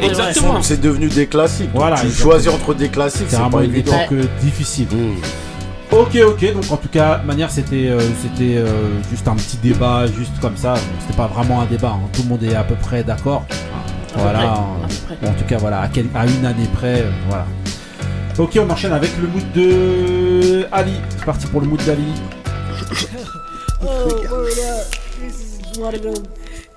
exactement, 0.02 0.62
C'est 0.62 0.80
devenu 0.80 1.08
des 1.08 1.26
classiques. 1.26 1.70
Voilà, 1.74 1.96
tu 2.00 2.10
choisis 2.10 2.48
entre 2.50 2.74
des 2.74 2.88
classiques, 2.88 3.26
C'est 3.28 3.36
vraiment 3.36 3.58
pas 3.58 3.64
une 3.64 3.70
évident. 3.70 3.92
époque 3.92 4.12
euh, 4.12 4.24
difficile. 4.42 4.86
Ok, 5.96 6.14
ok, 6.26 6.52
donc 6.52 6.70
en 6.70 6.76
tout 6.76 6.88
cas, 6.88 7.18
de 7.18 7.26
manière, 7.26 7.50
c'était 7.50 7.88
euh, 7.88 8.00
c'était 8.20 8.56
euh, 8.56 9.02
juste 9.10 9.26
un 9.28 9.34
petit 9.36 9.56
débat, 9.56 10.06
juste 10.06 10.38
comme 10.40 10.56
ça. 10.56 10.74
C'était 11.00 11.16
pas 11.16 11.26
vraiment 11.26 11.62
un 11.62 11.66
débat, 11.66 11.92
hein. 11.96 12.08
tout 12.12 12.22
le 12.22 12.28
monde 12.28 12.42
est 12.42 12.54
à 12.54 12.64
peu 12.64 12.74
près 12.74 13.02
d'accord. 13.02 13.44
Voilà, 14.14 14.38
près, 14.38 14.48
en, 15.26 15.30
en 15.30 15.34
tout 15.34 15.44
cas, 15.48 15.56
voilà, 15.58 15.80
à, 15.80 15.88
quel- 15.88 16.08
à 16.14 16.26
une 16.26 16.44
année 16.44 16.68
près, 16.74 17.00
euh, 17.00 17.10
voilà. 17.28 17.46
Ok, 18.38 18.58
on 18.60 18.68
enchaîne 18.70 18.92
avec 18.92 19.10
le 19.18 19.26
mood 19.28 19.52
de 19.54 20.66
Ali. 20.70 20.92
C'est 21.16 21.24
parti 21.24 21.46
pour 21.46 21.62
le 21.62 21.66
mood 21.66 21.82
d'Ali. 21.86 22.12
Oh, 23.82 23.86
word 23.86 24.58
up. 24.58 24.86
This 25.18 25.60
is 25.72 25.78
one 25.80 25.94
of 25.94 26.02
them. 26.02 26.22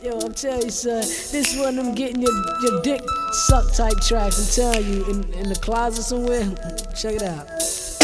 Yo, 0.01 0.17
I'm 0.19 0.33
telling 0.33 0.63
you, 0.63 0.69
son. 0.71 1.01
This 1.01 1.57
one 1.57 1.77
of 1.77 1.83
them 1.85 1.93
getting 1.93 2.21
your, 2.21 2.31
your 2.63 2.81
dick 2.81 3.01
sucked 3.33 3.75
type 3.75 3.99
tracks. 4.07 4.39
I'm 4.39 4.63
telling 4.71 4.93
you, 4.93 5.05
in, 5.09 5.23
in 5.43 5.49
the 5.49 5.59
closet 5.61 6.03
somewhere. 6.03 6.45
Check 6.95 7.15
it 7.15 7.23
out. 7.23 7.47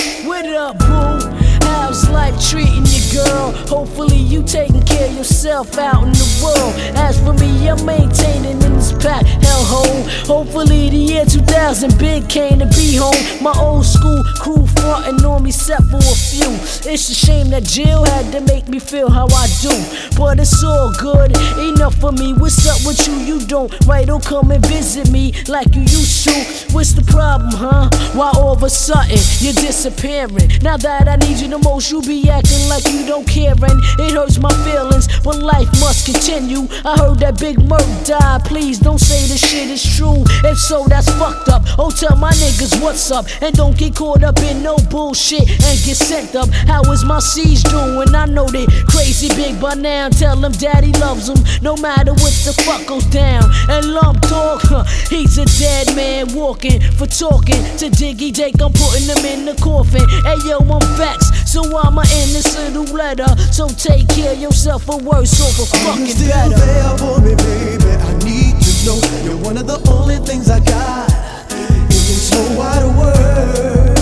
What 0.06 0.46
up, 0.46 0.78
boo? 0.78 1.55
How's 1.66 2.10
life 2.10 2.38
treating 2.50 2.86
you, 2.86 3.02
girl? 3.14 3.52
Hopefully, 3.68 4.18
you 4.18 4.44
taking 4.44 4.84
care 4.84 5.08
of 5.08 5.16
yourself 5.16 5.78
out 5.78 6.04
in 6.04 6.12
the 6.12 6.30
world. 6.44 6.74
As 6.96 7.20
for 7.24 7.34
me, 7.34 7.70
I'm 7.70 7.84
maintaining 7.86 8.62
in 8.62 8.74
this 8.74 8.92
pack 8.94 9.26
hellhole. 9.26 10.02
Hopefully, 10.28 10.90
the 10.90 10.98
year 11.12 11.26
2000 11.26 11.98
big 11.98 12.28
came 12.30 12.60
to 12.60 12.66
be 12.68 12.96
home. 12.96 13.16
My 13.42 13.54
old 13.60 13.86
school 13.86 14.24
crew 14.40 14.66
frontin' 14.78 15.24
on 15.26 15.44
me, 15.44 15.52
set 15.52 15.82
for 15.92 15.98
a 15.98 16.16
few. 16.30 16.52
It's 16.92 17.10
a 17.10 17.16
shame 17.16 17.50
that 17.50 17.64
Jill 17.64 18.04
had 18.06 18.32
to 18.34 18.42
make 18.42 18.68
me 18.68 18.80
feel 18.80 19.10
how 19.10 19.28
I 19.28 19.48
do. 19.62 19.76
But 20.18 20.40
it's 20.40 20.64
all 20.64 20.92
good, 21.00 21.32
enough 21.60 21.96
for 21.96 22.12
me. 22.12 22.34
What's 22.34 22.68
up 22.68 22.86
with 22.86 23.08
you? 23.08 23.14
You 23.30 23.46
don't, 23.48 23.72
right? 23.86 24.06
Don't 24.06 24.24
come 24.24 24.52
and 24.52 24.66
visit 24.66 25.10
me 25.10 25.34
like 25.48 25.74
you 25.76 25.82
used 25.82 26.24
to. 26.26 26.36
What's 26.74 26.94
the 26.94 27.04
problem, 27.04 27.52
huh? 27.52 27.90
Why 28.14 28.32
all 28.36 28.54
of 28.54 28.64
a 28.64 28.70
sudden 28.70 29.20
you 29.40 29.54
disappear? 29.54 29.96
disappearing. 29.96 30.50
Now 30.62 30.78
that 30.78 31.08
I 31.08 31.16
need 31.18 31.40
you 31.40 31.48
most, 31.60 31.92
you 31.92 32.02
be 32.02 32.30
acting 32.30 32.68
like 32.70 32.86
you 32.88 33.06
don't 33.06 33.28
care, 33.28 33.54
and 33.54 33.80
it 34.00 34.12
hurts 34.14 34.40
my 34.40 34.54
feelings. 34.64 35.08
But 35.24 35.40
life 35.40 35.70
must 35.80 36.06
continue. 36.06 36.68
I 36.84 36.98
heard 36.98 37.20
that 37.20 37.40
Big 37.40 37.60
Murk 37.60 37.88
died. 38.06 38.46
Please 38.46 38.80
don't 38.80 39.00
say 39.00 39.28
this 39.28 39.40
shit 39.40 39.70
is 39.70 39.84
true. 39.98 40.24
If 40.44 40.58
so, 40.58 40.86
that's 40.88 41.10
fucked 41.20 41.50
up. 41.50 41.64
Oh, 41.78 41.92
tell 41.92 42.16
my 42.18 42.32
niggas 42.32 42.82
what's 42.82 43.12
up, 43.12 43.26
and 43.42 43.56
don't 43.56 43.78
get 43.78 43.96
caught 43.96 44.24
up 44.24 44.40
in 44.40 44.62
no 44.64 44.78
bullshit 44.90 45.50
and 45.50 45.78
get 45.84 45.98
sent 45.98 46.36
up. 46.36 46.50
How 46.50 46.82
is 46.92 47.04
my 47.06 47.20
C's 47.20 47.64
doing? 47.64 48.14
I 48.16 48.26
know 48.26 48.48
they 48.48 48.66
crazy 48.88 49.30
big 49.30 49.60
by 49.60 49.76
now. 49.76 50.10
Tell 50.10 50.36
them 50.36 50.52
daddy 50.54 50.92
loves 50.94 51.28
them, 51.28 51.38
no 51.62 51.76
matter 51.78 52.14
what 52.14 52.34
the 52.46 52.54
fuck 52.66 52.86
goes 52.88 53.06
down. 53.08 53.44
And 53.70 53.94
lump 53.94 54.22
dog, 54.22 54.62
huh, 54.64 54.84
he's 55.10 55.38
a 55.38 55.46
dead 55.60 55.96
man 55.96 56.34
walking 56.34 56.82
for 56.82 57.08
talking 57.08 57.62
to 57.78 57.90
Diggy 57.90 58.34
Dake. 58.34 58.62
I'm 58.62 58.74
putting 58.74 59.08
him 59.08 59.26
in 59.26 59.46
the 59.46 59.56
coffin. 59.62 60.08
Hey 60.24 60.38
yo, 60.48 60.60
I'm 60.60 60.98
vexed, 60.98 61.45
so 61.56 61.78
I'ma 61.78 62.02
end 62.02 62.36
this 62.36 62.58
little 62.58 62.84
letter. 62.94 63.28
So 63.54 63.70
take 63.70 64.10
care 64.10 64.34
of 64.34 64.40
yourself 64.40 64.90
or 64.90 65.00
worse 65.00 65.40
off 65.40 65.58
a 65.58 65.78
fucking 65.78 66.06
you 66.06 66.12
still 66.12 66.28
better. 66.28 66.58
there 66.58 66.98
for 66.98 67.22
me, 67.22 67.34
baby. 67.36 67.92
I 67.96 68.12
need 68.28 68.60
to 68.60 68.72
know 68.86 69.00
you're 69.24 69.38
one 69.38 69.58
of 69.58 69.66
the 69.66 69.80
only 69.90 70.18
things 70.18 70.50
I 70.50 70.60
got 70.60 71.10
in 71.54 71.88
this 71.88 72.30
whole 72.34 72.58
wide 72.58 72.84
world. 73.00 73.96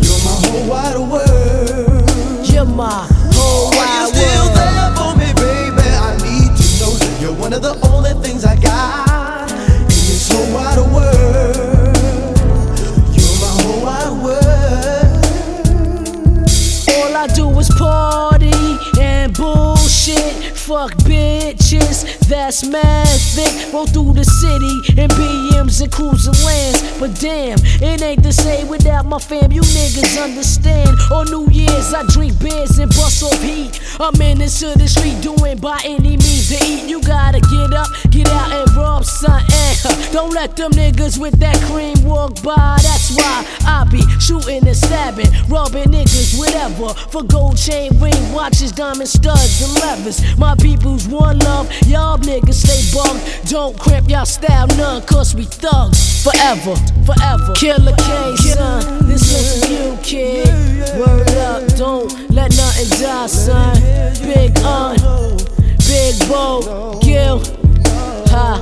You're 0.00 0.22
my 0.28 0.36
whole 0.46 0.68
wide 0.70 0.98
world. 1.10 2.46
You're 2.48 2.64
my 2.64 3.17
Fuck 20.68 20.92
bitches, 21.04 22.04
that's 22.28 22.66
method. 22.66 23.72
Roll 23.72 23.86
through 23.86 24.12
the 24.12 24.24
city 24.24 25.00
in 25.00 25.08
BMs 25.10 25.80
and 25.82 25.90
cruising 25.90 26.36
lands. 26.44 27.00
But 27.00 27.18
damn, 27.20 27.58
it 27.80 28.02
ain't 28.02 28.22
the 28.22 28.32
same 28.32 28.68
without 28.68 29.06
my 29.06 29.18
fam. 29.18 29.50
You 29.50 29.62
niggas 29.62 30.22
understand. 30.22 30.90
On 31.10 31.24
New 31.30 31.48
Year's, 31.50 31.94
I 31.94 32.04
drink 32.08 32.38
beers 32.38 32.78
and 32.78 32.90
bust 32.90 33.22
off 33.22 33.40
heat. 33.42 33.80
I'm 33.98 34.14
in 34.20 34.40
into 34.40 34.76
the 34.78 34.86
street 34.88 35.20
doing 35.22 35.58
by 35.58 35.80
any 35.84 36.16
means 36.16 36.48
to 36.50 36.58
eat. 36.64 36.88
You 36.88 37.00
gotta 37.02 37.40
get 37.40 37.72
up, 37.72 37.88
get 38.10 38.28
out 38.28 38.52
and 38.52 38.76
rob 38.76 39.04
something. 39.04 40.12
Don't 40.12 40.32
let 40.32 40.56
them 40.56 40.72
niggas 40.72 41.18
with 41.18 41.38
that 41.40 41.56
cream 41.64 42.04
walk 42.04 42.42
by. 42.42 42.78
That's 42.82 43.16
why 43.16 43.46
I 43.64 43.86
be 43.90 44.02
shooting 44.20 44.66
and 44.66 44.76
stabbing, 44.76 45.30
robbing 45.48 45.88
niggas, 45.88 46.38
whatever. 46.38 46.92
For 47.10 47.22
gold 47.22 47.56
chain, 47.56 47.98
ring, 47.98 48.32
watches, 48.32 48.72
diamond 48.72 49.08
studs, 49.08 49.62
and 49.62 49.74
levers. 49.80 50.36
My 50.36 50.54
people's 50.56 51.08
one 51.08 51.38
love, 51.40 51.72
y'all 51.86 52.17
niggas 52.20 52.66
stay 52.66 52.82
bugged. 52.94 53.48
Don't 53.50 53.78
cramp 53.78 54.08
y'all 54.08 54.26
style 54.26 54.66
none, 54.76 55.02
cause 55.02 55.34
we 55.34 55.44
thugs. 55.44 56.22
Forever, 56.22 56.74
forever. 57.06 57.52
Killer 57.54 57.94
K, 57.96 58.36
son. 58.36 59.08
This 59.08 59.30
is 59.30 59.64
for 59.64 59.72
you, 59.72 59.98
kid. 60.02 60.48
Word 60.98 61.28
up, 61.36 61.66
don't 61.76 62.10
let 62.30 62.50
nothing 62.56 62.88
die, 63.00 63.26
son. 63.26 63.74
Big 64.22 64.58
Un, 64.60 64.96
Big 65.86 66.18
Bo, 66.28 66.98
Gil, 67.00 67.40
Ha, 68.30 68.60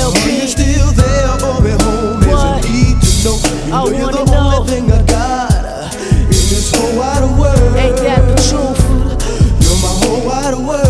LP. 0.00 0.46
Still 0.46 0.92
there 0.92 1.38
for 1.38 1.60
me, 1.62 1.70
homies? 1.70 2.36
I 2.36 2.60
need 2.68 3.00
to 3.00 3.10
know. 3.24 3.36
I 3.72 3.84
you're 3.90 4.06
wanna 4.06 4.24
the 4.24 4.36
only 4.36 4.68
thing 4.68 4.92
I 4.92 5.02
got 5.06 5.94
in 5.94 6.44
this 6.52 6.70
whole 6.74 6.96
wide 6.98 7.38
world. 7.38 7.76
Ain't 7.76 7.96
that 7.96 8.22
the 8.28 8.36
truth? 8.48 8.80
You're 9.62 9.80
my 9.82 9.92
whole 10.00 10.26
wide 10.26 10.66
world. 10.66 10.83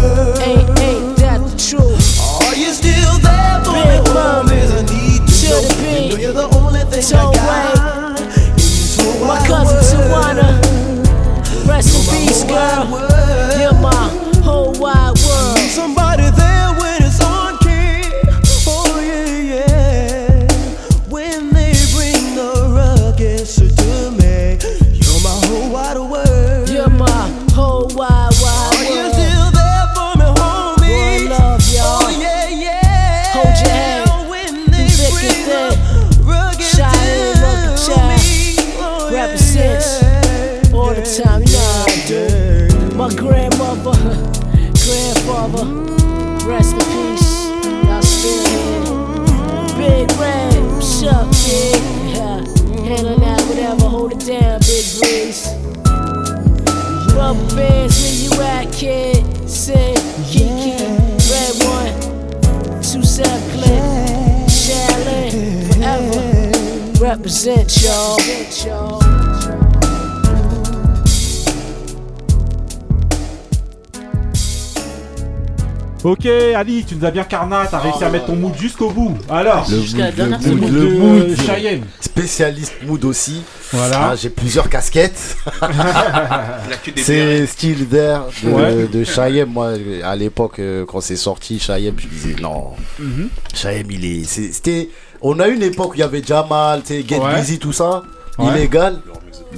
Tu 76.82 76.96
nous 76.96 77.04
as 77.04 77.10
bien 77.10 77.24
carnat, 77.24 77.66
t'as 77.70 77.78
réussi 77.78 78.02
à 78.02 78.08
mettre 78.10 78.26
ton 78.26 78.34
mood 78.36 78.54
jusqu'au 78.58 78.90
bout. 78.90 79.16
Alors, 79.30 79.66
Le 79.70 79.80
Jusqu'à 79.80 79.98
la 79.98 80.06
mood, 80.06 80.14
dernière 80.16 80.40
le 80.40 80.46
mood, 80.54 80.58
seconde. 80.64 80.72
le 80.74 80.80
de 80.80 80.94
mood. 80.96 81.36
Cheyenne. 81.46 81.84
Spécialiste 82.00 82.72
mood 82.86 83.04
aussi. 83.04 83.42
Voilà. 83.72 84.10
Ah, 84.10 84.16
J'ai 84.16 84.30
plusieurs 84.30 84.68
casquettes. 84.68 85.36
C'est. 86.96 87.46
Still 87.46 87.86
There 87.88 88.20
de, 88.42 88.50
Ouais. 88.50 88.86
de 88.90 89.04
Chaem. 89.04 89.48
Moi, 89.50 89.72
à 90.02 90.16
l'époque, 90.16 90.58
euh, 90.58 90.84
quand 90.86 91.00
c'est 91.00 91.16
sorti, 91.16 91.58
Chaem, 91.58 91.94
je 91.98 92.06
disais 92.06 92.36
non. 92.40 92.70
Mhm. 92.98 93.28
Chaem, 93.54 93.90
il 93.90 94.04
est. 94.04 94.24
c'est- 94.24 94.52
C'était. 94.52 94.88
On 95.20 95.38
a 95.40 95.48
une 95.48 95.62
époque 95.62 95.92
où 95.92 95.94
il 95.94 96.00
y 96.00 96.02
avait 96.02 96.22
Jamal, 96.22 96.82
tu 96.82 96.94
sais, 96.94 97.04
Get 97.06 97.18
Ouais. 97.18 97.40
Busy, 97.40 97.58
tout 97.58 97.72
ça. 97.72 98.02
Ouais. 98.38 98.46
Illégal. 98.56 98.98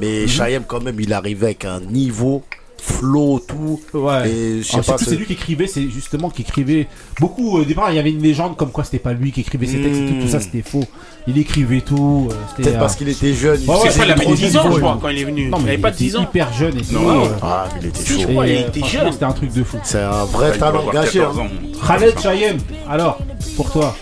Mais. 0.01 0.27
Chaem, 0.27 0.65
quand 0.67 0.83
même, 0.83 0.99
il 1.01 1.13
arrivait 1.13 1.47
avec 1.47 1.65
un 1.65 1.81
niveau, 1.81 2.45
flow, 2.87 3.41
tout. 3.41 3.81
Ouais. 3.95 4.29
Et 4.31 4.63
je 4.63 4.69
sais 4.69 4.81
pas. 4.83 4.97
c'est 4.99 5.17
lui 5.17 5.27
qui 5.27 5.33
écrivait, 5.35 5.67
c'est 5.67 5.89
justement 5.91 6.31
qui 6.31 6.43
écrivait 6.43 6.87
beaucoup. 7.21 7.57
Au 7.59 7.65
départ, 7.65 7.91
il 7.91 7.97
y 7.97 7.99
avait 7.99 8.11
une 8.13 8.23
légende 8.23 8.57
comme 8.57 8.71
quoi 8.71 8.85
c'était 8.85 8.99
pas 9.01 9.13
lui 9.13 9.33
qui 9.33 9.41
écrivait 9.41 9.67
ses 9.67 9.81
textes 9.83 10.01
et 10.01 10.07
tout, 10.07 10.21
tout 10.23 10.29
ça 10.29 10.41
c'était 10.41 10.63
faux. 10.63 10.85
Il 11.27 11.37
écrivait 11.39 11.81
tout. 11.81 12.29
euh, 12.31 12.35
c'était, 12.51 12.63
Peut-être 12.63 12.77
euh, 12.77 12.81
parce 12.81 12.95
qu'il 12.97 13.09
était 13.09 13.35
jeune. 13.35 13.61
il 13.61 13.65
il 13.67 14.11
avait 14.11 14.15
trop 14.25 14.35
10 14.35 14.53
jeune, 14.53 14.57
ans, 14.59 14.71
je 14.73 14.79
crois, 14.79 14.99
quand 15.03 15.09
il 15.09 15.19
est 15.19 15.25
venu. 15.25 15.49
Non, 15.49 15.59
Il 15.59 15.65
mais 15.65 15.71
avait 15.73 15.79
pas 15.83 15.91
10 15.91 16.17
ans. 16.17 16.23
hyper 16.23 16.53
jeune 16.53 16.79
et 16.79 16.83
tout. 16.83 16.93
Non, 16.95 17.25
euh, 17.25 17.29
Ah, 17.43 17.69
il 17.81 17.87
était 17.89 18.05
chaud. 18.05 18.29
il 18.29 18.39
euh, 18.39 18.69
était 18.69 18.85
jeune. 18.87 19.13
C'était 19.13 19.25
un 19.25 19.33
truc 19.33 19.53
de 19.53 19.65
fou. 19.65 19.79
C'est 19.83 20.01
un 20.03 20.25
vrai 20.25 20.53
Il 20.55 20.61
talent 20.61 20.85
gâché. 20.93 21.19
14 21.19 21.39
hein. 21.41 21.47
Khaled 21.87 22.19
Chayem, 22.21 22.59
alors, 22.89 23.19
pour 23.57 23.71
toi 23.73 23.97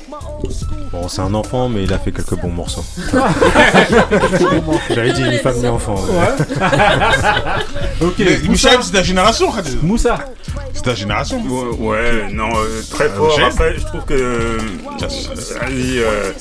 Bon, 0.95 1.09
c'est 1.09 1.23
un 1.23 1.35
enfant, 1.35 1.69
mais 1.69 1.83
il 1.83 1.93
a 1.93 1.99
fait 1.99 2.13
quelques 2.13 2.37
bons 2.41 2.51
morceaux. 2.53 2.85
J'avais 4.95 5.13
dit 5.13 5.23
une 5.23 5.39
femme 5.39 5.65
et 5.65 5.69
enfant. 5.69 5.97
ouais. 5.97 6.45
Ok, 8.01 8.15
Mais 8.19 8.25
Moussa. 8.45 8.49
Michel, 8.71 8.79
c'est 8.83 8.93
ta 8.93 9.03
génération, 9.03 9.51
Khaled. 9.51 9.83
Moussa. 9.83 10.19
C'est 10.73 10.83
ta 10.83 10.95
génération. 10.95 11.41
Ouais, 11.49 11.77
ouais, 11.79 12.33
non, 12.33 12.49
euh, 12.57 12.83
très 12.91 13.09
fort. 13.09 13.29
Michel 13.29 13.45
Après, 13.45 13.75
je 13.79 13.85
trouve 13.87 14.05
que 14.05 14.15
euh, 14.15 14.59
Ali, 15.63 15.99
euh, 15.99 16.33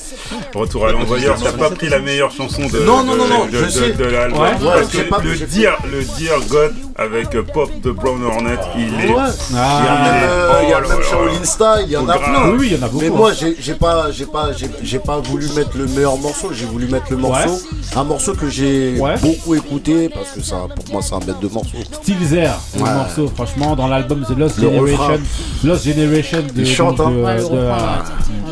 Retour 0.54 0.86
à 0.88 0.92
l'envoyeur, 0.92 1.36
t'as 1.42 1.52
pas 1.52 1.70
pris 1.70 1.88
la 1.88 2.00
meilleure 2.00 2.30
chanson 2.32 2.62
de, 2.66 2.80
Non, 2.80 3.02
non, 3.04 3.16
non, 3.16 3.26
non, 3.28 3.46
de, 3.46 3.58
je 3.58 3.64
de- 3.64 3.68
sais. 3.70 3.90
de 3.92 4.04
l'album. 4.04 4.40
Ouais, 4.40 4.48
ouais, 4.50 4.56
Parce 4.62 4.90
j'ai 4.92 5.04
que 5.04 5.08
pas- 5.08 5.20
le 5.22 5.34
dire, 5.36 5.76
le 5.90 6.02
dire 6.04 6.34
God 6.48 6.74
avec 6.96 7.34
euh, 7.34 7.42
Pop 7.42 7.70
de 7.80 7.90
Brown 7.90 8.22
Hornet, 8.24 8.56
il 8.76 8.82
est. 9.04 9.12
Ouais. 9.12 9.22
Il 9.50 9.56
y 9.56 9.58
a 9.58 10.00
même, 10.02 10.90
euh, 10.90 10.96
Oh 10.98 11.02
Shaolin. 11.02 11.44
Style, 11.44 11.84
il 11.86 11.90
y 11.92 11.96
en 11.96 12.08
a 12.08 12.18
plein. 12.18 12.48
Oui, 12.50 12.56
oui, 12.58 12.68
il 12.72 12.78
y 12.78 12.82
en 12.82 12.86
a 12.86 12.88
beaucoup. 12.88 13.04
Mais 13.04 13.10
moi, 13.10 13.32
j'ai 13.32 13.56
j'ai 13.60 13.74
pas, 13.74 14.10
j'ai 14.10 14.26
pas, 14.26 14.43
j'ai 14.56 14.68
j'ai 14.82 14.98
pas 14.98 15.18
voulu 15.18 15.46
mettre 15.56 15.76
le 15.76 15.86
meilleur 15.86 16.16
morceau. 16.18 16.50
J'ai 16.52 16.66
voulu 16.66 16.86
mettre 16.86 17.06
le 17.10 17.16
morceau, 17.16 17.60
un 17.96 18.04
morceau 18.04 18.34
que 18.34 18.48
j'ai 18.48 18.98
Ouais. 19.00 19.16
beaucoup 19.20 19.54
écouté 19.54 20.08
parce 20.08 20.30
que 20.30 20.42
ça, 20.42 20.66
pour 20.74 20.92
moi, 20.92 21.02
c'est 21.02 21.14
un 21.14 21.18
bête 21.20 21.40
de 21.40 21.48
morceau. 21.48 21.76
Still 22.02 22.16
There, 22.28 22.50
le 22.76 22.80
morceau, 22.80 23.30
franchement, 23.34 23.74
dans 23.76 23.88
l'album 23.88 24.24
The 24.28 24.36
Lost 24.38 24.58
Le 24.58 24.64
Generation. 24.70 24.96
refrain. 25.02 25.16
Lost 25.64 25.84
Generation 25.84 26.38
de. 26.54 26.60
Il 26.60 26.66
chante, 26.66 27.00
hein. 27.00 27.10
de, 27.10 27.16
de, 27.16 27.22
euh, 27.22 27.74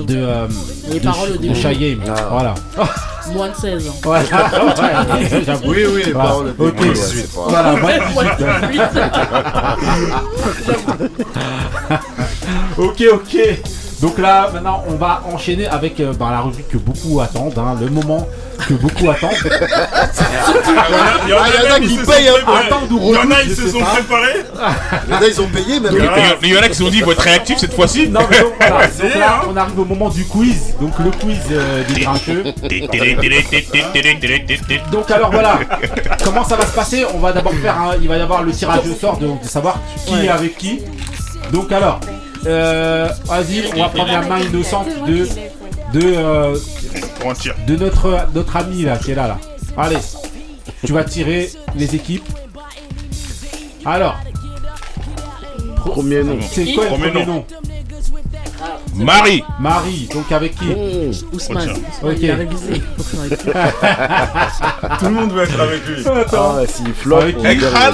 de, 0.06 0.16
euh, 0.16 0.47
Les 0.90 1.01
de, 1.01 1.05
paroles 1.05 1.31
au 1.31 1.32
de 1.35 1.39
début. 1.39 1.55
Cheyenne. 1.55 2.01
Ah. 2.09 2.28
Voilà. 2.31 2.55
Moins 3.35 3.51
de 3.51 3.55
16 3.55 3.89
ans. 3.89 3.93
Voilà, 4.02 4.24
ouais, 4.28 5.43
j'avoue. 5.47 5.70
Oui, 5.70 5.85
oui, 5.94 6.02
les 6.06 6.12
paroles 6.12 6.55
Ok. 6.59 6.81
ouais, 6.81 6.94
c'est 6.94 7.32
pas- 7.32 7.47
Voilà, 7.48 7.73
moins 7.81 7.97
de 7.98 8.12
Moins 8.14 8.24
de 8.24 8.73
18. 8.73 8.82
ok, 12.78 13.02
ok. 13.12 13.36
Donc 14.02 14.18
là, 14.18 14.50
maintenant, 14.52 14.82
on 14.88 14.96
va 14.96 15.22
enchaîner 15.32 15.66
avec 15.68 16.00
euh, 16.00 16.12
ben, 16.12 16.30
la 16.30 16.40
rubrique 16.40 16.68
que 16.68 16.76
beaucoup 16.76 17.20
attendent, 17.20 17.56
hein, 17.56 17.76
le 17.80 17.88
moment 17.88 18.26
que 18.68 18.74
beaucoup 18.74 19.08
attendent. 19.08 19.30
Il 21.24 21.30
y 21.30 21.32
en 21.32 21.36
a- 21.38 21.40
Ah, 21.74 21.78
qui 21.80 21.96
se 21.96 22.04
payent, 22.04 22.26
sont 22.26 22.32
préparés. 22.34 22.66
Attends, 22.66 22.80
d'où 22.88 22.98
Il 23.00 23.14
y 23.14 23.16
en 23.16 23.30
a, 23.30 23.42
ils 23.42 23.54
se 23.54 23.68
sont 23.68 23.78
pas. 23.78 23.86
préparés. 23.86 24.44
Il 25.08 25.12
y 25.14 25.16
en 25.16 25.20
a, 25.22 25.26
ils 25.28 25.40
ont 25.40 25.46
payé, 25.46 25.80
même. 25.80 25.92
Il 25.96 26.04
y, 26.04 26.06
a- 26.06 26.36
il 26.42 26.48
y 26.52 26.58
en 26.58 26.62
a 26.62 26.68
qui 26.68 26.74
se 26.74 26.82
sont 26.84 26.90
dit, 26.90 26.98
il 26.98 27.04
faut 27.04 27.12
être 27.12 27.22
réactif 27.22 27.58
cette 27.58 27.74
fois-ci. 27.74 28.08
Non, 28.08 28.20
mais 28.28 28.40
donc, 28.40 28.52
voilà. 28.58 28.86
Donc 28.86 28.90
Essayez, 29.04 29.18
là, 29.20 29.40
hein. 29.42 29.46
on 29.52 29.56
arrive 29.56 29.78
au 29.78 29.84
moment 29.84 30.08
du 30.08 30.24
quiz. 30.24 30.74
Donc 30.80 30.98
le 30.98 31.10
quiz 31.12 31.38
euh, 31.52 31.84
des 31.88 32.00
grincheux. 32.00 32.44
Donc 34.90 35.10
alors 35.10 35.30
voilà, 35.30 35.60
comment 36.24 36.44
ça 36.44 36.56
va 36.56 36.66
se 36.66 36.72
passer? 36.74 37.04
On 37.14 37.18
va 37.18 37.32
d'abord 37.32 37.54
faire, 37.62 37.78
un- 37.80 37.94
il 38.00 38.08
va 38.08 38.16
y 38.16 38.20
avoir 38.20 38.42
le 38.42 38.52
tirage 38.52 38.80
au 38.90 38.94
sort 39.00 39.16
de, 39.18 39.26
de 39.26 39.48
savoir 39.48 39.78
qui 40.06 40.14
Ouais. 40.14 40.24
est 40.26 40.28
avec 40.28 40.58
qui. 40.58 40.80
Donc 41.52 41.70
alors, 41.72 42.00
euh, 42.47 43.09
vas-y, 43.27 43.64
on 43.74 43.78
va 43.78 43.89
prendre 43.89 44.12
la 44.12 44.23
main 44.23 44.40
innocente 44.40 44.89
de 45.06 45.27
de 45.93 46.14
euh, 46.16 46.56
de 47.66 47.77
notre 47.77 48.27
notre 48.35 48.56
ami 48.56 48.82
là 48.82 48.97
qui 48.97 49.12
est 49.12 49.14
là 49.14 49.28
là. 49.28 49.39
Allez, 49.77 49.97
tu 50.85 50.93
vas 50.93 51.05
tirer 51.05 51.51
les 51.77 51.94
équipes. 51.94 52.24
Alors, 53.85 54.16
Premier 55.77 56.23
nom. 56.23 56.39
c'est 56.51 56.73
quoi 56.73 56.85
le 56.85 56.90
Premier 56.90 57.09
premier 57.10 57.27
nom? 57.27 57.44
Marie. 58.94 59.44
Marie. 59.60 60.09
Donc 60.12 60.30
avec 60.32 60.55
qui 60.56 60.66
Ousmane. 61.32 61.64
Tiens. 61.64 61.74
Ousmane, 62.02 62.16
Il 62.22 62.30
a 62.30 62.34
Ok. 62.34 62.39
révisé. 62.39 62.82
Aille 63.22 63.28
plus. 63.36 63.52
Tout 64.98 65.05
le 65.05 65.10
monde 65.10 65.32
veut 65.32 65.43
être 65.43 65.60
avec 65.60 65.86
lui. 65.86 66.06
Attends. 66.06 66.56
Ah, 66.59 66.66
s'il 66.66 66.94
flop, 66.94 67.16
Avec. 67.18 67.36
Khaled. 67.43 67.70
Ah, 67.72 67.90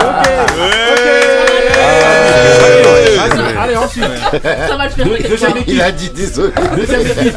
ok. 0.00 0.28
Ouais. 0.58 1.92
Allez, 3.22 3.56
allez, 3.58 3.76
ensuite. 3.76 4.04
Ça 4.32 4.76
va 4.76 4.84
le 4.84 4.90
faire. 4.90 5.06
Deuxième 5.28 5.50
équipe. 5.56 5.64
Il 5.68 5.80
a 5.82 5.92
dit 5.92 6.10
désolé. 6.10 6.52
Deuxième 6.76 7.00
équipe. 7.00 7.36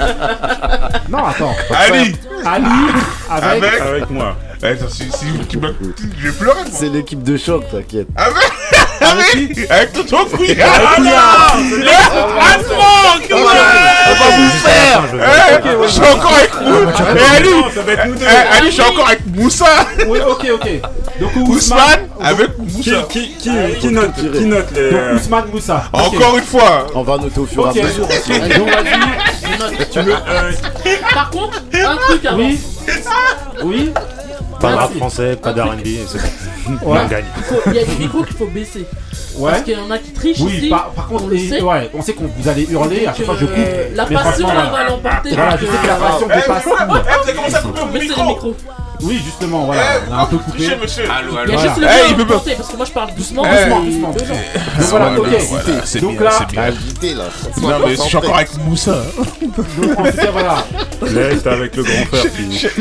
Non, 1.09 1.25
attends. 1.25 1.55
Ali. 1.73 2.15
Ali 2.45 2.65
avec. 3.29 3.63
Avec. 3.63 3.81
Avec 3.81 4.09
moi. 4.09 4.35
Attends, 4.63 4.89
si, 4.89 5.03
si 5.11 5.25
je 5.27 5.59
vais 5.59 6.31
pleurer. 6.31 6.55
moi. 6.61 6.71
C'est 6.71 6.89
l'équipe 6.89 7.21
de 7.23 7.37
choc, 7.37 7.63
t'inquiète. 7.71 8.07
Avec. 8.15 8.35
Avec 9.01 9.35
Avec. 9.35 9.71
Avec 9.71 9.93
Tonton 9.93 10.25
Couillard. 10.35 10.67
Allemand. 10.97 11.35
On 13.31 13.43
va 14.13 14.29
vous 14.37 14.49
faire 14.59 15.03
Je 15.87 16.13
encore 16.13 16.33
avec 16.33 16.51
je 18.65 18.71
suis 18.71 18.81
encore 18.81 19.07
avec 19.07 19.21
Moussa. 19.35 19.65
Ok, 20.27 20.47
ok. 20.53 20.69
Donc 21.19 21.35
Ousmane. 21.47 22.07
Avec 22.19 22.57
Moussa. 22.57 23.07
qui, 23.09 23.35
note, 23.89 24.13
qui 24.15 24.45
note. 24.45 24.73
Donc 24.73 25.01
Ousmane 25.15 25.45
Moussa. 25.53 25.83
Encore 25.93 26.37
une 26.37 26.43
fois. 26.43 26.87
On 26.93 27.03
va 27.03 27.17
noter 27.17 27.39
au 27.39 27.45
fur 27.45 27.71
et 27.73 27.79
à 27.79 27.83
mesure. 27.83 28.07
Tu 29.91 29.99
Par 31.13 31.29
contre, 31.29 31.61
un 31.73 31.95
truc. 31.97 32.21
Oui. 32.35 32.59
Oui. 33.63 33.93
Pas 34.59 34.71
de 34.71 34.75
rap 34.77 34.93
français, 34.93 35.35
pas 35.35 35.53
d'R&B, 35.53 35.85
c'est 36.07 36.17
bon. 36.17 36.91
Ouais. 36.91 36.99
On 37.03 37.07
gagne. 37.07 37.25
Il 37.67 37.73
y 37.73 37.79
a 37.79 37.83
des 37.85 37.95
micros 37.95 38.23
qu'il 38.23 38.35
faut 38.35 38.47
baisser. 38.47 38.85
Ouais. 39.37 39.51
Parce 39.51 39.63
qu'il 39.63 39.73
y 39.77 39.81
en 39.81 39.91
a 39.91 39.97
qui 39.97 40.11
trichent 40.11 40.39
Oui, 40.39 40.53
ici. 40.53 40.69
par, 40.69 40.89
par 40.91 41.07
contre, 41.07 41.25
on 41.25 41.27
le 41.27 41.35
et- 41.35 41.49
sait. 41.49 41.61
ouais, 41.61 41.89
on 41.93 42.01
sait 42.01 42.13
qu'on 42.13 42.25
vous 42.27 42.47
allez 42.49 42.63
hurler, 42.71 43.05
à 43.05 43.13
chaque 43.13 43.25
fois 43.25 43.35
je 43.39 43.45
coupe. 43.45 43.55
La 43.95 44.05
passion, 44.05 44.47
elle 44.49 44.71
va 44.71 44.83
l'emporter. 44.89 45.29
Voilà, 45.35 45.57
je 45.57 45.65
sais 45.65 45.71
que 45.81 45.87
la 45.87 45.95
passion 45.95 46.27
Eh, 46.31 46.35
dépasse 46.35 46.63
tout. 46.63 46.69
vous 46.69 46.95
avez 47.29 47.33
commencé 47.33 47.55
à 47.55 47.61
couper 47.61 47.99
les 47.99 48.07
micro. 48.07 48.55
Oui, 49.01 49.21
justement, 49.23 49.65
voilà, 49.65 49.81
Eh, 49.97 50.09
on 50.09 50.13
a 50.13 50.21
un 50.21 50.25
peu 50.25 50.35
vous 50.37 50.43
coupé. 50.43 50.69
monsieur. 50.81 51.03
Allô, 51.09 51.29
Il 51.31 51.33
y 51.33 51.37
a 51.37 51.41
allô. 51.41 51.51
Voilà. 51.53 51.67
juste 51.67 51.77
le 51.81 51.87
Eh, 51.87 52.09
il 52.09 52.15
peut 52.15 52.25
pas- 52.25 52.33
porter, 52.33 52.55
parce 52.55 52.69
que 52.69 52.77
moi 52.77 52.85
je 52.85 52.91
parle 52.91 53.13
doucement. 53.15 53.43
Eh, 53.45 53.55
Doucement, 53.55 53.81
et 53.83 53.85
doucement. 53.85 54.09
Donc 54.11 54.21
voilà, 54.89 55.19
ok. 55.19 55.27
Voilà, 55.49 55.85
c'est 55.85 55.99
Donc 55.99 56.11
bien, 56.13 56.23
là, 56.23 56.31
c'est 56.37 56.47
bien. 56.51 56.63
Invité, 56.63 57.13
là. 57.13 57.23
Non, 57.61 57.69
mais 57.85 57.95
je 57.95 58.01
suis 58.01 58.17
encore 58.17 58.35
avec 58.35 58.57
Moussa. 58.65 58.97
donc 59.57 59.99
en 59.99 60.03
tout 60.03 60.17
cas, 60.17 60.31
voilà. 60.31 60.65
Là, 61.01 61.35
t'es 61.35 61.49
avec 61.49 61.75
le 61.75 61.83
grand 61.83 62.05
frère. 62.11 62.23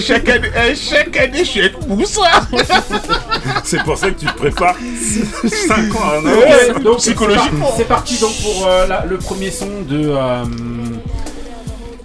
Chaque 0.01 0.29
année, 0.29 0.51
chaque 0.75 1.17
année, 1.17 1.39
je 1.41 1.45
suis 1.45 1.61
avec 1.61 1.87
Moussa. 1.87 2.23
C'est 3.65 3.83
pour 3.83 3.97
ça 3.99 4.11
que 4.11 4.21
tu 4.21 4.27
te 4.27 4.37
prépares 4.37 4.77
5 5.69 5.95
ans 5.97 6.05
à 6.05 6.17
un 6.17 6.77
an. 6.77 6.81
Donc 6.83 6.99
psychologiquement. 6.99 7.73
C'est 7.77 7.89
parti 7.89 8.19
donc 8.19 8.33
pour 8.43 8.67
euh, 8.67 8.87
la- 8.87 9.05
le 9.05 9.19
premier 9.19 9.51
son 9.51 9.67
de 9.89 10.09
euh, 10.09 10.45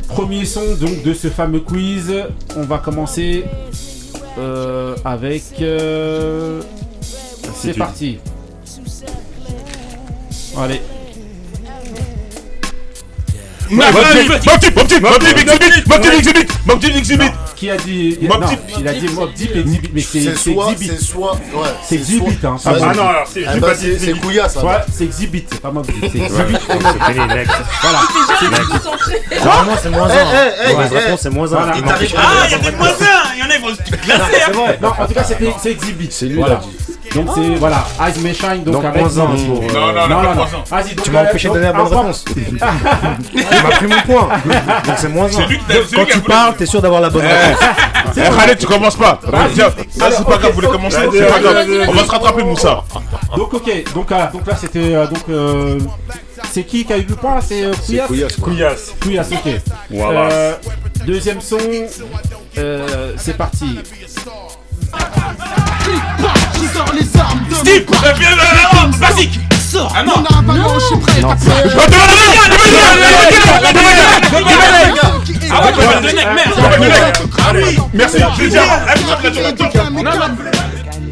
premier 0.09 0.45
son 0.45 0.61
donc 0.79 1.03
de 1.03 1.13
ce 1.13 1.27
fameux 1.29 1.59
quiz. 1.59 2.11
On 2.55 2.63
va 2.63 2.77
commencer 2.79 3.45
euh, 4.39 4.95
avec. 5.05 5.43
euh, 5.61 6.61
c'est 7.53 7.77
parti. 7.77 8.19
Allez. 10.57 10.81
Qui 17.55 17.69
a 17.69 17.77
dit 17.77 18.17
il 18.79 18.87
a 18.87 18.93
dit 18.93 19.07
Mob 19.09 19.33
Deep 19.33 19.55
Exhibit, 19.55 19.89
mais 19.93 20.01
c'est 20.01 20.19
C'est 20.35 20.53
c'est 21.87 21.95
Exhibit, 21.95 22.37
hein. 22.45 22.55
Ah 22.65 22.71
non, 22.93 23.07
alors 23.09 23.27
bah, 23.59 23.67
pas 23.67 23.75
c'est 23.75 24.11
Couilla, 24.19 24.49
ça. 24.49 24.61
C'est 24.93 25.03
Exhibit, 25.05 25.45
c'est 25.51 25.61
pas 25.61 25.71
Mob 25.71 25.85
Deep, 25.85 25.95
c'est 26.11 26.19
Exhibit. 26.19 26.57
C'est 26.59 27.13
fini, 27.13 27.27
next. 27.27 27.51
Voilà. 27.81 27.99
Normalement, 29.45 29.77
c'est 29.81 29.89
moins 29.89 30.07
Eh, 30.09 30.17
1. 30.19 30.23
eh, 30.23 30.51
eh, 30.69 30.73
Mauvaise 30.73 30.89
eh, 30.91 30.97
réponse, 30.99 31.19
c'est 31.21 31.29
moins 31.29 31.45
1. 31.45 31.49
Voilà. 31.49 31.73
Ah, 31.75 32.45
il 32.45 32.51
y 32.51 32.53
a 32.55 32.57
des 32.57 32.71
voisins 32.71 33.05
Il 33.35 33.39
y 33.39 33.43
en 33.43 33.49
a, 33.49 33.55
ils 33.55 33.61
vont 33.61 33.75
se 33.75 33.95
classer 33.97 34.23
C'est 34.45 34.51
vrai. 34.53 34.79
Non, 34.81 34.89
en 34.89 35.05
tout 35.07 35.13
cas, 35.13 35.23
c'était- 35.23 35.53
c'est 35.61 35.71
Exhibit. 35.71 36.07
C'est 36.11 36.25
lui, 36.27 36.41
a 36.43 36.55
dit. 36.55 36.88
Donc 37.15 37.27
c'est 37.35 37.55
voilà, 37.55 37.85
Eyes 38.05 38.21
May 38.21 38.33
Shine 38.33 38.63
donc 38.63 38.75
Donc, 38.75 38.85
avec 38.85 39.01
moins 39.01 39.17
un 39.17 39.27
Mob 39.27 39.35
Deep. 39.35 39.47
pour, 39.47 39.63
euh, 39.63 39.67
Non, 39.73 39.87
non, 39.93 40.07
non, 40.07 40.21
non, 40.23 40.35
non, 40.35 40.45
Vas-y, 40.69 40.95
donc 40.95 41.03
Tu 41.05 41.11
m'as 41.11 41.19
euh, 41.23 41.29
empêché 41.29 41.47
de 41.49 41.53
donner 41.53 41.65
la 41.65 41.73
bonne 41.73 41.87
réponse. 41.87 42.25
Tu 42.25 42.57
m'as 42.61 43.69
pris 43.71 43.87
mon 43.87 44.01
point. 44.01 44.29
Donc 44.85 44.95
c'est 44.97 45.07
moins 45.09 45.25
1. 45.25 45.29
C'est 45.31 45.45
lui 45.47 45.57
qui 45.57 45.65
t'a- 45.65 45.73
c'est 45.73 45.95
lui 45.95 46.05
Quand 46.05 46.05
tu 46.11 46.19
parles, 46.21 46.55
t'es 46.55 46.65
sûr 46.65 46.81
d'avoir 46.81 47.01
la 47.01 47.09
bonne 47.09 47.25
réponse. 47.25 47.59
Eh, 48.17 48.21
Khaled, 48.21 48.57
tu 48.57 48.65
commences 48.65 48.95
pas. 48.95 49.19
Ça 49.23 50.09
c'est 50.11 50.25
pas 50.25 50.37
grave, 50.37 50.47
vous 50.49 50.53
voulez 50.55 50.67
commencer, 50.67 50.97
c'est 51.11 51.27
pas 51.27 51.39
grave. 51.39 51.67
On 51.87 51.91
va 51.93 52.03
se 52.05 52.11
rattraper, 52.11 52.43
Moussa. 52.43 52.83
Donc 53.35 53.53
ok, 53.53 53.93
donc, 53.93 54.07
ah, 54.11 54.29
donc 54.33 54.47
là 54.47 54.55
c'était 54.59 54.95
euh, 54.95 55.05
donc 55.05 55.23
euh, 55.29 55.79
c'est 56.51 56.63
qui 56.63 56.85
qui 56.85 56.93
a 56.93 56.97
eu 56.97 57.05
le 57.07 57.15
point 57.15 57.35
là? 57.35 57.41
C'est 57.41 57.63
euh. 57.65 57.73
Couillasse. 58.41 58.93
Couillasse, 59.01 59.31
ok. 59.31 59.51
Voilà. 59.91 60.19
Euh, 60.31 60.53
deuxième 61.05 61.39
son, 61.41 61.57
euh, 62.57 63.13
c'est 63.17 63.37
parti. 63.37 63.79
Je 66.61 66.77
sors 66.77 66.93
les 66.93 67.19
armes 67.19 67.39
de 67.49 67.55
Steve 67.55 67.85
euh, 67.89 68.13
viens, 68.17 68.31
euh, 68.31 68.87
Basique 68.99 69.39
Sors 69.71 69.93
Ah 69.95 70.03
non. 70.03 70.23
Mon 70.43 70.55
arme, 70.55 70.79
je 70.79 70.85
suis 70.85 70.97
prêt 70.97 71.21
Non. 71.21 71.31
à 71.31 71.35
Je 71.37 71.45
vais 71.75 71.85
te 71.87 71.95
Ah 75.51 75.61
ouais, 75.61 75.71
merde 76.79 77.13
Ah 77.37 77.51
oui 77.53 77.77
Merci, 77.93 78.17
je 78.37 78.43
vais 78.43 78.49
dire, 78.49 78.61
tu 79.21 79.41
vas 79.41 79.51
te 79.51 79.71
dire, 79.71 79.91
Non, 79.91 80.03
non. 80.03 80.11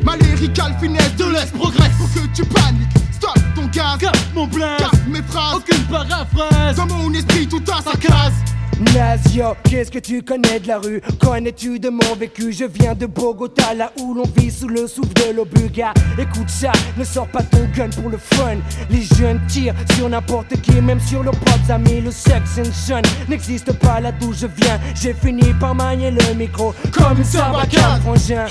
Ma 0.04 0.16
lyricale 0.16 0.76
finesse 0.82 1.16
de 1.18 1.26
l'Est 1.26 1.52
progresse 1.54 1.92
pour 1.98 2.08
que 2.14 2.28
tu 2.34 2.46
paniques. 2.46 2.88
Stop 3.12 3.36
ton 3.56 3.66
gaz, 3.74 3.98
mon 4.34 4.48
blast, 4.48 4.84
mes 5.08 5.22
phrases, 5.28 5.56
aucune 5.56 5.84
paraphrase. 5.86 6.76
Dans 6.78 6.86
mon 6.86 7.14
esprit, 7.14 7.48
tout 7.48 7.62
a 7.72 7.82
sa 7.82 7.98
case. 7.98 8.34
Nazio, 8.80 9.56
qu'est-ce 9.64 9.90
que 9.90 10.00
tu 10.00 10.22
connais 10.22 10.60
de 10.60 10.68
la 10.68 10.78
rue? 10.78 11.02
Connais-tu 11.20 11.80
de 11.80 11.90
mon 11.90 12.16
vécu? 12.20 12.52
Je 12.52 12.66
viens 12.66 12.94
de 12.94 13.06
Bogota, 13.08 13.74
là 13.74 13.92
où 14.00 14.14
l'on 14.14 14.24
vit 14.36 14.52
sous 14.52 14.68
le 14.68 14.88
souffle 14.88 15.14
de 15.14 15.36
l'Obuga. 15.36 15.94
Écoute 16.18 16.50
ça, 16.50 16.72
ne 16.98 17.04
sors 17.04 17.28
pas 17.28 17.42
ton 17.44 17.68
gun 17.76 17.90
pour 17.90 18.10
le 18.10 18.18
fun. 18.18 18.58
Les 18.90 19.02
jeunes 19.02 19.42
tirent 19.48 19.76
sur 19.96 20.08
n'importe 20.10 20.62
qui, 20.62 20.74
même 20.82 21.00
sur 21.00 21.24
leurs 21.24 21.36
propres 21.36 21.72
amis. 21.72 22.02
Le 22.02 22.12
sex 22.12 22.60
and 22.60 22.72
shun 22.72 23.02
n'existe 23.28 23.74
pas 23.74 24.00
là 24.00 24.12
d'où 24.12 24.34
je 24.34 24.48
viens. 24.48 24.80
J'ai 24.96 25.14
fini 25.14 25.54
par 25.60 25.74
manier 25.74 26.12
le 26.12 26.34
micro 26.36 26.74
comme 26.92 27.18
une 27.18 27.24
sarbacane, 27.24 28.02
frangin. 28.02 28.46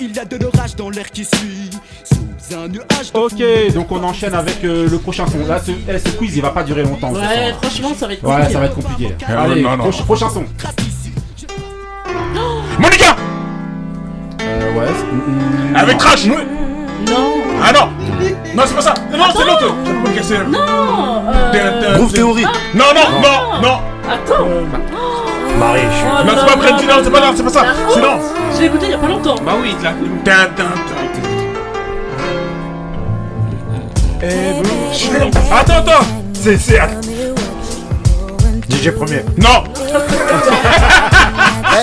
Il 0.00 0.14
y 0.14 0.18
a 0.18 0.24
de 0.24 0.36
l'orage 0.36 0.76
dans 0.76 0.90
l'air 0.90 1.10
qui 1.10 1.24
suit. 1.24 1.70
Sous 2.04 2.54
un 2.56 2.68
nuage 2.68 3.12
de 3.12 3.18
Ok, 3.18 3.42
donc 3.74 3.90
on 3.90 4.02
enchaîne 4.04 4.34
avec 4.34 4.62
euh, 4.64 4.88
le 4.88 4.98
prochain 4.98 5.26
son. 5.26 5.44
Là, 5.46 5.60
ce, 5.64 5.70
eh, 5.72 5.98
ce 5.98 6.08
quiz 6.16 6.36
il 6.36 6.42
va 6.42 6.50
pas 6.50 6.62
durer 6.62 6.82
longtemps. 6.82 7.12
ce 7.14 7.18
Ouais, 7.20 7.54
franchement, 7.60 7.90
ça 7.98 8.06
va 8.06 8.12
être 8.14 8.22
Ouais, 8.24 8.30
compliqué. 8.34 8.52
ça 8.52 8.58
va 8.60 8.66
être 8.66 8.74
compliqué. 8.74 9.14
Ah, 9.26 9.42
Allez, 9.42 9.62
non, 9.62 9.76
non. 9.76 9.84
proche- 9.90 10.04
prochain 10.04 10.28
son. 10.30 10.44
Monica 12.78 13.16
Euh, 14.40 14.78
ouais. 14.78 14.86
c'est- 14.96 15.04
mm, 15.04 15.72
mm, 15.72 15.76
Avec 15.76 15.92
non. 15.94 15.98
Crash 15.98 16.26
Non, 16.26 16.36
Ah 17.60 17.72
non 17.72 17.88
Non, 18.54 18.62
c'est 18.66 18.74
pas 18.74 18.80
ça 18.82 18.94
Non, 19.12 19.24
c'est 19.36 19.44
l'autre 19.44 19.74
casser 20.14 20.38
non 20.48 20.58
euh... 21.54 21.96
Groove 21.96 22.12
Theory. 22.12 22.44
Non, 22.74 22.84
non, 22.94 23.20
non, 23.20 23.60
non 23.62 23.80
Attends 24.08 24.46
Marie, 25.58 25.80
je 25.90 25.96
suis. 25.96 26.06
Oh 26.06 26.24
Non, 26.24 26.32
là 26.32 26.38
c'est 26.38 26.46
pas 26.46 26.64
là 26.64 26.72
Brent, 26.72 26.82
non, 26.86 26.94
c'est 27.04 27.10
pas 27.10 27.20
là, 27.20 27.26
c'est 27.36 27.42
pas 27.42 27.50
ça 27.50 27.62
C'est. 27.92 28.00
Je 28.54 28.60
l'ai 28.60 28.66
écouté 28.66 28.84
il 28.86 28.90
y 28.92 28.94
a 28.94 28.98
pas 28.98 29.06
longtemps. 29.08 29.34
Bah 29.44 29.52
oui, 29.60 29.74
là. 29.82 29.92
Tin, 30.24 30.46
tin, 30.56 30.64
tin. 30.64 30.98
Attends, 35.52 35.74
attends 35.74 36.04
C'est. 36.34 36.58
c'est- 36.58 36.80
DJ 38.68 38.90
premier. 38.92 39.24
Non 39.38 39.64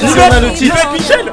Eh, 0.01 0.07
si 0.07 0.13
on 0.19 0.31
a 0.31 0.39
le 0.39 0.51
titre. 0.53 0.75
Michel 0.93 1.31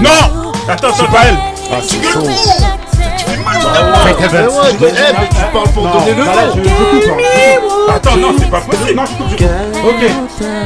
Non 0.00 0.52
Attends, 0.68 0.88
C'est 0.94 1.06
pas 1.06 1.22
elle. 1.28 1.36
Ah, 1.72 1.76
c'est 1.82 2.02
chaud. 2.04 2.24
Fake 2.24 4.16
Eh 4.20 4.26
eh, 4.26 5.28
tu 5.28 5.44
parles 5.52 5.68
pour 5.74 5.84
Non, 5.84 5.90
donner 6.00 6.12
le 6.14 6.24
là, 6.24 6.32
je, 6.54 6.58
nom. 6.60 6.64
je 6.64 7.08
coupe. 7.08 7.90
Attends, 7.94 8.16
non, 8.16 8.34
c'est 8.38 8.50
pas 8.50 8.60
possible. 8.60 8.94
Non, 8.96 9.04
je 9.06 9.12
coupe, 9.12 9.30
je 9.30 9.36
coupe. 9.36 9.50
Ok, 9.84 10.00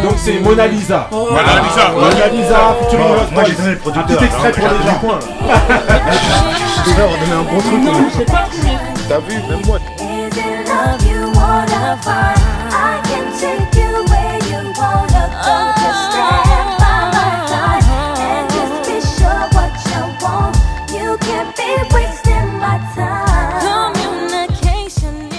donc 0.04 0.12
c'est 0.16 0.38
Mona 0.38 0.68
Lisa. 0.68 1.08
Mona 1.10 1.60
Lisa. 1.60 1.90
Mona 1.92 2.28
Lisa, 2.28 2.76
Lost 2.92 3.32
moi, 3.32 3.42
j'ai 3.44 3.54
donné 3.54 3.70
le 3.70 3.74
Un 3.74 3.80
producteur, 3.80 4.16
petit 4.16 4.24
extrait 4.24 4.52
pour 4.52 4.62
les 4.62 4.68
gens. 4.68 5.00
Déjà, 6.86 7.02
on 7.04 7.10
va 7.10 7.18
donner 7.18 7.32
un 7.32 7.42
bon 7.42 7.58
truc. 7.58 7.82
Non, 7.82 8.24
pas. 8.26 8.48
T'as 9.08 9.18
vu, 9.18 9.34
même 9.48 9.66
moi. 9.66 9.78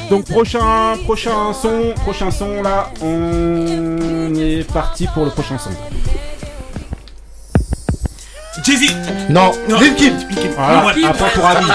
Donc 0.10 0.26
prochain, 0.26 0.98
prochain 1.04 1.54
son, 1.54 1.94
prochain 2.04 2.32
son 2.32 2.64
là, 2.64 2.92
on 3.02 4.34
est 4.36 4.64
parti 4.72 5.08
pour 5.14 5.26
le 5.26 5.32
prochain 5.32 5.58
son. 5.58 5.70
Jay-Z 8.64 8.94
Non, 9.30 9.52
Lil 9.80 9.96
Kim. 9.96 10.14
Voilà, 10.56 11.14
point 11.14 11.30
pour 11.34 11.46
Ami. 11.46 11.66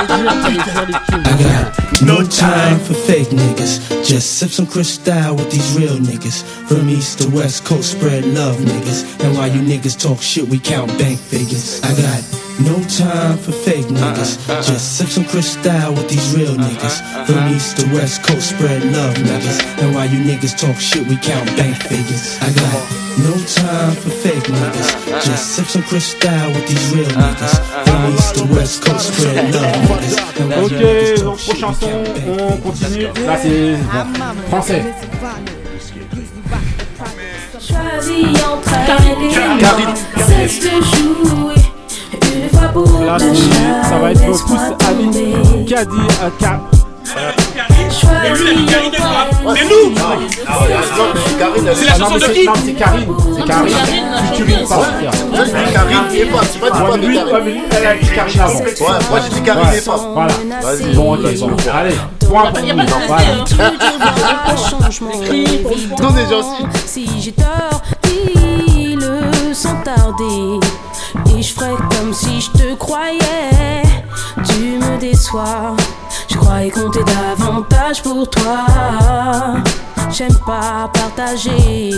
No 2.03 2.23
time 2.25 2.79
for 2.81 2.95
fake 2.95 3.31
niggas. 3.31 3.81
Just 4.05 4.39
sip 4.39 4.51
some 4.51 4.67
crystal 4.67 5.37
with 5.37 5.51
these 5.51 5.79
real 5.79 5.97
niggas. 5.97 6.43
From 6.67 6.89
east 6.89 7.21
to 7.21 7.29
west 7.31 7.65
coast, 7.65 7.93
spread 7.93 8.25
love 8.27 8.57
niggas. 8.57 9.05
And 9.25 9.37
while 9.37 9.49
you 9.49 9.63
niggas 9.63 9.97
talk 9.99 10.21
shit, 10.21 10.49
we 10.49 10.59
count 10.59 10.89
bank 10.99 11.19
figures. 11.19 11.81
I 11.85 11.95
got 11.95 12.44
no 12.61 12.79
time 12.87 13.39
for 13.39 13.53
fake 13.53 13.87
niggas. 13.87 14.39
Just 14.63 14.97
sip 14.97 15.09
some 15.09 15.25
crystal 15.25 15.93
with 15.95 16.09
these 16.09 16.37
real 16.37 16.55
niggas. 16.55 17.03
From 17.27 17.49
east 17.55 17.77
to 17.79 17.87
west 17.95 18.23
coast, 18.23 18.51
spread 18.51 18.85
love 18.93 19.15
niggas. 19.15 19.59
And 19.83 19.95
while 19.95 20.07
you 20.07 20.21
niggas 20.21 20.57
talk 20.57 20.77
shit, 20.77 21.07
we 21.07 21.17
count 21.17 21.47
bank 21.57 21.77
figures. 21.83 22.39
I 22.41 22.53
got 22.53 22.83
no 23.19 23.35
time 23.47 23.95
for 23.97 24.11
fake 24.11 24.45
niggas. 24.45 25.25
Just 25.25 25.57
sip 25.57 25.67
some 25.67 25.83
crystal 25.83 26.47
with 26.53 26.67
these 26.69 26.95
real 26.95 27.09
niggas. 27.09 27.55
From 27.85 28.15
east 28.15 28.35
to 28.37 28.45
west 28.55 28.85
coast, 28.85 29.15
spread 29.15 29.55
love 29.55 29.75
niggas. 29.89 30.41
And 30.41 30.51
while 30.51 30.65
Ok, 30.65 31.25
donc 31.25 31.39
shit, 31.39 31.61
prochain 31.61 31.75
son, 31.75 32.05
on 32.29 32.57
continue. 32.59 33.09
Là 33.27 33.37
c'est 33.41 33.77
bon, 33.77 34.49
français. 34.49 34.85
Choisis 37.61 38.43
entre 38.45 38.75
elle 38.75 39.23
et 39.23 39.63
moi. 39.63 39.95
Cesse 40.27 40.61
de 40.61 40.69
jouer 40.69 41.15
une 41.15 41.27
fois 41.27 41.55
pour 41.55 41.64
Là 43.07 43.17
ça 43.89 43.97
va 43.99 44.11
être 44.13 44.21
plus 44.21 44.35
Ami 44.89 45.05
qui 45.67 45.75
a 45.75 45.85
dit 45.85 45.97
Ka- 46.41 46.61
Et 48.25 48.31
lui, 48.33 48.49
il 48.57 48.63
a 48.63 48.65
Karine 48.73 48.93
et 48.93 48.97
toi. 48.97 49.07
C'est 49.55 49.65
nous 49.65 49.71
C'est 51.75 51.85
la 51.85 51.93
Ah 51.95 51.99
chanson 51.99 52.15
de 52.15 52.19
c'est- 52.21 52.33
qui 52.33 52.49
c'est 52.65 52.73
Karine, 52.73 53.07
c'est 53.37 53.45
Karine. 53.45 53.77
Featuring. 54.33 54.67
J'ai 55.35 55.45
dit 55.45 55.51
Karine 55.73 56.07
et 56.15 56.25
pas, 56.27 56.41
c'est 56.51 56.61
pas 56.61 56.71
de 56.71 56.75
lui, 57.07 57.15
Karine. 57.17 57.33
ouais, 57.35 57.41
mais 57.45 57.53
lui, 57.53 57.61
elle 57.71 57.87
a 57.87 57.89
dit 57.97 58.09
Karine 58.15 58.41
avant. 58.41 58.59
Ouais, 58.59 58.65
moi 59.11 59.19
j'ai 59.23 59.29
dit 59.35 59.43
Karine 59.43 59.69
et 59.77 59.81
pas. 59.83 59.97
Voilà. 60.15 60.33
Vas-y. 60.63 60.95
Bon, 60.95 61.13
ok, 61.15 61.21
bon. 61.39 61.51
Allez, 61.75 61.97
point 62.27 62.45
pour 62.51 62.61
Voilà. 63.07 63.25
Si 66.87 67.03
j'ai 67.21 67.33
tort, 67.33 67.83
dis-le 68.03 69.21
sans 69.53 69.75
tarder. 69.83 70.59
Je 71.45 71.53
ferai 71.53 71.75
comme 71.91 72.15
si 72.15 72.41
je 72.41 72.51
te 72.53 72.75
croyais. 72.75 73.83
Tu 74.49 74.79
me 74.79 74.97
déçois. 74.99 75.77
Je 76.31 76.37
croyais 76.37 76.71
compter 76.71 77.05
davantage 77.05 78.03
pour 78.03 78.31
toi. 78.31 78.65
J'aime 80.11 80.35
pas 80.47 80.91
partager. 80.91 81.91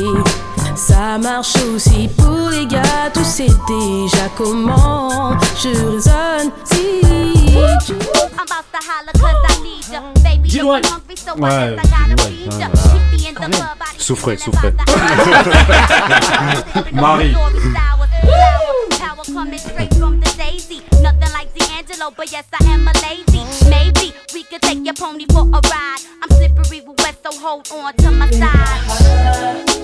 Ça 0.75 1.17
marche 1.19 1.55
aussi 1.73 2.09
pour 2.19 2.49
les 2.51 2.67
gars, 2.67 3.09
tu 3.15 3.23
sais 3.23 3.47
déjà 3.69 4.29
comment 4.37 5.39
je 5.63 5.69
raisonne. 5.69 6.51
Si 6.65 7.03
tu 7.87 7.95
Dis-le. 10.43 10.65
Ouais, 10.65 10.81
Souffrez, 13.97 14.37
souffrez. 14.39 14.73
Marie. 16.93 17.37
Coming 19.37 19.59
straight 19.59 19.93
from 19.95 20.21
the 20.21 20.35
daisy. 20.39 20.81
Nothing 21.03 21.33
like 21.33 21.53
D'Angelo, 21.53 22.11
but 22.17 22.33
yes, 22.33 22.45
I 22.59 22.65
am 22.73 22.89
a 22.89 22.93
lady. 23.03 23.45
Maybe 23.69 24.15
we 24.33 24.45
could 24.45 24.63
take 24.63 24.83
your 24.83 24.95
pony 24.95 25.27
for 25.31 25.43
a 25.43 25.61
ride. 25.69 25.99
I'm 26.23 26.31
slippery 26.31 26.81
with 26.81 26.99
wet, 27.01 27.17
so 27.23 27.39
hold 27.39 27.69
on 27.71 27.93
to 27.97 28.11
my 28.13 28.31
side. 28.31 29.77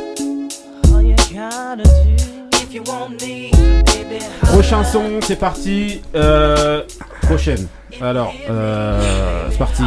Prochain 4.44 4.84
son, 4.84 5.20
c'est 5.22 5.36
parti. 5.36 6.00
Euh, 6.14 6.84
prochaine. 7.22 7.68
Alors, 8.00 8.32
euh, 8.48 9.48
c'est 9.50 9.58
parti. 9.58 9.84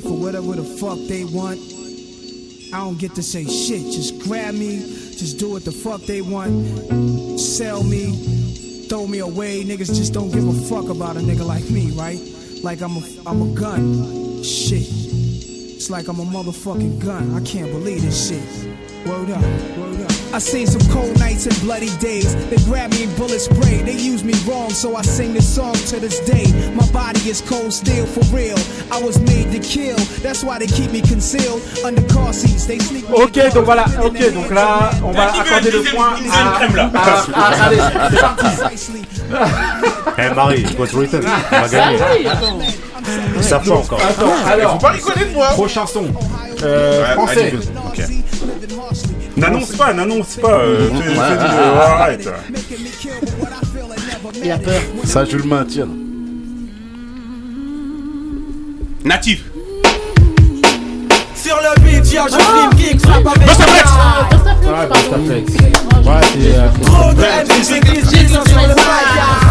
For 0.00 0.14
whatever 0.14 0.54
the 0.54 0.62
fuck 0.78 0.98
they 1.08 1.24
want. 1.24 1.58
I 2.72 2.78
don't 2.78 2.98
get 2.98 3.16
to 3.16 3.22
say 3.22 3.44
shit. 3.44 3.82
Just 3.92 4.20
grab 4.20 4.54
me, 4.54 4.78
just 4.78 5.38
do 5.38 5.50
what 5.50 5.64
the 5.64 5.72
fuck 5.72 6.02
they 6.02 6.22
want. 6.22 7.40
Sell 7.40 7.82
me, 7.82 8.86
throw 8.88 9.08
me 9.08 9.18
away. 9.18 9.64
Niggas 9.64 9.88
just 9.96 10.12
don't 10.12 10.30
give 10.30 10.46
a 10.46 10.52
fuck 10.68 10.88
about 10.88 11.16
a 11.16 11.20
nigga 11.20 11.44
like 11.44 11.68
me, 11.70 11.90
right? 11.92 12.20
Like 12.62 12.80
I'm 12.82 12.96
a, 12.96 13.02
I'm 13.26 13.42
a 13.42 13.54
gun. 13.54 14.42
Shit. 14.44 14.86
It's 14.86 15.90
like 15.90 16.06
I'm 16.06 16.20
a 16.20 16.24
motherfucking 16.24 17.04
gun. 17.04 17.34
I 17.34 17.40
can't 17.44 17.72
believe 17.72 18.02
this 18.02 18.28
shit. 18.28 18.79
Word 19.06 19.30
up, 19.30 19.42
word 19.78 20.00
up. 20.02 20.10
I 20.32 20.38
seen 20.38 20.66
some 20.66 20.82
cold 20.92 21.18
nights 21.18 21.46
and 21.46 21.58
bloody 21.60 21.90
days. 21.98 22.34
They 22.50 22.56
grab 22.64 22.90
me 22.92 23.04
and 23.04 23.16
bullet 23.16 23.40
spray. 23.40 23.82
They 23.82 23.94
use 23.96 24.22
me 24.22 24.34
wrong, 24.46 24.70
so 24.70 24.94
I 24.94 25.02
sing 25.02 25.32
this 25.34 25.48
song 25.52 25.74
to 25.90 25.98
this 25.98 26.20
day. 26.20 26.46
My 26.74 26.86
body 26.92 27.20
is 27.28 27.40
cold 27.40 27.72
steel 27.72 28.06
for 28.06 28.20
real. 28.34 28.56
I 28.92 29.02
was 29.02 29.18
made 29.20 29.50
to 29.52 29.58
kill. 29.58 29.96
That's 30.22 30.44
why 30.44 30.58
they 30.58 30.66
keep 30.66 30.92
me 30.92 31.00
concealed 31.00 31.62
under 31.84 32.02
car 32.12 32.32
seats. 32.32 32.66
They 32.66 32.78
sneak 32.78 33.08
me 33.08 33.14
Ok, 33.16 33.34
donc 33.54 33.64
voilà, 33.64 33.84
ok, 34.04 34.32
donc 34.34 34.50
là, 34.50 34.90
on 35.02 35.12
va 35.12 35.32
accorder 35.32 35.70
le 35.72 35.82
point 35.82 36.14
à. 36.30 36.58
à- 36.58 37.30
à- 37.34 37.66
Allez, 37.66 37.80
c'est 38.10 38.20
parti. 38.20 38.46
Eh 40.18 40.34
Marie, 40.34 40.60
it 40.62 40.78
was 40.78 40.92
written. 40.94 41.22
On 41.24 41.60
va 41.60 41.68
gagner. 41.68 41.98
Savent 43.40 43.64
pas 43.66 43.74
encore. 43.74 44.00
Attends, 44.00 44.32
alors, 44.46 44.72
Faut 44.74 44.78
pas 44.78 44.90
rigoler 44.90 45.24
de 45.24 45.34
moi. 45.34 45.46
prochain 45.48 45.86
son. 45.86 46.04
Euh, 46.62 47.00
Ouais, 47.02 47.14
français. 47.14 47.52
Ok. 47.88 48.00
N'annonce 49.40 49.72
pas, 49.72 49.92
n'annonce 49.92 50.36
pas. 50.36 50.60
euh, 50.60 50.90
euh, 50.92 51.80
Arrête. 51.80 52.28
Il 54.42 54.50
a 54.50 54.58
peur. 54.58 54.80
Ça, 55.04 55.24
je 55.24 55.36
le 55.36 55.44
maintiens. 55.44 55.88
Native. 59.04 59.42
Sur 61.34 61.56
le 61.56 61.80
beat, 61.82 62.12
yo, 62.12 62.22
je 62.30 62.36
frime, 62.38 62.70
kick, 62.76 63.00
frappe 63.00 63.26
avec 63.26 63.48
Flex. 63.48 63.90
Ouais. 64.62 65.44
Ouais, 66.04 66.20
c'est. 66.32 66.58
euh, 66.58 66.68
Trop 66.84 67.12
de 67.14 67.20
MC, 67.20 67.74
je 67.74 67.80
glisse, 67.80 68.10
glisse 68.10 68.30
sur 68.30 68.40
le 68.42 68.74
mic, 68.74 69.49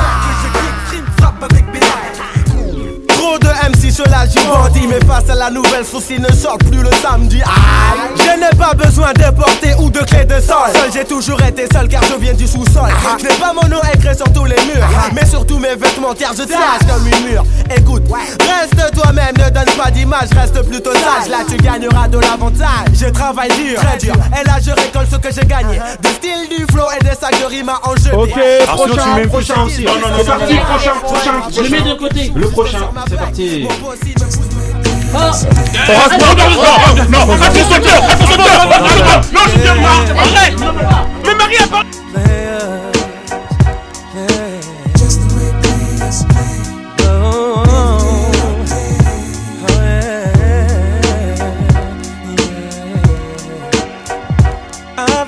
De 3.49 3.69
MC, 3.71 3.91
cela 3.91 4.26
j'y 4.27 4.45
bandit 4.47 4.88
Mais 4.88 4.99
face 5.07 5.27
à 5.30 5.35
la 5.35 5.49
nouvelle 5.49 5.84
sauce, 5.85 6.05
ils 6.11 6.21
ne 6.21 6.31
sortent 6.31 6.63
plus 6.65 6.84
le 6.84 6.91
samedi 7.01 7.41
Aïe. 7.41 7.99
Je 8.15 8.39
n'ai 8.39 8.55
pas 8.57 8.73
besoin 8.76 9.11
de 9.13 9.23
porter 9.35 9.73
ou 9.80 9.89
de 9.89 9.99
clé 9.99 10.23
de 10.26 10.39
sol 10.39 10.69
Seul 10.73 10.91
j'ai 10.93 11.03
toujours 11.03 11.41
été 11.41 11.65
seul 11.73 11.88
car 11.88 12.03
je 12.03 12.13
viens 12.19 12.34
du 12.34 12.47
sous-sol 12.47 12.89
Je 13.19 13.23
n'ai 13.23 13.34
pas 13.35 13.53
mon 13.53 13.67
nom 13.67 13.81
écrit 13.93 14.15
sur 14.15 14.31
tous 14.31 14.45
les 14.45 14.55
murs 14.65 14.88
Mais 15.13 15.26
sur 15.26 15.45
tous 15.47 15.57
mes 15.57 15.76
vêtements 15.76 16.13
car 16.17 16.34
je 16.34 16.43
trace 16.43 16.81
comme 16.88 17.07
une 17.07 17.30
mur 17.31 17.43
Écoute, 17.76 18.03
reste 18.11 18.93
toi-même, 18.93 19.34
ne 19.38 19.49
donne 19.49 19.73
pas 19.77 19.89
d'image 19.91 20.30
Reste 20.35 20.61
plutôt 20.69 20.93
sage, 20.93 21.30
là 21.30 21.38
tu 21.47 21.57
gagneras 21.57 22.07
de 22.07 22.19
l'avantage 22.19 22.69
Je 22.93 23.07
travaille 23.07 23.49
dur, 23.49 23.80
très 23.80 23.97
dur 23.97 24.13
Et 24.39 24.45
là 24.45 24.57
je 24.63 24.71
récolte 24.71 25.09
ce 25.11 25.17
que 25.17 25.34
j'ai 25.34 25.45
gagné 25.47 25.80
Du 26.03 26.09
style, 26.09 26.49
du 26.55 26.65
flow 26.71 26.85
et 26.99 27.03
des 27.03 27.15
sacs 27.15 27.39
de 27.39 27.45
rime 27.45 27.71
en 27.84 27.95
jeu 27.95 28.11
Ok, 28.13 28.31
Ah, 28.67 28.73
prochain, 28.76 29.27
prochain. 29.27 29.63
Aussi. 29.63 29.84
Non, 29.85 29.93
non, 29.95 30.09
non, 30.09 30.15
c'est 30.19 30.26
parti, 30.26 30.55
prochain, 30.55 30.91
prochain. 31.03 31.31
Je 31.55 31.61
le 31.61 31.69
mets 31.69 31.81
de 31.81 31.93
côté. 31.95 32.31
Le 32.35 32.47
prochain, 32.49 32.80
c'est 33.09 33.17
parti. 33.17 33.38
I've 33.39 33.45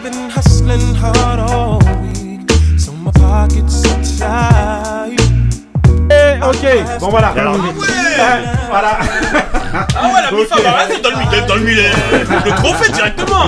been 0.03 0.29
hustling. 0.29 0.95
Hard 0.95 1.39
all 1.39 1.79
week, 2.01 2.41
so 2.77 2.91
my 2.91 3.11
pockets 3.11 3.85
are 3.85 4.03
tight. 4.19 5.17
Hey, 6.09 6.41
ok, 6.43 6.83
bon 6.99 7.09
voilà. 7.09 7.29
Alors, 7.29 7.55
voilà. 8.69 8.99
Ah 9.73 10.05
ouais, 10.05 10.21
la 10.23 10.31
MIFA, 10.31 10.55
bah 10.63 10.75
vas-y, 10.87 11.01
donne-lui 11.01 11.25
donne 11.47 11.63
le, 11.65 12.49
le 12.49 12.55
trophée 12.55 12.91
directement. 12.91 13.45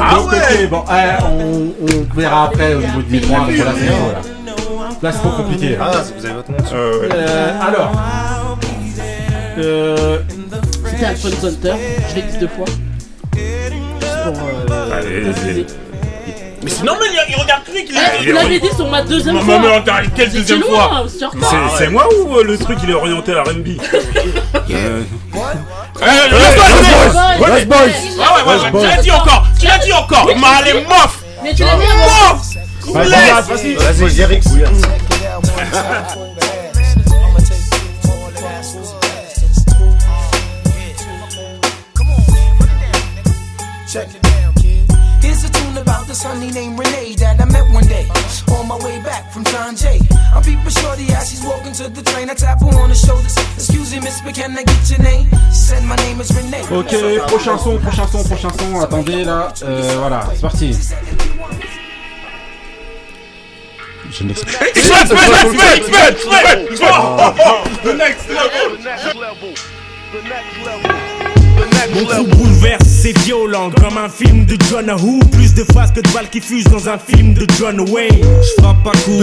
Ah 0.00 0.14
Donc, 0.16 0.32
ouais. 0.32 0.38
ok, 0.64 0.70
bon, 0.70 0.84
euh, 0.90 1.12
on, 1.24 1.72
on 1.84 2.14
verra 2.16 2.44
après 2.44 2.74
au 2.74 2.80
niveau 2.80 3.00
que 3.00 3.12
Là, 3.12 3.72
c'est 3.78 3.86
voilà. 3.86 4.20
Là, 5.02 5.12
c'est 5.12 5.18
trop 5.18 5.30
compliqué. 5.30 5.76
Ah, 5.80 5.90
vous 6.16 6.24
avez 6.24 6.34
votre 6.34 6.50
nom 6.50 6.58
dessus. 6.58 6.74
Euh, 6.74 7.60
alors. 7.60 7.92
Euh, 9.58 10.18
C'était 10.90 11.04
Alphonse 11.04 11.44
Hunter, 11.44 11.74
je 12.10 12.14
l'ai 12.16 12.22
dit 12.22 12.38
deux 12.38 12.48
fois. 12.48 12.64
Juste 13.36 14.16
pour. 14.24 14.34
Euh, 14.70 14.98
Allez. 14.98 15.66
Mais 16.62 16.70
c'est 16.70 16.84
normal, 16.84 17.08
il, 17.10 17.34
il 17.34 17.36
regarde 17.40 17.64
plus 17.64 17.84
qu'il 17.84 17.96
Eh, 17.96 18.32
l'avais 18.32 18.60
dit 18.60 18.68
sur 18.76 18.86
ma 18.88 19.02
deuxième 19.02 19.34
Non, 19.36 19.42
fois. 19.42 19.58
quelle 20.14 20.26
J'étais 20.26 20.38
deuxième 20.38 20.60
loin, 20.60 20.88
fois 20.88 21.06
c'est 21.08 21.24
retard. 21.26 21.74
C'est 21.76 21.88
moi 21.88 22.08
ou 22.14 22.36
euh, 22.36 22.44
le 22.44 22.56
truc 22.58 22.78
il 22.84 22.90
est 22.90 22.94
orienté 22.94 23.32
à 23.32 23.36
la 23.36 23.42
R&B 23.50 23.68
Euh, 24.70 25.02
Eh, 26.00 26.04
Boys 27.38 27.64
Boys. 27.64 27.76
Ouais, 27.78 27.92
Ah 28.22 28.36
ouais, 28.36 28.42
ouais, 28.42 28.60
ouais, 28.60 28.80
tu 28.80 28.86
l'as 28.86 29.02
dit 29.02 29.10
encore 29.10 29.46
Tu 29.58 29.66
l'as 29.66 29.78
dit 29.78 29.92
encore. 29.92 30.24
Mais 30.26 30.34
allez, 30.58 30.74
mof. 30.74 31.18
Mais 31.42 31.54
tu 31.54 31.62
l'as 31.64 31.76
mis 31.76 31.84
avant. 31.86 32.34
Mof 32.34 32.46
Vas-y, 32.94 33.08
Laisse 33.10 33.46
vas-y. 33.48 33.74
Vas-y, 33.74 34.52
honey 46.22 46.50
named 46.50 46.78
Renee 46.78 47.14
that 47.16 47.40
I 47.40 47.44
met 47.46 47.70
one 47.72 47.86
day 47.86 48.06
on 48.54 48.68
my 48.68 48.76
way 48.84 49.00
back 49.02 49.32
from 49.32 49.44
John 49.44 49.74
Jay. 49.76 50.00
I'm 50.34 50.42
peeping 50.42 50.68
shorty 50.70 51.10
as 51.12 51.30
she's 51.30 51.42
walking 51.44 51.72
to 51.74 51.88
the 51.88 52.02
train. 52.02 52.30
I 52.30 52.34
tap 52.34 52.60
her 52.60 52.66
on 52.66 52.88
the 52.88 52.94
shoulders. 52.94 53.36
Excuse 53.56 53.92
me, 53.92 54.00
miss, 54.00 54.20
but 54.22 54.34
can 54.34 54.56
I 54.56 54.62
get 54.62 54.90
your 54.90 55.00
name? 55.00 55.28
She 55.50 55.58
said 55.68 55.84
my 55.84 55.96
name 55.96 56.20
is 56.20 56.30
Renee. 56.34 56.62
Ok, 56.70 56.92
prochain 57.28 57.58
son, 57.58 57.78
prochain 57.78 58.06
son, 58.06 58.24
prochain 58.24 58.50
son. 58.58 58.80
Attendez 58.80 59.24
là. 59.24 59.52
Euh, 59.62 59.96
voilà, 59.98 60.26
c'est 60.34 60.40
parti. 60.40 60.76
Je 64.10 64.24
ne 64.24 64.34
sais 64.34 64.44
pas. 64.44 64.50
The 67.82 67.94
next 67.94 68.28
level 68.28 68.76
Mon 71.94 72.04
crew 72.06 72.26
bouleverse, 72.36 72.86
c'est 72.86 73.16
violent 73.18 73.70
comme 73.70 73.98
un 73.98 74.08
film 74.08 74.46
de 74.46 74.56
John 74.70 74.90
Who. 74.90 75.18
Plus 75.32 75.52
de 75.54 75.64
phrases 75.64 75.92
que 75.92 76.00
de 76.00 76.08
balles 76.12 76.30
qui 76.30 76.40
fusent 76.40 76.64
dans 76.64 76.88
un 76.88 76.98
film 76.98 77.34
de 77.34 77.46
John 77.58 77.80
Wayne. 77.90 78.24
Je 78.42 78.62
frappe 78.62 78.86
à 78.86 78.92
coup 78.98 79.20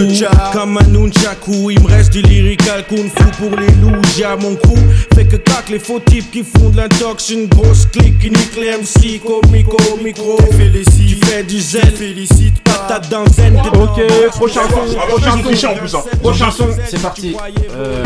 comme 0.52 0.78
un 0.78 0.86
nunchaku. 0.86 1.70
Il 1.70 1.80
me 1.80 1.86
reste 1.88 2.12
du 2.12 2.22
lyrical 2.22 2.84
kung 2.88 3.08
fu 3.08 3.24
pour 3.38 3.56
les 3.58 3.72
loups 3.80 4.02
J'ai 4.16 4.24
à 4.24 4.36
mon 4.36 4.54
cou. 4.54 4.76
Fait 5.14 5.24
que 5.24 5.36
cac 5.36 5.68
les 5.68 5.78
faux 5.78 6.00
types 6.00 6.30
qui 6.30 6.44
font 6.44 6.70
de 6.70 6.76
l'intox. 6.76 7.30
Une 7.30 7.46
grosse 7.46 7.86
clique 7.86 8.18
qui 8.20 8.30
nique 8.30 8.56
les 8.56 8.76
MC 8.76 9.20
Comico 9.20 9.78
micro 10.02 10.38
Félicite, 10.56 11.18
tu 11.20 11.26
fais 11.26 11.42
du 11.42 11.60
zèle. 11.60 11.92
Félicite, 11.96 12.62
patate 12.88 13.08
dans 13.08 13.22
le 13.22 13.30
zen 13.30 13.56
Ok, 13.60 14.28
prochain 14.30 14.60
son, 14.68 14.94
prochain 15.08 15.30
Ils 15.36 15.38
ont 15.38 15.42
triché 15.42 15.66
en 15.66 15.74
son. 15.74 15.78
plus, 15.78 15.94
hein. 15.94 16.02
Prochain 16.22 16.50
son, 16.50 16.68
c'est 16.88 17.00
parti. 17.02 17.36
Euh, 17.74 18.04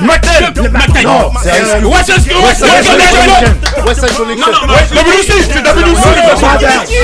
Mactel 0.00 0.52
Mactel 0.72 1.04
Non, 1.04 1.30
c'est 1.42 1.84
Ouais, 1.84 1.90
West 1.94 2.04
c'est 2.06 2.20
ce 2.20 2.28
que 2.28 2.34
ouais, 2.34 2.54
c'est 2.54 2.66
Side 2.66 2.84
ce 2.84 2.88
que 2.88 2.96
Connection. 2.96 3.86
West 3.86 4.00
Side 4.00 4.10
Non, 4.10 4.16
Connection. 4.18 4.52
non, 4.52 4.66
non, 4.66 4.74
WC, 4.74 5.28
c'est 5.28 5.62
WC 5.62 6.00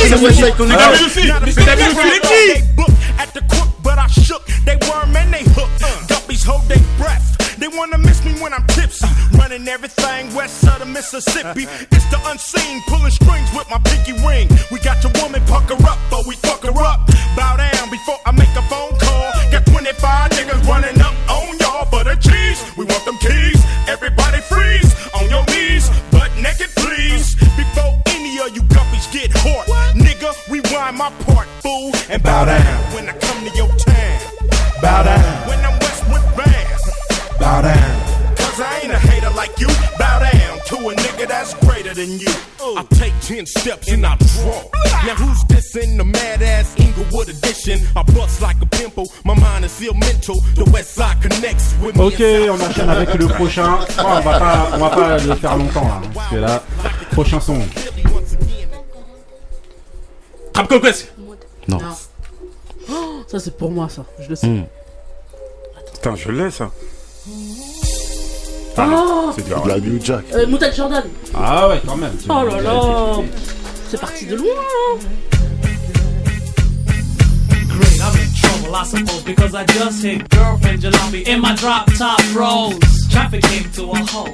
C'est 0.08 0.16
West 0.16 0.36
Side 0.36 0.44
C'est 0.44 0.56
Connection. 0.56 0.90
WC 0.90 1.32
Mais 1.44 1.52
c'est 1.52 1.64
WC 1.64 2.02
les 2.04 2.20
qui 2.20 2.82
At 3.18 3.26
the 3.34 3.46
crook, 3.48 3.68
but 3.82 3.94
I 3.98 4.08
shook. 4.24 4.42
They 4.64 4.76
worm 4.88 5.14
and 5.16 5.32
they 5.32 5.44
hook. 5.54 5.68
Guppies 6.08 6.44
hold 6.44 6.66
their 6.68 6.80
breath. 6.98 7.22
They 7.60 7.68
wanna 7.68 7.98
miss 7.98 8.24
me 8.24 8.32
when 8.40 8.52
I'm 8.54 8.66
tipsy. 8.68 9.06
Running 9.38 9.68
everything 9.68 10.34
west 10.34 10.64
of 10.64 10.78
the 10.80 10.86
Mississippi. 10.86 11.68
It's 11.92 12.06
the 12.10 12.18
unseen, 12.26 12.82
pulling 12.88 13.10
strings 13.12 13.48
with 13.54 13.68
my 13.70 13.78
pinky 13.84 14.12
ring. 14.26 14.48
We 14.72 14.79
Ok, 52.00 52.22
on 52.50 52.60
enchaîne 52.60 52.88
avec 52.88 53.14
le 53.14 53.26
prochain. 53.26 53.78
Oh, 53.98 54.02
on 54.06 54.20
va 54.20 54.38
pas, 54.38 54.68
on 54.72 54.78
va 54.78 54.88
pas 54.90 55.18
le 55.18 55.34
faire 55.34 55.56
longtemps 55.56 55.84
là, 55.84 56.00
parce 56.14 56.28
que 56.30 56.36
là, 56.36 56.62
prochain 57.12 57.40
son. 57.40 57.58
Trap 60.54 60.68
Conquest 60.68 61.12
Non. 61.68 61.78
Oh, 62.90 62.94
ça 63.26 63.38
c'est 63.38 63.56
pour 63.56 63.70
moi 63.70 63.88
ça, 63.90 64.04
je 64.18 64.30
le 64.30 64.34
sais. 64.34 64.46
Hmm. 64.46 64.64
Putain, 65.94 66.16
je 66.16 66.30
l'ai 66.30 66.50
ça. 66.50 66.70
Oh 68.78 69.30
C'est 69.36 69.44
du 69.44 69.50
la. 69.50 69.78
New 69.78 70.02
Jack. 70.02 70.24
euh, 70.32 70.46
Moutate 70.46 70.74
Jordan. 70.74 71.04
Ah 71.34 71.68
ouais, 71.68 71.82
quand 71.86 71.96
même. 71.96 72.16
Oh 72.30 72.42
là 72.48 72.60
là 72.62 73.12
C'est 73.90 74.00
parti 74.00 74.24
de 74.24 74.36
loin 74.36 74.46
hein. 74.56 74.98
Suppose, 78.70 79.22
because 79.24 79.54
I 79.54 79.64
just 79.66 80.02
hit 80.02 80.28
girlfriend 80.30 80.80
jalopy 80.82 81.26
in 81.26 81.40
my 81.40 81.54
drop 81.56 81.86
top 81.98 82.18
rose. 82.34 82.78
Traffic 83.10 83.42
came 83.42 83.70
to 83.72 83.90
a 83.90 83.96
halt. 84.10 84.30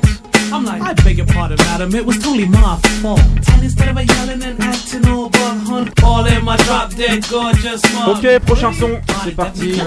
I'm 0.53 0.65
like, 0.65 0.81
I 0.81 0.93
beg 1.03 1.17
your 1.17 1.27
pardon, 1.27 1.57
madam, 1.59 1.95
it 1.95 2.05
was 2.07 2.19
totally 2.19 2.47
my 2.47 2.79
fault. 3.03 3.19
And 3.21 3.65
instead 3.65 3.89
of 3.89 3.97
a 3.97 4.05
yelling 4.05 4.43
and 4.43 4.61
acting 4.63 5.09
all 5.09 5.29
but 5.31 5.57
hunt, 5.67 6.03
all 6.05 6.25
in 6.27 6.45
my 6.45 6.57
drop 6.59 6.95
dead 6.95 7.27
gorgeous 7.29 7.83
mug. 7.95 8.19
Ok, 8.19 8.39
prochain 8.47 8.73
son, 8.73 9.01
c'est 9.25 9.35
parti. 9.35 9.81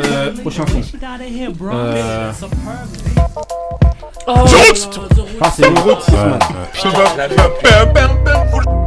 Euh, 0.00 0.32
prochain 0.40 0.64
son. 0.66 0.82
Euh, 1.60 2.32
Oh, 4.28 4.34
Roots. 4.34 4.88
ah, 5.40 5.52
c'est 5.54 5.70
le 5.70 5.78
route, 5.80 6.08
man. 6.12 6.38
Je 6.74 6.82
te 6.82 6.88
vois 6.88 8.85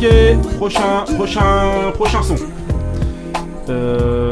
Ok, 0.00 0.06
prochain, 0.58 1.04
prochain, 1.16 1.90
prochain 1.94 2.22
son. 2.22 2.36
Euh, 3.68 4.30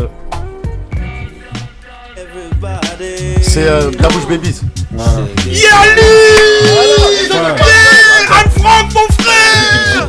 C'est 3.43 3.65
euh, 3.67 3.91
la 3.99 4.09
bouche 4.09 4.29
babies. 4.29 4.61
Yali 5.45 5.59
ouais. 7.33 7.59
Anne 8.31 8.51
Frank, 8.57 8.95
mon 8.95 9.25
frère 9.25 10.09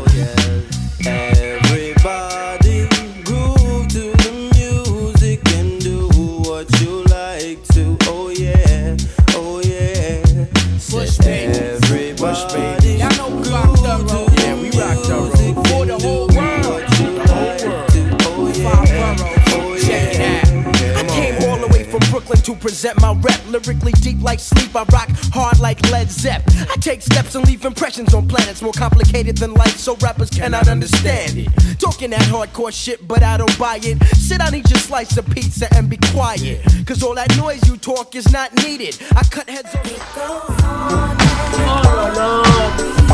present 22.68 22.99
my 22.99 23.14
rep. 23.22 23.39
Lyrically 23.48 23.94
deep 23.94 24.22
like 24.22 24.41
sleep, 24.41 24.76
I 24.76 24.84
rock 24.91 25.07
hard 25.31 25.60
like 25.60 25.80
Led 25.89 26.11
Zepp. 26.11 26.44
I 26.69 26.76
take 26.81 27.02
steps 27.02 27.34
and 27.35 27.48
leave 27.48 27.64
impressions 27.64 28.14
on 28.14 28.27
planets 28.27 28.61
more 28.61 28.73
complicated 28.73 29.38
than 29.38 29.53
life, 29.53 29.77
so 29.77 29.95
rappers 30.02 30.30
cannot 30.30 30.68
understand 30.68 31.38
it. 31.38 31.48
Talking 31.80 32.10
that 32.10 32.23
hardcore 32.23 32.73
shit, 32.73 33.07
but 33.07 33.23
I 33.23 33.38
don't 33.38 33.57
buy 33.57 33.80
it. 33.81 34.03
Sit 34.18 34.39
down, 34.39 34.53
eat 34.53 34.69
your 34.69 34.80
slice 34.80 35.15
of 35.15 35.26
pizza, 35.30 35.73
and 35.76 35.89
be 35.89 35.98
quiet. 36.11 36.61
Cause 36.85 37.03
all 37.03 37.15
that 37.15 37.34
noise 37.38 37.65
you 37.69 37.77
talk 37.77 38.15
is 38.15 38.30
not 38.34 38.53
needed. 38.56 38.98
I 39.15 39.23
cut 39.23 39.49
heads 39.49 39.73
off. 39.73 39.85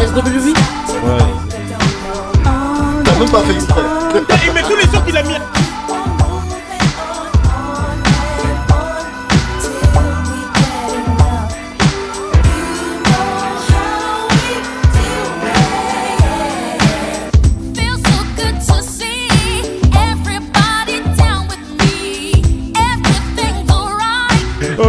SWV 0.02 0.54
T'as 3.06 3.20
même 3.20 3.30
pas 3.30 3.44
fait 3.44 3.54
exprès. 3.54 3.82
Il 4.48 4.54
met 4.54 4.64
tous 4.64 4.76
les 4.76 4.88
sons 4.92 5.02
qu'il 5.06 5.16
a 5.16 5.24
mis. 5.24 5.38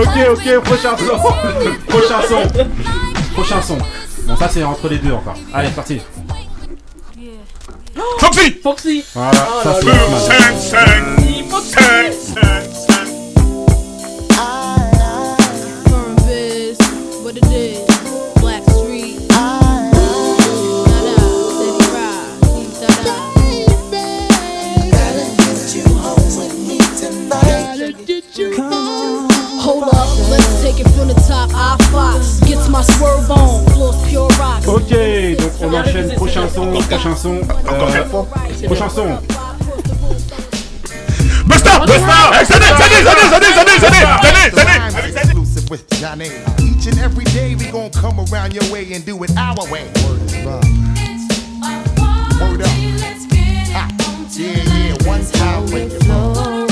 Ok, 0.04 0.16
ok, 0.32 0.60
prochain 0.64 0.96
son. 0.98 1.18
prochain 1.88 2.20
son. 2.28 2.42
Prochain 3.34 3.62
son. 3.62 3.78
Bon, 4.26 4.36
ça, 4.36 4.48
c'est 4.48 4.62
entre 4.62 4.88
les 4.88 4.98
deux 4.98 5.12
encore. 5.12 5.34
Allez, 5.52 5.68
c'est 5.68 5.74
parti. 5.74 6.00
Foxy 8.18 8.50
Foxy 8.62 9.04
Voilà, 9.14 9.48
Oh 9.48 9.62
ça, 9.62 9.70
what 17.22 17.36
it 17.36 17.44
is, 17.46 17.73
around 48.44 48.54
your 48.54 48.72
way 48.72 48.92
and 48.92 49.04
do 49.06 49.22
it 49.22 49.36
our 49.36 49.56
way. 49.70 49.84
Word 50.04 50.46
up. 50.46 50.64
Word 52.40 52.62
up. 52.62 52.68
Ha. 53.72 53.88
Yeah, 54.36 54.62
yeah, 54.64 55.08
one 55.08 55.24
time 55.24 55.64
with 55.72 55.92
your 56.04 56.66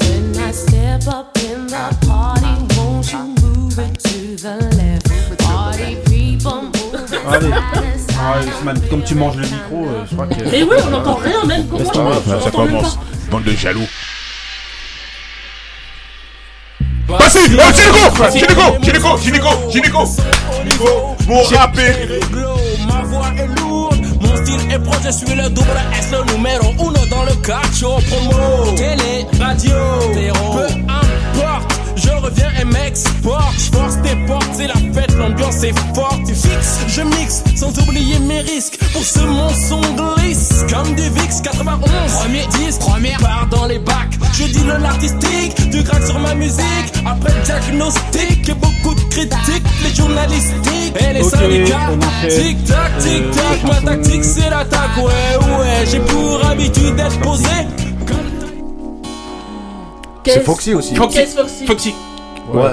When 0.00 0.36
I 0.38 0.50
step 0.52 1.06
up 1.08 1.38
in 1.38 1.66
the 1.66 1.96
party, 2.06 2.54
won't 2.76 3.10
you 3.12 3.24
move 3.42 3.78
it 3.78 3.98
to 4.00 4.36
the 4.36 4.56
left? 4.76 5.38
Party 5.40 5.96
people 6.06 6.62
move 6.62 7.12
it 7.12 7.20
Ah, 8.24 8.40
Ousmane, 8.40 8.80
comme 8.88 9.02
tu 9.02 9.14
manges 9.14 9.36
le 9.36 9.42
micro, 9.42 9.86
euh, 9.86 10.04
je 10.08 10.14
crois 10.14 10.26
que. 10.26 10.34
Mais 10.50 10.62
oui, 10.62 10.76
on 10.86 10.90
n'entend 10.90 11.14
rien, 11.14 11.44
même. 11.44 11.66
Comment 11.66 11.78
Laisse 11.78 11.90
tomber. 11.92 12.40
Ça 12.40 12.44
même 12.44 12.52
commence. 12.52 12.98
Bande 13.30 13.44
de 13.44 13.52
jaloux. 13.52 13.86
Ma 22.86 23.02
voix 23.02 23.30
est 23.36 23.60
lourde, 23.60 24.00
mon 24.20 24.36
style 24.36 24.72
est 24.72 24.78
proche, 24.78 25.02
je 25.04 25.10
suis 25.10 25.34
le 25.36 25.48
double 25.48 25.80
S, 25.98 26.10
le 26.12 26.36
numéro 26.36 26.72
uno 26.78 27.06
dans 27.10 27.24
le 27.24 27.34
cacho 27.42 27.98
promo. 28.08 28.72
Télé, 28.76 29.26
radio, 29.40 29.74
peu 30.12 30.64
importe, 30.88 31.80
je 31.96 32.10
reviens 32.10 32.50
et 32.60 32.64
m'exporte. 32.64 33.54
Je 33.58 33.76
force 33.76 33.96
tes 34.02 34.16
portes, 34.26 34.48
c'est 34.54 34.66
la 34.68 34.74
fête, 34.74 35.14
l'ambiance 35.16 35.62
est 35.64 35.74
forte. 35.94 36.20
Tu 36.26 36.34
fixes, 36.34 36.78
je 36.88 37.02
mixe, 37.02 37.42
sans 37.56 37.76
oublier 37.82 38.18
mes 38.20 38.40
risques. 38.40 38.78
Pour 38.92 39.02
ce 39.04 39.20
mon 39.20 39.48
son 39.48 39.80
glisse, 39.80 40.64
comme 40.70 40.94
du 40.94 41.02
VIX 41.02 41.40
91. 41.42 41.90
Premier 42.20 42.46
10, 42.64 42.78
première 42.78 43.18
part 43.18 43.46
dans 43.50 43.66
les 43.66 43.78
bacs. 43.78 44.11
Je 44.32 44.44
dis 44.44 44.64
le 44.64 44.76
l'artistique, 44.78 45.70
du 45.70 45.82
grade 45.82 46.04
sur 46.04 46.18
ma 46.18 46.34
musique. 46.34 46.62
Après 47.04 47.32
le 47.34 47.42
diagnostic 47.44 48.48
et 48.48 48.54
beaucoup 48.54 48.94
de 48.94 49.00
critiques, 49.10 49.62
les 49.84 49.94
journalistiques 49.94 50.94
et 51.00 51.12
les 51.12 51.22
syndicats. 51.22 51.90
Tic 52.28 52.64
tac, 52.64 52.98
tic 52.98 53.30
tac, 53.30 53.42
Euh, 53.64 53.66
ma 53.68 53.80
tactique 53.90 54.24
c'est 54.24 54.48
l'attaque. 54.50 54.96
Ouais, 54.96 55.58
ouais, 55.58 55.86
j'ai 55.90 56.00
pour 56.00 56.44
habitude 56.46 56.96
d'être 56.96 57.18
posé. 57.20 57.46
C'est 60.24 60.44
Foxy 60.44 60.74
aussi. 60.74 60.94
Case 60.94 61.34
Foxy. 61.34 61.66
Foxy. 61.66 61.94
Ouais. 62.52 62.70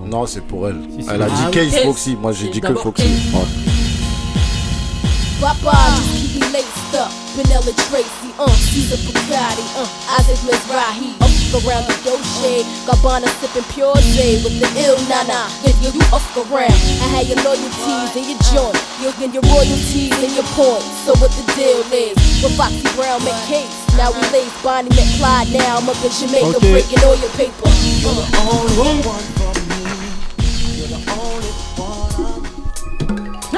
bon. 0.00 0.06
Non, 0.06 0.26
c'est 0.26 0.40
pour 0.40 0.68
elle. 0.68 0.80
Si. 0.98 1.06
Elle 1.08 1.22
a 1.22 1.26
dit 1.26 1.32
Ah, 1.46 1.50
Case. 1.50 1.76
Foxy. 1.84 2.16
Moi, 2.20 2.32
j'ai 2.32 2.48
dit 2.48 2.60
que 2.60 2.74
Foxy. 2.74 3.04
Ouais. 3.32 3.40
Papa, 5.40 5.76
Vanilla 7.38 7.70
Tracy, 7.86 8.34
uh, 8.34 8.50
Caesar 8.50 8.98
Bugatti, 9.06 9.62
uh, 9.78 10.18
Isaac 10.18 10.42
Mizrahi, 10.42 11.14
up 11.22 11.62
around 11.62 11.86
the 11.86 11.94
Dolce, 12.02 12.66
Gabbana 12.82 13.30
sipping 13.38 13.62
pure 13.70 13.94
J 14.10 14.42
with 14.42 14.58
the 14.58 14.66
ill 14.82 14.98
nana. 15.06 15.46
Then 15.62 15.70
you, 15.78 15.94
you 15.94 16.02
up 16.10 16.26
around. 16.34 16.74
I 16.98 17.06
had 17.14 17.30
your 17.30 17.38
loyalties 17.46 18.10
and 18.18 18.26
your 18.26 18.42
joint, 18.50 18.74
you'll 18.98 19.14
get 19.22 19.30
your 19.30 19.46
royalties 19.54 20.10
and 20.18 20.34
your 20.34 20.50
points. 20.58 20.90
So 21.06 21.14
what 21.22 21.30
the 21.30 21.46
deal 21.54 21.78
is? 21.94 22.18
With 22.42 22.58
Foxy 22.58 22.82
Brown 22.98 23.22
make 23.22 23.38
case. 23.46 23.70
Now 23.94 24.10
we 24.10 24.18
lace 24.34 24.50
Bonnie 24.66 24.90
McFly. 24.90 25.54
Now 25.54 25.78
I'm 25.78 25.88
up 25.88 25.94
in 26.02 26.10
Jamaica 26.10 26.58
Okay. 26.58 26.72
breaking 26.74 27.06
all 27.06 27.14
your 27.22 27.30
paper. 27.38 27.70
You're 28.02 28.18
the 28.18 28.26
only 28.50 29.06
one 29.06 29.37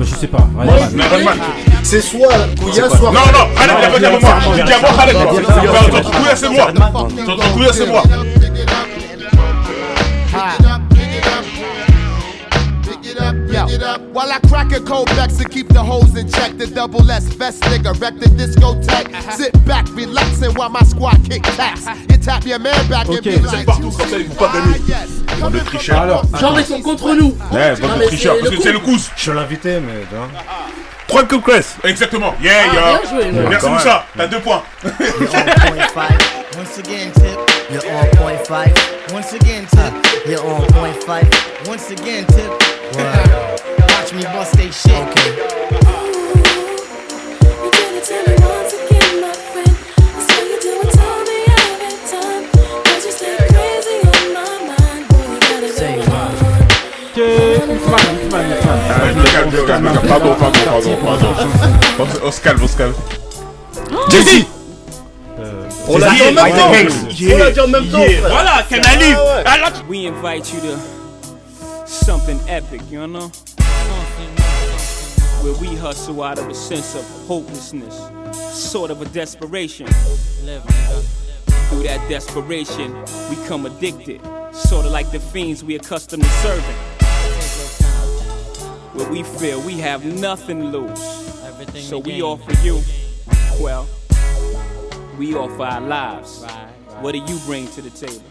Je 0.00 0.04
sais 0.04 0.26
pas. 0.28 0.46
C'est 1.82 2.00
soit 2.00 2.28
Kouya, 2.60 2.88
soit. 2.88 3.10
Non, 3.10 3.20
non, 3.32 3.48
Khaled, 3.56 3.76
il 3.96 4.02
y 4.02 4.06
a 4.06 4.10
pas 4.10 4.18
moi. 4.18 4.54
Il 4.54 4.58
y 4.58 4.62
moi, 4.62 4.90
Khaled. 4.96 5.16
Kouya, 6.12 6.36
c'est 6.36 6.48
moi. 6.50 6.66
C'est 7.72 7.86
moi. 7.86 8.02
While 13.78 14.32
I 14.32 14.40
crack 14.48 14.72
a 14.72 14.80
cold 14.80 15.06
to 15.08 15.44
keep 15.48 15.68
the 15.68 15.82
hoes 15.82 16.16
in 16.16 16.28
check, 16.28 16.58
the 16.58 16.66
double 16.66 17.08
S 17.10 17.32
best 17.36 17.62
nigga 17.62 17.98
wreck 18.00 18.18
the 18.18 18.26
discotheque. 18.26 19.08
Sit 19.32 19.52
back, 19.64 19.86
relaxing 19.94 20.52
while 20.54 20.68
my 20.70 20.82
squad 20.82 21.18
kick 21.28 21.42
taps. 21.56 21.86
You 22.10 22.18
tap 22.18 22.44
your 22.44 22.58
man 22.58 22.74
back 22.88 23.08
and 23.08 23.22
be 23.22 23.36
Ok. 23.36 23.52
like, 23.52 23.66
Partout 23.66 23.90
comme 23.96 24.08
ça, 24.08 24.18
ils 24.18 24.26
vont 24.26 24.34
pas 24.34 24.52
gagner. 24.52 25.40
Bande 25.40 25.52
de 25.52 25.58
tricheurs. 25.60 26.00
Alors, 26.00 26.24
Genre, 26.38 26.58
ils 26.60 26.66
sont 26.66 26.82
contre 26.82 27.14
nous. 27.14 27.36
Ouais, 27.52 27.72
Non, 27.80 27.88
bande 27.88 27.98
mais 27.98 28.04
de 28.04 28.08
tricheurs. 28.08 28.34
c'est 28.36 28.40
Parce 28.40 28.50
le 28.50 28.56
que 28.58 28.62
c'est 28.62 28.72
le 28.72 28.78
coup. 28.80 28.90
cousse. 28.92 29.10
Je 29.16 29.22
suis 29.22 29.32
l'invité, 29.32 29.78
mais. 29.80 30.04
Trois. 31.06 31.22
Exactement. 31.84 32.34
Yeah, 32.42 32.52
Ah, 32.52 32.74
yeah. 32.74 32.98
bien 33.00 33.10
joué, 33.10 33.24
ouais. 33.38 33.46
Merci 33.48 33.68
Moussa. 33.68 34.04
T'as 34.16 34.26
deux 34.26 34.40
points. 34.40 34.62
Once 34.84 36.78
again, 36.78 37.10
tip. 37.14 37.38
You're 37.70 37.84
on 37.86 38.16
point 38.16 38.44
five. 38.46 38.72
Once 39.12 39.32
again, 39.32 39.64
tip. 39.70 40.26
You're 40.26 40.44
on 40.44 40.66
point 40.72 40.96
five. 41.06 41.28
Once 41.68 41.90
again, 41.90 42.26
tip. 42.26 43.49
Watch 44.10 44.24
me 44.24 44.32
bust 44.32 44.54
they 44.56 44.70
shit. 44.72 44.90
Okay. 44.90 45.50
Pardon, 59.68 60.34
pardon, 60.34 60.34
pardon, 60.34 60.96
pardon. 61.04 61.34
On 62.24 62.32
se 62.32 62.40
calme, 62.40 62.62
on 62.62 62.66
se 62.66 62.76
calme. 62.76 62.94
Jay-Z. 64.10 64.44
On 65.86 65.98
l'a 65.98 66.10
dit 66.10 66.22
en 66.22 66.32
même 66.32 66.56
temps. 66.56 66.72
On 67.32 67.38
l'a 67.38 67.50
dit 67.52 67.60
en 67.60 67.68
même 67.68 67.88
temps. 67.88 68.04
Voilà. 68.22 68.64
Ah. 69.46 69.72
We 69.88 70.06
invite 70.06 70.52
you 70.52 70.60
to 70.62 70.76
something 71.86 72.40
epic, 72.48 72.82
you 72.90 73.06
know? 73.06 73.30
Where 75.50 75.60
we 75.62 75.74
hustle 75.74 76.22
out 76.22 76.38
of 76.38 76.48
a 76.48 76.54
sense 76.54 76.94
of 76.94 77.04
hopelessness, 77.26 77.92
sort 78.56 78.92
of 78.92 79.02
a 79.02 79.04
desperation. 79.06 79.88
Through 79.88 81.82
that 81.82 82.06
desperation, 82.08 82.94
we 83.28 83.34
come 83.48 83.66
addicted, 83.66 84.20
sort 84.54 84.86
of 84.86 84.92
like 84.92 85.10
the 85.10 85.18
fiends 85.18 85.64
we 85.64 85.74
accustomed 85.74 86.22
to 86.22 86.28
serving. 86.28 86.76
Where 88.94 89.10
we 89.10 89.24
feel 89.24 89.60
we 89.62 89.80
have 89.80 90.04
nothing 90.04 90.60
to 90.60 90.78
lose. 90.78 91.82
So 91.82 91.98
we 91.98 92.22
offer 92.22 92.52
you, 92.64 92.80
well, 93.60 93.88
we 95.18 95.34
offer 95.34 95.64
our 95.64 95.80
lives. 95.80 96.44
What 97.00 97.10
do 97.10 97.18
you 97.18 97.40
bring 97.44 97.66
to 97.72 97.82
the 97.82 97.90
table? 97.90 98.22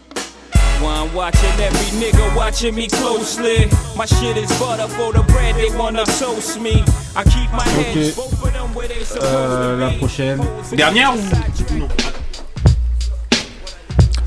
I'm 0.88 1.12
watching 1.14 1.60
every 1.60 1.90
nigga 1.98 2.34
watching 2.36 2.74
me 2.74 2.88
closely. 2.88 3.68
My 3.96 4.06
shit 4.06 4.36
is 4.36 4.50
butter 4.58 4.88
for 4.88 5.12
the 5.12 5.22
bread, 5.32 5.54
they 5.56 5.70
wanna 5.76 6.04
toast 6.04 6.58
me. 6.60 6.82
I 7.16 7.22
keep 7.24 7.50
my 7.52 7.58
Ok. 7.58 7.64
hands, 7.94 8.14
both 8.16 8.32
of 8.44 8.52
them 8.52 8.74
where 8.74 8.88
they 8.88 9.02
supposed 9.04 9.32
Euh, 9.32 9.76
la 9.78 9.90
prochaine. 9.98 10.40
Dernière 10.72 11.14
ou 11.14 11.18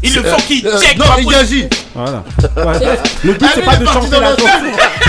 Il 0.06 0.14
le 0.16 0.26
Euh, 0.26 0.36
faut 0.36 0.42
qu'il 0.48 0.68
euh, 0.68 0.82
check 0.82 0.98
non, 0.98 1.06
Igazi. 1.18 1.66
Voilà. 1.96 2.24
Ouais. 2.58 2.98
Le 3.24 3.34
but 3.36 3.50
c'est 3.56 3.62
pas 3.62 3.78
de 3.78 3.86
chanter 3.86 4.20
la 4.20 4.36
chanson. 4.36 4.48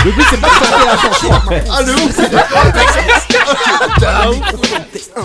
Le 0.05 0.11
but 0.11 0.25
c'est 0.29 0.39
pas 0.39 0.47
de 0.47 0.53
chanter 0.53 0.85
la 0.85 0.97
chanson. 0.97 1.29
Ah, 1.69 1.81
le 1.81 1.93
ouf, 1.95 2.15
Un, 5.17 5.21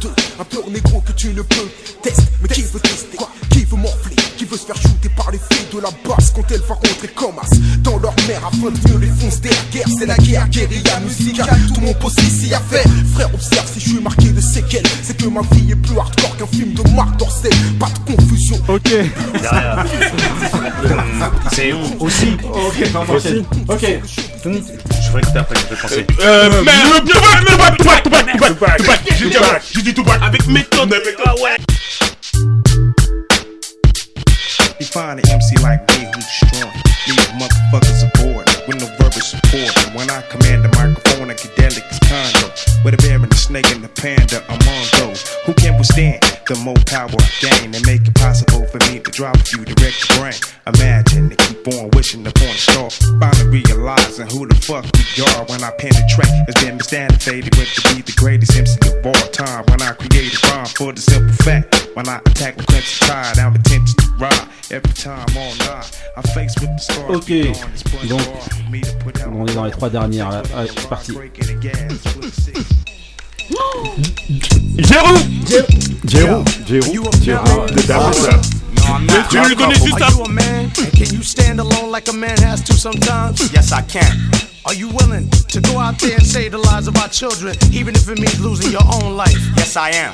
deux, 0.00 0.08
un 0.40 0.44
pur 0.44 0.62
négro 0.70 1.02
que 1.02 1.12
tu 1.12 1.28
ne 1.28 1.42
peux 1.42 1.68
tester. 2.02 2.22
Mais 2.40 2.48
qui 2.48 2.62
veut 2.62 2.80
tester? 2.80 3.16
Quoi? 3.18 3.28
Qui 3.50 3.66
veut 3.66 3.76
morfler? 3.76 4.16
Qui 4.38 4.46
veut 4.46 4.56
se 4.56 4.64
faire 4.64 4.76
shooter 4.76 5.10
par 5.14 5.30
les 5.30 5.36
filles 5.38 5.66
de 5.74 5.78
la 5.80 5.90
basse 6.08 6.30
quand 6.34 6.50
elles 6.50 6.62
vont 6.62 6.72
rentrer 6.74 7.08
comme 7.14 7.38
as? 7.38 7.50
Dans 7.80 7.98
leur 7.98 8.14
mère 8.26 8.40
afin 8.46 8.70
de 8.70 8.78
mieux 8.88 8.96
les 8.98 9.08
foncer 9.08 9.42
la 9.44 9.50
guerre 9.70 9.86
C'est 9.98 10.06
la 10.06 10.16
guerre, 10.16 10.48
guérilla 10.48 10.98
musicale. 11.00 11.48
Tout 11.74 11.82
mon 11.82 11.92
poste 11.94 12.22
ici 12.22 12.54
a 12.54 12.60
fait. 12.60 12.88
Frère, 13.14 13.28
observe 13.34 13.66
si 13.70 13.80
je 13.80 13.88
suis 13.90 14.00
marqué 14.00 14.28
de 14.30 14.40
séquelles. 14.40 14.86
C'est 15.02 15.18
que 15.18 15.26
ma 15.26 15.42
vie 15.52 15.70
est 15.72 15.76
plus 15.76 15.98
hardcore 15.98 16.34
qu'un 16.38 16.46
film 16.46 16.72
de 16.72 16.82
Marc 16.94 17.18
Dorcel. 17.18 17.52
Pas 17.78 17.88
de 17.88 17.98
confusion. 18.14 18.56
Ok. 18.68 18.90
C'est 21.52 21.72
aussi. 22.00 22.36
Ok, 22.42 22.90
non. 22.94 23.02
Ok. 23.68 23.84
Je 23.84 25.10
ferais 25.10 25.20
que 25.20 25.38
après 25.38 25.56
que 25.68 25.76
je 25.76 25.82
penser. 25.82 26.06
Euh, 26.22 26.62
mais 26.64 26.72
le 29.26 29.32
Tupac, 29.32 29.62
Tupac, 29.62 29.62
Tupac, 29.62 29.66
Tupac, 29.66 29.66
Tupac, 29.66 29.66
Tupac, 29.66 29.66
Tupac, 29.66 29.72
j'ai 29.72 29.82
dit 29.82 29.82
Tupac, 29.82 29.82
j'ai 29.82 29.82
dit 29.82 29.94
Tupac, 29.94 30.22
avec 30.22 30.46
méthode, 30.46 30.94
ah 31.24 31.34
ouais. 31.42 31.56
Define 34.78 35.18
an 35.18 35.38
MC 35.38 35.58
like 35.62 35.80
me 35.88 36.04
who's 36.04 36.24
destroying. 36.26 36.70
Leave 37.06 37.32
motherfuckers 37.38 38.02
aboard 38.04 38.46
with 38.68 38.78
no 38.78 38.86
verbal 38.86 38.95
support. 39.36 39.72
And 39.86 39.94
when 39.94 40.08
I 40.10 40.22
command 40.32 40.64
the 40.64 40.72
microphone, 40.74 41.30
I 41.30 41.34
get 41.34 41.54
delicate 41.56 42.00
condo. 42.08 42.48
With 42.84 42.94
a 42.94 42.98
bear 42.98 43.16
and 43.16 43.30
the 43.30 43.36
snake 43.36 43.70
and 43.72 43.82
the 43.82 43.88
panda 43.88 44.42
among 44.48 44.82
those 44.98 45.26
who 45.44 45.52
can 45.54 45.76
withstand 45.78 46.22
the 46.46 46.54
more 46.62 46.78
power 46.86 47.10
I 47.10 47.30
gain 47.42 47.74
and 47.74 47.84
make 47.86 48.06
it 48.06 48.14
possible 48.14 48.64
for 48.66 48.78
me 48.86 49.00
to 49.00 49.10
drop 49.10 49.34
a 49.34 49.42
few 49.42 49.64
direct 49.64 49.98
to 50.06 50.18
brain. 50.18 50.38
Imagine 50.66 51.28
they 51.30 51.36
keep 51.36 51.66
on 51.68 51.90
wishing 51.90 52.26
upon 52.26 52.54
a 52.54 52.58
star. 52.58 52.90
Finally 53.18 53.62
realizing 53.62 54.30
who 54.30 54.46
the 54.46 54.54
fuck 54.54 54.86
we 54.94 55.26
are 55.26 55.44
when 55.46 55.62
I 55.64 55.70
penetrate. 55.78 56.30
It's 56.46 56.62
been 56.62 56.78
misstantified 56.78 57.50
with 57.58 57.70
to 57.74 57.82
be 57.94 58.02
the 58.02 58.14
greatest 58.16 58.56
MC 58.56 58.78
of 58.86 59.06
all 59.06 59.26
time. 59.34 59.64
When 59.66 59.82
I 59.82 59.92
create 59.94 60.34
a 60.34 60.38
rhyme 60.46 60.66
for 60.66 60.92
the 60.92 61.00
simple 61.00 61.34
fact. 61.42 61.90
When 61.94 62.08
I 62.08 62.18
attack 62.26 62.56
with 62.56 62.66
crimson 62.66 63.08
tide, 63.08 63.38
I'm 63.38 63.54
intense 63.56 63.94
to 63.94 64.06
ride. 64.18 64.48
Every 64.70 64.92
time 64.92 65.26
all 65.36 65.54
night, 65.66 65.90
I'm 66.16 66.22
faced 66.34 66.60
with 66.60 66.70
the 66.70 66.78
stars. 66.78 67.16
Ok. 67.16 67.52
Donc, 68.06 68.22
on 69.32 69.46
est 69.46 69.54
dans 69.54 69.64
les 69.64 69.70
trois 69.70 69.90
dernières 69.90 70.30
là. 70.30 70.42
Allez, 70.56 70.70
c'est 70.74 70.88
parti. 70.88 71.12
Jérôme 74.78 75.16
Jérôme. 76.06 76.44
Jérôme. 76.64 76.86
Jérôme. 77.24 77.66
Tu 79.30 79.38
juste 79.74 80.00
Are 80.00 80.10
you 80.10 80.22
a 80.22 80.28
man? 80.28 80.70
And 80.78 80.92
can 80.92 81.14
you 81.14 81.22
stand 81.22 81.60
alone 81.60 81.90
like 81.90 82.08
a 82.08 82.12
man 82.12 82.38
has 82.38 82.62
to 82.64 82.74
sometimes? 82.74 83.52
Yes, 83.52 83.72
I 83.72 83.82
can. 83.82 84.04
Are 84.64 84.74
you 84.74 84.88
willing 84.88 85.28
to 85.48 85.60
go 85.60 85.78
out 85.78 85.98
there 85.98 86.14
and 86.14 86.26
save 86.26 86.52
the 86.52 86.58
lives 86.58 86.88
of 86.88 86.96
our 86.96 87.08
children, 87.08 87.56
even 87.72 87.94
if 87.94 88.08
it 88.08 88.18
means 88.18 88.40
losing 88.40 88.72
your 88.72 88.84
own 88.94 89.16
life? 89.16 89.36
Yes, 89.56 89.76
I 89.76 89.90
am. 89.90 90.12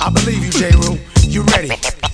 I 0.00 0.10
believe 0.10 0.44
you, 0.44 0.50
J. 0.50 0.70
Rue. 0.72 0.98
You 1.22 1.42
ready? 1.54 1.68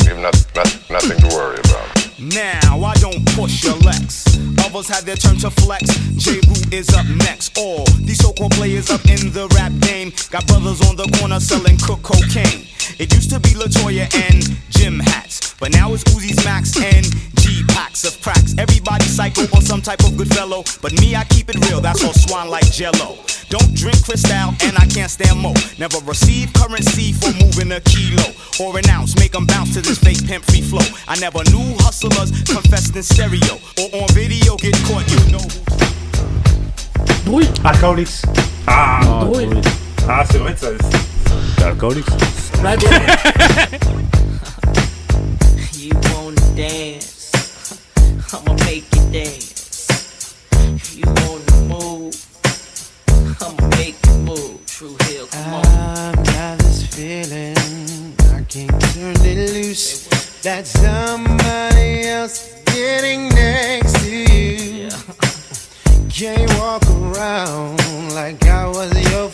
You 0.05 0.15
have 0.15 0.19
not, 0.19 0.47
not, 0.55 0.91
nothing 0.91 1.19
to 1.19 1.35
worry 1.35 1.59
about. 1.59 2.00
Now, 2.21 2.85
I 2.85 2.93
don't 3.01 3.25
push 3.35 3.65
your 3.65 3.79
Lex. 3.79 4.27
Others 4.67 4.89
have 4.89 5.07
their 5.07 5.17
turn 5.17 5.37
to 5.39 5.51
flex. 5.51 5.89
J. 6.21 6.33
Rue 6.33 6.69
is 6.71 6.91
up 6.91 7.07
next. 7.07 7.57
All 7.57 7.87
these 8.05 8.19
so-called 8.19 8.53
players 8.53 8.91
up 8.91 9.03
in 9.07 9.33
the 9.33 9.49
rap 9.57 9.73
game 9.81 10.13
got 10.29 10.47
brothers 10.47 10.87
on 10.87 10.97
the 10.97 11.09
corner 11.19 11.41
selling 11.41 11.79
cook 11.79 12.03
cocaine. 12.03 12.67
It 12.99 13.15
used 13.15 13.31
to 13.31 13.41
be 13.41 13.57
Latoya 13.57 14.05
and 14.13 14.45
Jim 14.69 15.01
hats, 15.01 15.40
but 15.61 15.71
now 15.73 15.93
it's 15.93 16.03
Uzi's 16.05 16.43
Max 16.45 16.75
and 16.77 17.05
G 17.41 17.63
packs 17.69 18.05
of 18.05 18.21
cracks. 18.23 18.55
Everybody 18.59 19.05
psycho 19.05 19.43
or 19.55 19.61
some 19.61 19.83
type 19.83 20.01
of 20.01 20.17
good 20.17 20.33
fellow, 20.35 20.65
but 20.83 20.93
me 21.01 21.15
I 21.15 21.25
keep 21.25 21.49
it 21.51 21.57
real. 21.69 21.81
That's 21.81 22.03
all 22.03 22.13
swan 22.15 22.49
like 22.49 22.65
Jello. 22.73 23.19
Don't 23.51 23.75
drink 23.75 24.03
Cristal 24.05 24.55
and 24.63 24.79
I 24.79 24.87
can't 24.87 25.11
stand 25.11 25.39
mo. 25.41 25.53
Never 25.79 25.99
receive 26.07 26.53
currency 26.55 27.13
for 27.13 27.31
moving 27.45 27.73
a 27.73 27.81
kilo 27.81 28.25
or 28.61 28.79
an 28.79 28.89
ounce. 28.89 29.15
Make 29.19 29.35
'em 29.35 29.45
bounce 29.47 29.75
to 29.75 29.83
this 29.83 29.99
fake 29.99 30.25
pimp 30.27 30.45
free 30.47 30.63
flow. 30.63 30.87
I 31.07 31.19
never 31.19 31.43
knew 31.51 31.77
hustlers 31.81 32.31
confessed 32.43 32.97
in 32.97 33.03
stereo 33.03 33.59
or 33.79 34.03
on 34.03 34.09
video 34.15 34.57
get 34.57 34.75
caught. 34.87 35.07
You 35.11 35.33
know. 35.33 35.47
Drouille. 37.25 37.51
Alcoholics. 37.65 38.23
Ah, 38.67 39.25
Drouille. 39.25 39.61
ah 40.09 40.25
c'est 40.31 40.39
vrai 40.39 40.55
que 40.55 40.61
ça. 40.61 40.69
C'est 41.59 41.65
Alcoholics. 41.65 42.07
You 45.81 45.93
wanna 46.13 46.37
dance? 46.55 47.33
I'ma 48.35 48.53
make 48.67 48.85
you 48.95 49.11
dance. 49.11 50.37
You 50.95 51.05
wanna 51.07 51.57
move? 51.73 52.15
I'ma 53.41 53.67
make 53.79 53.97
you 54.05 54.13
move. 54.19 54.67
True 54.67 54.95
Hill, 55.05 55.27
come 55.29 55.55
on. 55.55 55.65
I've 55.65 56.17
got 56.27 56.59
this 56.59 56.85
feeling 56.85 57.57
I 58.31 58.43
can't 58.43 58.79
turn 58.93 59.17
it 59.25 59.55
loose. 59.55 60.07
That 60.43 60.67
somebody 60.67 62.03
else 62.03 62.61
getting 62.67 63.31
next 63.31 64.01
to 64.01 64.11
you. 64.11 64.91
Can't 66.11 66.53
walk 66.59 66.85
around 66.91 68.13
like 68.13 68.45
I 68.45 68.67
was 68.67 68.93
your 69.13 69.31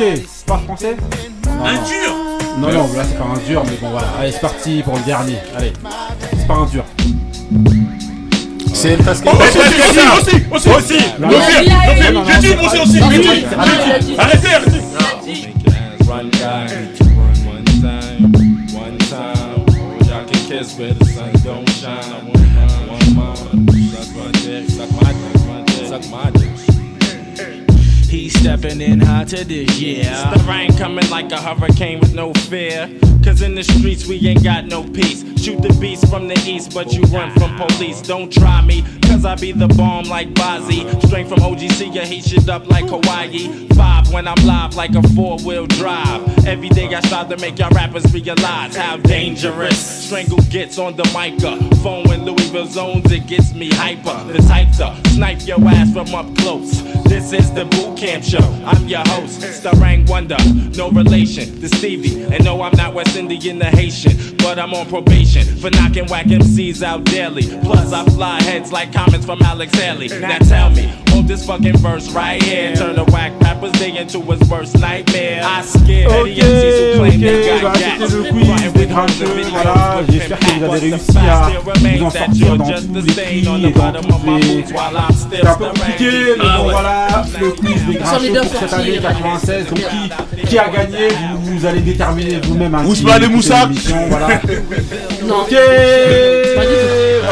Ok, 0.00 0.22
pas 0.46 0.58
français 0.58 0.96
Un 1.46 1.74
dur 1.74 2.14
Non, 2.58 2.68
non, 2.72 2.88
là 2.96 3.04
c'est 3.04 3.18
pas 3.18 3.24
un 3.24 3.38
dur, 3.46 3.62
mais 3.66 3.76
bon 3.82 3.90
voilà. 3.90 4.08
Allez, 4.18 4.32
c'est 4.32 4.40
parti 4.40 4.82
pour 4.82 4.94
le 4.96 5.02
dernier. 5.02 5.36
Allez, 5.54 5.72
c'est 6.32 6.46
pas 6.46 6.54
un 6.54 6.64
dur. 6.66 6.84
C'est 8.72 8.94
une 8.94 9.02
phase 9.02 9.22
Oh, 9.26 9.30
aussi, 9.30 9.58
aussi, 9.58 9.66
aussi, 9.90 10.44
aussi, 10.50 10.68
aussi. 10.70 11.04
Non, 11.18 11.28
Le 11.28 11.34
non, 11.34 11.40
film, 11.42 11.68
non, 11.68 11.76
le 11.86 12.02
film. 12.02 12.14
non, 12.14 12.20
non, 12.22 12.30
J'ai 12.30 12.48
dit, 12.48 12.54
non, 12.56 12.66
aussi, 12.66 12.76
non, 12.76 12.82
aussi. 12.84 13.00
non, 13.00 13.10
J'ai 13.10 13.16
non, 13.18 13.22
dit. 13.22 13.26
non, 13.28 13.34
J'ai 13.34 13.92
non, 13.92 13.98
dit. 14.00 14.12
non, 14.12 14.18
Arrêtez, 14.20 14.54
arrêtez. 14.54 14.80
Run 16.08 16.28
down, 16.30 16.66
run 17.16 17.36
one 17.46 17.64
time, 17.82 18.32
one 18.74 18.98
time. 19.10 19.66
Y'all 20.08 20.24
can 20.24 20.40
kiss 20.48 20.78
where 20.78 20.94
the 20.94 21.04
sun 21.04 21.30
don't 21.44 21.68
shine. 21.68 21.90
I 21.90 22.24
want 22.24 22.40
mine, 22.54 22.88
want 22.88 23.08
mine. 23.14 23.66
Suck 23.92 24.08
my 24.16 24.30
dick, 24.32 24.70
suck 24.70 24.90
my 25.02 25.12
dick, 25.12 25.86
suck 25.88 26.10
my 26.10 26.30
dick. 26.30 26.39
Stepping 28.40 28.80
in 28.80 29.00
hot 29.00 29.28
to 29.28 29.44
this, 29.44 29.78
yeah. 29.78 30.32
The 30.32 30.42
rain 30.44 30.74
coming 30.78 31.06
like 31.10 31.30
a 31.30 31.38
hurricane 31.38 32.00
with 32.00 32.14
no 32.14 32.32
fear. 32.32 32.88
Cause 33.24 33.42
in 33.42 33.54
the 33.54 33.62
streets 33.62 34.06
we 34.06 34.16
ain't 34.26 34.42
got 34.42 34.66
no 34.66 34.82
peace. 34.82 35.24
Shoot 35.40 35.62
the 35.62 35.76
beast 35.80 36.08
from 36.08 36.28
the 36.28 36.38
east, 36.46 36.74
but 36.74 36.92
you 36.92 37.02
run 37.04 37.30
from 37.38 37.56
police. 37.56 38.00
Don't 38.02 38.32
try 38.32 38.62
me, 38.62 38.82
cause 39.02 39.24
I 39.24 39.36
be 39.36 39.52
the 39.52 39.68
bomb 39.68 40.04
like 40.04 40.32
Bozzy. 40.34 40.84
Straight 41.06 41.28
from 41.28 41.38
OGC, 41.38 41.94
you 41.94 42.00
heat 42.02 42.24
shit 42.24 42.48
up 42.48 42.66
like 42.68 42.86
Hawaii. 42.88 43.68
Five 43.68 44.12
when 44.12 44.26
I'm 44.26 44.42
live 44.46 44.74
like 44.74 44.94
a 44.94 45.02
four 45.14 45.38
wheel 45.38 45.66
drive. 45.66 46.46
Every 46.46 46.68
day 46.68 46.94
I 46.94 47.00
strive 47.00 47.28
to 47.28 47.36
make 47.36 47.58
y'all 47.58 47.70
rappers 47.70 48.12
realize 48.12 48.76
how 48.76 48.96
dangerous. 48.96 49.78
Strangle 50.06 50.42
gets 50.50 50.78
on 50.78 50.96
the 50.96 51.04
mic, 51.14 51.40
phone 51.82 52.04
when 52.08 52.24
Louisville 52.24 52.66
zones, 52.66 53.10
it 53.12 53.26
gets 53.26 53.54
me 53.54 53.70
hyper. 53.70 54.32
The 54.32 54.38
type 54.48 54.72
to 54.78 55.10
snipe 55.10 55.46
your 55.46 55.62
ass 55.68 55.92
from 55.92 56.14
up 56.14 56.34
close. 56.38 56.82
This 57.04 57.32
is 57.32 57.52
the 57.52 57.64
boot 57.64 57.98
camp 57.98 58.24
show. 58.24 58.38
I'm 58.64 58.86
your 58.88 59.06
host, 59.08 59.40
Starang 59.40 60.08
Wonder. 60.08 60.36
No 60.76 60.90
relation 60.90 61.60
to 61.60 61.68
Stevie. 61.68 62.22
And 62.24 62.44
no, 62.44 62.62
I'm 62.62 62.76
not 62.76 62.94
West 62.94 63.09
Indian 63.16 63.58
the 63.58 63.66
Haitian. 63.66 64.36
But 64.38 64.58
I'm 64.58 64.72
on 64.74 64.86
probation 64.86 65.44
for 65.58 65.70
knocking 65.70 66.06
whack 66.06 66.26
MCs 66.26 66.82
out 66.82 67.04
daily. 67.04 67.42
Plus, 67.62 67.92
I 67.92 68.04
fly 68.06 68.42
heads 68.42 68.72
like 68.72 68.92
comments 68.92 69.26
from 69.26 69.42
Alex 69.42 69.72
Haley. 69.78 70.08
Now 70.20 70.38
tell 70.38 70.70
me, 70.70 70.90
on 71.14 71.26
this 71.26 71.44
fucking 71.46 71.76
verse 71.78 72.10
right 72.12 72.42
here, 72.42 72.74
turn 72.74 72.96
the 72.96 73.04
whack 73.04 73.32
rapper's 73.40 73.72
day 73.72 73.96
into 73.96 74.20
his 74.22 74.40
worst 74.48 74.78
nightmare. 74.78 75.42
I 75.44 75.62
scare 75.62 76.08
Ok, 76.08 76.24
the 76.24 76.40
MCs 76.40 76.94
who 76.94 76.98
claim 76.98 77.20
they 77.20 77.54
ok, 77.56 77.62
bah 77.62 77.72
got 77.72 78.72
des 78.80 78.86
grincheux, 78.86 79.26
voilà, 79.50 80.00
j'espère 80.10 80.38
que 80.38 80.44
vous 80.52 80.64
avez 80.64 80.78
réussi 80.90 81.18
à 81.18 81.50
vous 81.98 82.04
en 82.04 82.10
sortir 82.10 82.56
dans 82.56 82.64
tous 82.64 82.94
les 82.94 83.12
prix 83.12 83.38
et 83.38 83.42
dans 83.42 84.00
toutes 84.00 84.26
les... 84.26 84.64
C'était 85.20 85.46
un 85.46 85.54
peu 85.54 85.64
compliqué, 85.66 86.10
mais 86.38 86.44
bon 86.44 86.62
voilà, 86.70 87.24
le 87.40 87.50
quiz 87.50 87.84
des 87.86 87.94
grincheux 87.94 88.32
pour 88.40 88.60
cette 88.60 88.72
année 88.72 88.90
les 88.92 88.98
96, 88.98 89.66
donc 89.66 89.78
qui, 89.78 90.46
qui 90.46 90.58
a 90.58 90.68
gagné, 90.68 91.08
vous, 91.40 91.58
vous 91.58 91.66
allez 91.66 91.80
déterminer 91.80 92.40
vous-même. 92.42 92.74
hein, 92.74 92.82
Ousmane 93.00 93.22
et 93.24 93.28
Moussa. 93.28 93.66
l'émission, 93.66 93.96
Voilà. 94.08 94.28
Non. 95.26 95.42
Ok, 95.42 95.54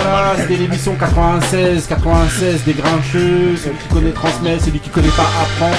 voilà, 0.02 0.34
c'était 0.38 0.56
l'émission 0.56 0.94
96, 0.94 1.86
96 1.86 2.64
des 2.64 2.72
grincheux. 2.74 3.56
Celui 3.62 3.76
qui 3.76 3.88
connaît 3.92 4.10
transmet, 4.12 4.58
celui 4.58 4.78
qui 4.80 4.88
connaît 4.90 5.08
pas 5.08 5.28
apprend. 5.42 5.72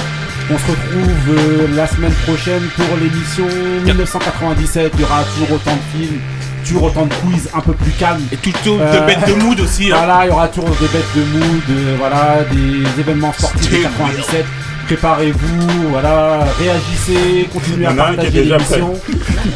On 0.51 0.57
se 0.57 0.65
retrouve 0.65 1.37
euh, 1.37 1.67
la 1.75 1.87
semaine 1.87 2.13
prochaine 2.25 2.63
pour 2.75 2.85
l'émission 3.01 3.45
1997. 3.85 4.91
Il 4.95 5.01
y 5.01 5.03
aura 5.03 5.23
toujours 5.23 5.51
autant 5.55 5.75
de 5.75 5.97
films, 5.99 6.19
toujours 6.65 6.83
autant 6.83 7.05
de 7.05 7.13
quiz 7.13 7.49
un 7.53 7.59
peu 7.61 7.73
plus 7.73 7.91
calmes. 7.91 8.21
Et 8.31 8.37
toujours 8.37 8.79
de 8.79 9.05
bêtes 9.05 9.27
de 9.27 9.33
mood 9.43 9.59
aussi, 9.59 9.91
hein. 9.91 9.97
Voilà, 9.97 10.25
il 10.25 10.29
y 10.29 10.31
aura 10.31 10.47
toujours 10.47 10.69
des 10.71 10.87
bêtes 10.87 11.15
de 11.15 11.21
mood, 11.37 11.61
euh, 11.69 11.95
voilà, 11.99 12.39
des 12.51 12.99
événements 13.01 13.33
sportifs 13.33 13.69
de 13.71 13.77
97. 13.83 14.45
Préparez-vous, 14.89 15.89
voilà, 15.91 16.39
réagissez, 16.57 17.47
continuez 17.53 17.85
à 17.85 17.91
partager 17.93 18.41
l'émission. 18.43 18.95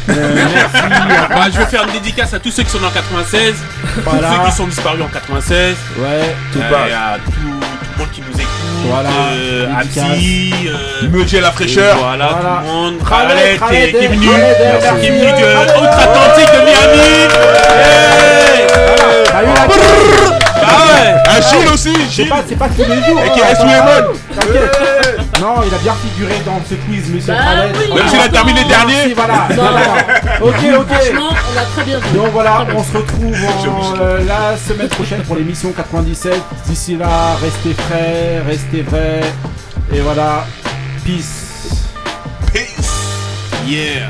Euh, 0.08 0.34
merci. 0.54 0.82
Bah, 1.28 1.46
je 1.52 1.58
vais 1.58 1.66
faire 1.66 1.82
une 1.88 1.92
dédicace 1.92 2.34
à 2.34 2.38
tous 2.38 2.52
ceux 2.52 2.62
qui 2.62 2.70
sont 2.70 2.78
nés 2.78 2.86
en 2.86 2.90
96, 2.90 3.54
Voilà. 4.04 4.28
tous 4.28 4.34
ceux 4.34 4.44
qui 4.50 4.52
sont 4.58 4.66
disparus 4.68 5.02
en 5.02 5.08
96. 5.08 5.74
Ouais, 5.98 6.36
tout 6.52 6.60
passe. 6.60 6.70
à 6.72 7.16
tout, 7.24 7.32
tout 7.32 7.38
le 7.42 7.98
monde 7.98 8.10
qui 8.12 8.20
nous 8.20 8.32
écoute. 8.32 8.48
Voilà, 8.86 9.08
Euh. 9.32 9.66
Abdi, 9.76 10.54
euh, 10.68 11.08
Meutier 11.08 11.40
la 11.40 11.50
fraîcheur. 11.50 11.96
Voilà, 11.98 12.28
Voilà. 12.28 12.60
tout 12.60 12.66
le 12.66 12.72
monde. 12.72 12.94
Khaled, 13.00 13.36
Khaled, 13.36 13.58
Khaled, 13.58 13.90
qui 13.98 14.04
est 14.04 14.08
venu. 14.08 14.26
Khaled, 14.28 14.56
merci. 14.60 15.00
Qui 15.00 15.06
est 15.06 15.10
venu 15.10 15.20
de 15.20 15.32
Khaled. 15.32 15.70
Outre-Atlantique 15.82 16.52
de 16.54 16.60
Miami. 16.64 17.08
Hey. 17.74 18.62
Ah 20.66 20.86
ouais 20.86 21.14
Un 21.28 21.40
Gilles 21.40 21.68
aussi, 21.72 21.92
C'est 21.94 22.10
Gilles. 22.10 22.28
pas, 22.28 22.42
c'est 22.48 22.56
pas 22.56 22.68
tous 22.68 22.78
les 22.88 23.02
jours. 23.02 23.20
Et 23.24 23.30
qui 23.30 23.40
hein, 23.40 23.46
Lemon. 23.64 24.12
t'inquiète. 24.34 25.40
Non, 25.40 25.54
il 25.66 25.74
a 25.74 25.78
bien 25.78 25.94
figuré 25.94 26.34
dans 26.46 26.60
ce 26.68 26.74
quiz, 26.74 27.08
monsieur 27.12 27.32
Bah. 27.34 27.94
Même 27.94 28.08
s'il 28.08 28.20
a 28.20 28.28
terminé 28.28 28.64
dernier. 28.64 29.14
voilà. 29.14 29.48
Non. 29.56 30.46
ok, 30.48 30.54
ok. 30.80 30.86
Franchement, 30.88 31.30
on 31.50 31.54
l'a 31.54 31.64
très 31.74 31.84
bien 31.84 31.98
vu. 31.98 32.16
Donc 32.18 32.28
voilà, 32.32 32.66
on 32.74 32.82
se 32.82 32.96
retrouve 32.96 33.34
en, 33.68 34.00
euh, 34.00 34.24
la 34.26 34.56
semaine 34.56 34.88
prochaine 34.88 35.22
pour 35.22 35.36
l'émission 35.36 35.72
97. 35.72 36.34
D'ici 36.66 36.96
là, 36.96 37.36
restez 37.42 37.74
frais, 37.74 38.42
restez 38.46 38.82
vrais. 38.82 39.20
Et 39.92 40.00
voilà, 40.00 40.46
peace. 41.04 41.88
Peace. 42.52 42.90
Yeah 43.66 44.08